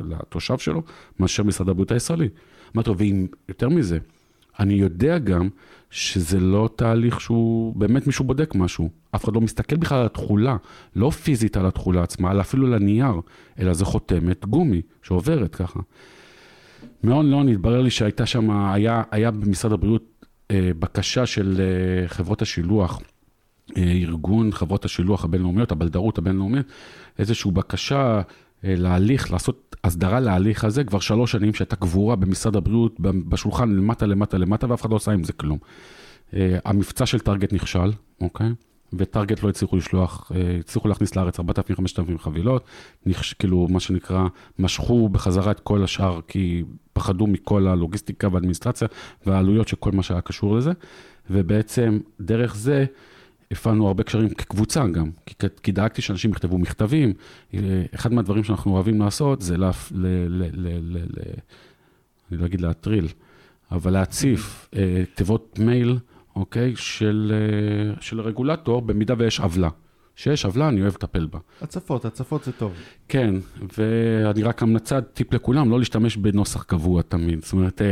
לתושב 0.08 0.58
שלו, 0.58 0.82
מאשר 1.20 1.42
משרד 1.42 1.68
הבריאות 1.68 1.92
הישראלי. 1.92 2.28
אמרתי 2.74 2.90
לו, 2.90 2.98
ואם 2.98 3.26
יותר 3.48 3.68
מזה, 3.68 3.98
אני 4.58 4.74
יודע 4.74 5.18
גם 5.18 5.48
שזה 5.96 6.40
לא 6.40 6.68
תהליך 6.76 7.20
שהוא, 7.20 7.76
באמת 7.76 8.06
מישהו 8.06 8.24
בודק 8.24 8.54
משהו. 8.54 8.90
אף 9.14 9.24
אחד 9.24 9.34
לא 9.34 9.40
מסתכל 9.40 9.76
בכלל 9.76 9.98
על 9.98 10.06
התכולה, 10.06 10.56
לא 10.96 11.10
פיזית 11.10 11.56
על 11.56 11.66
התכולה 11.66 12.02
עצמה, 12.02 12.30
אלא 12.30 12.40
אפילו 12.40 12.66
על 12.66 12.74
הנייר, 12.74 13.14
אלא 13.58 13.72
זה 13.72 13.84
חותמת 13.84 14.46
גומי 14.46 14.82
שעוברת 15.02 15.54
ככה. 15.54 15.80
מאוד 17.04 17.24
לא, 17.24 17.42
התברר 17.42 17.82
לי 17.82 17.90
שהייתה 17.90 18.26
שם, 18.26 18.50
היה, 18.50 19.02
היה 19.10 19.30
במשרד 19.30 19.72
הבריאות 19.72 20.24
אה, 20.50 20.70
בקשה 20.78 21.26
של 21.26 21.60
אה, 21.60 22.08
חברות 22.08 22.42
השילוח, 22.42 23.00
אה, 23.76 23.82
ארגון 23.82 24.52
חברות 24.52 24.84
השילוח 24.84 25.24
הבינלאומיות, 25.24 25.72
הבלדרות 25.72 26.18
הבינלאומית, 26.18 26.66
איזושהי 27.18 27.50
בקשה 27.50 28.22
להליך, 28.64 29.32
לעשות 29.32 29.76
הסדרה 29.84 30.20
להליך 30.20 30.64
הזה, 30.64 30.84
כבר 30.84 31.00
שלוש 31.00 31.32
שנים 31.32 31.54
שהייתה 31.54 31.76
קבורה 31.76 32.16
במשרד 32.16 32.56
הבריאות, 32.56 33.00
בשולחן 33.00 33.70
למטה, 33.70 34.06
למטה, 34.06 34.38
למטה, 34.38 34.70
ואף 34.70 34.80
אחד 34.80 34.90
לא 34.90 34.96
עשה 34.96 35.12
עם 35.12 35.24
זה 35.24 35.32
כלום. 35.32 35.58
אה, 36.34 36.58
המבצע 36.64 37.06
של 37.06 37.18
טארגט 37.18 37.52
נכשל, 37.52 37.92
אוקיי? 38.20 38.48
וטארגט 38.92 39.42
לא 39.42 39.48
הצליחו 39.48 39.76
לשלוח, 39.76 40.32
אה, 40.34 40.56
הצליחו 40.60 40.88
להכניס 40.88 41.16
לארץ 41.16 41.40
4,000-5,000 41.40 42.18
חבילות, 42.18 42.64
נכש, 43.06 43.32
כאילו, 43.32 43.66
מה 43.70 43.80
שנקרא, 43.80 44.26
משכו 44.58 45.08
בחזרה 45.08 45.50
את 45.50 45.60
כל 45.60 45.84
השאר, 45.84 46.20
כי 46.28 46.64
פחדו 46.92 47.26
מכל 47.26 47.66
הלוגיסטיקה 47.66 48.28
והאדמיניסטרציה 48.32 48.88
והעלויות 49.26 49.68
של 49.68 49.76
כל 49.76 49.92
מה 49.92 50.02
שהיה 50.02 50.20
קשור 50.20 50.56
לזה, 50.56 50.72
ובעצם 51.30 51.98
דרך 52.20 52.56
זה 52.56 52.84
הפעלנו 53.50 53.86
הרבה 53.86 54.02
קשרים 54.02 54.28
כקבוצה 54.28 54.86
גם, 54.86 55.10
כי, 55.26 55.34
כי 55.62 55.72
דאגתי 55.72 56.02
שאנשים 56.02 56.30
יכתבו 56.30 56.58
מכתבים. 56.58 57.12
אה, 57.54 57.60
אחד 57.94 58.12
מהדברים 58.12 58.44
שאנחנו 58.44 58.72
אוהבים 58.74 59.00
לעשות 59.00 59.42
זה, 59.42 59.56
לה, 59.56 59.70
ל, 59.90 60.06
ל, 60.28 60.42
ל, 60.52 60.68
ל, 60.80 60.98
ל, 60.98 61.20
אני 62.30 62.40
לא 62.40 62.46
אגיד 62.46 62.60
להטריל, 62.60 63.08
אבל 63.72 63.92
להציף 63.92 64.68
אה, 64.76 65.02
תיבות 65.14 65.58
מייל, 65.58 65.98
אוקיי, 66.36 66.76
של, 66.76 67.32
אה, 67.34 68.00
של 68.00 68.20
רגולטור, 68.20 68.82
במידה 68.82 69.14
ויש 69.18 69.40
עוולה. 69.40 69.68
שיש 70.16 70.44
עוולה, 70.44 70.68
אני 70.68 70.82
אוהב 70.82 70.94
לטפל 70.94 71.26
בה. 71.26 71.38
הצפות, 71.62 72.04
הצפות 72.04 72.44
זה 72.44 72.52
טוב. 72.52 72.72
כן, 73.08 73.34
ואני 73.78 74.42
רק 74.42 74.62
המלצה, 74.62 75.00
טיפ 75.00 75.32
לכולם, 75.32 75.70
לא 75.70 75.78
להשתמש 75.78 76.16
בנוסח 76.16 76.62
קבוע 76.62 77.02
תמיד. 77.02 77.44
זאת 77.44 77.52
אומרת, 77.52 77.82
אה, 77.82 77.86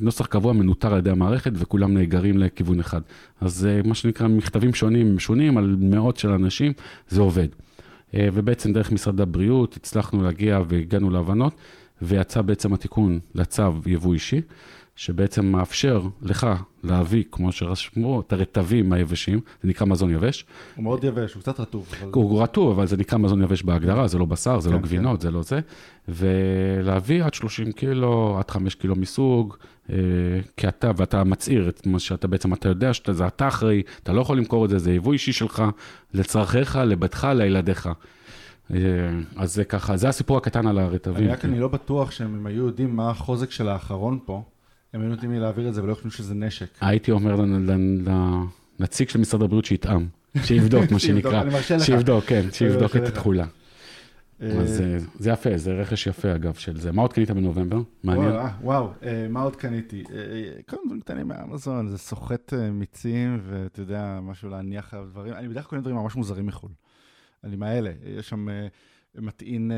נוסח 0.00 0.26
קבוע 0.26 0.52
מנוטר 0.52 0.92
על 0.92 0.98
ידי 0.98 1.10
המערכת 1.10 1.52
וכולם 1.54 1.94
נאגרים 1.94 2.38
לכיוון 2.38 2.80
אחד. 2.80 3.00
אז 3.40 3.66
אה, 3.66 3.80
מה 3.84 3.94
שנקרא, 3.94 4.28
מכתבים 4.28 4.74
שונים, 4.74 5.16
משונים 5.16 5.58
על 5.58 5.76
מאות 5.80 6.16
של 6.16 6.28
אנשים, 6.30 6.72
זה 7.08 7.20
עובד. 7.20 7.48
אה, 8.14 8.28
ובעצם 8.32 8.72
דרך 8.72 8.92
משרד 8.92 9.20
הבריאות 9.20 9.76
הצלחנו 9.76 10.22
להגיע 10.22 10.60
והגענו 10.68 11.10
להבנות, 11.10 11.54
ויצא 12.02 12.42
בעצם 12.42 12.72
התיקון 12.72 13.18
לצו 13.34 13.62
יבוא 13.86 14.14
אישי. 14.14 14.40
שבעצם 15.00 15.46
מאפשר 15.46 16.02
לך 16.22 16.46
להביא, 16.84 17.24
כמו 17.32 17.52
שרשמו, 17.52 18.20
את 18.20 18.32
הרטבים 18.32 18.92
היבשים, 18.92 19.40
זה 19.62 19.68
נקרא 19.68 19.86
מזון 19.86 20.10
יבש. 20.10 20.44
הוא 20.76 20.84
מאוד 20.84 21.04
יבש, 21.04 21.34
הוא 21.34 21.42
קצת 21.42 21.60
רטוב. 21.60 21.88
אבל... 22.00 22.10
הוא 22.14 22.42
רטוב, 22.42 22.70
אבל 22.70 22.86
זה 22.86 22.96
נקרא 22.96 23.18
מזון 23.18 23.42
יבש 23.42 23.62
בהגדרה, 23.62 24.08
זה 24.08 24.18
לא 24.18 24.24
בשר, 24.24 24.60
זה 24.60 24.68
כן, 24.68 24.74
לא 24.74 24.80
גבינות, 24.80 25.20
זה 25.20 25.30
לא 25.30 25.42
זה. 25.42 25.60
ולהביא 26.08 27.24
עד 27.24 27.34
30 27.34 27.72
קילו, 27.72 28.38
עד 28.38 28.50
5 28.50 28.74
קילו 28.74 28.96
מסוג, 28.96 29.56
אה, 29.90 29.96
כי 30.56 30.68
אתה, 30.68 30.90
ואתה 30.96 31.24
מצהיר 31.24 31.68
את 31.68 31.86
מה 31.86 31.98
שאתה 31.98 32.28
בעצם, 32.28 32.52
אתה 32.52 32.68
יודע 32.68 32.94
שזה 32.94 33.26
אתה 33.26 33.48
אחראי, 33.48 33.82
אתה 34.02 34.12
לא 34.12 34.20
יכול 34.20 34.38
למכור 34.38 34.64
את 34.64 34.70
זה, 34.70 34.78
זה 34.78 34.92
יבוא 34.92 35.12
אישי 35.12 35.32
שלך, 35.32 35.62
לצרכיך, 36.14 36.76
לביתך, 36.76 37.28
לילדיך. 37.34 37.88
אה, 38.70 38.78
אז 39.36 39.54
זה 39.54 39.64
ככה, 39.64 39.96
זה 39.96 40.08
הסיפור 40.08 40.36
הקטן 40.36 40.66
על 40.66 40.78
הרטבים. 40.78 41.16
אני 41.16 41.28
רק 41.28 41.44
אני 41.44 41.60
לא 41.60 41.68
בטוח 41.68 42.10
שהם 42.10 42.46
היו 42.46 42.66
יודעים 42.66 42.96
מה 42.96 43.10
החוזק 43.10 43.50
של 43.50 43.68
האחרון 43.68 44.18
פה, 44.24 44.42
הם 44.94 45.00
היו 45.00 45.08
נותנים 45.10 45.32
לי 45.32 45.38
להעביר 45.38 45.68
את 45.68 45.74
זה 45.74 45.82
ולא 45.82 45.94
חושבים 45.94 46.10
שזה 46.10 46.34
נשק. 46.34 46.66
הייתי 46.80 47.10
אומר 47.10 47.36
לנציג 48.78 49.08
של 49.08 49.20
משרד 49.20 49.42
הבריאות 49.42 49.64
שיטעם, 49.64 50.08
שיבדוק, 50.44 50.90
מה 50.90 50.98
שנקרא. 51.08 51.44
שיבדוק, 51.78 52.24
כן, 52.24 52.46
שיבדוק 52.52 52.96
את 52.96 53.02
לך. 53.02 53.08
התכולה. 53.08 53.46
אז 54.40 54.80
אה, 54.80 54.96
זה 55.18 55.30
יפה, 55.30 55.56
זה 55.56 55.72
רכש 55.72 56.06
יפה 56.06 56.34
אגב 56.34 56.54
של 56.54 56.80
זה. 56.80 56.92
מה 56.92 57.02
עוד 57.02 57.12
קנית 57.12 57.30
בנובמבר? 57.30 57.80
מעניין. 58.04 58.32
וואו, 58.62 58.90
אה, 59.02 59.26
מה 59.30 59.42
עוד 59.42 59.56
קניתי? 59.56 60.04
אה, 60.12 60.16
אה, 60.16 60.50
קודם 60.68 60.82
דברים 60.86 61.00
קטנים 61.00 61.28
מאמזון, 61.28 61.88
זה 61.88 61.98
סוחט 61.98 62.54
אה, 62.54 62.70
מיצים, 62.70 63.40
ואתה 63.48 63.80
יודע, 63.80 64.18
משהו 64.22 64.48
להניח 64.48 64.94
עליו 64.94 65.06
דברים. 65.06 65.32
אני 65.32 65.48
בדרך 65.48 65.64
כלל 65.64 65.70
קונה 65.70 65.80
דברים 65.82 65.96
ממש 65.96 66.16
מוזרים 66.16 66.46
מחו"ל. 66.46 66.70
אני 67.44 67.56
מאלה, 67.56 67.90
יש 68.18 68.28
שם 68.28 68.48
אה, 68.48 68.66
מטעין 69.18 69.72
אה, 69.72 69.76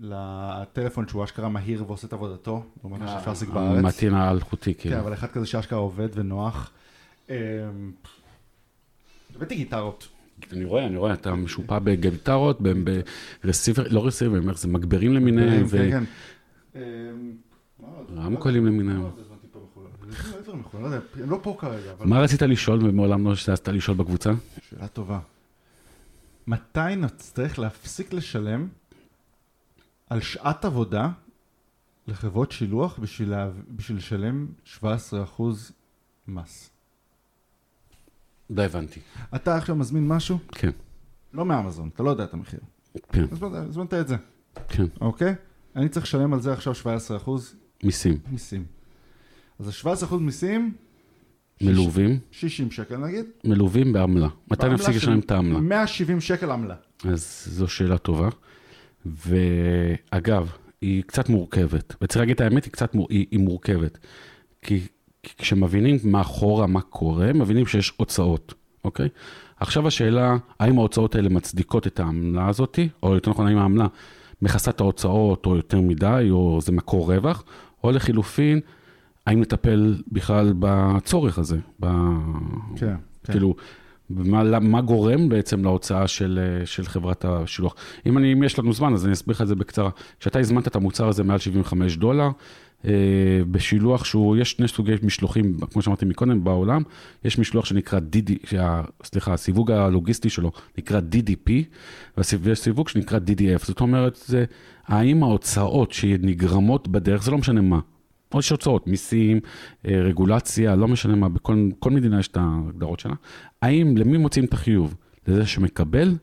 לטלפון 0.00 1.08
שהוא 1.08 1.24
אשכרה 1.24 1.48
מהיר 1.48 1.84
ועושה 1.86 2.06
את 2.06 2.12
עבודתו, 2.12 2.64
לעומת 2.80 3.00
מה 3.00 3.08
שאפשר 3.08 3.30
להשיג 3.30 3.48
בארץ. 3.48 3.78
המתאים 3.78 4.14
האלחוטי, 4.14 4.74
כן, 4.74 4.80
כאילו. 4.80 4.98
אבל 4.98 5.14
אחד 5.14 5.26
כזה 5.26 5.46
שאשכרה 5.46 5.78
עובד 5.78 6.08
ונוח. 6.14 6.70
אה, 7.30 7.36
הבאתי 9.36 9.54
גיטרות. 9.54 10.08
אני 10.52 10.64
רואה, 10.64 10.86
אני 10.86 10.96
רואה, 10.96 11.12
אתה 11.12 11.34
משופע 11.34 11.78
בגיטרות, 11.78 12.58
ברסיבר, 13.44 13.84
לא 13.90 14.06
רסיבר, 14.06 14.48
איך 14.48 14.58
זה 14.58 14.68
מגברים 14.68 15.14
למיניהם, 15.14 15.68
כן, 15.68 15.90
כן. 15.90 16.04
אה, 16.76 16.82
מה 17.80 17.88
עוד? 17.96 18.06
ורמקולים 18.14 18.66
למיניהם. 18.66 19.00
מה 19.00 19.04
עוד 19.04 19.18
הזמנתי 19.18 19.46
פה 19.52 19.58
מחו"ל? 19.70 19.84
אני 20.02 20.12
לא 20.12 20.16
יודע, 20.16 20.42
דברים 20.42 20.60
מחו"ל, 20.60 20.80
לא 20.80 21.26
לא 21.26 21.38
פה 21.42 21.56
כרגע. 21.58 21.92
מה 22.04 22.20
רצית 22.20 22.42
לשאול 22.42 22.86
ומעולם 22.86 23.26
לא 23.26 23.34
שזזת 23.34 23.68
לשאול 23.68 23.96
בקבוצה? 23.96 24.30
שאלה 24.70 24.88
טובה. 24.88 25.18
מתי 26.46 26.96
נצטרך 26.96 27.58
להפסיק 27.58 28.12
לשלם 28.12 28.68
על 30.10 30.20
שעת 30.20 30.64
עבודה 30.64 31.08
לחברות 32.06 32.52
שילוח 32.52 32.98
בשביל, 32.98 33.30
לה... 33.30 33.50
בשביל 33.68 33.98
לשלם 33.98 34.46
17% 34.80 34.80
מס? 36.28 36.70
לא 38.50 38.62
הבנתי. 38.62 39.00
אתה 39.34 39.56
עכשיו 39.56 39.76
מזמין 39.76 40.08
משהו? 40.08 40.38
כן, 40.52 40.70
לא 41.32 41.44
מאמזון, 41.44 41.90
אתה 41.94 42.02
לא 42.02 42.10
יודע 42.10 42.24
את 42.24 42.34
המחיר. 42.34 42.60
כן, 43.12 43.24
הזמנת, 43.32 43.68
הזמנת 43.68 43.94
את 43.94 44.08
זה, 44.08 44.16
כן. 44.68 44.84
אוקיי? 45.00 45.34
אני 45.76 45.88
צריך 45.88 46.06
לשלם 46.06 46.34
על 46.34 46.40
זה 46.40 46.52
עכשיו 46.52 46.72
17% 47.26 47.30
מיסים. 47.82 48.18
מיסים. 48.30 48.64
אז 49.58 49.68
ה-17% 49.68 50.14
מיסים, 50.14 50.74
מלווים, 51.60 52.18
60 52.30 52.70
שקל 52.70 52.96
נגיד. 52.96 53.24
מלווים 53.44 53.92
בעמלה. 53.92 54.28
מתי 54.50 54.68
נפסיק 54.68 54.90
של 54.90 54.96
לשלם 54.96 55.18
את 55.18 55.30
העמלה? 55.30 55.60
170 55.60 56.20
שקל 56.20 56.50
עמלה. 56.50 56.74
אז 57.04 57.48
זו 57.50 57.68
שאלה 57.68 57.98
טובה. 57.98 58.28
ואגב, 59.06 60.52
היא 60.80 61.02
קצת 61.02 61.28
מורכבת. 61.28 61.96
וצריך 62.02 62.20
להגיד 62.20 62.34
את 62.34 62.40
האמת, 62.40 62.64
היא 62.64 62.72
קצת 62.72 62.94
מור... 62.94 63.06
היא, 63.10 63.26
היא 63.30 63.40
מורכבת. 63.40 63.98
כי, 64.62 64.80
כי 65.22 65.32
כשמבינים 65.38 65.98
מאחורה 66.04 66.66
מה 66.66 66.80
קורה, 66.80 67.32
מבינים 67.32 67.66
שיש 67.66 67.92
הוצאות, 67.96 68.54
אוקיי? 68.84 69.08
עכשיו 69.60 69.86
השאלה, 69.86 70.36
האם 70.60 70.78
ההוצאות 70.78 71.14
האלה 71.14 71.28
מצדיקות 71.28 71.86
את 71.86 72.00
העמלה 72.00 72.48
הזאת, 72.48 72.78
או 73.02 73.14
יותר 73.14 73.30
נכון, 73.30 73.46
האם 73.46 73.58
העמלה 73.58 73.86
מכסה 74.42 74.70
את 74.70 74.80
ההוצאות, 74.80 75.46
או 75.46 75.56
יותר 75.56 75.80
מדי, 75.80 76.26
או 76.30 76.58
זה 76.62 76.72
מקור 76.72 77.14
רווח, 77.14 77.44
או 77.84 77.90
לחילופין, 77.90 78.60
האם 79.26 79.42
לטפל 79.42 80.02
בכלל 80.12 80.52
בצורך 80.58 81.38
הזה, 81.38 81.58
ב... 81.80 81.86
כן, 82.76 82.94
כן. 83.24 83.32
כאילו, 83.32 83.54
מה, 84.10 84.60
מה 84.60 84.80
גורם 84.80 85.28
בעצם 85.28 85.64
להוצאה 85.64 86.08
של, 86.08 86.40
אה, 86.42 86.66
של 86.66 86.84
חברת 86.84 87.24
השילוח. 87.24 87.74
אם, 88.06 88.18
אני, 88.18 88.32
אם 88.32 88.42
יש 88.42 88.58
לנו 88.58 88.72
זמן, 88.72 88.94
אז 88.94 89.04
אני 89.04 89.12
אסביר 89.12 89.34
לך 89.34 89.42
את 89.42 89.48
זה 89.48 89.54
בקצרה. 89.54 89.90
כשאתה 90.20 90.38
הזמנת 90.38 90.68
את 90.68 90.76
המוצר 90.76 91.08
הזה 91.08 91.24
מעל 91.24 91.38
75 91.38 91.96
דולר, 91.96 92.28
אה, 92.84 92.92
בשילוח 93.50 94.04
שהוא, 94.04 94.36
יש 94.36 94.50
שני 94.50 94.68
סוגי 94.68 94.94
משלוחים, 95.02 95.56
כמו 95.72 95.82
שאמרתי 95.82 96.04
מקודם, 96.04 96.44
בעולם, 96.44 96.82
יש 97.24 97.38
משלוח 97.38 97.64
שנקרא 97.64 97.98
DD, 97.98 98.32
שה, 98.46 98.82
סליחה, 99.04 99.32
הסיווג 99.32 99.70
הלוגיסטי 99.70 100.30
שלו 100.30 100.52
נקרא 100.78 101.00
DDP, 101.12 101.50
ויש 102.40 102.60
סיווג 102.60 102.88
שנקרא 102.88 103.18
DDF. 103.18 103.66
זאת 103.66 103.80
אומרת, 103.80 104.18
זה 104.26 104.44
האם 104.86 105.22
ההוצאות 105.22 105.92
שנגרמות 105.92 106.88
בדרך, 106.88 107.22
זה 107.22 107.30
לא 107.30 107.38
משנה 107.38 107.60
מה, 107.60 107.80
או 108.34 108.38
יש 108.38 108.50
הוצאות, 108.50 108.86
מיסים, 108.86 109.40
אה, 109.88 110.00
רגולציה, 110.02 110.76
לא 110.76 110.88
משנה 110.88 111.14
מה, 111.14 111.28
בכל 111.28 111.68
כל 111.78 111.90
מדינה 111.90 112.20
יש 112.20 112.28
את 112.28 112.36
ההגדרות 112.36 113.00
שלה. 113.00 113.14
האם, 113.62 113.96
למי 113.96 114.18
מוצאים 114.18 114.44
את 114.44 114.52
החיוב? 114.52 114.94
לזה 115.28 115.46
שמקבל, 115.46 116.16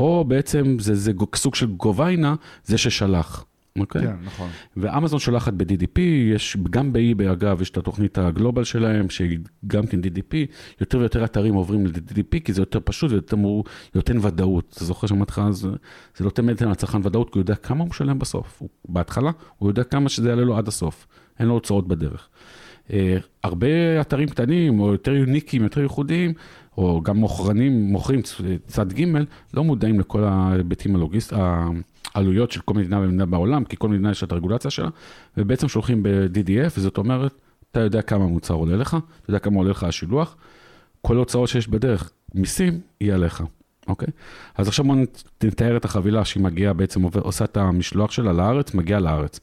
או 0.00 0.24
בעצם 0.24 0.76
זה, 0.78 0.94
זה 0.94 1.12
סוג 1.36 1.54
של 1.54 1.66
גוביינה, 1.66 2.34
זה 2.64 2.78
ששלח, 2.78 3.44
אוקיי? 3.78 4.02
כן, 4.02 4.16
נכון. 4.24 4.48
ואמזון 4.76 5.18
שולחת 5.18 5.52
ב-DDP, 5.52 6.00
יש, 6.34 6.56
גם 6.70 6.92
ב-eBay 6.92 7.32
אגב, 7.32 7.62
יש 7.62 7.70
את 7.70 7.76
התוכנית 7.76 8.18
הגלובל 8.18 8.64
שלהם, 8.64 9.10
שהיא 9.10 9.38
גם 9.66 9.86
כן 9.86 10.00
DDP, 10.00 10.34
יותר 10.80 10.98
ויותר 10.98 11.24
אתרים 11.24 11.54
עוברים 11.54 11.86
ל-DDP, 11.86 12.40
כי 12.44 12.52
זה 12.52 12.62
יותר 12.62 12.78
פשוט 12.84 13.10
ויותר 13.10 13.36
מור- 13.36 13.64
נותן 13.94 14.18
ודאות. 14.22 14.72
אתה 14.76 14.84
זוכר 14.84 15.06
שאמרתי 15.06 15.32
לך, 15.32 15.42
זה, 15.50 15.68
זה 16.16 16.24
נותן 16.24 16.46
בעצם 16.46 16.70
לצרכן 16.70 16.98
ודאות, 17.04 17.30
כי 17.32 17.38
הוא 17.38 17.42
יודע 17.42 17.54
כמה 17.54 17.80
הוא 17.80 17.88
משלם 17.88 18.18
בסוף. 18.18 18.56
הוא, 18.60 18.68
בהתחלה, 18.88 19.30
הוא 19.58 19.70
יודע 19.70 19.84
כמה 19.84 20.08
שזה 20.08 20.28
יעלה 20.28 20.42
לו 20.44 20.56
עד 20.56 20.68
הסוף. 20.68 21.06
אין 21.40 21.48
לו 21.48 21.54
הוצאות 21.54 21.88
בדרך. 21.88 22.28
אה, 22.92 23.16
הרבה 23.44 24.00
אתרים 24.00 24.28
קטנים, 24.28 24.80
או 24.80 24.92
יותר 24.92 25.12
יוניקים, 25.12 25.62
יותר 25.62 25.80
ייחודיים, 25.80 26.32
או 26.78 27.00
גם 27.02 27.16
מוכרנים, 27.16 27.72
מוכרים 27.82 28.20
צד 28.66 28.92
ג', 28.92 29.04
לא 29.54 29.64
מודעים 29.64 30.00
לכל 30.00 30.24
ההיבטים 30.24 30.96
הלוגיסט, 30.96 31.32
העלויות 32.14 32.50
של 32.50 32.60
כל 32.60 32.74
מדינה 32.74 32.98
ומדינה 32.98 33.26
בעולם, 33.26 33.64
כי 33.64 33.76
כל 33.78 33.88
מדינה 33.88 34.10
יש 34.10 34.24
את 34.24 34.32
הרגולציה 34.32 34.70
שלה, 34.70 34.88
ובעצם 35.36 35.68
שולחים 35.68 36.02
ב-DDF, 36.02 36.72
וזאת 36.76 36.98
אומרת, 36.98 37.34
אתה 37.70 37.80
יודע 37.80 38.02
כמה 38.02 38.24
המוצר 38.24 38.54
עולה 38.54 38.76
לך, 38.76 38.96
אתה 39.22 39.30
יודע 39.30 39.38
כמה 39.38 39.56
עולה 39.56 39.70
לך 39.70 39.84
השילוח, 39.84 40.36
כל 41.02 41.16
ההוצאות 41.16 41.48
שיש 41.48 41.68
בדרך, 41.68 42.10
מיסים, 42.34 42.80
יהיה 43.00 43.14
עליך, 43.14 43.42
אוקיי? 43.88 44.08
אז 44.56 44.68
עכשיו 44.68 44.84
בוא 44.84 44.96
נת- 44.96 45.22
נתאר 45.44 45.76
את 45.76 45.84
החבילה 45.84 46.24
שהיא 46.24 46.42
מגיעה, 46.42 46.72
בעצם 46.72 47.02
עושה 47.02 47.44
את 47.44 47.56
המשלוח 47.56 48.10
שלה 48.10 48.32
לארץ, 48.32 48.74
מגיעה 48.74 49.00
לארץ. 49.00 49.40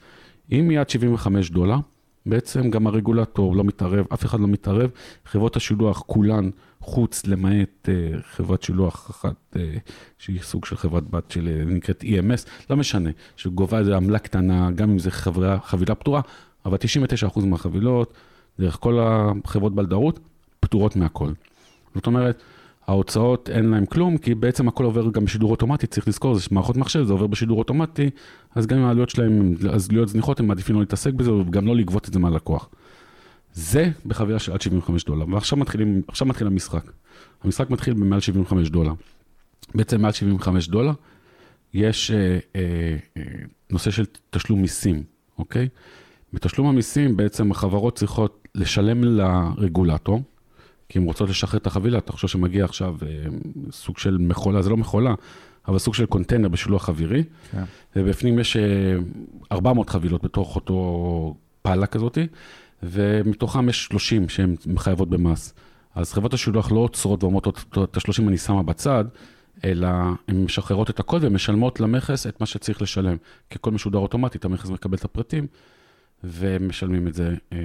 אם 0.51 0.69
היא 0.69 0.79
עד 0.79 0.89
75 0.89 1.49
דולר, 1.49 1.77
בעצם 2.25 2.69
גם 2.69 2.87
הרגולטור 2.87 3.55
לא 3.55 3.63
מתערב, 3.63 4.05
אף 4.13 4.25
אחד 4.25 4.39
לא 4.39 4.47
מתערב, 4.47 4.89
חברות 5.25 5.55
השילוח 5.55 6.03
כולן, 6.05 6.49
חוץ 6.79 7.27
למעט 7.27 7.89
אה, 7.89 8.19
חברת 8.21 8.63
שילוח 8.63 9.11
אחת, 9.11 9.35
אה, 9.55 9.77
שהיא 10.17 10.39
סוג 10.41 10.65
של 10.65 10.77
חברת 10.77 11.09
בת 11.09 11.31
של, 11.31 11.47
אה, 11.47 11.65
נקראת 11.65 12.03
EMS, 12.03 12.69
לא 12.69 12.77
משנה, 12.77 13.09
שגובה 13.35 13.79
איזה 13.79 13.95
עמלה 13.95 14.19
קטנה, 14.19 14.71
גם 14.71 14.89
אם 14.89 14.99
זו 14.99 15.11
חברה, 15.11 15.59
חבילה 15.59 15.95
פתורה, 15.95 16.21
אבל 16.65 16.77
99% 16.77 17.45
מהחבילות, 17.45 18.13
דרך 18.59 18.77
כל 18.79 18.99
החברות 19.01 19.75
בלדרות, 19.75 20.19
פטורות 20.59 20.95
מהכל. 20.95 21.31
זאת 21.95 22.07
אומרת, 22.07 22.43
ההוצאות 22.87 23.49
אין 23.49 23.65
להם 23.65 23.85
כלום, 23.85 24.17
כי 24.17 24.35
בעצם 24.35 24.67
הכל 24.67 24.85
עובר 24.85 25.11
גם 25.11 25.25
בשידור 25.25 25.51
אוטומטי, 25.51 25.87
צריך 25.87 26.07
לזכור, 26.07 26.35
זה 26.35 26.47
מערכות 26.51 26.77
מחשב, 26.77 27.03
זה 27.03 27.13
עובר 27.13 27.27
בשידור 27.27 27.59
אוטומטי, 27.59 28.09
אז 28.55 28.67
גם 28.67 28.77
אם 28.77 28.83
העלויות 28.83 29.09
שלהם, 29.09 29.53
אז 29.71 29.91
להיות 29.91 30.07
זניחות, 30.09 30.39
הם 30.39 30.47
מעדיפים 30.47 30.75
לא 30.75 30.81
להתעסק 30.81 31.13
בזה, 31.13 31.33
וגם 31.33 31.67
לא 31.67 31.75
לגבות 31.75 32.07
את 32.07 32.13
זה 32.13 32.19
מהלקוח. 32.19 32.69
זה 33.53 33.91
בחבילה 34.05 34.39
של 34.39 34.51
עד 34.51 34.61
75 34.61 35.03
דולר, 35.03 35.25
ועכשיו 35.29 35.57
מתחילים, 35.57 36.01
מתחיל 36.25 36.47
המשחק. 36.47 36.91
המשחק 37.43 37.69
מתחיל 37.69 37.93
במעל 37.93 38.19
75 38.19 38.69
דולר. 38.69 38.93
בעצם 39.75 40.01
מעל 40.01 40.11
75 40.11 40.67
דולר, 40.67 40.91
יש 41.73 42.11
אה, 42.11 42.39
אה, 42.55 42.97
אה, 43.17 43.23
נושא 43.69 43.91
של 43.91 44.05
תשלום 44.29 44.61
מיסים, 44.61 45.03
אוקיי? 45.37 45.69
בתשלום 46.33 46.67
המיסים 46.67 47.17
בעצם 47.17 47.51
החברות 47.51 47.95
צריכות 47.95 48.47
לשלם 48.55 49.03
לרגולטור, 49.03 50.21
כי 50.89 50.99
הן 50.99 51.05
רוצות 51.05 51.29
לשחרר 51.29 51.59
את 51.59 51.67
החבילה, 51.67 51.97
אתה 51.97 52.11
חושב 52.11 52.27
שמגיע 52.27 52.65
עכשיו 52.65 52.95
אה, 53.01 53.07
סוג 53.71 53.97
של 53.97 54.17
מכולה, 54.17 54.61
זה 54.61 54.69
לא 54.69 54.77
מכולה, 54.77 55.13
אבל 55.67 55.77
סוג 55.77 55.93
של 55.93 56.05
קונטיינר 56.05 56.47
בשילוח 56.47 56.89
אווירי, 56.89 57.23
כן. 57.51 57.63
ובפנים 57.95 58.39
יש 58.39 58.57
אה, 58.57 58.95
400 59.51 59.89
חבילות 59.89 60.23
בתוך 60.23 60.55
אותו 60.55 61.35
פעלה 61.61 61.85
כזאתי, 61.85 62.27
ומתוכם 62.83 63.69
יש 63.69 63.85
30 63.85 64.29
שהן 64.29 64.55
מחייבות 64.65 65.09
במס. 65.09 65.53
אז 65.95 66.13
חברות 66.13 66.33
השילוח 66.33 66.71
לא 66.71 66.79
עוצרות 66.79 67.23
ואומרות, 67.23 67.47
את 67.47 67.97
ה-30 67.97 68.27
אני 68.27 68.37
שמה 68.37 68.63
בצד, 68.63 69.05
אלא 69.63 69.87
הן 70.27 70.43
משחררות 70.43 70.89
את 70.89 70.99
הכל 70.99 71.17
ומשלמות 71.21 71.79
למכס 71.79 72.27
את 72.27 72.39
מה 72.39 72.45
שצריך 72.45 72.81
לשלם. 72.81 73.17
כי 73.49 73.55
הכל 73.55 73.71
משודר 73.71 73.99
אוטומטית, 73.99 74.45
המכס 74.45 74.69
מקבל 74.69 74.97
את 74.97 75.05
הפרטים, 75.05 75.47
ומשלמים 76.23 77.07
את 77.07 77.13
זה, 77.13 77.35
אה, 77.53 77.57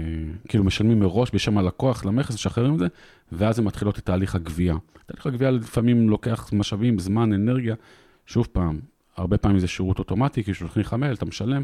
כאילו 0.48 0.64
משלמים 0.64 1.00
מראש 1.00 1.30
בשם 1.34 1.58
הלקוח 1.58 2.04
למכס, 2.04 2.34
משחררים 2.34 2.74
את 2.74 2.78
זה, 2.78 2.86
ואז 3.32 3.58
הן 3.58 3.64
מתחילות 3.64 3.98
את 3.98 4.06
תהליך 4.06 4.34
הגבייה. 4.34 4.74
תהליך 5.06 5.26
הגבייה 5.26 5.50
לפעמים 5.50 6.08
לוקח 6.08 6.50
משאבים, 6.52 6.98
זמן, 6.98 7.32
אנרגיה. 7.32 7.74
שוב 8.26 8.48
פעם, 8.52 8.80
הרבה 9.16 9.38
פעמים 9.38 9.58
זה 9.58 9.68
שירות 9.68 9.98
אוטומטי, 9.98 10.44
כי 10.44 10.54
שולחים 10.54 10.82
לך 10.82 10.94
מייל, 10.94 11.14
אתה 11.14 11.24
משלם, 11.24 11.62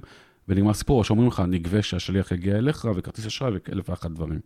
ונגמר 0.49 0.75
סיפור, 0.75 0.99
או 0.99 1.05
שאומרים 1.05 1.29
לך, 1.29 1.43
נגבה 1.49 1.83
שהשליח 1.83 2.33
יגיע 2.33 2.59
אליך, 2.59 2.89
וכרטיס 2.95 3.27
אשראי, 3.27 3.53
ואלף 3.69 3.89
ואחת 3.89 4.11
דברים. 4.11 4.41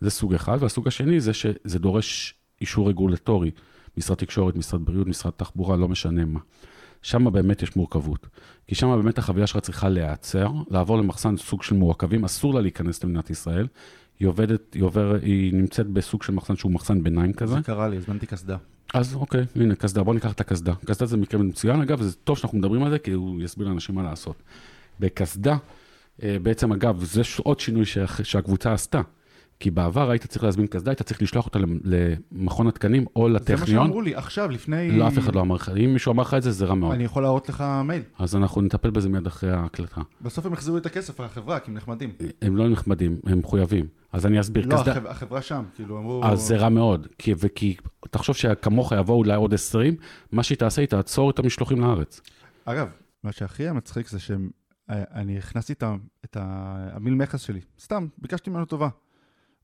זה 0.00 0.10
סוג 0.10 0.34
אחד, 0.34 0.58
והסוג 0.60 0.88
השני 0.88 1.20
זה 1.20 1.32
שזה 1.32 1.78
דורש 1.78 2.34
אישור 2.60 2.88
רגולטורי, 2.88 3.50
משרד 3.96 4.16
תקשורת, 4.16 4.56
משרד 4.56 4.84
בריאות, 4.84 5.06
משרד 5.06 5.32
תחבורה, 5.36 5.76
לא 5.76 5.88
משנה 5.88 6.24
מה. 6.24 6.40
שם 7.02 7.32
באמת 7.32 7.62
יש 7.62 7.76
מורכבות. 7.76 8.26
כי 8.66 8.74
שם 8.74 8.96
באמת 9.02 9.18
החבילה 9.18 9.46
שלך 9.46 9.58
צריכה 9.58 9.88
להיעצר, 9.88 10.48
לעבור 10.70 10.98
למחסן 10.98 11.36
סוג 11.36 11.62
של 11.62 11.74
מורכבים, 11.74 12.24
אסור 12.24 12.54
לה 12.54 12.60
להיכנס 12.60 13.04
למדינת 13.04 13.30
ישראל. 13.30 13.66
היא 14.20 14.28
עובדת, 14.28 14.74
היא, 14.74 14.82
עובר, 14.82 15.16
היא 15.22 15.52
נמצאת 15.54 15.86
בסוג 15.86 16.22
של 16.22 16.32
מחסן 16.32 16.56
שהוא 16.56 16.72
מחסן 16.72 17.02
ביניים 17.02 17.32
כזה. 17.32 17.54
זה 17.54 17.60
קרה 17.62 17.88
לי, 17.88 17.96
הזמנתי 17.96 18.26
קסדה. 18.26 18.56
אז 18.94 19.14
אוקיי, 19.14 19.44
הנה 19.56 19.74
קסדה, 19.74 20.02
בוא 20.02 20.14
ניקח 20.14 20.32
את 20.32 20.40
הקסדה. 20.40 20.72
קסדה 20.84 21.06
זה 21.06 21.16
מקרה 21.16 21.42
מצוין, 21.42 21.80
אגב, 21.80 22.02
זה 22.02 22.16
טוב 22.16 22.38
שאנחנו 22.38 22.58
מדברים 22.58 22.82
על 22.82 22.90
זה, 22.90 22.98
כי 22.98 23.10
הוא 23.12 23.42
יסביר 23.42 23.68
לאנשים 23.68 23.94
מה 23.94 24.02
לעשות. 24.02 24.36
בקסדה, 25.00 25.56
אה, 26.22 26.36
בעצם 26.42 26.72
אגב, 26.72 27.04
זה 27.04 27.22
עוד 27.42 27.60
שינוי 27.60 27.84
שה- 27.84 28.24
שהקבוצה 28.24 28.72
עשתה. 28.72 29.00
כי 29.64 29.70
בעבר 29.70 30.10
היית 30.10 30.26
צריך 30.26 30.44
להזמין 30.44 30.66
קסדה, 30.66 30.90
היית 30.90 31.02
צריך 31.02 31.22
לשלוח 31.22 31.46
אותה 31.46 31.58
למ- 31.58 31.78
למכון 32.32 32.66
התקנים 32.66 33.04
או 33.16 33.26
זה 33.26 33.32
מה 33.32 33.38
לטכניון. 33.38 33.84
שאמרו 33.86 34.00
לי, 34.02 34.14
עכשיו, 34.14 34.50
לפני... 34.50 34.90
לא, 34.98 35.08
אף 35.08 35.18
אחד 35.18 35.34
לא 35.34 35.40
אמר 35.40 35.54
לך. 35.54 35.72
אם 35.84 35.92
מישהו 35.92 36.12
אמר 36.12 36.22
לך 36.22 36.34
את 36.34 36.42
זה, 36.42 36.50
זה 36.50 36.64
רע 36.64 36.74
מאוד. 36.74 36.92
אני 36.94 37.04
יכול 37.04 37.22
להראות 37.22 37.48
לך 37.48 37.64
מייל. 37.84 38.02
אז 38.18 38.36
אנחנו 38.36 38.62
נטפל 38.62 38.90
בזה 38.90 39.08
מיד 39.08 39.26
אחרי 39.26 39.50
ההקלטה. 39.50 40.00
בסוף 40.20 40.46
הם 40.46 40.52
החזירו 40.52 40.76
לי 40.76 40.80
את 40.80 40.86
הכסף, 40.86 41.20
החברה, 41.20 41.58
כי 41.60 41.70
הם 41.70 41.76
נחמדים. 41.76 42.10
הם 42.42 42.56
לא 42.56 42.68
נחמדים, 42.68 43.18
הם 43.26 43.38
מחויבים. 43.38 43.86
אז 44.12 44.26
אני 44.26 44.40
אסביר. 44.40 44.66
לא, 44.66 44.74
קסדה- 44.76 44.92
החב- 44.92 45.06
החברה 45.06 45.42
שם, 45.42 45.64
כאילו, 45.74 45.98
אמרו... 45.98 46.24
אז 46.24 46.40
זה 46.40 46.56
רע 46.56 46.68
מאוד. 46.68 47.06
כי, 47.18 47.34
וכי, 47.38 47.76
תחשוב 48.10 48.36
שכמוך 48.36 48.92
יבואו 48.98 49.18
אולי 49.18 49.34
עוד 49.34 49.54
20, 49.54 49.96
מה 50.32 50.42
שהיא 50.42 50.58
תעשה, 50.58 50.80
היא 50.82 50.88
תעצור 50.88 51.30
את 51.30 51.38
המשלוחים 51.38 51.80
לארץ. 51.80 52.20
אגב, 52.64 52.88
מה 53.24 53.32
שהכי 53.32 53.62
היה 53.62 53.72
מצחיק 53.72 54.08
זה 54.08 54.18
שאני 54.20 55.38
הכנסתי 55.38 55.72
את 55.72 55.82
ה- 55.82 55.94
את 56.24 56.36
המיל 56.40 57.14
מכס 57.14 57.40
שלי, 57.40 57.60
סתם, 57.80 58.06
ביקשתי 58.18 58.50
ממנו 58.50 58.64
טובה. 58.64 58.88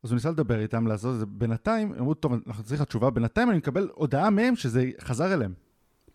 אז 0.05 0.11
הוא 0.11 0.17
ניסה 0.17 0.31
לדבר 0.31 0.61
איתם, 0.61 0.87
לעשות 0.87 1.15
את 1.15 1.19
זה. 1.19 1.27
בינתיים, 1.27 1.93
אמרו, 1.99 2.15
טוב, 2.15 2.33
אנחנו 2.47 2.65
צריכים 2.65 2.85
תשובה, 2.85 3.11
בינתיים 3.11 3.51
אני 3.51 3.59
מקבל 3.59 3.89
הודעה 3.95 4.31
מהם 4.31 4.57
שזה 4.57 4.91
חזר 5.01 5.35
אליהם. 5.35 5.53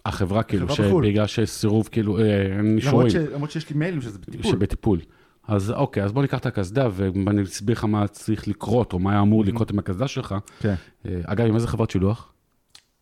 החברה, 0.06 0.44
כאילו, 0.44 0.66
החברה 0.66 0.88
בחו"ל. 0.88 1.06
שבגלל 1.06 1.28
שיש 1.28 1.50
סירוב, 1.50 1.90
כאילו, 1.92 2.20
אה, 2.20 2.48
למרות, 2.48 2.78
אישורים, 2.78 3.10
ש... 3.10 3.16
למרות 3.16 3.52
שיש 3.52 3.70
לי 3.70 3.78
מיילים 3.78 4.02
שזה 4.02 4.20
בטיפול. 4.20 4.52
שבטיפול. 4.52 5.00
אז 5.48 5.72
אוקיי, 5.72 6.04
אז 6.04 6.12
בוא 6.12 6.22
ניקח 6.22 6.40
את 6.40 6.46
הקסדה, 6.46 6.88
ואני 6.92 7.44
אסביר 7.44 7.76
לך 7.76 7.84
מה 7.84 8.08
צריך 8.08 8.48
לקרות, 8.48 8.94
או 8.94 9.00
מה 9.00 9.12
היה 9.12 9.22
אמור 9.22 9.46
לקרות 9.46 9.72
עם 9.72 9.80
הקסדה 9.80 10.08
שלך. 10.08 10.36
כן. 10.60 10.76
אה, 11.06 11.22
אגב, 11.24 11.46
עם 11.46 11.56
איזה 11.56 11.68
חברת 11.68 11.90
שילוח? 11.90 12.34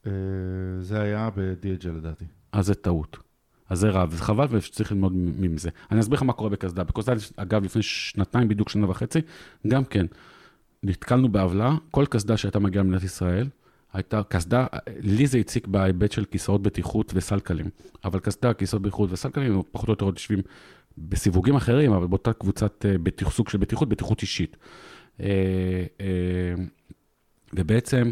אה, 0.07 0.11
זה 0.79 1.01
היה 1.01 1.29
ב-DHL 1.35 1.89
לדעתי. 1.97 2.25
אז 2.51 2.65
זה 2.65 2.75
טעות. 2.75 3.17
אז 3.69 3.79
זה 3.79 3.89
רע, 3.89 4.05
וזה 4.09 4.23
חבל 4.23 4.45
וצריך 4.49 4.91
ללמוד 4.91 5.13
מזה. 5.15 5.69
אני 5.91 5.99
אסביר 5.99 6.15
לך 6.15 6.23
מה 6.23 6.33
קורה 6.33 6.49
בקסדה. 6.49 6.83
בקסדה, 6.83 7.13
אגב, 7.35 7.63
לפני 7.63 7.81
שנתיים, 7.81 8.47
בדיוק 8.47 8.69
שנה 8.69 8.89
וחצי, 8.89 9.19
גם 9.67 9.85
כן, 9.85 10.05
נתקלנו 10.83 11.29
בעוולה, 11.29 11.75
כל 11.91 12.05
קסדה 12.09 12.37
שהייתה 12.37 12.59
מגיעה 12.59 12.83
למדינת 12.83 13.03
ישראל, 13.03 13.47
הייתה 13.93 14.21
קסדה, 14.23 14.65
לי 14.99 15.27
זה 15.27 15.37
הציק 15.37 15.67
בהיבט 15.67 16.11
של 16.11 16.25
כיסאות 16.25 16.61
בטיחות 16.61 17.11
וסלקלים, 17.15 17.65
אבל 18.03 18.19
קסדה, 18.19 18.53
כיסאות 18.53 18.81
בטיחות 18.81 19.11
וסלקלים, 19.11 19.61
פחות 19.71 19.87
או 19.87 19.93
יותר 19.93 20.05
עוד 20.05 20.15
יושבים 20.15 20.39
בסיווגים 20.97 21.55
אחרים, 21.55 21.93
אבל 21.93 22.07
באותה 22.07 22.33
קבוצת 22.33 22.85
אה, 22.85 22.97
בטיח, 22.97 23.31
סוג 23.31 23.49
של 23.49 23.57
בטיחות, 23.57 23.89
בטיחות 23.89 24.21
אישית. 24.21 24.57
אה, 25.19 25.25
אה, 26.01 26.63
ובעצם, 27.53 28.11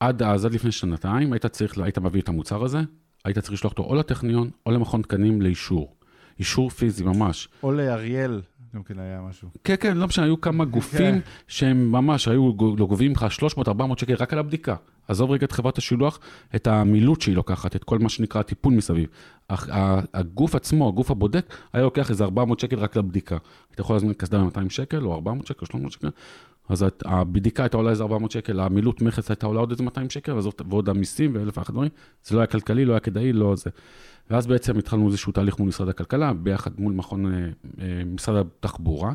עד 0.00 0.22
אז, 0.22 0.44
עד 0.44 0.54
לפני 0.54 0.72
שנתיים, 0.72 1.32
היית 1.32 1.46
צריך, 1.46 1.78
היית 1.78 1.98
מביא 1.98 2.20
את 2.20 2.28
המוצר 2.28 2.64
הזה, 2.64 2.78
היית 3.24 3.38
צריך 3.38 3.52
לשלוח 3.52 3.72
אותו 3.72 3.82
או 3.82 3.94
לטכניון 3.94 4.50
או 4.66 4.70
למכון 4.70 5.02
תקנים 5.02 5.42
לאישור. 5.42 5.94
אישור 6.38 6.70
פיזי 6.70 7.04
ממש. 7.04 7.48
או 7.62 7.72
לאריאל, 7.72 8.40
גם 8.74 8.82
כן 8.82 8.98
היה 8.98 9.20
משהו. 9.28 9.48
כן, 9.64 9.74
כן, 9.80 9.96
לא 9.96 10.06
משנה, 10.06 10.24
היו 10.24 10.40
כמה 10.40 10.64
גופים 10.64 10.98
כן. 10.98 11.18
שהם 11.48 11.92
ממש 11.92 12.28
היו 12.28 12.54
גו- 12.54 12.76
גובים 12.76 13.12
לך 13.12 13.26
300-400 13.30 13.70
שקל 13.96 14.14
רק 14.14 14.32
על 14.32 14.38
הבדיקה. 14.38 14.76
עזוב 15.08 15.30
רגע 15.30 15.44
את 15.46 15.52
חברת 15.52 15.78
השילוח, 15.78 16.20
את 16.54 16.66
המילוט 16.66 17.20
שהיא 17.20 17.36
לוקחת, 17.36 17.76
את 17.76 17.84
כל 17.84 17.98
מה 17.98 18.08
שנקרא 18.08 18.42
טיפול 18.42 18.72
מסביב. 18.74 19.08
הגוף 19.48 20.54
עצמו, 20.54 20.88
הגוף 20.88 21.10
הבודק, 21.10 21.54
היה 21.72 21.82
לוקח 21.82 22.10
איזה 22.10 22.24
400 22.24 22.60
שקל 22.60 22.78
רק 22.78 22.96
לבדיקה. 22.96 23.36
היית 23.70 23.78
יכול 23.78 23.96
להזמין 23.96 24.12
קסדה 24.12 24.38
ב-200 24.38 24.70
שקל, 24.70 25.04
או 25.04 25.14
400 25.14 25.46
שקל, 25.46 25.58
או 25.60 25.66
300 25.66 25.92
שקל, 25.92 26.08
אז 26.68 26.84
הבדיקה 27.04 27.62
הייתה 27.62 27.76
עולה 27.76 27.90
איזה 27.90 28.02
400 28.02 28.30
שקל, 28.30 28.60
המילוט 28.60 29.02
מכס 29.02 29.30
הייתה 29.30 29.46
עולה 29.46 29.60
עוד 29.60 29.70
איזה 29.70 29.82
200 29.82 30.10
שקל, 30.10 30.32
ועוד 30.68 30.88
המיסים 30.88 31.30
ואלף 31.34 31.58
ואחת 31.58 31.70
דברים. 31.70 31.90
זה 32.24 32.34
לא 32.36 32.40
היה 32.40 32.46
כלכלי, 32.46 32.84
לא 32.84 32.92
היה 32.92 33.00
כדאי, 33.00 33.32
לא 33.32 33.56
זה. 33.56 33.70
ואז 34.30 34.46
בעצם 34.46 34.78
התחלנו 34.78 35.06
איזשהו 35.06 35.32
תהליך 35.32 35.58
מול 35.58 35.68
משרד 35.68 35.88
הכלכלה, 35.88 36.32
ביחד 36.32 36.70
מול 36.78 36.92
מכון, 36.92 37.34
אה, 37.34 37.48
אה, 37.80 38.04
משרד 38.04 38.36
התחבורה, 38.36 39.12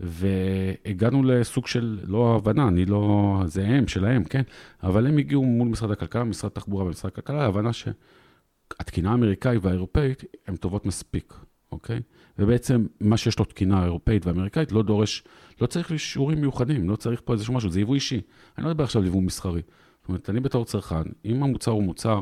והגענו 0.00 1.22
לסוג 1.22 1.66
של, 1.66 1.98
לא 2.04 2.36
הבנה, 2.36 2.68
אני 2.68 2.84
לא, 2.84 3.42
זה 3.46 3.66
הם, 3.66 3.88
שלהם, 3.88 4.24
כן, 4.24 4.42
אבל 4.82 5.06
הם 5.06 5.18
הגיעו 5.18 5.44
מול 5.44 5.68
משרד 5.68 5.90
הכלכלה, 5.90 6.24
משרד 6.24 6.50
התחבורה 6.50 6.84
ומשרד 6.84 7.10
הכלכלה, 7.12 7.38
להבנה 7.38 7.70
שהתקינה 7.72 9.10
האמריקאית 9.10 9.64
והאירופאית 9.64 10.24
הן 10.46 10.56
טובות 10.56 10.86
מספיק, 10.86 11.34
אוקיי? 11.72 12.00
ובעצם 12.38 12.86
מה 13.00 13.16
שיש 13.16 13.38
לו 13.38 13.44
תקינה 13.44 13.84
אירופאית 13.84 14.26
ואמריקאית 14.26 14.72
לא 14.72 14.82
דורש, 14.82 15.24
לא 15.60 15.66
צריך 15.66 15.92
אישורים 15.92 16.40
מיוחדים, 16.40 16.90
לא 16.90 16.96
צריך 16.96 17.22
פה 17.24 17.32
איזשהו 17.32 17.54
משהו, 17.54 17.70
זה 17.70 17.80
יבוא 17.80 17.94
אישי. 17.94 18.20
אני 18.58 18.64
לא 18.64 18.70
מדבר 18.70 18.84
עכשיו 18.84 19.02
על 19.02 19.08
יבוא 19.08 19.22
מסחרי. 19.22 19.62
זאת 20.00 20.08
אומרת, 20.08 20.30
אני 20.30 20.40
בתור 20.40 20.64
צרכן, 20.64 21.02
אם 21.24 21.42
המוצר 21.42 21.70
הוא 21.70 21.82
מוצר 21.82 22.20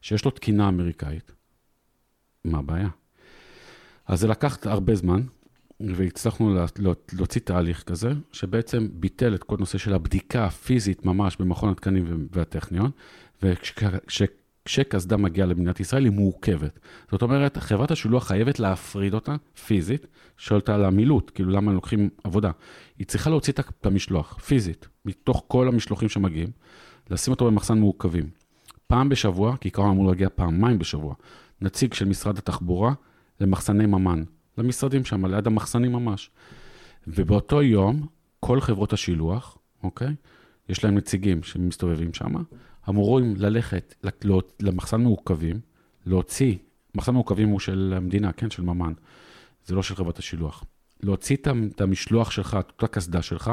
שיש 0.00 0.24
לו 0.24 0.30
תקינה 0.30 0.68
אמריקאית, 0.68 1.32
מה 2.46 2.58
הבעיה? 2.58 2.88
אז 4.06 4.20
זה 4.20 4.28
לקח 4.28 4.58
הרבה 4.64 4.94
זמן, 4.94 5.22
והצלחנו 5.80 6.54
לה, 6.54 6.66
לה, 6.78 6.92
להוציא 7.12 7.40
תהליך 7.40 7.82
כזה, 7.82 8.12
שבעצם 8.32 8.88
ביטל 8.92 9.34
את 9.34 9.42
כל 9.42 9.56
נושא 9.58 9.78
של 9.78 9.94
הבדיקה 9.94 10.44
הפיזית 10.44 11.06
ממש 11.06 11.36
במכון 11.40 11.70
התקנים 11.70 12.28
והטכניון, 12.32 12.90
וכשקסדה 13.42 15.16
מגיעה 15.16 15.46
למדינת 15.46 15.80
ישראל 15.80 16.04
היא 16.04 16.12
מורכבת. 16.12 16.78
זאת 17.10 17.22
אומרת, 17.22 17.56
חברת 17.56 17.90
השילוח 17.90 18.26
חייבת 18.26 18.58
להפריד 18.58 19.14
אותה 19.14 19.36
פיזית, 19.66 20.06
שואלת 20.36 20.68
על 20.68 20.84
המילוט, 20.84 21.30
כאילו 21.34 21.50
למה 21.50 21.72
לוקחים 21.72 22.08
עבודה. 22.24 22.50
היא 22.98 23.06
צריכה 23.06 23.30
להוציא 23.30 23.52
את 23.52 23.86
המשלוח, 23.86 24.38
פיזית, 24.38 24.88
מתוך 25.04 25.44
כל 25.48 25.68
המשלוחים 25.68 26.08
שמגיעים, 26.08 26.50
לשים 27.10 27.32
אותו 27.32 27.46
במחסן 27.46 27.78
מורכבים. 27.78 28.30
פעם 28.86 29.08
בשבוע, 29.08 29.56
כי 29.56 29.58
כעיקרון 29.60 29.90
אמור 29.90 30.06
להגיע 30.06 30.28
פעמיים 30.34 30.78
בשבוע, 30.78 31.14
נציג 31.60 31.94
של 31.94 32.04
משרד 32.04 32.38
התחבורה 32.38 32.92
למחסני 33.40 33.86
ממן, 33.86 34.24
למשרדים 34.58 35.04
שם, 35.04 35.26
ליד 35.26 35.46
המחסנים 35.46 35.92
ממש. 35.92 36.30
ובאותו 37.06 37.62
יום, 37.62 38.06
כל 38.40 38.60
חברות 38.60 38.92
השילוח, 38.92 39.58
אוקיי? 39.82 40.14
יש 40.68 40.84
להם 40.84 40.94
נציגים 40.94 41.42
שמסתובבים 41.42 42.14
שם, 42.14 42.34
אמורים 42.88 43.34
ללכת 43.36 43.94
למחסן 44.60 45.00
מעוכבים, 45.00 45.60
להוציא, 46.06 46.54
מחסן 46.94 47.12
מעוכבים 47.12 47.48
הוא 47.48 47.60
של 47.60 47.94
המדינה, 47.96 48.32
כן? 48.32 48.50
של 48.50 48.62
ממן. 48.62 48.92
זה 49.66 49.74
לא 49.74 49.82
של 49.82 49.94
חברת 49.94 50.18
השילוח. 50.18 50.64
להוציא 51.02 51.36
את 51.36 51.80
המשלוח 51.80 52.30
שלך, 52.30 52.56
את 52.60 52.70
אותה 52.70 52.86
קסדה 52.86 53.22
שלך, 53.22 53.50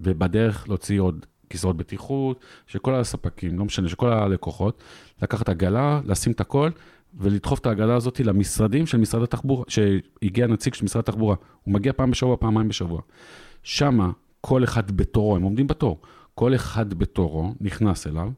ובדרך 0.00 0.68
להוציא 0.68 1.00
עוד 1.00 1.26
כיסאות 1.50 1.76
בטיחות, 1.76 2.40
של 2.66 2.78
כל 2.78 2.94
הספקים, 2.94 3.58
לא 3.58 3.64
משנה, 3.64 3.88
של 3.88 3.96
כל 3.96 4.12
הלקוחות, 4.12 4.82
לקחת 5.22 5.48
עגלה, 5.48 6.00
לשים 6.04 6.32
את 6.32 6.40
הכל, 6.40 6.70
ולדחוף 7.18 7.58
את 7.58 7.66
העגלה 7.66 7.94
הזאת 7.94 8.20
למשרדים 8.20 8.86
של 8.86 8.98
משרד 8.98 9.22
התחבורה, 9.22 9.64
שהגיע 9.68 10.46
נציג 10.46 10.74
של 10.74 10.84
משרד 10.84 11.00
התחבורה. 11.00 11.36
הוא 11.62 11.74
מגיע 11.74 11.92
פעם 11.92 12.10
בשבוע, 12.10 12.36
פעמיים 12.36 12.68
בשבוע. 12.68 13.00
שמה, 13.62 14.10
כל 14.40 14.64
אחד 14.64 14.90
בתורו, 14.90 15.36
הם 15.36 15.42
עומדים 15.42 15.66
בתור, 15.66 16.00
כל 16.34 16.54
אחד 16.54 16.94
בתורו 16.94 17.54
נכנס 17.60 18.06
אליו, 18.06 18.30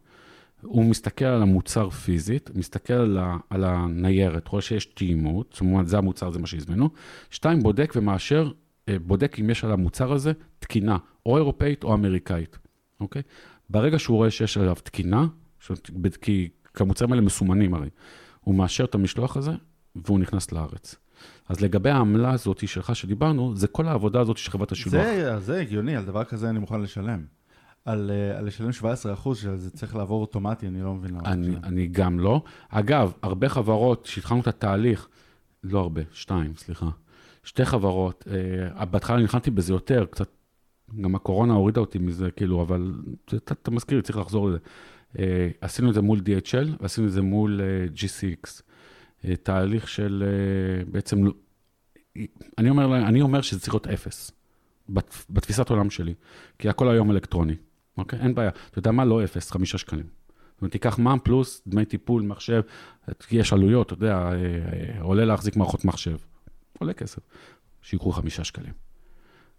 הוא 0.63 0.85
מסתכל 0.85 1.25
על 1.25 1.43
המוצר 1.43 1.91
פיזית, 1.91 2.51
מסתכל 2.55 2.93
על, 2.93 3.19
ה, 3.19 3.37
על 3.51 3.65
הניירת, 3.65 4.49
רואה 4.49 4.63
שיש 4.63 4.87
תאימות, 4.87 5.47
זאת 5.53 5.61
אומרת, 5.61 5.89
זה 5.89 5.99
המוצר, 5.99 6.31
זה 6.31 6.39
מה 6.39 6.47
שהזמנו. 6.47 6.91
שתיים, 7.31 7.63
בודק 7.63 7.93
ומאשר 7.97 8.53
אה, 8.89 8.99
בודק 8.99 9.37
אם 9.41 9.51
יש 9.51 9.65
על 9.65 9.73
המוצר 9.73 10.13
הזה 10.13 10.33
תקינה, 10.59 10.97
או 11.27 11.37
אירופאית 11.37 11.85
או 11.85 11.95
אמריקאית, 11.95 12.59
אוקיי? 13.01 13.23
ברגע 13.71 13.99
שהוא 13.99 14.17
רואה 14.17 14.31
שיש 14.31 14.57
עליו 14.57 14.77
תקינה, 14.83 15.27
כי 16.21 16.49
המוצרים 16.77 17.13
האלה 17.13 17.23
מסומנים 17.23 17.75
הרי, 17.75 17.89
הוא 18.47 18.55
מאשר 18.55 18.85
את 18.85 18.95
המשלוח 18.95 19.37
הזה, 19.37 19.51
והוא 19.97 20.19
נכנס 20.19 20.53
לארץ. 20.53 20.97
אז 21.49 21.61
לגבי 21.61 21.91
העמלה 21.91 22.31
הזאת 22.33 22.69
שלך 22.69 22.97
שדיברנו, 22.97 23.57
זה 23.57 23.69
כל 23.69 23.89
העבודה 23.89 24.21
הזאת 24.21 24.37
של 24.37 24.51
חברת 24.51 24.73
השילוח. 24.73 25.05
זה, 25.05 25.39
זה 25.39 25.61
הגיוני, 25.61 25.97
על 25.97 26.05
דבר 26.05 26.25
כזה 26.25 26.51
אני 26.51 26.59
מוכן 26.59 26.81
לשלם. 26.81 27.25
על, 27.85 28.11
אה, 28.11 28.39
על 28.39 28.47
לשלם 28.47 28.73
17 28.73 29.13
אחוז, 29.13 29.39
שזה 29.39 29.71
צריך 29.71 29.97
לעבור 29.97 30.21
אוטומטי, 30.21 30.67
אני 30.67 30.83
לא 30.83 30.95
מבין 30.95 31.11
למה. 31.11 31.33
אני, 31.33 31.57
אני 31.65 31.87
גם 31.87 32.21
לא. 32.21 32.43
אגב, 32.69 33.13
הרבה 33.23 33.49
חברות 33.49 34.07
שהתחלנו 34.07 34.41
את 34.41 34.47
התהליך, 34.47 35.09
לא 35.65 35.81
הרבה, 35.81 36.03
שתיים, 36.13 36.53
סליחה. 36.57 36.89
שתי 37.45 37.65
חברות, 37.65 38.25
אה, 38.79 38.85
בהתחלה 38.85 39.23
נכנסתי 39.23 39.51
בזה 39.51 39.73
יותר, 39.73 40.07
קצת, 40.11 40.29
גם 41.01 41.15
הקורונה 41.15 41.55
הורידה 41.55 41.81
אותי 41.81 41.99
מזה, 41.99 42.31
כאילו, 42.31 42.63
אבל 42.63 42.93
אתה, 43.25 43.55
אתה 43.55 43.71
מזכיר 43.71 43.97
לי, 43.97 44.03
צריך 44.03 44.19
לחזור 44.19 44.49
לזה. 44.49 44.59
אה, 45.19 45.49
עשינו 45.61 45.89
את 45.89 45.95
זה 45.95 46.01
מול 46.01 46.19
DHL 46.19 46.69
ועשינו 46.81 47.07
את 47.07 47.13
זה 47.13 47.23
מול 47.23 47.61
אה, 47.61 47.87
GCX. 47.95 48.63
אה, 49.25 49.37
תהליך 49.37 49.89
של 49.89 50.25
אה, 50.27 50.85
בעצם, 50.91 51.25
לא- 51.25 51.33
אני 52.59 52.71
אומר, 52.71 52.97
אני 52.97 53.21
אומר 53.21 53.41
שזה 53.41 53.61
צריך 53.61 53.75
להיות 53.75 53.87
אפס, 53.87 54.31
בת, 54.89 55.15
בתפיסת 55.31 55.71
עולם 55.71 55.91
שלי, 55.91 56.15
כי 56.59 56.69
הכל 56.69 56.89
היום 56.89 57.11
אלקטרוני, 57.11 57.55
אוקיי? 57.99 58.19
אין 58.19 58.35
בעיה. 58.35 58.51
אתה 58.71 58.79
יודע 58.79 58.91
מה? 58.91 59.05
לא 59.05 59.25
אפס, 59.25 59.51
חמישה 59.51 59.79
שקלים. 59.79 60.07
זאת 60.53 60.63
אומרת, 60.63 60.73
תיקח 60.73 60.99
מע"מ 60.99 61.19
פלוס 61.19 61.63
דמי 61.67 61.85
טיפול, 61.85 62.23
מחשב, 62.23 62.63
יש 63.31 63.53
עלויות, 63.53 63.87
אתה 63.87 63.95
יודע, 63.95 64.31
עולה 65.01 65.25
להחזיק 65.25 65.57
מערכות 65.57 65.85
מחשב, 65.85 66.17
עולה 66.79 66.93
כסף. 66.93 67.19
שיקחו 67.83 68.13
חמישה 68.13 68.45
שקלים. 68.45 68.73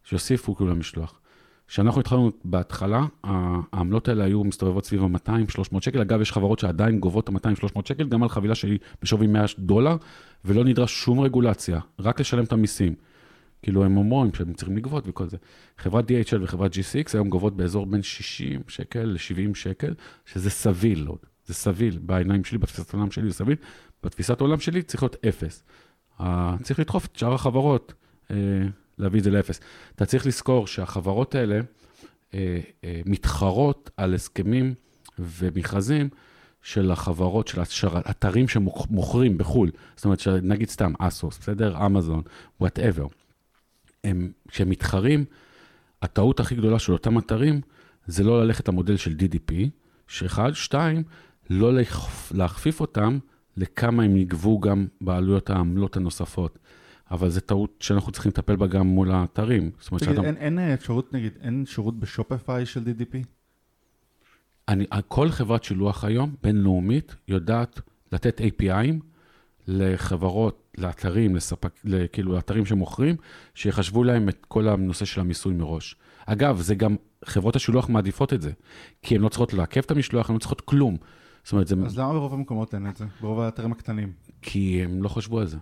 שיוסיפו 0.03 0.55
כאילו 0.55 0.69
למשלוח. 0.69 1.19
כשאנחנו 1.67 2.01
התחלנו 2.01 2.31
בהתחלה, 2.45 3.05
העמלות 3.23 4.07
האלה 4.07 4.23
היו 4.23 4.43
מסתובבות 4.43 4.85
סביב 4.85 5.03
ה-200-300 5.03 5.81
שקל. 5.81 6.01
אגב, 6.01 6.21
יש 6.21 6.31
חברות 6.31 6.59
שעדיין 6.59 6.99
גובות 6.99 7.29
את 7.29 7.45
ה-200-300 7.45 7.81
שקל, 7.85 8.07
גם 8.09 8.23
על 8.23 8.29
חבילה 8.29 8.55
שהיא 8.55 8.79
בשווי 9.01 9.27
100 9.27 9.45
דולר, 9.59 9.95
ולא 10.45 10.63
נדרש 10.63 10.93
שום 11.03 11.19
רגולציה, 11.19 11.79
רק 11.99 12.19
לשלם 12.19 12.43
את 12.43 12.51
המיסים. 12.51 12.95
כאילו, 13.61 13.83
הם 13.83 13.97
אומרים 13.97 14.33
שהם 14.33 14.53
צריכים 14.53 14.77
לגבות 14.77 15.03
וכל 15.07 15.29
זה. 15.29 15.37
חברת 15.77 16.11
DHL 16.11 16.37
וחברת 16.41 16.73
G6 16.73 17.09
היום 17.13 17.29
גובות 17.29 17.57
באזור 17.57 17.85
בין 17.85 18.01
60 18.01 18.61
שקל 18.67 19.03
ל-70 19.03 19.55
שקל, 19.55 19.93
שזה 20.25 20.49
סביל, 20.49 21.07
זה 21.45 21.53
סביל. 21.53 21.99
בעיניים 22.01 22.43
שלי, 22.43 22.57
בתפיסת 22.57 22.93
העולם 22.93 23.11
שלי 23.11 23.29
זה 23.29 23.33
סביל. 23.33 23.55
בתפיסת 24.03 24.41
העולם 24.41 24.59
שלי 24.59 24.81
צריך 24.81 25.03
להיות 25.03 25.15
אפס. 25.27 25.63
צריך 26.63 26.79
לדחוף 26.79 27.05
את 27.05 27.15
שאר 27.15 27.33
החברות. 27.33 27.93
להביא 28.99 29.19
את 29.19 29.23
זה 29.23 29.31
לאפס. 29.31 29.59
אתה 29.95 30.05
צריך 30.05 30.25
לזכור 30.25 30.67
שהחברות 30.67 31.35
האלה 31.35 31.59
אה, 32.33 32.59
אה, 32.83 33.01
מתחרות 33.05 33.89
על 33.97 34.13
הסכמים 34.13 34.73
ומכרזים 35.19 36.09
של 36.61 36.91
החברות, 36.91 37.47
של 37.47 37.61
אתרים 38.09 38.47
שמוכרים 38.47 39.37
בחו"ל. 39.37 39.71
זאת 39.95 40.05
אומרת, 40.05 40.27
נגיד 40.27 40.69
סתם 40.69 40.93
אסוס, 40.99 41.39
בסדר? 41.39 41.85
אמזון, 41.85 42.21
whatever. 42.61 43.07
כשהם 44.47 44.69
מתחרים, 44.69 45.25
הטעות 46.01 46.39
הכי 46.39 46.55
גדולה 46.55 46.79
של 46.79 46.93
אותם 46.93 47.17
אתרים 47.17 47.61
זה 48.07 48.23
לא 48.23 48.43
ללכת 48.43 48.67
למודל 48.67 48.97
של 48.97 49.15
DDP, 49.19 49.53
שאחד, 50.07 50.51
שתיים, 50.53 51.03
לא 51.49 51.71
להכפיף 52.31 52.79
אותם 52.79 53.19
לכמה 53.57 54.03
הם 54.03 54.17
יגבו 54.17 54.59
גם 54.59 54.87
בעלויות 55.01 55.49
העמלות 55.49 55.97
הנוספות. 55.97 56.59
אבל 57.11 57.29
זו 57.29 57.41
טעות 57.41 57.75
שאנחנו 57.79 58.11
צריכים 58.11 58.29
לטפל 58.29 58.55
בה 58.55 58.67
גם 58.67 58.87
מול 58.87 59.11
האתרים. 59.11 59.71
זאת 59.79 59.91
אומרת 59.91 60.03
שאתה... 60.03 60.23
אין, 60.23 60.37
אין 60.37 60.59
אפשרות, 60.59 61.13
נגיד, 61.13 61.33
אין 61.41 61.65
שירות 61.65 61.99
ב 61.99 62.07
Shopify 62.07 62.65
של 62.65 62.83
DDP? 62.83 63.17
אני, 64.67 64.85
כל 65.07 65.29
חברת 65.29 65.63
שילוח 65.63 66.03
היום, 66.03 66.35
בינלאומית, 66.43 67.15
יודעת 67.27 67.81
לתת 68.11 68.41
API'ים 68.41 68.99
לחברות, 69.67 70.75
לאתרים, 70.77 71.35
לספק, 71.35 71.69
כאילו, 72.11 72.33
לאתרים 72.33 72.65
שמוכרים, 72.65 73.15
שיחשבו 73.53 74.03
להם 74.03 74.29
את 74.29 74.45
כל 74.47 74.67
הנושא 74.67 75.05
של 75.05 75.21
המיסוי 75.21 75.53
מראש. 75.53 75.95
אגב, 76.25 76.61
זה 76.61 76.75
גם, 76.75 76.95
חברות 77.25 77.55
השילוח 77.55 77.89
מעדיפות 77.89 78.33
את 78.33 78.41
זה, 78.41 78.51
כי 79.01 79.15
הן 79.15 79.21
לא 79.21 79.29
צריכות 79.29 79.53
לעכב 79.53 79.81
את 79.81 79.91
המשלוח, 79.91 80.29
הן 80.29 80.35
לא 80.35 80.39
צריכות 80.39 80.61
כלום. 80.61 80.97
זאת 81.43 81.51
אומרת, 81.51 81.67
זה... 81.67 81.75
אז 81.85 81.99
למה 81.99 82.13
ברוב 82.13 82.33
המקומות 82.33 82.73
אין 82.73 82.89
את 82.89 82.97
זה? 82.97 83.05
ברוב 83.21 83.39
האתרים 83.39 83.71
הקטנים? 83.71 84.11
כי 84.41 84.83
הם 84.83 85.03
לא 85.03 85.09
חשבו 85.09 85.39
על 85.39 85.47
זה. 85.47 85.57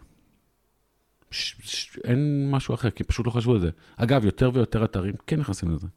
ש, 1.36 1.56
ש, 1.64 1.98
אין 2.04 2.52
משהו 2.52 2.74
אחר, 2.74 2.90
כי 2.90 3.04
פשוט 3.04 3.26
לא 3.26 3.32
חשבו 3.32 3.54
על 3.54 3.60
זה. 3.60 3.70
אגב, 3.96 4.26
יותר 4.26 4.52
ויותר 4.54 4.86
אתרים 4.86 5.14
כן 5.28 5.40
נכנסים 5.40 5.72
לזה. 5.72 5.88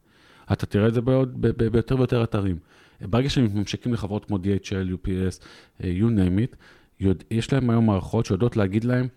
אתה 0.51 0.65
תראה 0.65 0.87
את 0.87 0.93
זה 0.93 1.01
בעוד, 1.01 1.41
ב, 1.41 1.47
ב, 1.47 1.67
ביותר 1.67 1.97
ויותר 1.97 2.23
אתרים. 2.23 2.57
ברגע 3.01 3.29
שהם 3.29 3.49
ממשקים 3.53 3.93
לחברות 3.93 4.25
כמו 4.25 4.37
DHL, 4.37 4.93
UPS, 4.93 5.43
אה, 5.83 5.93
you 5.99 6.03
name 6.03 6.53
it, 6.53 6.55
יודע, 6.99 7.23
יש 7.31 7.53
להם 7.53 7.69
היום 7.69 7.85
מערכות 7.85 8.25
שיודעות 8.25 8.57
להגיד 8.57 8.83
להם 8.83 9.07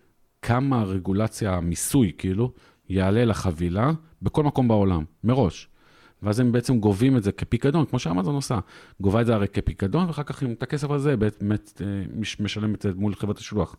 כמה 0.42 0.80
הרגולציה, 0.80 1.54
המיסוי, 1.54 2.12
כאילו, 2.18 2.52
יעלה 2.88 3.24
לחבילה 3.24 3.92
בכל 4.22 4.42
מקום 4.42 4.68
בעולם, 4.68 5.04
מראש. 5.24 5.68
ואז 6.22 6.40
הם 6.40 6.52
בעצם 6.52 6.80
גובים 6.80 7.16
את 7.16 7.22
זה 7.22 7.32
כפיקדון, 7.32 7.86
כמו 7.86 7.98
שאמזון 7.98 8.34
עושה. 8.34 8.58
גובה 9.00 9.20
את 9.20 9.26
זה 9.26 9.34
הרי 9.34 9.48
כפיקדון, 9.48 10.06
ואחר 10.06 10.22
כך 10.22 10.42
עם 10.42 10.52
את 10.52 10.62
הכסף 10.62 10.90
הזה 10.90 11.16
באמת 11.16 11.82
אה, 11.84 12.04
משלם 12.40 12.74
את 12.74 12.82
זה 12.82 12.90
מול 12.94 13.14
חברת 13.14 13.38
השלוח. 13.38 13.76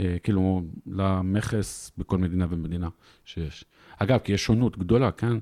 אה, 0.00 0.16
כאילו, 0.22 0.62
למכס 0.86 1.92
בכל 1.98 2.18
מדינה 2.18 2.46
ומדינה 2.50 2.88
שיש. 3.24 3.64
אגב, 3.98 4.18
כי 4.18 4.32
יש 4.32 4.44
שונות 4.44 4.78
גדולה, 4.78 5.10
כן? 5.10 5.36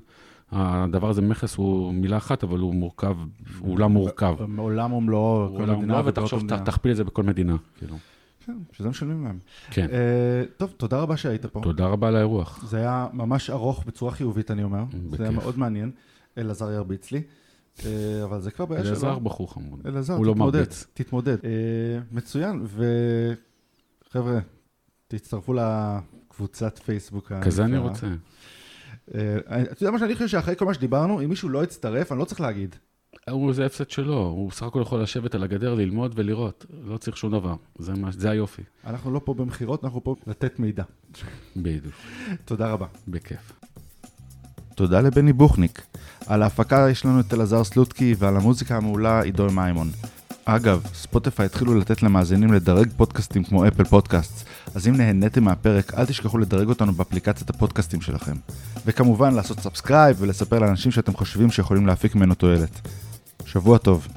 הדבר 0.51 1.09
הזה, 1.09 1.21
מכס 1.21 1.55
הוא 1.55 1.93
מילה 1.93 2.17
אחת, 2.17 2.43
אבל 2.43 2.59
הוא 2.59 2.75
מורכב, 2.75 3.17
הוא 3.59 3.73
עולם 3.73 3.91
מורכב. 3.91 4.35
עולם 4.57 4.93
ומלואו, 4.93 5.55
כל 5.57 5.65
מדינה. 5.65 5.93
עולם 5.93 6.07
ותחשוב, 6.07 6.63
תכפיל 6.65 6.91
את 6.91 6.97
זה 6.97 7.03
בכל 7.03 7.23
מדינה, 7.23 7.55
כאילו. 7.77 7.97
כן, 8.45 8.57
שזה 8.71 8.89
משלמים 8.89 9.23
להם. 9.23 9.39
כן. 9.71 9.87
Uh, 9.87 10.51
טוב, 10.57 10.73
תודה 10.77 10.99
רבה 10.99 11.17
שהיית 11.17 11.45
פה. 11.45 11.59
תודה 11.63 11.85
רבה 11.85 12.07
על 12.07 12.15
האירוח. 12.15 12.65
זה 12.67 12.77
היה 12.77 13.07
ממש 13.13 13.49
ארוך 13.49 13.83
בצורה 13.85 14.11
חיובית, 14.11 14.51
אני 14.51 14.63
אומר. 14.63 14.83
בכיף. 14.83 15.17
זה 15.17 15.23
היה 15.23 15.31
מאוד 15.31 15.59
מעניין. 15.59 15.91
אלעזר 16.37 16.71
ירביץ 16.71 17.11
לי. 17.11 17.21
Uh, 17.77 17.81
אבל 18.23 18.41
זה 18.41 18.51
כבר 18.51 18.65
בעיה 18.65 18.81
שלו. 18.81 18.89
אלעזר 18.89 19.19
בחור 19.19 19.53
חמוד. 19.53 19.79
אלעזר, 19.85 20.17
תתמודד. 20.17 20.59
לא. 20.59 20.65
תתמודד. 20.93 21.37
Uh, 21.39 21.43
מצוין, 22.11 22.65
וחבר'ה, 24.15 24.39
תצטרפו 25.07 25.53
לקבוצת 25.53 26.79
פייסבוק. 26.85 27.31
כזה 27.41 27.65
אני 27.65 27.77
רוצה. 27.77 28.07
אה, 29.15 29.37
אתה 29.71 29.83
יודע 29.83 29.91
מה 29.91 29.99
שאני 29.99 30.13
חושב 30.13 30.27
שאחרי 30.27 30.55
כל 30.55 30.65
מה 30.65 30.73
שדיברנו, 30.73 31.21
אם 31.21 31.29
מישהו 31.29 31.49
לא 31.49 31.63
יצטרף, 31.63 32.11
אני 32.11 32.19
לא 32.19 32.25
צריך 32.25 32.41
להגיד. 32.41 32.75
הוא, 33.29 33.53
זה 33.53 33.65
הפסד 33.65 33.89
שלו, 33.89 34.17
הוא 34.17 34.49
בסך 34.49 34.63
הכל 34.63 34.81
יכול 34.81 35.01
לשבת 35.01 35.35
על 35.35 35.43
הגדר, 35.43 35.73
ללמוד 35.73 36.13
ולראות, 36.15 36.65
לא 36.83 36.97
צריך 36.97 37.17
שום 37.17 37.31
דבר, 37.31 37.55
זה, 37.79 37.93
מה, 37.93 38.11
זה 38.11 38.29
היופי. 38.29 38.61
אנחנו 38.87 39.11
לא 39.11 39.21
פה 39.23 39.33
במכירות, 39.33 39.83
אנחנו 39.83 40.03
פה 40.03 40.15
לתת 40.27 40.59
מידע. 40.59 40.83
בדיוק. 41.55 41.95
תודה 42.45 42.71
רבה. 42.71 42.87
בכיף. 43.07 43.51
תודה 44.75 45.01
לבני 45.01 45.33
בוכניק. 45.33 45.81
על 46.27 46.41
ההפקה 46.41 46.87
יש 46.91 47.05
לנו 47.05 47.19
את 47.19 47.33
אלעזר 47.33 47.63
סלוטקי, 47.63 48.15
ועל 48.17 48.37
המוזיקה 48.37 48.77
המעולה 48.77 49.21
עידו 49.21 49.47
מימון. 49.51 49.87
אגב, 50.45 50.83
ספוטיפיי 50.93 51.45
התחילו 51.45 51.75
לתת 51.75 52.03
למאזינים 52.03 52.53
לדרג 52.53 52.89
פודקאסטים 52.97 53.43
כמו 53.43 53.67
Apple 53.67 53.83
Podcast, 53.83 54.45
אז 54.75 54.87
אם 54.87 54.97
נהניתם 54.97 55.43
מהפרק, 55.43 55.93
אל 55.93 56.05
תשכחו 56.05 56.37
לדרג 56.37 56.69
אותנו 56.69 56.93
באפליקציית 56.93 57.49
הפודקאסטים 57.49 58.01
שלכם. 58.01 58.35
וכמובן 58.85 59.33
לעשות 59.33 59.59
subscribe 59.59 60.17
ולספר 60.19 60.59
לאנשים 60.59 60.91
שאתם 60.91 61.13
חושבים 61.13 61.51
שיכולים 61.51 61.87
להפיק 61.87 62.15
ממנו 62.15 62.35
תועלת. 62.35 62.87
שבוע 63.45 63.77
טוב. 63.77 64.07